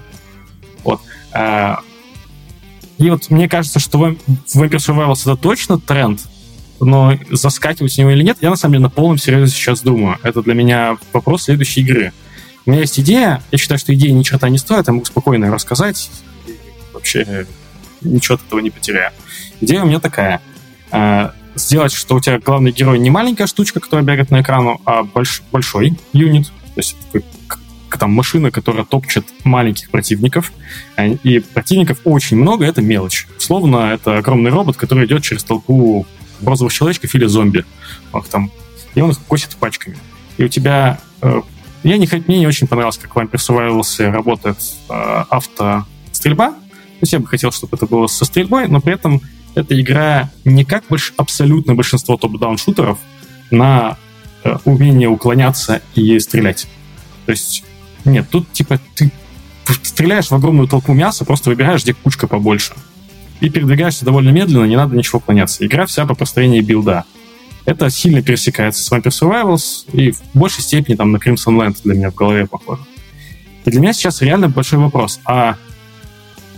Вот. 0.84 1.02
А, 1.32 1.82
и 2.98 3.10
вот 3.10 3.30
мне 3.30 3.48
кажется, 3.48 3.80
что 3.80 4.00
Vampire 4.00 4.78
Survivors 4.78 5.22
это 5.22 5.36
точно 5.36 5.80
тренд, 5.80 6.22
но 6.80 7.18
заскакивать 7.30 7.94
с 7.94 7.98
него 7.98 8.12
или 8.12 8.24
нет, 8.24 8.38
я 8.42 8.50
на 8.50 8.56
самом 8.56 8.74
деле 8.74 8.84
на 8.84 8.90
полном 8.90 9.18
серьезе 9.18 9.54
сейчас 9.54 9.82
думаю. 9.82 10.18
Это 10.24 10.42
для 10.42 10.54
меня 10.54 10.98
вопрос 11.14 11.44
следующей 11.44 11.82
игры. 11.82 12.14
У 12.66 12.72
меня 12.72 12.82
есть 12.82 13.00
идея, 13.00 13.42
я 13.52 13.58
считаю, 13.58 13.80
что 13.80 13.94
идея 13.94 14.12
ни 14.14 14.24
черта 14.24 14.50
не 14.50 14.58
стоит, 14.58 14.88
я 14.88 14.94
могу 14.94 15.06
спокойно 15.06 15.52
рассказать, 15.52 16.10
вообще 16.94 17.48
ничего 18.02 18.36
от 18.36 18.46
этого 18.46 18.60
не 18.60 18.70
потеряю. 18.70 19.12
Идея 19.62 19.84
у 19.84 19.88
меня 19.88 20.00
такая. 20.00 20.42
А, 20.92 21.34
сделать, 21.56 21.92
что 21.92 22.16
у 22.16 22.20
тебя 22.20 22.40
главный 22.40 22.72
герой 22.72 23.00
не 23.00 23.10
маленькая 23.10 23.48
штучка, 23.48 23.80
которая 23.80 24.06
бегает 24.06 24.32
на 24.32 24.42
экрану, 24.42 24.82
а 24.86 25.04
больш, 25.04 25.42
большой 25.52 25.98
юнит, 26.14 26.48
то 26.48 26.78
есть 26.78 26.96
там 27.98 28.12
машина, 28.14 28.52
которая 28.52 28.86
топчет 28.86 29.26
маленьких 29.44 29.90
противников, 29.90 30.52
а, 30.96 31.06
и 31.08 31.40
противников 31.40 32.00
очень 32.06 32.38
много, 32.38 32.66
это 32.66 32.82
мелочь. 32.82 33.28
Словно 33.38 33.92
это 33.94 34.18
огромный 34.18 34.52
робот, 34.52 34.78
который 34.78 35.06
идет 35.06 35.24
через 35.24 35.44
толпу 35.44 36.06
розовых 36.44 36.74
человечков 36.74 37.14
или 37.16 37.26
зомби. 37.26 37.66
Ах, 38.14 38.28
там, 38.28 38.52
и 38.96 39.02
он 39.02 39.12
их 39.12 39.20
косит 39.28 39.56
пачками. 39.58 39.98
И 40.38 40.44
у 40.44 40.48
тебя... 40.48 41.00
Э, 41.22 41.42
я 41.84 41.98
не, 41.98 42.10
мне 42.28 42.40
не 42.40 42.48
очень 42.48 42.68
понравилось, 42.68 42.98
как 42.98 43.12
Vampire 43.12 43.34
Survivors 43.34 44.12
работает 44.12 44.58
э, 44.90 45.24
автострельба. 45.30 46.56
То 47.00 47.04
есть 47.04 47.14
я 47.14 47.20
бы 47.20 47.28
хотел, 47.28 47.52
чтобы 47.52 47.78
это 47.78 47.86
было 47.86 48.08
со 48.08 48.26
стрельбой, 48.26 48.68
но 48.68 48.82
при 48.82 48.94
этом 48.94 49.22
эта 49.56 49.80
игра 49.80 50.30
не 50.44 50.66
как 50.66 50.84
больш, 50.90 51.14
абсолютно 51.16 51.76
большинство 51.76 52.18
топ-даун 52.18 52.58
шутеров 52.58 53.00
на 53.52 53.98
э, 54.44 54.58
умение 54.66 55.08
уклоняться 55.08 55.82
и 55.96 56.20
стрелять. 56.20 56.68
То 57.26 57.32
есть 57.32 57.64
нет, 58.04 58.28
тут 58.30 58.52
типа 58.52 58.80
ты 58.96 59.12
стреляешь 59.84 60.30
в 60.30 60.34
огромную 60.34 60.68
толпу 60.68 60.94
мяса, 60.94 61.26
просто 61.26 61.50
выбираешь, 61.50 61.84
где 61.84 61.94
кучка 61.94 62.28
побольше. 62.28 62.74
И 63.40 63.50
передвигаешься 63.50 64.04
довольно 64.04 64.30
медленно, 64.30 64.66
не 64.66 64.76
надо 64.76 64.98
ничего 64.98 65.20
клоняться. 65.20 65.66
Игра 65.66 65.86
вся 65.86 66.06
по 66.06 66.16
построению 66.16 66.64
билда. 66.64 67.06
Это 67.66 67.90
сильно 67.90 68.22
пересекается 68.22 68.84
с 68.84 68.92
Vampire 68.92 69.10
Survivals 69.10 69.86
и 69.94 70.12
в 70.12 70.22
большей 70.34 70.64
степени 70.64 70.96
там 70.96 71.12
на 71.12 71.18
Crimson 71.18 71.56
Land 71.58 71.78
для 71.84 71.94
меня 71.94 72.12
в 72.12 72.16
голове 72.16 72.48
похоже. 72.48 72.82
И 73.66 73.70
для 73.70 73.80
меня 73.80 73.94
сейчас 73.94 74.22
реально 74.22 74.50
большой 74.50 74.80
вопрос. 74.80 75.20
А 75.26 75.56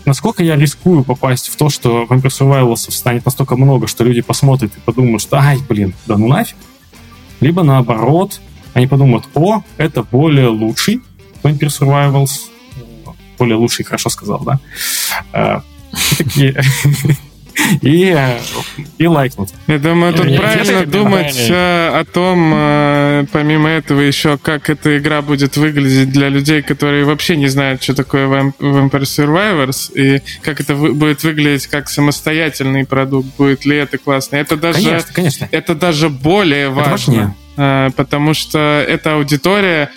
насколько 0.05 0.43
я 0.43 0.55
рискую 0.55 1.03
попасть 1.03 1.49
в 1.49 1.55
то, 1.55 1.69
что 1.69 2.03
Vampire 2.03 2.27
Survivals 2.27 2.91
станет 2.91 3.25
настолько 3.25 3.55
много, 3.55 3.87
что 3.87 4.03
люди 4.03 4.21
посмотрят 4.21 4.75
и 4.75 4.79
подумают, 4.79 5.21
что 5.21 5.37
ай, 5.37 5.59
блин, 5.67 5.93
да 6.05 6.17
ну 6.17 6.27
нафиг. 6.27 6.55
Либо 7.39 7.63
наоборот, 7.63 8.39
они 8.73 8.87
подумают, 8.87 9.25
о, 9.33 9.63
это 9.77 10.03
более 10.03 10.47
лучший, 10.47 11.01
Vampire 11.43 11.67
Survivals. 11.67 12.49
Более 13.37 13.55
лучший, 13.55 13.85
хорошо 13.85 14.09
сказал, 14.09 14.39
да? 14.41 14.59
А, 15.33 15.63
такие... 16.17 16.61
и, 17.81 18.15
и 18.97 19.07
лайкнуть. 19.07 19.53
Я 19.67 19.79
думаю, 19.79 20.13
тут 20.13 20.35
правильно 20.35 20.85
думать 20.85 21.37
э, 21.49 21.89
о 21.89 22.03
том, 22.05 22.51
э, 22.53 23.25
помимо 23.31 23.69
этого, 23.69 23.99
еще 23.99 24.37
как 24.37 24.69
эта 24.69 24.97
игра 24.97 25.21
будет 25.21 25.57
выглядеть 25.57 26.11
для 26.11 26.29
людей, 26.29 26.61
которые 26.61 27.05
вообще 27.05 27.35
не 27.35 27.47
знают, 27.47 27.83
что 27.83 27.93
такое 27.93 28.27
Vampire 28.27 29.01
Survivors, 29.01 29.91
и 29.93 30.21
как 30.41 30.59
это 30.59 30.75
будет 30.75 31.23
выглядеть 31.23 31.67
как 31.67 31.89
самостоятельный 31.89 32.85
продукт, 32.85 33.27
будет 33.37 33.65
ли 33.65 33.77
это 33.77 33.97
классно. 33.97 34.37
Это 34.37 34.57
даже, 34.57 34.83
конечно, 34.83 35.13
конечно. 35.13 35.47
Это 35.51 35.75
даже 35.75 36.09
более 36.09 36.69
важно, 36.69 37.35
э, 37.57 37.89
потому 37.95 38.33
что 38.33 38.83
эта 38.87 39.15
аудитория 39.15 39.89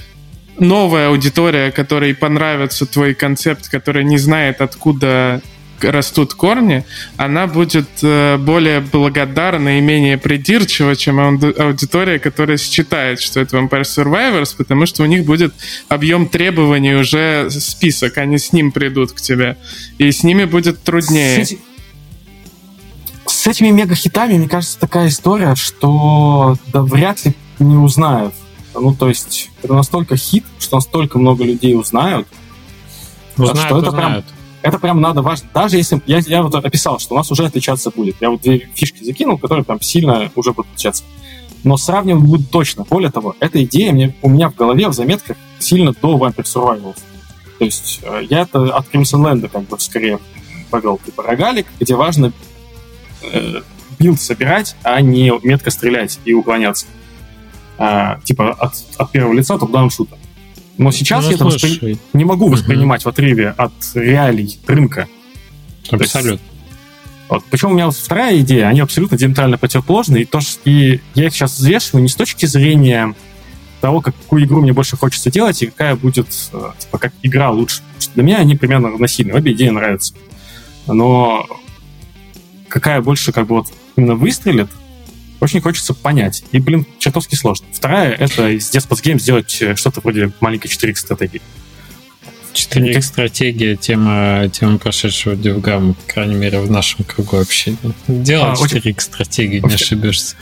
новая 0.59 1.09
аудитория, 1.09 1.72
которой 1.72 2.14
понравится 2.14 2.86
твой 2.86 3.14
концепт, 3.14 3.68
которая 3.68 4.05
не 4.05 4.18
знает, 4.18 4.60
откуда 4.60 5.43
растут 5.85 6.35
корни, 6.35 6.85
она 7.16 7.47
будет 7.47 7.89
э, 8.02 8.36
более 8.39 8.81
благодарна 8.81 9.78
и 9.78 9.81
менее 9.81 10.19
придирчива, 10.19 10.97
чем 10.97 11.20
аудитория, 11.20 12.19
которая 12.19 12.56
считает, 12.56 13.20
что 13.20 13.40
это 13.40 13.56
Vampire 13.56 13.82
Survivors, 13.82 14.55
потому 14.56 14.86
что 14.86 15.02
у 15.02 15.06
них 15.06 15.24
будет 15.24 15.55
объем 15.89 16.28
требований 16.28 16.94
уже 16.94 17.48
список, 17.51 18.19
они 18.19 18.39
с 18.39 18.52
ним 18.52 18.73
придут 18.73 19.12
к 19.12 19.20
тебе. 19.20 19.56
И 19.98 20.11
с 20.11 20.23
ними 20.23 20.44
будет 20.44 20.82
труднее. 20.82 21.44
С, 21.44 21.56
с 23.27 23.47
этими 23.47 23.70
мега-хитами, 23.70 24.39
мне 24.39 24.48
кажется, 24.48 24.78
такая 24.78 25.09
история, 25.09 25.55
что 25.55 26.56
да, 26.73 26.82
вряд 26.82 27.24
ли 27.24 27.35
не 27.59 27.77
узнают 27.77 28.35
ну, 28.74 28.94
то 28.94 29.09
есть, 29.09 29.51
это 29.62 29.74
настолько 29.74 30.16
хит, 30.16 30.44
что 30.59 30.77
настолько 30.77 31.19
много 31.19 31.44
людей 31.44 31.77
узнают, 31.77 32.27
узнают 33.36 33.61
что 33.61 33.78
это 33.78 33.89
узнают. 33.89 34.24
прям 34.24 34.36
это 34.64 34.78
прям 34.78 34.98
надо 35.02 35.20
важно. 35.20 35.46
Даже 35.52 35.76
если... 35.76 36.00
Я, 36.06 36.20
я 36.20 36.42
вот 36.42 36.54
описал, 36.54 36.98
что 36.98 37.14
у 37.14 37.18
нас 37.18 37.30
уже 37.30 37.44
отличаться 37.44 37.90
будет. 37.90 38.16
Я 38.20 38.30
вот 38.30 38.40
две 38.40 38.70
фишки 38.74 39.04
закинул, 39.04 39.36
которые 39.36 39.62
прям 39.62 39.78
сильно 39.82 40.30
уже 40.34 40.52
будут 40.52 40.70
отличаться. 40.72 41.04
Но 41.64 41.76
сравнивать 41.76 42.24
будет 42.24 42.50
точно. 42.50 42.84
Более 42.88 43.10
того, 43.10 43.36
эта 43.40 43.62
идея 43.64 43.92
мне, 43.92 44.16
у 44.22 44.30
меня 44.30 44.48
в 44.48 44.54
голове, 44.54 44.88
в 44.88 44.94
заметках, 44.94 45.36
сильно 45.58 45.92
до 45.92 46.16
Vampire 46.16 46.44
Survivals. 46.44 46.96
То 47.58 47.64
есть 47.66 48.00
э, 48.04 48.22
я 48.30 48.40
это 48.40 48.74
от 48.74 48.90
Crimson 48.90 49.22
Land 49.22 49.48
как 49.48 49.64
бы 49.64 49.78
скорее 49.78 50.18
повел. 50.70 50.98
Типа 51.04 51.22
рогалик, 51.22 51.66
где 51.78 51.94
важно 51.94 52.32
э, 53.20 53.60
билд 53.98 54.18
собирать, 54.18 54.76
а 54.82 54.98
не 55.02 55.30
метко 55.42 55.70
стрелять 55.70 56.20
и 56.24 56.32
уклоняться 56.32 56.86
а, 57.76 58.18
типа 58.24 58.52
от, 58.52 58.72
от 58.96 59.10
первого 59.10 59.34
лица 59.34 59.58
top-down 59.59 59.90
шутер. 59.90 60.16
Но 60.76 60.90
сейчас 60.90 61.24
ну, 61.24 61.30
я 61.30 61.36
это 61.36 61.44
воспри... 61.44 61.98
не 62.12 62.24
могу 62.24 62.48
воспринимать 62.48 63.02
угу. 63.02 63.10
в 63.10 63.12
отрыве 63.12 63.55
от 63.56 63.72
реалий 63.94 64.59
рынка. 64.66 65.09
Абсолютно. 65.90 66.40
вот. 67.28 67.44
Причем 67.51 67.70
у 67.70 67.74
меня 67.74 67.86
вот 67.86 67.96
вторая 67.96 68.40
идея, 68.40 68.68
они 68.68 68.80
абсолютно 68.80 69.16
диаметрально 69.16 69.59
противоположны, 69.59 70.18
и, 70.18 70.24
то, 70.24 70.40
что, 70.40 70.59
и 70.64 71.01
я 71.14 71.26
их 71.26 71.34
сейчас 71.34 71.56
взвешиваю 71.56 72.02
не 72.02 72.09
с 72.09 72.16
точки 72.16 72.46
зрения 72.46 73.14
того, 73.80 74.01
какую 74.01 74.44
игру 74.44 74.62
мне 74.62 74.72
больше 74.72 74.96
хочется 74.96 75.30
делать, 75.30 75.62
и 75.62 75.66
какая 75.66 75.94
будет, 75.94 76.26
э, 76.52 76.70
типа, 76.78 76.98
как 76.98 77.12
игра 77.22 77.51
лучше. 77.51 77.82
Для 78.14 78.22
меня 78.22 78.38
они 78.38 78.56
примерно 78.56 78.88
равносильны, 78.88 79.34
обе 79.34 79.52
идеи 79.52 79.68
нравятся. 79.68 80.14
Но 80.86 81.46
какая 82.68 83.02
больше 83.02 83.30
как 83.32 83.46
бы 83.46 83.56
вот 83.56 83.66
именно 83.96 84.14
выстрелит, 84.14 84.70
очень 85.40 85.61
хочется 85.61 85.94
понять. 85.94 86.44
И, 86.52 86.59
блин, 86.59 86.86
чертовски 86.98 87.35
сложно. 87.35 87.66
Вторая— 87.73 88.12
это 88.19 88.48
из 88.48 88.70
Despots 88.70 89.02
Game 89.02 89.19
сделать 89.19 89.61
э, 89.61 89.77
что-то 89.77 90.01
вроде 90.01 90.32
маленькой 90.40 90.69
4X 90.69 90.97
стратегии. 90.97 91.43
4X 92.55 93.02
стратегия, 93.02 93.77
тема, 93.77 94.48
тема 94.52 94.78
прошедшего 94.78 95.35
DevGam, 95.35 95.94
по 95.94 96.12
крайней 96.12 96.36
мере, 96.36 96.61
в 96.61 96.70
нашем 96.70 97.05
кругу 97.05 97.39
общения. 97.39 97.77
Делать 98.06 98.61
а, 98.61 98.65
4X 98.65 99.01
стратегию, 99.01 99.66
не 99.66 99.74
ошибешься. 99.74 100.36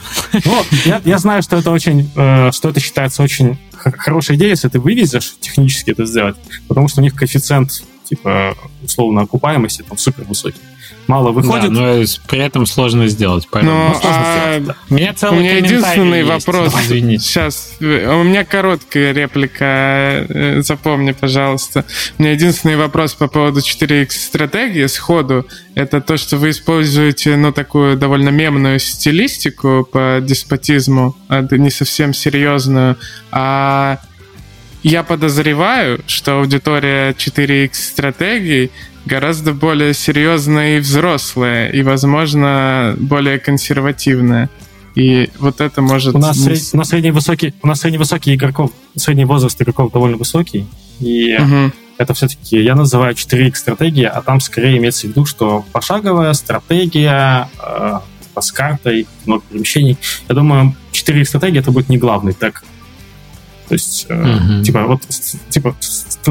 Ну, 0.45 0.63
я, 0.85 1.01
я 1.03 1.17
знаю, 1.17 1.41
что 1.41 1.57
это 1.57 1.71
очень, 1.71 2.09
э, 2.15 2.51
что 2.51 2.69
это 2.69 2.79
считается 2.79 3.23
очень 3.23 3.57
хорошей 3.73 4.35
идеей, 4.35 4.51
если 4.51 4.69
ты 4.69 4.79
вывезешь 4.79 5.35
технически 5.39 5.91
это 5.91 6.05
сделать, 6.05 6.37
потому 6.67 6.87
что 6.87 7.01
у 7.01 7.03
них 7.03 7.15
коэффициент 7.15 7.83
типа, 8.03 8.55
условно, 8.83 9.21
окупаемости 9.21 9.81
там 9.81 9.97
супер 9.97 10.23
высокий. 10.25 10.59
Мало 11.07 11.31
выходит. 11.31 11.73
Да, 11.73 11.81
но 11.81 12.03
при 12.27 12.39
этом 12.39 12.65
сложно 12.65 13.07
сделать. 13.07 13.47
Поэтому 13.51 13.73
Но, 13.73 13.87
ну, 13.89 13.93
сложно 13.95 14.21
а, 14.21 14.53
сделать. 14.53 14.67
Да. 14.67 14.75
У 14.89 14.93
меня 14.93 15.13
целый 15.13 15.37
У 15.37 15.41
меня 15.41 15.57
единственный 15.57 16.19
есть. 16.19 16.29
вопрос. 16.29 16.73
Извините. 16.81 17.23
Сейчас, 17.23 17.75
у 17.79 17.83
меня 18.23 18.45
короткая 18.45 19.13
реплика, 19.13 20.25
э, 20.29 20.61
запомни, 20.61 21.11
пожалуйста. 21.11 21.85
У 22.17 22.21
меня 22.21 22.33
единственный 22.33 22.77
вопрос 22.77 23.13
по 23.13 23.27
поводу 23.27 23.59
4X 23.59 24.11
стратегии 24.11 24.85
сходу. 24.85 25.45
Это 25.75 25.99
то, 26.01 26.17
что 26.17 26.37
вы 26.37 26.51
используете, 26.51 27.35
ну, 27.35 27.51
такую 27.51 27.97
довольно 27.97 28.29
мемную 28.29 28.79
стилистику 28.79 29.87
по 29.91 30.19
деспотизму, 30.21 31.17
а 31.27 31.41
не 31.51 31.69
совсем 31.69 32.13
серьезную, 32.13 32.97
а 33.31 33.99
я 34.83 35.03
подозреваю, 35.03 36.01
что 36.07 36.39
аудитория 36.39 37.11
4X 37.11 37.73
стратегий 37.73 38.71
гораздо 39.05 39.53
более 39.53 39.93
серьезная 39.93 40.77
и 40.77 40.79
взрослая, 40.79 41.69
и, 41.69 41.81
возможно, 41.83 42.95
более 42.97 43.39
консервативная. 43.39 44.49
И 44.95 45.29
вот 45.39 45.61
это 45.61 45.81
может... 45.81 46.15
У 46.15 46.19
нас, 46.19 46.37
сред... 46.37 46.59
у 46.73 46.77
нас 46.77 46.89
средний 46.89 47.11
высокий, 47.11 47.53
у 47.63 47.67
нас 47.67 47.79
средний 47.79 47.97
высокий 47.97 48.35
игроков, 48.35 48.71
средний 48.95 49.25
возраст 49.25 49.59
игроков 49.61 49.91
довольно 49.91 50.17
высокий, 50.17 50.67
и 50.99 51.35
угу. 51.35 51.73
это 51.97 52.13
все-таки, 52.13 52.61
я 52.61 52.75
называю 52.75 53.15
4X 53.15 53.55
стратегия, 53.55 54.09
а 54.09 54.21
там 54.21 54.39
скорее 54.39 54.77
имеется 54.77 55.07
в 55.07 55.11
виду, 55.11 55.25
что 55.25 55.65
пошаговая 55.71 56.33
стратегия 56.33 57.49
э, 57.59 57.99
с 58.39 58.51
картой, 58.51 59.07
много 59.25 59.43
перемещений. 59.49 59.97
Я 60.29 60.35
думаю, 60.35 60.75
4X 60.91 61.25
стратегия 61.25 61.59
это 61.59 61.71
будет 61.71 61.89
не 61.89 61.97
главный 61.97 62.33
так. 62.33 62.63
То 63.67 63.73
есть, 63.73 64.05
э, 64.09 64.35
угу. 64.35 64.63
типа, 64.63 64.85
вот, 64.85 65.01
типа, 65.49 65.75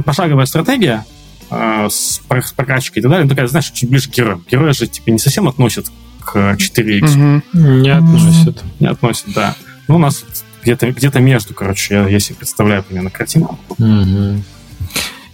пошаговая 0.05 0.47
стратегия, 0.47 1.05
э, 1.51 1.89
с 1.91 2.21
прокачкой 2.29 3.01
и 3.01 3.03
так 3.03 3.11
далее, 3.11 3.25
ну, 3.25 3.31
такая, 3.31 3.47
знаешь, 3.47 3.71
чуть 3.71 3.89
ближе 3.89 4.11
к 4.11 4.15
герою. 4.15 4.45
Герои 4.51 4.73
же, 4.73 4.87
типа, 4.87 5.11
не 5.11 5.19
совсем 5.19 5.49
относят 5.49 5.91
к 6.21 6.37
4X. 6.37 7.43
Угу. 7.53 7.59
Не 7.59 7.91
относят. 7.91 8.63
Не 8.81 8.87
относят, 8.89 9.33
да. 9.35 9.57
Ну, 9.89 9.97
у 9.97 9.99
нас 9.99 10.25
где-то 10.63 10.91
где 10.93 11.11
между, 11.21 11.55
короче, 11.55 11.95
я, 11.95 12.09
я 12.09 12.21
себе 12.21 12.37
представляю 12.37 12.83
примерно 12.83 13.11
картинку. 13.11 13.59
Угу. 13.71 14.43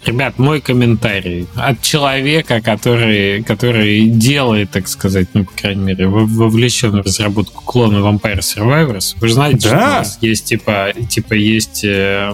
Ребят, 0.05 0.39
мой 0.39 0.61
комментарий 0.61 1.47
от 1.57 1.83
человека, 1.83 2.61
который, 2.61 3.43
который 3.43 4.07
делает, 4.07 4.71
так 4.71 4.87
сказать, 4.87 5.29
ну, 5.35 5.45
по 5.45 5.53
крайней 5.53 5.83
мере, 5.83 6.07
вовлечен 6.07 6.93
в 6.93 7.01
разработку 7.05 7.63
клона 7.65 7.97
Vampire 7.97 8.39
Survivors. 8.39 9.17
Вы 9.21 9.29
же 9.29 9.35
знаете, 9.35 9.69
да. 9.69 9.77
что 9.77 9.77
у 9.77 9.81
нас 9.81 10.19
есть, 10.21 10.45
типа, 10.47 10.93
типа 11.09 11.35
есть 11.35 11.85
э, 11.85 12.33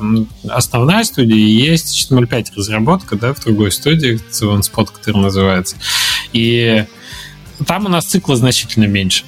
основная 0.49 1.05
студия 1.05 1.37
и 1.37 1.41
есть 1.41 2.11
HTML5 2.11 2.47
разработка, 2.57 3.17
да, 3.17 3.33
в 3.33 3.41
другой 3.41 3.73
студии, 3.73 4.21
Spot, 4.31 4.89
который 4.93 5.23
называется. 5.23 5.77
И 6.33 6.85
там 7.67 7.87
у 7.87 7.89
нас 7.89 8.05
цикла 8.05 8.37
значительно 8.37 8.85
меньше. 8.85 9.25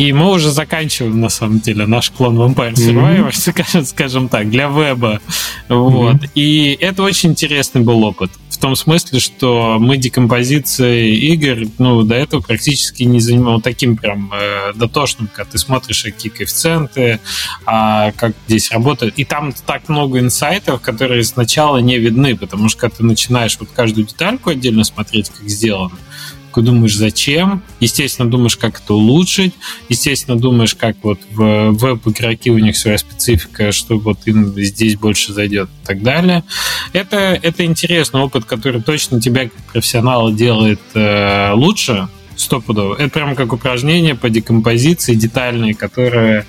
И 0.00 0.14
мы 0.14 0.30
уже 0.30 0.50
заканчиваем, 0.50 1.20
на 1.20 1.28
самом 1.28 1.60
деле, 1.60 1.84
наш 1.84 2.08
клон 2.10 2.38
Vampire 2.38 2.72
Survivor, 2.72 3.28
mm-hmm. 3.28 3.84
скажем 3.84 4.30
так, 4.30 4.48
для 4.48 4.68
веба. 4.68 5.20
Вот. 5.68 6.14
Mm-hmm. 6.14 6.30
И 6.34 6.78
это 6.80 7.02
очень 7.02 7.32
интересный 7.32 7.82
был 7.82 8.02
опыт. 8.02 8.30
В 8.48 8.56
том 8.56 8.76
смысле, 8.76 9.20
что 9.20 9.76
мы 9.78 9.98
декомпозицией 9.98 11.16
игр, 11.34 11.70
ну, 11.76 12.02
до 12.02 12.14
этого 12.14 12.40
практически 12.40 13.02
не 13.02 13.20
занимал 13.20 13.60
таким 13.60 13.98
прям 13.98 14.32
э, 14.32 14.72
дотошным, 14.74 15.28
когда 15.34 15.52
ты 15.52 15.58
смотришь, 15.58 16.02
какие 16.02 16.32
коэффициенты, 16.32 17.20
а 17.66 18.12
как 18.12 18.32
здесь 18.48 18.70
работает. 18.72 19.18
И 19.18 19.26
там 19.26 19.52
так 19.66 19.90
много 19.90 20.18
инсайтов, 20.18 20.80
которые 20.80 21.24
сначала 21.24 21.76
не 21.76 21.98
видны, 21.98 22.38
потому 22.38 22.70
что 22.70 22.80
когда 22.80 22.96
ты 22.96 23.04
начинаешь 23.04 23.58
вот 23.60 23.68
каждую 23.76 24.06
детальку 24.06 24.48
отдельно 24.48 24.84
смотреть, 24.84 25.28
как 25.28 25.46
сделано, 25.46 25.98
думаешь, 26.56 26.96
зачем, 26.96 27.62
естественно, 27.80 28.30
думаешь, 28.30 28.56
как 28.56 28.80
это 28.80 28.94
улучшить, 28.94 29.54
естественно, 29.88 30.38
думаешь, 30.38 30.74
как 30.74 30.96
вот 31.02 31.20
в 31.30 31.70
веб-игроки 31.70 32.50
у 32.50 32.58
них 32.58 32.76
своя 32.76 32.98
специфика, 32.98 33.72
что 33.72 33.98
вот 33.98 34.18
им 34.26 34.54
здесь 34.56 34.96
больше 34.96 35.32
зайдет 35.32 35.68
и 35.82 35.86
так 35.86 36.02
далее. 36.02 36.44
Это, 36.92 37.38
это 37.40 37.64
интересный 37.64 38.20
опыт, 38.20 38.44
который 38.44 38.82
точно 38.82 39.20
тебя 39.20 39.44
как 39.44 39.62
профессионала 39.72 40.32
делает 40.32 40.80
э, 40.94 41.52
лучше, 41.52 42.08
стопудово. 42.36 42.94
Это 42.94 43.10
прямо 43.10 43.34
как 43.34 43.52
упражнение 43.52 44.14
по 44.14 44.30
декомпозиции 44.30 45.14
детальные, 45.14 45.74
которые 45.74 46.46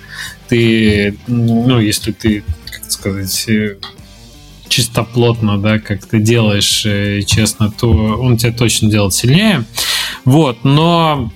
ты, 0.48 1.16
ну, 1.26 1.78
если 1.80 2.12
ты, 2.12 2.44
как 2.70 2.90
сказать, 2.90 3.48
э, 3.48 3.76
чистоплотно, 4.68 5.58
да, 5.58 5.78
как 5.78 6.06
ты 6.06 6.18
делаешь 6.18 6.86
э, 6.86 7.20
честно, 7.26 7.70
то 7.70 7.88
он 7.90 8.38
тебя 8.38 8.52
точно 8.52 8.90
делает 8.90 9.12
сильнее. 9.12 9.64
Вот, 10.24 10.64
но 10.64 11.30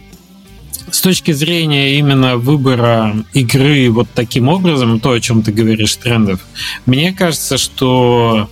с 0.91 1.01
точки 1.01 1.33
зрения 1.33 1.99
именно 1.99 2.37
выбора 2.37 3.15
игры 3.33 3.91
вот 3.91 4.09
таким 4.15 4.49
образом, 4.49 5.01
то, 5.01 5.13
о 5.13 5.21
чем 5.21 5.43
ты 5.43 5.53
говоришь, 5.53 5.97
трендов, 5.97 6.41
мне 6.87 7.13
кажется, 7.13 7.59
что 7.59 8.49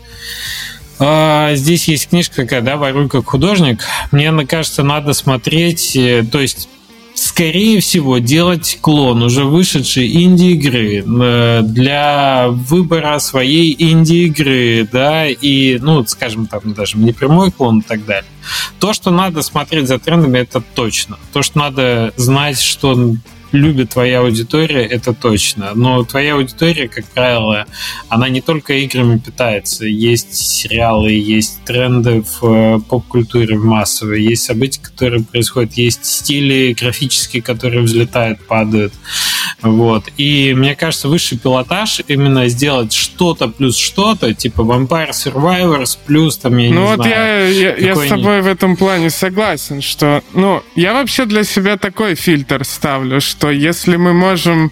а, 0.98 1.54
здесь 1.54 1.88
есть 1.88 2.08
книжка 2.08 2.42
такая, 2.42 2.60
да, 2.60 2.76
«Воруй 2.76 3.08
как 3.08 3.26
художник». 3.26 3.84
Мне 4.12 4.32
кажется, 4.46 4.82
надо 4.82 5.12
смотреть, 5.12 5.96
э, 5.96 6.24
то 6.30 6.40
есть 6.40 6.68
скорее 7.14 7.80
всего, 7.80 8.18
делать 8.18 8.78
клон 8.80 9.22
уже 9.22 9.44
вышедшей 9.44 10.22
инди-игры 10.22 11.04
э, 11.06 11.62
для 11.62 12.48
выбора 12.48 13.18
своей 13.18 13.74
инди-игры, 13.78 14.88
да, 14.90 15.26
и, 15.28 15.78
ну, 15.78 16.04
скажем 16.06 16.46
там, 16.46 16.74
даже 16.74 16.98
не 16.98 17.12
прямой 17.12 17.50
клон 17.50 17.78
и 17.78 17.82
так 17.82 18.04
далее. 18.04 18.28
То, 18.78 18.92
что 18.92 19.10
надо 19.10 19.42
смотреть 19.42 19.88
за 19.88 19.98
трендами, 19.98 20.38
это 20.38 20.60
точно. 20.60 21.18
То, 21.32 21.42
что 21.42 21.58
надо 21.58 22.12
знать, 22.16 22.60
что 22.60 23.14
любит 23.52 23.90
твоя 23.90 24.20
аудитория, 24.20 24.84
это 24.84 25.12
точно. 25.12 25.72
Но 25.74 26.04
твоя 26.04 26.34
аудитория, 26.34 26.88
как 26.88 27.04
правило, 27.06 27.66
она 28.08 28.28
не 28.28 28.40
только 28.40 28.74
играми 28.74 29.18
питается. 29.18 29.86
Есть 29.86 30.34
сериалы, 30.34 31.12
есть 31.12 31.64
тренды 31.64 32.22
в 32.22 32.44
э, 32.44 32.80
поп-культуре 32.80 33.56
в 33.56 33.64
массовой, 33.64 34.22
есть 34.22 34.44
события, 34.44 34.80
которые 34.80 35.22
происходят, 35.24 35.74
есть 35.74 36.04
стили 36.04 36.74
графические, 36.78 37.42
которые 37.42 37.82
взлетают, 37.82 38.40
падают. 38.46 38.92
Вот. 39.62 40.04
И 40.16 40.54
мне 40.54 40.74
кажется, 40.74 41.08
высший 41.08 41.38
пилотаж 41.38 42.00
именно 42.08 42.48
сделать 42.48 42.92
что-то 42.92 43.48
плюс 43.48 43.76
что-то, 43.76 44.34
типа 44.34 44.62
Vampire 44.62 45.10
Survivors 45.10 45.98
плюс 46.06 46.36
там, 46.38 46.56
я 46.58 46.70
ну 46.70 46.80
не 46.80 46.86
вот 46.86 46.96
знаю. 46.96 47.52
Я, 47.54 47.76
я, 47.76 47.88
я 47.88 47.96
с 47.96 48.08
тобой 48.08 48.42
в 48.42 48.46
этом 48.46 48.76
плане 48.76 49.10
согласен, 49.10 49.80
что, 49.80 50.22
ну, 50.34 50.62
я 50.74 50.92
вообще 50.92 51.24
для 51.24 51.44
себя 51.44 51.76
такой 51.76 52.14
фильтр 52.14 52.64
ставлю, 52.64 53.20
что 53.20 53.43
если 53.50 53.96
мы 53.96 54.12
можем 54.12 54.70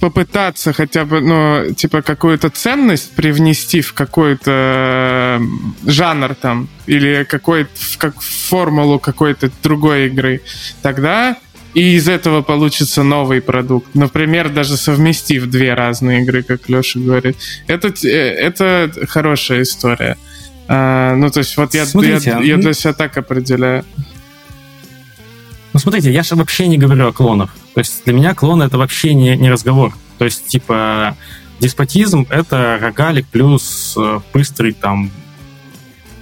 попытаться 0.00 0.72
хотя 0.72 1.04
бы, 1.04 1.20
ну, 1.20 1.72
типа, 1.74 2.02
какую-то 2.02 2.50
ценность 2.50 3.12
привнести 3.12 3.80
в 3.80 3.94
какой-то 3.94 5.40
жанр 5.86 6.34
там, 6.34 6.68
или 6.86 7.24
какой-то, 7.24 7.70
как 7.98 8.20
формулу 8.20 8.98
какой-то 8.98 9.50
другой 9.62 10.06
игры, 10.06 10.42
тогда 10.82 11.36
и 11.74 11.96
из 11.96 12.08
этого 12.08 12.40
получится 12.40 13.02
новый 13.02 13.42
продукт. 13.42 13.94
Например, 13.94 14.48
даже 14.48 14.76
совместив 14.78 15.46
две 15.46 15.74
разные 15.74 16.22
игры, 16.22 16.42
как 16.42 16.68
Леша 16.70 16.98
говорит. 16.98 17.36
Это, 17.66 17.88
э, 18.02 18.08
это 18.08 18.90
хорошая 19.08 19.62
история. 19.62 20.16
А, 20.68 21.14
ну, 21.14 21.30
то 21.30 21.40
есть, 21.40 21.56
вот 21.56 21.74
я, 21.74 21.84
Смотрите, 21.84 22.30
я, 22.30 22.40
я 22.40 22.56
для 22.56 22.72
себя 22.72 22.92
так 22.94 23.16
определяю. 23.18 23.84
Ну, 25.76 25.80
смотрите, 25.80 26.10
я 26.10 26.22
же 26.22 26.36
вообще 26.36 26.68
не 26.68 26.78
говорю 26.78 27.06
о 27.06 27.12
клонах. 27.12 27.54
То 27.74 27.80
есть 27.80 28.02
для 28.06 28.14
меня 28.14 28.34
клоны 28.34 28.62
это 28.62 28.78
вообще 28.78 29.12
не, 29.12 29.36
не 29.36 29.50
разговор. 29.50 29.92
То 30.16 30.24
есть, 30.24 30.46
типа, 30.46 31.18
деспотизм— 31.60 32.26
это 32.30 32.78
рогалик 32.80 33.26
плюс 33.26 33.94
э, 33.98 34.20
быстрый 34.32 34.72
там 34.72 35.10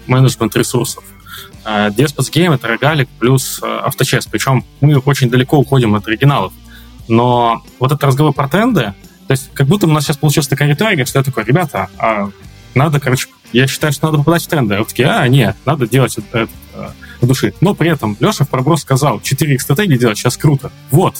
менеджмент 0.09 0.57
ресурсов. 0.57 1.05
Despots 1.65 2.33
Game— 2.33 2.53
это 2.57 2.67
рогалик 2.67 3.09
плюс 3.21 3.61
э, 3.63 3.67
авточест. 3.85 4.29
Причем 4.29 4.65
мы 4.81 4.99
очень 4.99 5.31
далеко 5.31 5.57
уходим 5.57 5.95
от 5.95 6.09
оригиналов. 6.09 6.53
Но 7.07 7.63
вот 7.79 7.93
этот 7.93 8.03
разговор 8.03 8.33
про 8.33 8.49
тренды, 8.49 8.93
то 9.29 9.31
есть 9.31 9.51
как 9.55 9.69
будто 9.69 9.87
у 9.87 9.91
нас 9.93 10.03
сейчас 10.03 10.17
получилась 10.17 10.49
такая 10.49 10.69
риторика, 10.69 11.07
что 11.07 11.21
я 11.21 11.23
такой, 11.23 11.45
ребята, 11.45 11.91
а 11.97 12.29
надо, 12.75 12.99
короче, 12.99 13.29
я 13.53 13.69
считаю, 13.69 13.93
что 13.93 14.07
надо 14.07 14.19
попадать 14.19 14.43
в 14.43 14.49
тренды. 14.49 14.75
А 14.75 14.85
такие, 14.85 15.07
а, 15.07 15.29
нет, 15.29 15.55
надо 15.65 15.87
делать 15.87 16.19
это, 16.19 16.39
это 16.41 16.53
э, 16.75 16.89
в 16.89 17.04
души. 17.27 17.55
Но 17.61 17.75
при 17.75 17.91
этом 17.91 18.17
Леша 18.21 18.45
в 18.45 18.49
проброс 18.49 18.83
сказал, 18.83 19.21
4 19.21 19.59
стратегии 19.59 19.97
делать 19.97 20.19
сейчас 20.19 20.37
круто. 20.37 20.73
Вот. 20.91 21.17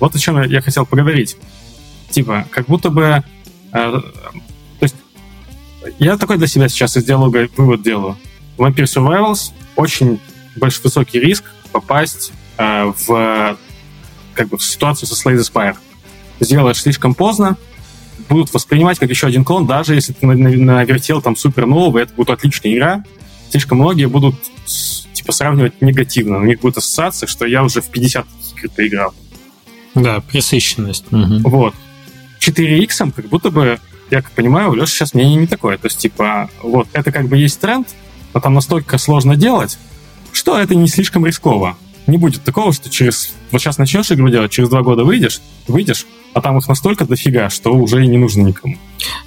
Вот 0.00 0.14
о 0.14 0.18
чем 0.18 0.40
я, 0.42 0.60
хотел 0.60 0.86
поговорить. 0.86 1.36
Типа, 2.10 2.46
как 2.50 2.66
будто 2.66 2.90
бы... 2.90 3.22
Э, 3.72 4.00
то 4.00 4.82
есть, 4.82 4.96
я 5.98 6.16
такой 6.16 6.38
для 6.38 6.46
себя 6.46 6.68
сейчас 6.68 6.96
из 6.96 7.04
диалога 7.04 7.48
вывод 7.56 7.82
делаю. 7.82 8.16
Vampire 8.58 8.84
Survivals 8.84 9.52
очень 9.76 10.20
большой 10.56 10.82
высокий 10.84 11.20
риск 11.20 11.44
попасть 11.72 12.32
э, 12.58 12.92
в, 13.06 13.56
как 14.34 14.48
бы, 14.48 14.58
в 14.58 14.62
ситуацию 14.62 15.08
со 15.08 15.14
Slay 15.14 15.36
the 15.36 15.40
Spire. 15.40 15.76
Сделаешь 16.40 16.80
слишком 16.80 17.14
поздно, 17.14 17.56
будут 18.28 18.52
воспринимать 18.52 18.98
как 18.98 19.10
еще 19.10 19.26
один 19.26 19.44
клон, 19.44 19.66
даже 19.66 19.94
если 19.94 20.12
ты 20.12 20.26
навертел 20.26 21.20
там 21.20 21.36
супер 21.36 21.66
нового, 21.66 21.98
это 21.98 22.12
будет 22.14 22.30
отличная 22.30 22.74
игра, 22.74 23.04
слишком 23.50 23.78
многие 23.78 24.06
будут 24.06 24.36
типа 25.24 25.32
сравнивать 25.32 25.80
негативно. 25.80 26.38
У 26.38 26.44
них 26.44 26.60
будет 26.60 26.76
ассоциация, 26.76 27.26
что 27.26 27.46
я 27.46 27.64
уже 27.64 27.80
в 27.80 27.88
50 27.88 28.26
игр 28.58 28.70
поиграл. 28.76 29.14
Да, 29.94 30.20
пресыщенность. 30.20 31.06
Угу. 31.10 31.48
Вот. 31.48 31.74
4X 32.40 33.12
как 33.12 33.28
будто 33.28 33.50
бы, 33.50 33.78
я 34.10 34.20
как 34.20 34.32
понимаю, 34.32 34.70
у 34.70 34.74
Леши 34.74 34.92
сейчас 34.92 35.14
мнение 35.14 35.36
не 35.36 35.46
такое. 35.46 35.78
То 35.78 35.86
есть, 35.86 35.98
типа, 35.98 36.50
вот, 36.62 36.88
это 36.92 37.10
как 37.10 37.28
бы 37.28 37.38
есть 37.38 37.58
тренд, 37.58 37.88
но 38.34 38.40
там 38.40 38.52
настолько 38.52 38.98
сложно 38.98 39.34
делать, 39.36 39.78
что 40.32 40.58
это 40.58 40.74
не 40.74 40.88
слишком 40.88 41.24
рисково. 41.24 41.78
Не 42.06 42.18
будет 42.18 42.42
такого, 42.42 42.72
что 42.72 42.90
через... 42.90 43.34
Вот 43.50 43.60
сейчас 43.60 43.78
начнешь 43.78 44.10
игру 44.12 44.28
делать, 44.28 44.52
через 44.52 44.68
два 44.68 44.82
года 44.82 45.04
выйдешь, 45.04 45.40
выйдешь, 45.68 46.06
а 46.34 46.40
там 46.40 46.58
их 46.58 46.68
настолько 46.68 47.06
дофига, 47.06 47.48
что 47.48 47.72
уже 47.72 48.04
и 48.04 48.06
не 48.06 48.18
нужно 48.18 48.42
никому. 48.42 48.76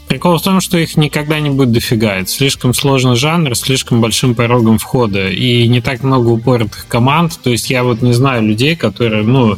Прикол 0.07 0.37
в 0.37 0.43
том, 0.43 0.61
что 0.61 0.77
их 0.77 0.95
никогда 0.95 1.39
не 1.39 1.49
будет 1.49 1.71
дофига. 1.71 2.15
Это 2.15 2.29
слишком 2.29 2.73
сложный 2.73 3.15
жанр, 3.15 3.55
слишком 3.55 4.01
большим 4.01 4.35
порогом 4.35 4.77
входа, 4.77 5.29
и 5.29 5.67
не 5.67 5.81
так 5.81 6.03
много 6.03 6.29
упоротых 6.29 6.85
команд. 6.87 7.39
То 7.41 7.49
есть 7.49 7.69
я 7.69 7.83
вот 7.83 8.01
не 8.01 8.13
знаю 8.13 8.43
людей, 8.43 8.75
которые, 8.75 9.23
ну, 9.23 9.57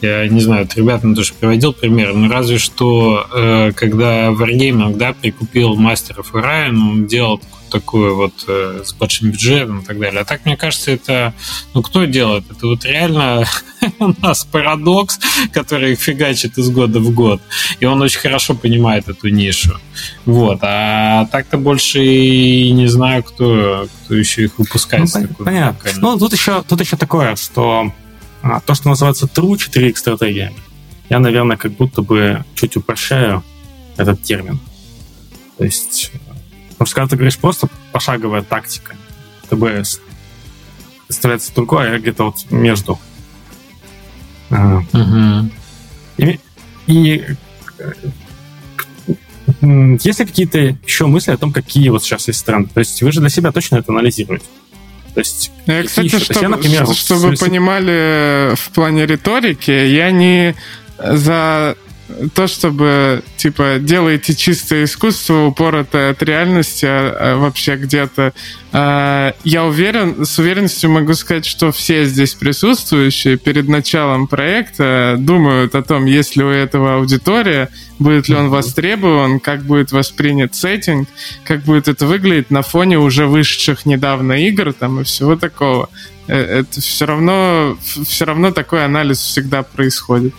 я 0.00 0.28
не 0.28 0.40
знаю, 0.40 0.64
вот 0.64 0.76
ребятам 0.76 1.14
тоже 1.14 1.34
приводил 1.34 1.72
пример, 1.72 2.14
но 2.14 2.32
разве 2.32 2.58
что, 2.58 3.26
э, 3.32 3.72
когда 3.74 4.28
Wargaming, 4.28 4.96
да, 4.96 5.12
прикупил 5.12 5.74
мастеров 5.76 6.34
Райан, 6.34 6.80
он 6.80 7.06
делал 7.06 7.40
такую 7.68 8.16
вот 8.16 8.32
э, 8.46 8.82
с 8.84 8.92
большим 8.94 9.30
бюджетом 9.30 9.80
и 9.80 9.84
так 9.84 9.98
далее. 9.98 10.22
А 10.22 10.24
так, 10.24 10.44
мне 10.44 10.56
кажется, 10.56 10.90
это, 10.90 11.34
ну, 11.74 11.82
кто 11.82 12.04
делает? 12.04 12.44
Это 12.50 12.66
вот 12.66 12.84
реально 12.84 13.44
у 13.98 14.12
нас 14.20 14.44
парадокс, 14.44 15.18
который 15.52 15.94
фигачит 15.94 16.58
из 16.58 16.70
года 16.70 16.98
в 17.00 17.12
год, 17.12 17.40
и 17.80 17.84
он 17.84 18.00
очень 18.00 18.20
хорошо 18.20 18.54
понимает 18.54 19.08
эту 19.08 19.28
нишу. 19.28 19.78
Вот, 20.24 20.58
а 20.62 21.26
так-то 21.26 21.58
больше 21.58 22.04
и 22.04 22.70
не 22.72 22.86
знаю, 22.86 23.22
кто, 23.22 23.86
кто 24.04 24.14
еще 24.14 24.44
их 24.44 24.58
выпускает. 24.58 25.08
Ну, 25.14 25.44
понятно. 25.44 25.90
Ну, 25.96 26.18
тут 26.18 26.32
еще, 26.32 26.62
тут 26.62 26.80
еще 26.80 26.96
такое, 26.96 27.36
что 27.36 27.92
а, 28.42 28.60
то, 28.60 28.74
что 28.74 28.88
называется 28.88 29.26
true 29.26 29.56
4X 29.56 29.96
стратегия, 29.96 30.52
я, 31.08 31.18
наверное, 31.18 31.56
как 31.56 31.72
будто 31.72 32.02
бы 32.02 32.44
чуть 32.54 32.76
упрощаю 32.76 33.42
этот 33.96 34.22
термин. 34.22 34.60
То 35.56 35.64
есть, 35.64 36.12
потому 36.70 36.86
что 36.86 36.94
когда 36.94 37.08
ты 37.08 37.16
говоришь 37.16 37.38
просто 37.38 37.68
пошаговая 37.92 38.42
тактика, 38.42 38.94
ТБС, 39.48 40.00
представляется 41.06 41.54
другое, 41.54 41.94
а 41.94 41.98
где-то 41.98 42.24
вот 42.24 42.50
между. 42.50 42.98
Угу. 44.50 45.50
И, 46.18 46.40
и 46.86 47.24
есть 49.62 50.20
ли 50.20 50.26
какие-то 50.26 50.58
еще 50.58 51.06
мысли 51.06 51.32
о 51.32 51.38
том, 51.38 51.52
какие 51.52 51.88
вот 51.88 52.04
сейчас 52.04 52.28
есть 52.28 52.44
тренды? 52.44 52.70
То 52.72 52.80
есть 52.80 53.02
вы 53.02 53.10
же 53.12 53.20
для 53.20 53.30
себя 53.30 53.50
точно 53.52 53.76
это 53.76 53.92
анализируете. 53.92 54.44
То 55.18 55.22
есть, 55.22 55.50
я, 55.66 55.82
кстати, 55.82 56.16
чтобы, 56.20 56.40
я, 56.42 56.48
например, 56.48 56.86
чтобы 56.94 57.30
вы 57.30 57.36
понимали 57.36 58.54
в 58.54 58.70
плане 58.70 59.04
риторики, 59.04 59.72
я 59.72 60.12
не 60.12 60.54
за 60.96 61.76
то, 62.34 62.46
чтобы, 62.46 63.22
типа, 63.36 63.76
делаете 63.80 64.34
чистое 64.34 64.84
искусство, 64.84 65.46
упоротое 65.46 66.10
от 66.10 66.22
реальности 66.22 66.86
а, 66.86 67.16
а 67.20 67.36
вообще 67.36 67.76
где-то. 67.76 68.32
А, 68.72 69.34
я 69.44 69.64
уверен, 69.64 70.24
с 70.24 70.38
уверенностью 70.38 70.90
могу 70.90 71.14
сказать, 71.14 71.44
что 71.44 71.70
все 71.70 72.06
здесь 72.06 72.34
присутствующие 72.34 73.36
перед 73.36 73.68
началом 73.68 74.26
проекта 74.26 75.16
думают 75.18 75.74
о 75.74 75.82
том, 75.82 76.06
есть 76.06 76.36
ли 76.36 76.44
у 76.44 76.48
этого 76.48 76.96
аудитория, 76.96 77.68
будет 77.98 78.28
ли 78.28 78.34
он 78.34 78.48
востребован, 78.48 79.38
как 79.38 79.64
будет 79.64 79.92
воспринят 79.92 80.54
сеттинг, 80.54 81.08
как 81.44 81.62
будет 81.62 81.88
это 81.88 82.06
выглядеть 82.06 82.50
на 82.50 82.62
фоне 82.62 82.98
уже 82.98 83.26
вышедших 83.26 83.84
недавно 83.84 84.32
игр 84.32 84.72
там 84.72 85.00
и 85.00 85.04
всего 85.04 85.36
такого. 85.36 85.90
Э, 86.26 86.60
это 86.60 86.80
все 86.80 87.06
равно, 87.06 87.76
все 88.06 88.24
равно 88.24 88.50
такой 88.50 88.84
анализ 88.84 89.18
всегда 89.18 89.62
происходит. 89.62 90.34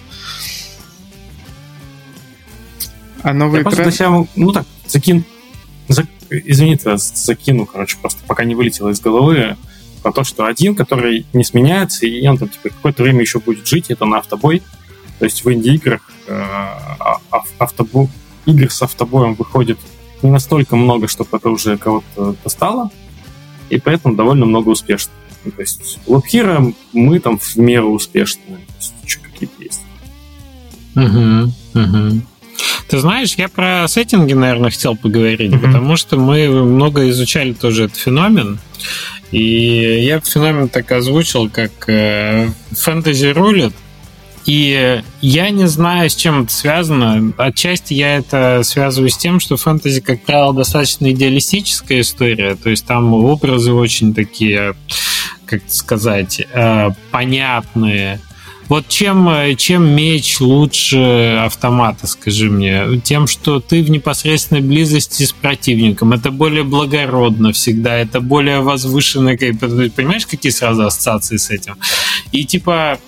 А 3.24 3.34
новый 3.34 3.64
Я 3.64 3.70
тренд... 3.70 3.94
себя, 3.94 4.26
ну 4.36 4.52
так, 4.52 4.66
закин... 4.88 5.24
За... 5.88 6.06
Извините, 6.30 6.98
закину, 6.98 7.66
короче, 7.66 7.98
просто 7.98 8.22
пока 8.28 8.44
не 8.44 8.56
вылетело 8.56 8.90
из 8.90 9.00
головы 9.00 9.58
про 10.04 10.12
то, 10.12 10.24
что 10.24 10.46
один, 10.46 10.76
который 10.76 11.26
не 11.34 11.44
сменяется, 11.44 12.06
и 12.06 12.26
он 12.28 12.38
там 12.38 12.50
типа 12.50 12.70
какое-то 12.70 13.04
время 13.04 13.22
еще 13.22 13.40
будет 13.40 13.68
жить, 13.68 13.90
это 13.90 14.06
на 14.06 14.20
автобой. 14.20 14.62
То 15.18 15.26
есть 15.26 15.44
в 15.44 15.52
инди-играх 15.52 16.02
э, 16.28 16.34
а, 16.34 17.20
автобо... 17.58 18.08
игр 18.46 18.72
с 18.72 18.82
автобоем 18.82 19.34
выходит 19.34 19.80
не 20.22 20.30
настолько 20.30 20.76
много, 20.76 21.08
чтобы 21.08 21.38
это 21.38 21.50
уже 21.50 21.78
кого-то 21.78 22.36
достало, 22.44 22.92
и 23.70 23.80
поэтому 23.80 24.16
довольно 24.16 24.46
много 24.46 24.70
успешно. 24.70 25.12
Ну, 25.46 25.52
то 25.52 25.62
есть 25.62 26.00
Лобхира 26.08 26.74
мы 26.94 27.20
там 27.20 27.40
в 27.40 27.56
меру 27.58 27.92
успешные. 27.92 28.58
То 28.58 28.74
есть 28.78 28.94
еще 29.04 29.20
какие-то 29.20 29.64
есть. 29.64 29.82
Угу, 30.96 31.54
угу. 31.82 32.22
Ты 32.88 33.00
знаешь, 33.00 33.36
я 33.36 33.50
про 33.50 33.88
сеттинги, 33.88 34.34
наверное, 34.34 34.72
хотел 34.72 34.96
поговорить, 34.96 35.52
mm-hmm. 35.52 35.60
потому 35.60 35.96
что 35.96 36.18
мы 36.18 36.50
много 36.50 37.10
изучали 37.10 37.54
тоже 37.54 37.86
этот 37.86 37.98
феномен. 37.98 38.60
И 39.32 40.02
я 40.02 40.20
феномен 40.20 40.70
так 40.70 40.92
озвучил, 40.92 41.50
как 41.50 41.88
э, 41.88 42.50
фэнтези 42.72 43.28
рулит. 43.28 43.74
И 44.46 45.04
я 45.22 45.50
не 45.52 45.68
знаю, 45.68 46.10
с 46.10 46.16
чем 46.16 46.44
это 46.44 46.52
связано. 46.52 47.34
Отчасти 47.38 47.94
я 47.94 48.18
это 48.18 48.62
связываю 48.64 49.12
с 49.12 49.18
тем, 49.18 49.40
что 49.40 49.58
фэнтези, 49.58 50.02
как 50.02 50.24
правило, 50.24 50.54
достаточно 50.54 51.12
идеалистическая 51.12 52.02
история. 52.02 52.56
То 52.56 52.72
есть 52.72 52.86
там 52.88 53.14
образы 53.14 53.72
очень 53.72 54.16
такие, 54.16 54.76
как 55.46 55.62
сказать, 55.68 56.42
э, 56.52 56.90
понятные 57.12 58.20
вот 58.70 58.88
чем, 58.88 59.28
э, 59.28 59.56
чем 59.56 59.96
меч 59.96 60.40
лучше 60.40 61.42
автомата, 61.44 62.06
скажи 62.06 62.52
мне? 62.52 63.02
Тем, 63.04 63.26
что 63.26 63.60
ты 63.60 63.82
в 63.84 63.90
непосредственной 63.90 64.62
близости 64.62 65.24
с 65.24 65.34
противником. 65.34 66.14
Это 66.14 66.30
более 66.30 66.64
благородно 66.64 67.52
всегда, 67.52 67.98
это 67.98 68.22
более 68.22 68.62
возвышенное. 68.62 69.36
Понимаешь, 69.38 70.28
какие 70.28 70.52
сразу 70.52 70.86
ассоциации 70.86 71.38
с 71.38 71.50
этим? 71.50 71.78
И 72.32 72.46
типа 72.46 73.00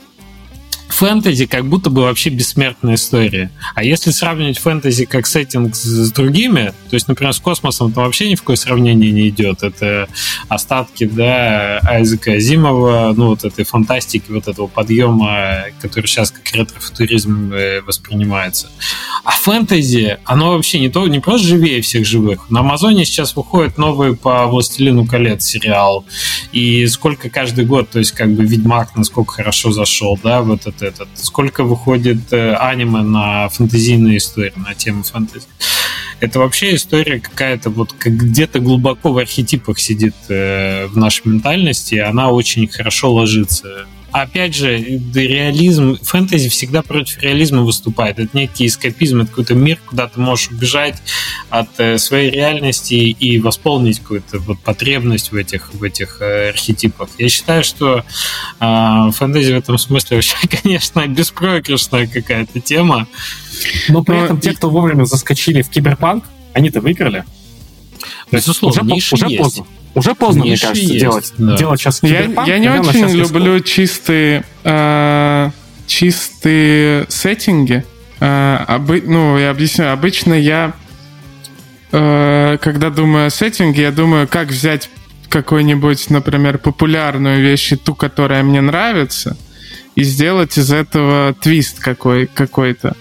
фэнтези 0.93 1.45
как 1.45 1.67
будто 1.67 1.89
бы 1.89 2.03
вообще 2.03 2.29
бессмертная 2.29 2.95
история. 2.95 3.51
А 3.75 3.83
если 3.83 4.11
сравнивать 4.11 4.59
фэнтези 4.59 5.05
как 5.05 5.27
сеттинг 5.27 5.75
с 5.75 6.11
другими, 6.11 6.73
то 6.89 6.95
есть, 6.95 7.07
например, 7.07 7.33
с 7.33 7.39
космосом, 7.39 7.91
то 7.91 8.01
вообще 8.01 8.29
ни 8.29 8.35
в 8.35 8.41
какое 8.41 8.55
сравнение 8.55 9.11
не 9.11 9.29
идет. 9.29 9.63
Это 9.63 10.07
остатки, 10.47 11.05
да, 11.05 11.79
Айзека 11.79 12.33
Азимова, 12.33 13.13
ну, 13.15 13.27
вот 13.27 13.43
этой 13.43 13.65
фантастики, 13.65 14.29
вот 14.29 14.47
этого 14.47 14.67
подъема, 14.67 15.65
который 15.81 16.07
сейчас 16.07 16.31
как 16.31 16.51
ретро-футуризм 16.51 17.53
э, 17.53 17.81
воспринимается. 17.81 18.69
А 19.23 19.31
фэнтези, 19.31 20.17
оно 20.25 20.53
вообще 20.53 20.79
не, 20.79 20.89
то, 20.89 21.07
не 21.07 21.19
просто 21.19 21.47
живее 21.47 21.81
всех 21.81 22.05
живых. 22.05 22.49
На 22.49 22.61
Амазоне 22.61 23.05
сейчас 23.05 23.35
выходит 23.35 23.77
новый 23.77 24.15
по 24.15 24.47
«Властелину 24.47 25.05
колец» 25.05 25.45
сериал. 25.45 26.05
И 26.51 26.87
сколько 26.87 27.29
каждый 27.29 27.65
год, 27.65 27.89
то 27.89 27.99
есть 27.99 28.11
как 28.11 28.31
бы 28.31 28.43
Ведьмак 28.43 28.95
насколько 28.95 29.33
хорошо 29.33 29.71
зашел, 29.71 30.19
да, 30.21 30.41
вот 30.41 30.65
это 30.65 30.80
этот. 30.81 31.07
Сколько 31.15 31.63
выходит 31.63 32.31
э, 32.31 32.53
аниме 32.55 33.01
на 33.01 33.49
фэнтезийные 33.49 34.17
истории, 34.17 34.53
на 34.55 34.73
тему 34.75 35.03
фэнтези. 35.03 35.47
Это 36.19 36.39
вообще 36.39 36.75
история 36.75 37.19
какая-то 37.19 37.69
вот 37.71 37.93
как 37.93 38.13
где-то 38.13 38.59
глубоко 38.59 39.11
в 39.11 39.17
архетипах 39.17 39.79
сидит 39.79 40.15
э, 40.29 40.85
в 40.87 40.97
нашей 40.97 41.27
ментальности, 41.27 41.95
и 41.95 41.99
она 41.99 42.29
очень 42.29 42.67
хорошо 42.67 43.11
ложится 43.13 43.87
опять 44.11 44.55
же, 44.55 44.77
реализм, 44.77 45.97
фэнтези 46.01 46.49
всегда 46.49 46.81
против 46.81 47.21
реализма 47.21 47.61
выступает. 47.61 48.19
Это 48.19 48.37
некий 48.37 48.67
эскапизм, 48.67 49.21
это 49.21 49.29
какой-то 49.29 49.55
мир, 49.55 49.79
куда 49.87 50.07
ты 50.07 50.19
можешь 50.19 50.49
убежать 50.49 51.01
от 51.49 51.67
э, 51.79 51.97
своей 51.97 52.29
реальности 52.29 52.93
и 52.93 53.39
восполнить 53.39 53.99
какую-то 53.99 54.39
вот 54.39 54.59
потребность 54.59 55.31
в 55.31 55.35
этих, 55.35 55.73
в 55.73 55.83
этих 55.83 56.17
э, 56.21 56.49
архетипах. 56.49 57.09
Я 57.17 57.29
считаю, 57.29 57.63
что 57.63 58.03
э, 58.59 59.11
фэнтези 59.13 59.53
в 59.53 59.57
этом 59.57 59.77
смысле 59.77 60.17
вообще, 60.17 60.35
конечно, 60.61 61.05
беспроигрышная 61.07 62.07
какая-то 62.07 62.59
тема. 62.59 63.07
Но 63.89 64.03
при 64.03 64.15
Но 64.15 64.25
этом 64.25 64.39
те, 64.39 64.53
кто 64.53 64.69
вовремя 64.69 65.05
заскочили 65.05 65.61
в 65.61 65.69
киберпанк, 65.69 66.25
они-то 66.53 66.81
выиграли. 66.81 67.23
Безусловно, 68.31 68.95
уже, 68.95 69.15
уже 69.15 69.27
есть. 69.27 69.37
поздно. 69.37 69.65
Уже 69.93 70.15
поздно, 70.15 70.45
мне 70.45 70.57
кажется, 70.57 70.81
есть, 70.81 70.99
делать, 70.99 71.33
да. 71.37 71.57
делать 71.57 71.79
сейчас 71.79 72.01
Я, 72.01 72.21
я 72.45 72.57
не 72.59 72.69
очень 72.69 73.09
люблю 73.09 73.59
чистые, 73.59 74.43
э, 74.63 75.49
чистые 75.85 77.05
сеттинги. 77.09 77.83
Э, 78.21 78.63
обы, 78.67 79.03
ну, 79.05 79.37
я 79.37 79.49
объясню. 79.49 79.91
Обычно 79.91 80.33
я, 80.33 80.73
э, 81.91 82.57
когда 82.61 82.89
думаю 82.89 83.27
о 83.27 83.29
сеттинге, 83.29 83.81
я 83.81 83.91
думаю, 83.91 84.27
как 84.27 84.47
взять 84.47 84.89
какую-нибудь, 85.27 86.09
например, 86.09 86.57
популярную 86.57 87.41
вещь, 87.41 87.73
ту, 87.83 87.95
которая 87.95 88.43
мне 88.43 88.61
нравится, 88.61 89.37
и 89.95 90.03
сделать 90.03 90.57
из 90.57 90.71
этого 90.71 91.33
твист 91.33 91.79
какой, 91.79 92.27
какой-то. 92.27 92.95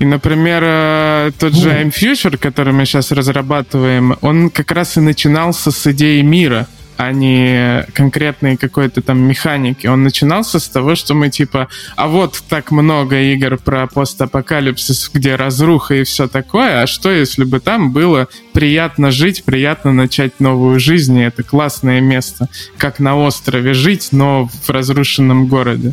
И, 0.00 0.04
например, 0.06 0.62
э, 0.64 1.30
тот 1.38 1.52
же 1.54 1.68
I'm 1.68 1.92
Future, 1.92 2.38
который 2.38 2.72
мы 2.72 2.86
сейчас 2.86 3.12
разрабатываем, 3.12 4.16
он 4.22 4.48
как 4.48 4.72
раз 4.72 4.96
и 4.96 5.00
начинался 5.00 5.70
с 5.70 5.86
идеи 5.88 6.22
мира, 6.22 6.66
а 6.96 7.12
не 7.12 7.84
конкретной 7.92 8.56
какой-то 8.56 9.02
там 9.02 9.20
механики. 9.20 9.86
Он 9.86 10.02
начинался 10.02 10.58
с 10.58 10.68
того, 10.70 10.94
что 10.94 11.12
мы 11.12 11.28
типа, 11.28 11.68
а 11.96 12.08
вот 12.08 12.42
так 12.48 12.70
много 12.70 13.20
игр 13.20 13.58
про 13.58 13.86
постапокалипсис, 13.88 15.10
где 15.12 15.36
разруха 15.36 15.96
и 15.96 16.04
все 16.04 16.28
такое, 16.28 16.82
а 16.82 16.86
что 16.86 17.10
если 17.10 17.44
бы 17.44 17.60
там 17.60 17.92
было 17.92 18.28
приятно 18.54 19.10
жить, 19.10 19.44
приятно 19.44 19.92
начать 19.92 20.40
новую 20.40 20.80
жизнь, 20.80 21.18
и 21.18 21.24
это 21.24 21.42
классное 21.42 22.00
место, 22.00 22.48
как 22.78 23.00
на 23.00 23.18
острове 23.18 23.74
жить, 23.74 24.08
но 24.12 24.48
в 24.48 24.70
разрушенном 24.70 25.46
городе. 25.46 25.92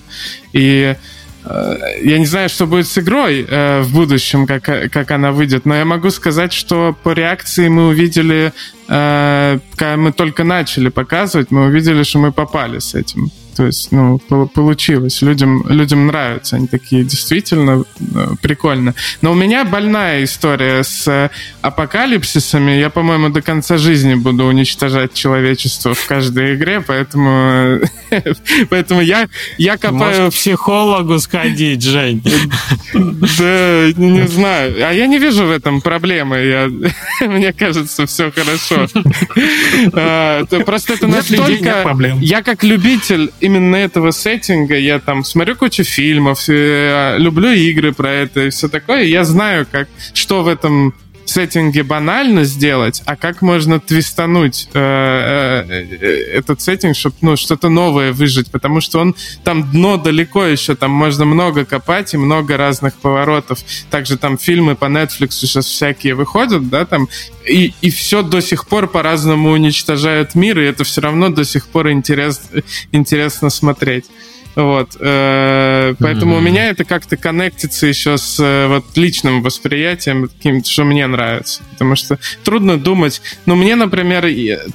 И 0.53 0.95
я 2.01 2.19
не 2.19 2.25
знаю, 2.25 2.49
что 2.49 2.65
будет 2.65 2.87
с 2.87 2.97
игрой 2.97 3.45
э, 3.47 3.81
в 3.81 3.93
будущем, 3.93 4.47
как, 4.47 4.63
как 4.63 5.11
она 5.11 5.31
выйдет, 5.31 5.65
но 5.65 5.75
я 5.75 5.85
могу 5.85 6.09
сказать, 6.09 6.53
что 6.53 6.95
по 7.03 7.13
реакции 7.13 7.67
мы 7.67 7.87
увидели, 7.87 8.51
э, 8.89 9.59
когда 9.75 9.97
мы 9.97 10.11
только 10.11 10.43
начали 10.43 10.89
показывать, 10.89 11.51
мы 11.51 11.65
увидели, 11.65 12.03
что 12.03 12.19
мы 12.19 12.31
попали 12.31 12.79
с 12.79 12.95
этим. 12.95 13.31
То 13.57 13.65
есть, 13.65 13.91
ну, 13.91 14.19
получилось. 14.19 15.23
Людям, 15.23 15.65
людям 15.67 16.05
нравятся. 16.05 16.57
Они 16.57 16.67
такие 16.67 17.03
действительно 17.03 17.85
э, 17.99 18.27
прикольно. 18.39 18.93
Но 19.23 19.31
у 19.31 19.33
меня 19.33 19.65
больная 19.65 20.23
история 20.23 20.83
с 20.83 21.07
э, 21.07 21.31
апокалипсисами. 21.63 22.73
Я, 22.73 22.91
по-моему, 22.91 23.29
до 23.29 23.41
конца 23.41 23.77
жизни 23.77 24.13
буду 24.13 24.45
уничтожать 24.45 25.15
человечество 25.15 25.95
в 25.95 26.05
каждой 26.05 26.53
игре, 26.53 26.83
поэтому, 26.85 27.79
поэтому 28.69 29.01
я, 29.01 29.27
я 29.57 29.77
копаю... 29.77 30.21
Может, 30.21 30.33
психологу 30.35 31.17
сходить, 31.17 31.81
Жень. 31.81 32.21
Да, 32.93 33.91
не 33.97 34.27
знаю. 34.27 34.75
А 34.87 34.93
я 34.93 35.07
не 35.07 35.17
вижу 35.17 35.45
в 35.45 35.51
этом 35.51 35.81
проблемы. 35.81 36.37
Я... 36.37 36.69
Мне 37.27 37.53
кажется, 37.53 38.05
все 38.05 38.31
хорошо. 38.31 38.87
А, 39.93 40.45
просто 40.63 40.93
это 40.93 41.07
настолько... 41.07 41.95
Я 42.21 42.43
как 42.43 42.63
любитель 42.63 43.31
именно 43.47 43.75
этого 43.75 44.11
сеттинга, 44.11 44.77
я 44.77 44.99
там 44.99 45.23
смотрю 45.23 45.55
кучу 45.55 45.83
фильмов, 45.83 46.47
э, 46.49 47.15
люблю 47.17 47.51
игры 47.51 47.93
про 47.93 48.11
это 48.11 48.45
и 48.45 48.49
все 48.49 48.67
такое, 48.67 49.03
я 49.03 49.23
знаю, 49.23 49.65
как, 49.71 49.87
что 50.13 50.43
в 50.43 50.47
этом 50.47 50.93
сеттинге 51.29 51.83
банально 51.83 52.43
сделать, 52.43 53.01
а 53.05 53.15
как 53.15 53.41
можно 53.41 53.79
твистануть 53.79 54.69
э, 54.73 55.65
э, 55.69 55.85
э 56.01 56.37
этот 56.37 56.61
сеттинг, 56.61 56.95
чтобы 56.95 57.15
ну, 57.21 57.37
что-то 57.37 57.69
новое 57.69 58.13
выжить, 58.13 58.51
потому 58.51 58.81
что 58.81 58.99
он 58.99 59.15
там 59.43 59.71
дно 59.71 59.97
далеко 59.97 60.45
еще, 60.45 60.75
там 60.75 60.91
можно 60.91 61.25
много 61.25 61.65
копать 61.65 62.13
и 62.13 62.17
много 62.17 62.57
разных 62.57 62.95
поворотов. 62.95 63.59
Также 63.89 64.17
там 64.17 64.37
фильмы 64.37 64.75
по 64.75 64.85
Netflix 64.85 65.31
сейчас 65.31 65.65
всякие 65.65 66.15
выходят, 66.15 66.69
да, 66.69 66.85
там, 66.85 67.07
и, 67.45 67.73
и 67.81 67.89
все 67.89 68.21
до 68.21 68.41
сих 68.41 68.67
пор 68.67 68.87
по-разному 68.87 69.51
уничтожают 69.51 70.35
мир, 70.35 70.59
и 70.59 70.65
это 70.65 70.83
все 70.83 71.01
равно 71.01 71.29
до 71.29 71.43
сих 71.45 71.67
пор 71.67 71.89
интерес, 71.89 72.41
интересно 72.91 73.49
смотреть. 73.49 74.05
Вот. 74.57 74.97
Э, 74.99 75.93
поэтому 75.99 76.33
mm-hmm. 76.33 76.37
у 76.39 76.41
меня 76.41 76.69
это 76.69 76.83
как-то 76.83 77.15
коннектится 77.15 77.85
еще 77.85 78.17
с 78.17 78.39
э, 78.39 78.65
вот 78.67 78.85
личным 78.97 79.43
восприятием, 79.43 80.27
таким, 80.27 80.63
что 80.63 80.83
мне 80.83 81.05
нравится. 81.05 81.61
Потому 81.73 81.95
что 81.95 82.17
трудно 82.43 82.77
думать... 82.77 83.21
Ну, 83.45 83.55
мне, 83.55 83.75
например, 83.75 84.25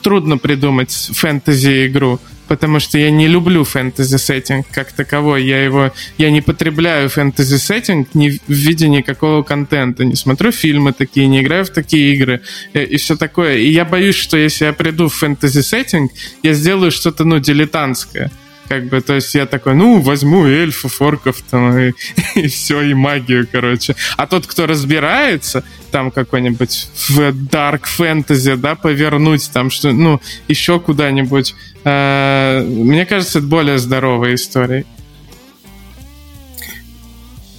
трудно 0.01 0.39
придумать 0.39 0.93
фэнтези-игру, 0.93 2.21
потому 2.47 2.79
что 2.79 2.97
я 2.97 3.11
не 3.11 3.27
люблю 3.27 3.65
фэнтези-сеттинг 3.65 4.67
как 4.71 4.93
таковой. 4.93 5.43
Я 5.43 5.65
его... 5.65 5.93
Я 6.17 6.31
не 6.31 6.43
потребляю 6.43 7.09
фэнтези-сеттинг 7.09 8.15
ни 8.15 8.31
в 8.31 8.41
виде 8.53 8.89
никакого 8.89 9.43
контента. 9.43 10.05
Не 10.05 10.15
смотрю 10.15 10.53
фильмы 10.53 10.93
такие, 10.93 11.27
не 11.27 11.41
играю 11.41 11.65
в 11.65 11.71
такие 11.71 12.15
игры 12.15 12.41
и, 12.73 12.79
и 12.79 12.97
все 12.99 13.17
такое. 13.17 13.57
И 13.57 13.69
я 13.73 13.85
боюсь, 13.85 14.15
что 14.15 14.37
если 14.37 14.67
я 14.67 14.73
приду 14.73 15.09
в 15.09 15.15
фэнтези-сеттинг, 15.15 16.13
я 16.45 16.53
сделаю 16.53 16.93
что-то, 16.93 17.25
ну, 17.25 17.41
дилетантское 17.41 18.31
как 18.73 18.87
бы, 18.87 19.03
то 19.03 19.17
есть 19.17 19.35
я 19.35 19.45
такой, 19.45 19.75
ну, 19.75 20.01
возьму 20.01 20.47
эльфов, 20.47 21.03
орков, 21.03 21.43
там, 21.43 21.77
и, 21.77 21.93
и 22.37 22.49
все, 22.49 22.81
и 22.81 22.95
магию, 22.95 23.47
короче. 23.53 23.97
А 24.17 24.27
тот, 24.27 24.47
кто 24.47 24.67
разбирается, 24.67 25.63
там, 25.91 26.11
какой-нибудь 26.11 26.89
в 27.11 27.19
Dark 27.51 27.83
Fantasy, 27.99 28.57
да, 28.57 28.75
повернуть 28.75 29.51
там, 29.53 29.69
что, 29.69 29.93
ну, 29.93 30.23
еще 30.49 30.81
куда-нибудь, 30.81 31.55
э, 31.85 32.65
мне 32.67 33.05
кажется, 33.05 33.41
это 33.41 33.47
более 33.47 33.77
здоровая 33.77 34.37
история. 34.37 34.87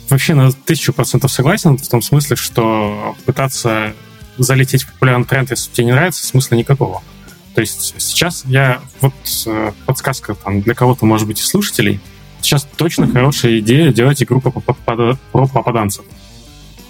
Вообще 0.09 0.33
на 0.33 0.51
тысячу 0.51 0.93
процентов 0.93 1.31
согласен 1.31 1.77
в 1.77 1.87
том 1.87 2.01
смысле, 2.01 2.37
что 2.37 3.15
пытаться 3.25 3.93
залететь 4.39 4.81
в 4.81 4.93
популярный 4.93 5.25
тренд, 5.25 5.51
если 5.51 5.69
тебе 5.71 5.85
не 5.85 5.91
нравится, 5.91 6.25
смысла 6.25 6.55
никакого. 6.55 7.03
То 7.55 7.61
есть 7.61 7.95
сейчас 7.99 8.43
я... 8.45 8.81
Вот 9.01 9.13
э, 9.45 9.71
подсказка 9.85 10.33
там 10.35 10.61
для 10.61 10.73
кого-то, 10.73 11.05
может 11.05 11.27
быть, 11.27 11.39
и 11.39 11.43
слушателей. 11.43 11.99
Сейчас 12.41 12.67
точно 12.75 13.07
хорошая 13.07 13.59
идея 13.59 13.93
делать 13.93 14.21
игру 14.23 14.41
про, 14.41 14.51
про 14.51 15.47
попаданцев. 15.47 16.03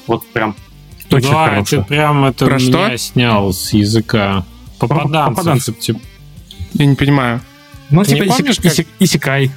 Вот 0.08 0.26
прям 0.28 0.56
точно 1.10 1.32
да, 1.32 1.50
хорошая. 1.50 1.82
ты 1.82 1.88
прям 1.88 2.26
это 2.26 2.46
про 2.46 2.60
меня 2.60 2.88
что? 2.88 2.98
снял 2.98 3.54
с 3.54 3.74
языка. 3.74 4.46
Попаданцев. 4.80 5.36
попаданцев. 5.36 5.80
Типа. 5.80 6.00
Я 6.74 6.86
не 6.86 6.96
понимаю. 6.96 7.42
Ну, 7.90 8.04
ты 8.04 8.16
типа 8.16 8.26
помнишь, 8.26 8.58
исек, 8.60 8.88
как... 8.88 8.96
исекай 9.00 9.52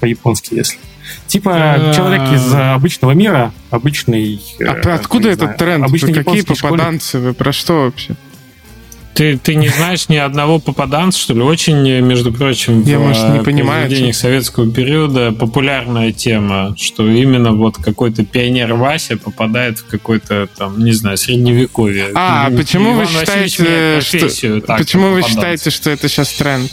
по-японски, 0.00 0.54
если. 0.54 0.78
Типа 1.26 1.52
а... 1.54 1.94
человек 1.94 2.32
из 2.32 2.54
обычного 2.54 3.12
мира, 3.12 3.52
обычный... 3.70 4.40
А 4.60 4.74
э, 4.74 4.94
откуда 4.94 5.28
этот 5.28 5.40
знаю, 5.40 5.58
тренд? 5.58 5.84
Обычный 5.84 6.14
Какие 6.14 6.42
попаданцы? 6.42 7.08
Школьник. 7.08 7.26
Вы 7.26 7.34
про 7.34 7.52
что 7.52 7.84
вообще? 7.84 8.14
Ты, 9.14 9.36
ты 9.36 9.56
не 9.56 9.68
знаешь 9.68 10.08
ни 10.08 10.16
одного 10.16 10.60
попаданца, 10.60 11.18
что 11.18 11.34
ли? 11.34 11.40
Очень, 11.40 12.00
между 12.02 12.32
прочим, 12.32 12.82
Я, 12.82 12.98
в 12.98 13.02
может, 13.02 13.28
не 13.32 13.42
понимаю, 13.42 14.14
советского 14.14 14.70
периода 14.70 15.32
популярная 15.32 16.12
тема, 16.12 16.74
что 16.78 17.08
именно 17.08 17.52
вот 17.52 17.78
какой-то 17.78 18.24
пионер 18.24 18.74
Вася 18.74 19.16
попадает 19.16 19.78
в 19.78 19.86
какой-то 19.86 20.48
там, 20.56 20.78
не 20.84 20.92
знаю, 20.92 21.16
средневековье. 21.16 22.12
А, 22.14 22.48
и, 22.50 22.56
почему 22.56 22.92
вы 22.92 23.06
считаете, 23.06 24.00
что, 24.00 24.60
так, 24.60 24.78
почему 24.78 25.10
вы 25.10 25.22
считаете, 25.22 25.70
что 25.70 25.90
это 25.90 26.08
сейчас 26.08 26.32
тренд? 26.34 26.70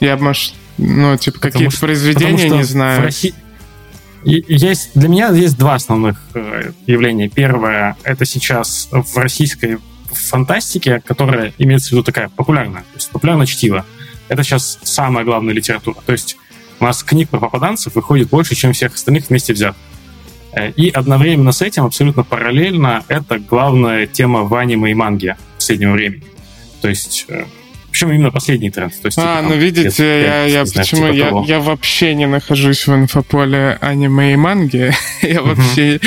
Я, 0.00 0.18
может, 0.18 0.52
ну, 0.76 1.16
типа, 1.16 1.38
какие-то 1.38 1.78
произведения 1.78 2.48
не 2.50 2.64
знаю. 2.64 3.02
России... 3.02 3.34
Есть, 4.24 4.90
для 4.94 5.08
меня 5.08 5.28
есть 5.30 5.58
два 5.58 5.74
основных 5.74 6.18
э, 6.32 6.72
явления. 6.86 7.28
Первое, 7.28 7.96
это 8.04 8.24
сейчас 8.24 8.88
в 8.90 9.16
российской 9.18 9.78
фантастике, 10.18 11.00
которая 11.04 11.52
имеется 11.58 11.88
в 11.88 11.92
виду 11.92 12.02
такая 12.02 12.28
популярная, 12.28 12.82
то 12.82 12.96
есть 12.96 13.10
популярное 13.10 13.46
чтиво. 13.46 13.84
Это 14.28 14.42
сейчас 14.42 14.78
самая 14.82 15.24
главная 15.24 15.54
литература. 15.54 15.96
То 16.06 16.12
есть 16.12 16.36
у 16.80 16.84
нас 16.84 17.02
книг 17.02 17.28
про 17.28 17.38
попаданцев 17.38 17.94
выходит 17.94 18.28
больше, 18.28 18.54
чем 18.54 18.72
всех 18.72 18.94
остальных 18.94 19.28
вместе 19.28 19.52
взят. 19.52 19.76
Э, 20.52 20.70
и 20.70 20.88
одновременно 20.88 21.52
с 21.52 21.62
этим, 21.62 21.84
абсолютно 21.84 22.24
параллельно, 22.24 23.04
это 23.08 23.38
главная 23.38 24.06
тема 24.06 24.42
в 24.42 24.54
аниме 24.54 24.90
и 24.90 24.94
манге 24.94 25.36
последнего 25.56 25.92
времени. 25.92 26.24
То 26.80 26.88
есть 26.88 27.26
э, 27.28 27.44
причем 27.94 28.10
именно 28.10 28.32
последний 28.32 28.70
тренд. 28.70 28.92
То 29.00 29.06
есть, 29.06 29.18
а, 29.18 29.38
типа, 29.38 29.54
ну 29.54 29.56
видите, 29.56 29.88
5, 29.88 29.98
я, 30.00 30.44
я, 30.46 30.64
почему 30.64 31.12
типа 31.12 31.14
я, 31.14 31.44
я 31.46 31.60
вообще 31.60 32.16
не 32.16 32.26
нахожусь 32.26 32.88
в 32.88 32.92
инфополе 32.92 33.78
аниме 33.80 34.32
и 34.32 34.36
манги. 34.36 34.92
я 35.22 35.40
вообще 35.40 36.00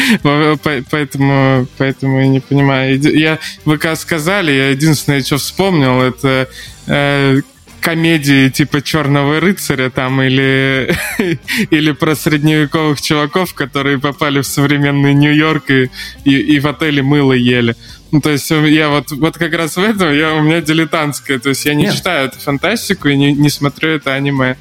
поэтому, 0.91 1.65
поэтому 1.77 2.19
я 2.19 2.27
не 2.27 2.41
понимаю. 2.41 2.99
Я, 2.99 3.39
вы 3.63 3.77
как 3.77 3.97
сказали, 3.97 4.51
я 4.51 4.71
единственное, 4.71 5.21
что 5.21 5.37
вспомнил, 5.37 6.01
это 6.01 6.49
э, 6.87 7.39
комедии 7.79 8.49
типа 8.49 8.81
Черного 8.81 9.39
рыцаря 9.39 9.89
там 9.89 10.21
или, 10.21 10.93
или 11.71 11.91
про 11.93 12.15
средневековых 12.15 13.01
чуваков, 13.01 13.53
которые 13.53 13.97
попали 13.97 14.41
в 14.41 14.45
современный 14.45 15.13
Нью-Йорк 15.13 15.71
и, 15.71 15.89
и, 16.25 16.35
и 16.35 16.59
в 16.59 16.67
отеле 16.67 17.01
мыло 17.01 17.31
ели. 17.31 17.77
Ну, 18.11 18.21
то 18.21 18.29
есть 18.29 18.49
я 18.49 18.89
вот, 18.89 19.11
вот 19.11 19.37
как 19.37 19.53
раз 19.53 19.75
в 19.75 19.81
этом 19.81 20.13
я, 20.13 20.33
у 20.33 20.41
меня 20.41 20.61
дилетантская. 20.61 21.39
То 21.39 21.49
есть 21.49 21.65
я 21.65 21.73
не 21.73 21.83
Нет. 21.83 21.95
читаю 21.95 22.27
эту 22.27 22.39
фантастику 22.39 23.09
и 23.09 23.17
не, 23.17 23.33
не 23.33 23.49
смотрю 23.49 23.89
это 23.89 24.13
аниме. 24.13 24.57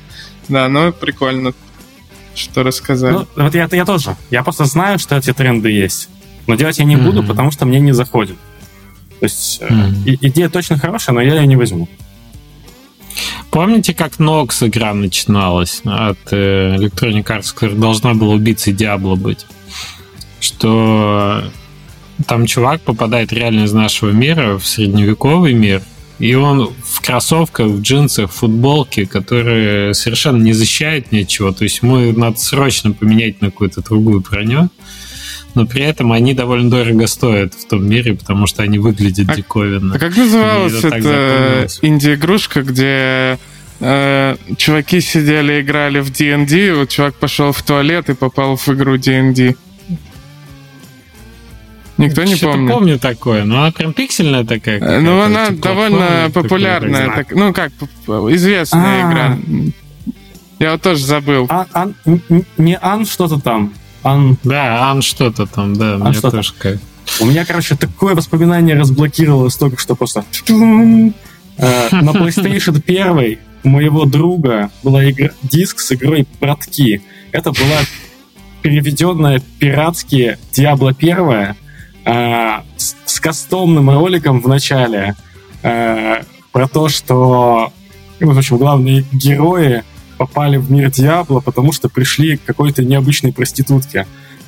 Да, 0.48 0.68
но 0.68 0.92
прикольно, 0.92 1.52
что 2.34 2.62
рассказали. 2.62 3.14
Ну, 3.14 3.26
вот 3.36 3.54
я, 3.54 3.68
я 3.70 3.84
тоже. 3.84 4.16
Я 4.30 4.42
просто 4.42 4.64
знаю, 4.64 4.98
что 4.98 5.16
эти 5.16 5.32
тренды 5.32 5.70
есть. 5.70 6.08
Но 6.46 6.54
делать 6.54 6.78
я 6.78 6.84
не 6.84 6.96
mm-hmm. 6.96 7.02
буду, 7.02 7.22
потому 7.24 7.50
что 7.50 7.66
мне 7.66 7.80
не 7.80 7.92
заходит. 7.92 8.36
То 9.20 9.26
есть 9.26 9.62
mm-hmm. 9.62 10.18
идея 10.22 10.48
точно 10.48 10.78
хорошая, 10.78 11.14
но 11.14 11.20
я 11.20 11.34
ее 11.34 11.46
не 11.46 11.56
возьму. 11.56 11.88
Помните, 13.50 13.94
как 13.94 14.18
Nox 14.18 14.66
игра 14.66 14.92
начиналась 14.92 15.80
от 15.84 16.18
э, 16.32 16.76
Electronic 16.76 17.24
Arts, 17.24 17.54
которая 17.54 17.76
должна 17.76 18.14
была 18.14 18.34
убийцей 18.34 18.72
Диабло 18.72 19.14
быть? 19.14 19.46
Что 20.40 21.42
там 22.26 22.46
чувак 22.46 22.80
попадает 22.80 23.32
реально 23.32 23.64
из 23.64 23.72
нашего 23.72 24.10
мира 24.10 24.58
в 24.58 24.66
средневековый 24.66 25.52
мир, 25.52 25.82
и 26.18 26.34
он 26.34 26.72
в 26.82 27.00
кроссовках, 27.04 27.66
в 27.66 27.82
джинсах, 27.82 28.30
в 28.30 28.34
футболке, 28.34 29.06
которые 29.06 29.92
совершенно 29.92 30.42
не 30.42 30.54
защищают 30.54 31.12
ничего. 31.12 31.52
То 31.52 31.64
есть 31.64 31.82
ему 31.82 31.98
надо 32.18 32.38
срочно 32.38 32.92
поменять 32.92 33.42
на 33.42 33.50
какую-то 33.50 33.82
другую 33.82 34.20
броню. 34.20 34.70
но 35.54 35.66
при 35.66 35.82
этом 35.82 36.12
они 36.12 36.32
довольно 36.32 36.70
дорого 36.70 37.06
стоят 37.06 37.54
в 37.54 37.66
том 37.66 37.86
мире, 37.86 38.14
потому 38.14 38.46
что 38.46 38.62
они 38.62 38.78
выглядят 38.78 39.28
а, 39.28 39.36
диковинно. 39.36 39.94
А 39.94 39.98
как 39.98 40.16
называлась 40.16 40.82
эта 40.82 41.66
инди-игрушка, 41.82 42.62
где 42.62 43.38
э, 43.80 44.36
чуваки 44.56 45.00
сидели, 45.00 45.60
играли 45.60 46.00
в 46.00 46.10
D&D, 46.10 46.74
вот 46.74 46.88
чувак 46.88 47.14
пошел 47.16 47.52
в 47.52 47.62
туалет 47.62 48.08
и 48.08 48.14
попал 48.14 48.56
в 48.56 48.68
игру 48.68 48.96
D&D? 48.96 49.54
Никто 51.98 52.24
не 52.24 52.36
помнит. 52.36 52.72
помню 52.72 52.98
такое, 52.98 53.44
но 53.44 53.60
она 53.60 53.72
прям 53.72 53.92
пиксельная 53.92 54.44
такая. 54.44 55.00
Ну, 55.00 55.20
она 55.20 55.50
довольно 55.50 56.30
популярная, 56.32 57.10
так, 57.10 57.32
ну 57.32 57.52
как, 57.52 57.72
известная 58.06 59.04
А-а-а. 59.04 59.10
игра. 59.10 59.72
Я 60.58 60.72
вот 60.72 60.82
тоже 60.82 61.04
забыл. 61.04 61.46
А, 61.50 61.66
ан, 61.72 61.94
не 62.56 62.78
Ан 62.80 63.04
что-то 63.06 63.38
там. 63.38 63.74
Ан... 64.02 64.38
Да, 64.42 64.90
Ан 64.90 65.02
что-то 65.02 65.46
там, 65.46 65.74
да. 65.74 65.94
Ан 65.94 66.08
мне 66.08 66.20
тоже 66.20 66.52
как. 66.58 66.78
У 67.20 67.26
меня, 67.26 67.44
короче, 67.44 67.76
такое 67.76 68.14
воспоминание 68.14 68.76
разблокировалось 68.76 69.56
только 69.56 69.80
что 69.80 69.94
просто. 69.94 70.24
Э, 71.58 71.88
на 71.92 72.10
PlayStation 72.10 72.82
1 72.84 73.38
у 73.64 73.68
моего 73.68 74.04
друга 74.04 74.70
была 74.82 75.08
игра, 75.08 75.30
диск 75.42 75.80
с 75.80 75.92
игрой 75.92 76.26
«Братки». 76.40 77.02
Это 77.32 77.52
была 77.52 77.78
переведенная 78.62 79.42
пиратски 79.58 80.38
Diablo 80.52 80.94
1 80.96 81.56
э, 82.06 82.62
с, 82.76 82.96
с 83.04 83.20
кастомным 83.20 83.90
роликом 83.90 84.40
в 84.40 84.48
начале 84.48 85.14
э, 85.62 86.22
про 86.52 86.68
то, 86.68 86.88
что 86.88 87.72
ну, 88.20 88.32
в 88.32 88.38
общем, 88.38 88.56
главные 88.56 89.04
герои 89.12 89.84
попали 90.16 90.56
в 90.56 90.70
мир 90.70 90.90
Диабло, 90.90 91.40
потому 91.40 91.72
что 91.72 91.88
пришли 91.88 92.36
к 92.38 92.44
какой-то 92.44 92.82
необычной 92.82 93.32
проститутке. 93.32 94.06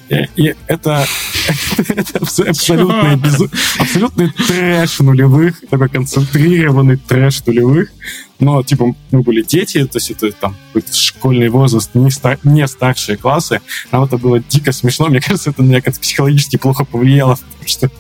И, 0.09 0.27
и 0.37 0.55
это, 0.67 1.05
это 1.89 2.19
абсолютный, 2.19 3.17
безу... 3.17 3.51
абсолютный 3.79 4.31
трэш 4.31 5.01
нулевых, 5.01 5.61
такой 5.69 5.91
концентрированный 5.91 6.97
трэш 6.97 7.45
нулевых. 7.45 7.91
Но, 8.41 8.63
типа, 8.63 8.95
мы 9.11 9.23
были 9.23 9.43
дети, 9.43 9.85
то 9.85 9.97
есть 9.97 10.11
это 10.11 10.31
там 10.33 10.57
школьный 10.93 11.49
возраст, 11.49 11.91
не, 11.95 12.11
стар... 12.11 12.39
не 12.45 12.67
старшие 12.69 13.17
классы. 13.17 13.61
Нам 13.91 14.05
это 14.05 14.17
было 14.17 14.39
дико 14.41 14.73
смешно. 14.73 15.09
Мне 15.09 15.21
кажется, 15.21 15.51
это 15.51 15.63
на 15.63 15.69
меня 15.69 15.81
как-то 15.81 16.01
психологически 16.01 16.57
плохо 16.57 16.85
повлияло, 16.85 17.35
потому 17.37 17.69
что 17.69 17.91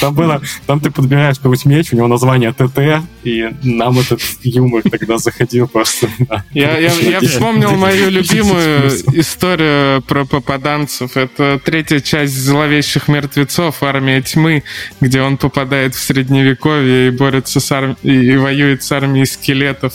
там 0.00 0.14
было, 0.14 0.40
там 0.66 0.80
ты 0.80 0.90
подбираешь 0.90 1.36
какой-нибудь 1.36 1.64
меч, 1.66 1.92
у 1.92 1.96
него 1.96 2.08
название 2.08 2.52
ТТ, 2.52 3.04
и 3.24 3.50
нам 3.62 3.98
этот 3.98 4.20
юмор 4.42 4.82
тогда 4.82 5.18
заходил 5.18 5.68
просто. 5.68 6.08
Я, 6.52 6.78
я, 6.78 6.92
я 6.92 7.20
вспомнил 7.20 7.72
мою 7.72 8.10
любимую 8.10 8.88
историю 9.18 10.02
про 10.02 10.24
попаданцев. 10.24 11.16
Это 11.16 11.60
третья 11.64 12.00
часть 12.00 12.34
«Зловещих 12.34 13.08
мертвецов. 13.08 13.82
Армия 13.82 14.22
тьмы», 14.22 14.62
где 15.00 15.20
он 15.20 15.36
попадает 15.36 15.94
в 15.94 15.98
Средневековье 15.98 17.08
и 17.08 17.10
борется 17.10 17.60
с 17.60 17.72
армией, 17.72 18.32
и 18.32 18.36
воюет 18.36 18.82
с 18.82 18.92
армией 18.92 19.26
скелетов 19.26 19.94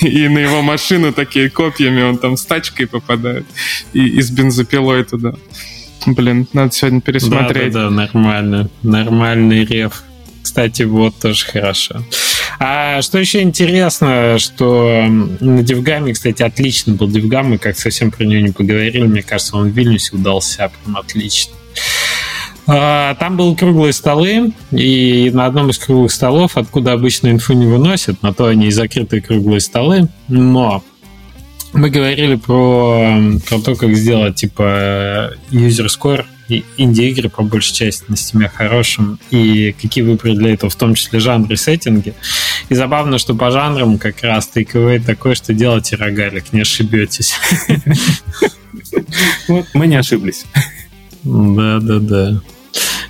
и 0.00 0.28
на 0.28 0.38
его 0.38 0.62
машину 0.62 1.12
такие 1.12 1.50
копьями 1.50 2.02
он 2.02 2.18
там 2.18 2.36
с 2.36 2.44
тачкой 2.44 2.86
попадает 2.86 3.46
и, 3.92 4.06
и 4.06 4.22
с 4.22 4.30
бензопилой 4.30 5.04
туда. 5.04 5.34
Блин, 6.06 6.46
надо 6.52 6.72
сегодня 6.72 7.00
пересмотреть. 7.00 7.72
Да, 7.72 7.84
да, 7.84 7.88
да, 7.88 7.90
нормально. 7.90 8.70
Нормальный 8.82 9.64
реф. 9.64 10.02
Кстати, 10.42 10.82
вот 10.82 11.14
тоже 11.18 11.44
хорошо. 11.44 12.02
А 12.60 13.02
что 13.02 13.18
еще 13.18 13.42
интересно, 13.42 14.38
что 14.38 15.04
на 15.40 15.62
DevGAM 15.62 15.99
е, 15.99 16.12
кстати, 16.12 16.42
отлично 16.42 16.94
был 16.94 17.08
DevGAM, 17.08 17.50
мы 17.50 17.58
как 17.58 17.78
совсем 17.78 18.10
про 18.10 18.24
нее 18.24 18.42
не 18.42 18.50
поговорили, 18.50 19.06
мне 19.06 19.22
кажется, 19.22 19.56
он 19.56 19.70
в 19.70 19.72
Вильнюсе 19.74 20.16
удался 20.16 20.70
прям 20.84 20.96
отлично. 20.96 21.54
А, 22.66 23.14
там 23.14 23.36
были 23.36 23.54
круглые 23.54 23.92
столы, 23.92 24.52
и 24.72 25.30
на 25.32 25.46
одном 25.46 25.70
из 25.70 25.78
круглых 25.78 26.12
столов, 26.12 26.56
откуда 26.56 26.92
обычно 26.92 27.28
инфу 27.28 27.54
не 27.54 27.66
выносят, 27.66 28.22
на 28.22 28.34
то 28.34 28.46
они 28.46 28.66
и 28.66 28.70
закрытые 28.70 29.22
круглые 29.22 29.60
столы, 29.60 30.08
но 30.28 30.82
мы 31.72 31.90
говорили 31.90 32.36
про, 32.36 33.20
про 33.48 33.58
то, 33.60 33.74
как 33.74 33.94
сделать 33.94 34.36
типа 34.36 35.32
user 35.50 35.86
score 35.86 36.24
и 36.48 36.64
инди-игры 36.78 37.28
по 37.28 37.42
большей 37.42 37.74
части 37.74 38.04
на 38.08 38.16
стиме 38.16 38.48
хорошим, 38.48 39.18
и 39.30 39.74
какие 39.80 40.02
выбрать 40.02 40.38
для 40.38 40.54
этого, 40.54 40.70
в 40.70 40.76
том 40.76 40.94
числе 40.94 41.20
жанры 41.20 41.54
и 41.54 41.56
сеттинги. 41.56 42.14
И 42.70 42.74
забавно, 42.74 43.18
что 43.18 43.34
по 43.34 43.50
жанрам 43.50 43.98
как 43.98 44.22
раз 44.22 44.48
тейковый 44.48 44.98
такой, 44.98 45.34
что 45.34 45.52
делайте 45.52 45.96
рогалик, 45.96 46.52
не 46.52 46.62
ошибетесь. 46.62 47.34
Мы 49.48 49.86
не 49.86 49.96
ошиблись. 49.96 50.46
Да, 51.22 51.80
да, 51.80 51.98
да. 51.98 52.40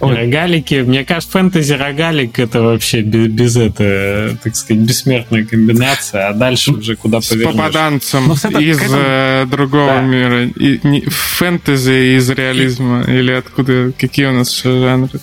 Ой. 0.00 0.14
Рогалики, 0.14 0.76
мне 0.86 1.04
кажется, 1.04 1.32
фэнтези 1.32 1.72
рогалик 1.72 2.38
это 2.38 2.62
вообще 2.62 3.00
без, 3.00 3.26
без 3.28 3.56
это, 3.56 4.38
так 4.42 4.54
сказать, 4.54 4.84
бессмертная 4.84 5.44
комбинация, 5.44 6.28
а 6.28 6.32
дальше 6.34 6.72
уже 6.72 6.94
куда 6.94 7.20
повернешь. 7.20 7.52
С 7.52 7.56
попаданцем 7.56 8.28
ну, 8.28 8.34
из 8.60 8.80
этому... 8.80 8.96
Э, 8.96 9.46
другого 9.50 9.86
да. 9.86 10.00
мира. 10.02 10.44
И, 10.44 10.80
не, 10.84 11.00
фэнтези 11.00 12.16
из 12.16 12.30
реализма. 12.30 13.04
И... 13.08 13.18
Или 13.18 13.32
откуда, 13.32 13.92
какие 13.98 14.26
у 14.26 14.32
нас 14.32 14.62
жанры? 14.62 15.18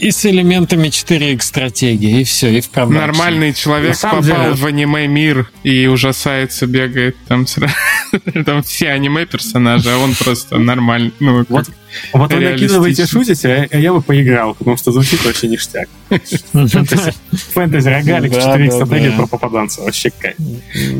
И 0.00 0.10
с 0.10 0.24
элементами 0.26 0.88
4X 0.88 1.40
стратегии, 1.42 2.20
и 2.20 2.24
все, 2.24 2.48
и 2.48 2.60
в 2.60 2.70
продакшн. 2.70 2.98
Нормальный 2.98 3.52
человек 3.52 3.98
попал 4.00 4.22
деле... 4.22 4.52
в 4.52 4.64
аниме-мир 4.66 5.50
и 5.62 5.86
ужасается, 5.86 6.66
бегает 6.66 7.16
там, 7.28 7.46
там 8.46 8.62
все 8.62 8.90
аниме-персонажи, 8.90 9.90
а 9.90 9.98
он 9.98 10.14
просто 10.14 10.58
нормальный. 10.58 11.12
Ну, 11.20 11.44
вот, 11.48 11.68
вот 12.12 12.32
вы 12.32 12.40
накидываете, 12.40 13.06
шутите, 13.06 13.68
а 13.70 13.76
я 13.76 13.92
бы 13.92 14.02
поиграл, 14.02 14.54
потому 14.54 14.76
что 14.76 14.92
звучит 14.92 15.24
вообще 15.24 15.48
ништяк. 15.48 15.88
Фэнтези 16.10 17.88
рогалик, 17.88 18.32
4X 18.32 18.70
стратегия 18.70 19.12
про 19.12 19.26
попаданца, 19.26 19.82
вообще 19.82 20.10
кайф. 20.10 20.36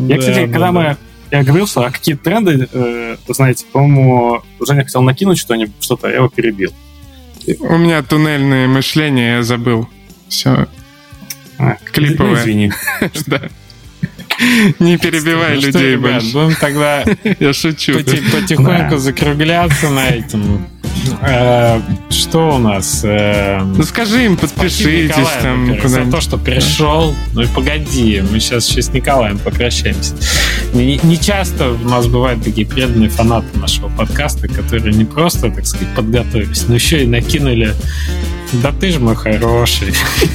Я, 0.09 0.19
кстати, 0.19 0.51
когда 0.51 0.73
мы 0.73 0.97
я 1.33 1.43
говорил, 1.43 1.67
что 1.67 1.81
а 1.81 1.91
какие 1.91 2.15
тренды, 2.15 2.69
э, 2.71 3.17
знаете, 3.27 3.65
по-моему, 3.73 4.43
Женя 4.61 4.85
хотел 4.85 5.01
накинуть 5.01 5.39
что-нибудь, 5.39 5.73
что-то, 5.81 6.09
я 6.09 6.17
его 6.17 6.29
перебил. 6.29 6.75
У 7.61 7.77
меня 7.77 8.03
туннельное 8.03 8.69
мышление, 8.69 9.37
я 9.37 9.43
забыл. 9.43 9.89
Все. 10.29 10.69
А, 11.59 11.77
Клиповое. 11.93 12.33
Ну, 12.33 12.41
извини. 12.41 12.73
Да. 13.27 13.41
Не 14.79 14.99
перебивай 14.99 15.57
ну, 15.57 15.61
людей 15.61 15.97
больше. 15.97 16.33
Будем 16.33 16.57
тогда 16.57 17.05
Я 17.39 17.53
шучу. 17.53 17.95
потихоньку 17.95 18.97
закругляться 18.97 19.91
на 19.91 20.09
этом. 20.09 20.67
Э, 21.23 21.81
что 22.11 22.57
у 22.57 22.59
нас? 22.59 23.03
Э, 23.05 23.61
ну 23.63 23.83
скажи 23.83 24.25
им, 24.25 24.37
подпишитесь 24.37 25.29
там 25.43 25.77
за 25.85 26.11
то, 26.11 26.21
что 26.21 26.39
пришел. 26.39 27.15
Ну 27.33 27.43
и 27.43 27.47
погоди, 27.47 28.23
мы 28.31 28.41
сейчас 28.41 28.69
еще 28.69 28.83
с 28.83 28.93
Николаем 28.93 29.39
попрощаемся. 29.39 30.15
Не, 30.73 30.99
не 31.03 31.19
часто 31.19 31.73
у 31.73 31.89
нас 31.89 32.07
бывают 32.07 32.43
такие 32.45 32.67
преданные 32.67 33.09
фанаты 33.09 33.59
нашего 33.59 33.89
подкаста, 33.89 34.49
которые 34.49 34.95
не 34.95 35.05
просто, 35.05 35.51
так 35.51 35.67
сказать, 35.67 35.89
подготовились, 35.95 36.67
но 36.69 36.75
еще 36.75 37.03
и 37.03 37.07
накинули 37.07 37.75
да 38.53 38.73
ты 38.73 38.91
ж 38.91 38.99
мой 38.99 39.17
хороший. 39.17 39.95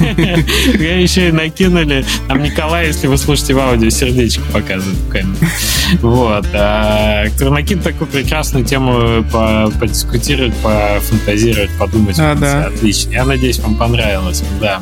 Я 0.78 1.00
еще 1.00 1.28
и 1.28 1.32
накинули. 1.32 2.04
Там 2.26 2.42
Николай, 2.42 2.88
если 2.88 3.06
вы 3.06 3.16
слушаете 3.16 3.54
в 3.54 3.58
аудио, 3.58 3.90
сердечко 3.90 4.42
показывает 4.52 4.98
в 4.98 5.08
камеру. 5.08 5.36
Вот. 6.02 6.46
А, 6.52 7.28
который 7.28 7.50
накинул 7.50 7.84
такую 7.84 8.08
прекрасную 8.08 8.64
тему 8.64 9.24
подискутировать, 9.78 10.54
пофантазировать, 10.56 11.70
подумать. 11.78 12.18
А, 12.18 12.34
да. 12.34 12.66
Отлично. 12.66 13.12
Я 13.12 13.24
надеюсь, 13.24 13.58
вам 13.60 13.76
понравилось. 13.76 14.42
Да. 14.60 14.80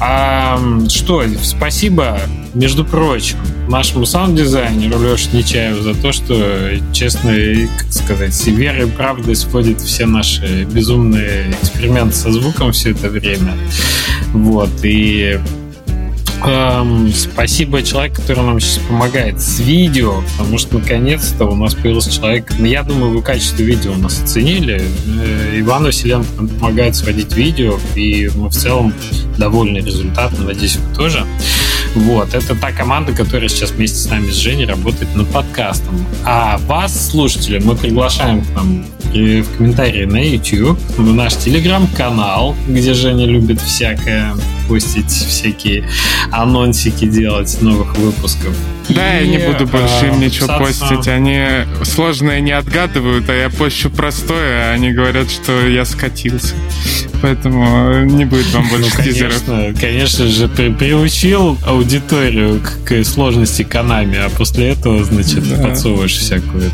А, 0.00 0.60
что, 0.88 1.24
спасибо, 1.42 2.18
между 2.56 2.84
прочим, 2.84 3.36
нашему 3.68 4.06
саунд-дизайнеру 4.06 4.98
Леше 4.98 5.28
Нечаеву 5.32 5.82
за 5.82 5.94
то, 5.94 6.10
что, 6.12 6.70
честно, 6.92 7.34
как 7.78 7.92
сказать, 7.92 8.34
с 8.34 8.46
верой 8.46 8.88
и 8.88 8.90
правдой 8.90 9.36
сводит 9.36 9.80
все 9.80 10.06
наши 10.06 10.64
безумные 10.64 11.50
эксперименты 11.50 12.16
со 12.16 12.32
звуком 12.32 12.72
все 12.72 12.92
это 12.92 13.10
время. 13.10 13.52
Вот, 14.32 14.70
и 14.82 15.38
Эм, 16.44 17.12
спасибо 17.12 17.82
человеку, 17.82 18.16
который 18.16 18.44
нам 18.44 18.60
сейчас 18.60 18.78
помогает 18.86 19.40
с 19.40 19.58
видео, 19.58 20.22
потому 20.36 20.58
что 20.58 20.78
наконец-то 20.78 21.46
у 21.46 21.56
нас 21.56 21.74
появился 21.74 22.12
человек. 22.12 22.52
Ну, 22.58 22.66
я 22.66 22.82
думаю, 22.82 23.12
вы 23.12 23.22
качество 23.22 23.62
видео 23.62 23.92
у 23.92 23.96
нас 23.96 24.22
оценили. 24.22 24.82
Э, 25.22 25.60
Иван 25.60 25.84
Василенко 25.84 26.28
помогает 26.60 26.94
сводить 26.94 27.34
видео, 27.34 27.78
и 27.94 28.30
мы 28.36 28.50
в 28.50 28.52
целом 28.52 28.92
довольны 29.38 29.78
результатом. 29.78 30.46
Надеюсь, 30.46 30.76
вы 30.76 30.94
тоже. 30.94 31.24
Вот, 31.96 32.34
это 32.34 32.54
та 32.54 32.72
команда, 32.72 33.12
которая 33.12 33.48
сейчас 33.48 33.70
вместе 33.70 33.96
с 33.96 34.10
нами, 34.10 34.30
с 34.30 34.34
Женей, 34.34 34.66
работает 34.66 35.14
над 35.16 35.28
подкастом. 35.28 36.06
А 36.24 36.58
вас, 36.66 37.10
слушатели, 37.10 37.58
мы 37.58 37.74
приглашаем 37.74 38.44
к 38.44 38.54
нам 38.54 38.84
в 39.14 39.56
комментарии 39.56 40.04
на 40.04 40.18
YouTube, 40.18 40.78
в 40.98 41.14
наш 41.14 41.36
телеграм-канал, 41.36 42.54
где 42.68 42.92
Женя 42.92 43.24
любит 43.24 43.62
всякое 43.62 44.34
постить 44.68 45.10
всякие 45.10 45.88
анонсики 46.30 47.06
делать 47.06 47.60
новых 47.60 47.96
выпусков. 47.96 48.54
Да, 48.88 49.20
и, 49.20 49.26
я 49.26 49.38
не 49.38 49.46
буду 49.46 49.66
больше 49.66 50.06
им 50.06 50.20
ничего 50.20 50.46
писаться... 50.46 50.86
постить. 50.86 51.08
Они 51.08 51.44
сложное 51.82 52.40
не 52.40 52.52
отгадывают, 52.52 53.28
а 53.28 53.34
я 53.34 53.50
пощу 53.50 53.90
простое, 53.90 54.70
а 54.70 54.72
они 54.72 54.92
говорят, 54.92 55.30
что 55.30 55.66
я 55.66 55.84
скатился. 55.84 56.54
Поэтому 57.22 58.04
не 58.04 58.24
будет 58.24 58.52
вам 58.52 58.68
больше 58.68 58.92
ну, 58.98 59.04
тизеров. 59.04 59.42
Конечно, 59.44 59.80
конечно 59.80 60.26
же, 60.28 60.48
при, 60.48 60.68
приучил 60.72 61.58
аудиторию 61.66 62.60
к, 62.60 62.88
к 62.88 63.04
сложности 63.04 63.62
Канами, 63.62 64.18
а 64.18 64.28
после 64.30 64.68
этого, 64.68 65.02
значит, 65.04 65.48
да. 65.48 65.68
подсовываешь 65.68 66.16
всякую. 66.16 66.70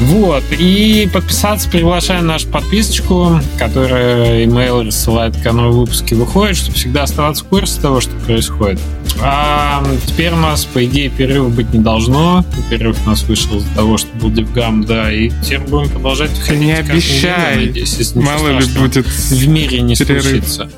Вот, 0.00 0.44
и 0.50 1.08
подписаться 1.12 1.68
приглашаю 1.70 2.22
нашу 2.22 2.48
подписочку, 2.48 3.40
которая 3.58 4.44
email 4.44 4.86
рассылает, 4.86 5.34
когда 5.36 5.52
новые 5.52 5.80
выпуски 5.80 6.12
выходят, 6.14 6.56
чтобы 6.56 6.76
всегда 6.76 7.04
оставаться 7.04 7.44
в 7.44 7.48
курсе 7.48 7.80
того, 7.80 8.00
что 8.00 8.12
происходит. 8.26 8.78
А 9.22 9.82
теперь 10.06 10.32
у 10.32 10.36
нас, 10.36 10.66
по 10.66 10.84
идее, 10.84 11.08
перерыва 11.08 11.48
быть 11.48 11.72
не 11.72 11.80
должно. 11.80 12.44
Перерыв 12.68 12.98
у 13.06 13.10
нас 13.10 13.22
вышел 13.22 13.56
из-за 13.56 13.74
того, 13.74 13.96
что 13.96 14.08
был 14.18 14.30
дивгам, 14.30 14.84
да, 14.84 15.10
и 15.10 15.30
теперь 15.42 15.60
будем 15.60 15.88
продолжать 15.88 16.38
ходить. 16.38 16.60
Не 16.60 16.72
обещай, 16.72 17.56
неделю, 17.56 17.66
надеюсь, 17.68 18.14
мало 18.14 18.48
ли 18.48 18.66
будет 18.78 19.06
в 19.06 19.48
мире 19.48 19.80
не 19.80 19.96
перерыв. 19.96 20.22
случится. 20.22 20.70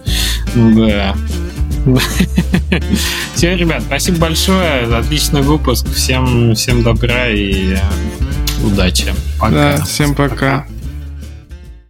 Да. 0.55 1.16
Все, 3.35 3.57
ребят, 3.57 3.82
спасибо 3.86 4.19
большое. 4.19 4.82
Отличный 4.97 5.43
выпуск. 5.43 5.86
Всем, 5.93 6.55
всем 6.55 6.82
добра 6.82 7.28
и 7.28 7.77
удачи. 8.64 9.14
Пока. 9.39 9.76
Да, 9.76 9.85
всем 9.85 10.14
пока. 10.14 10.35
пока. 10.35 10.77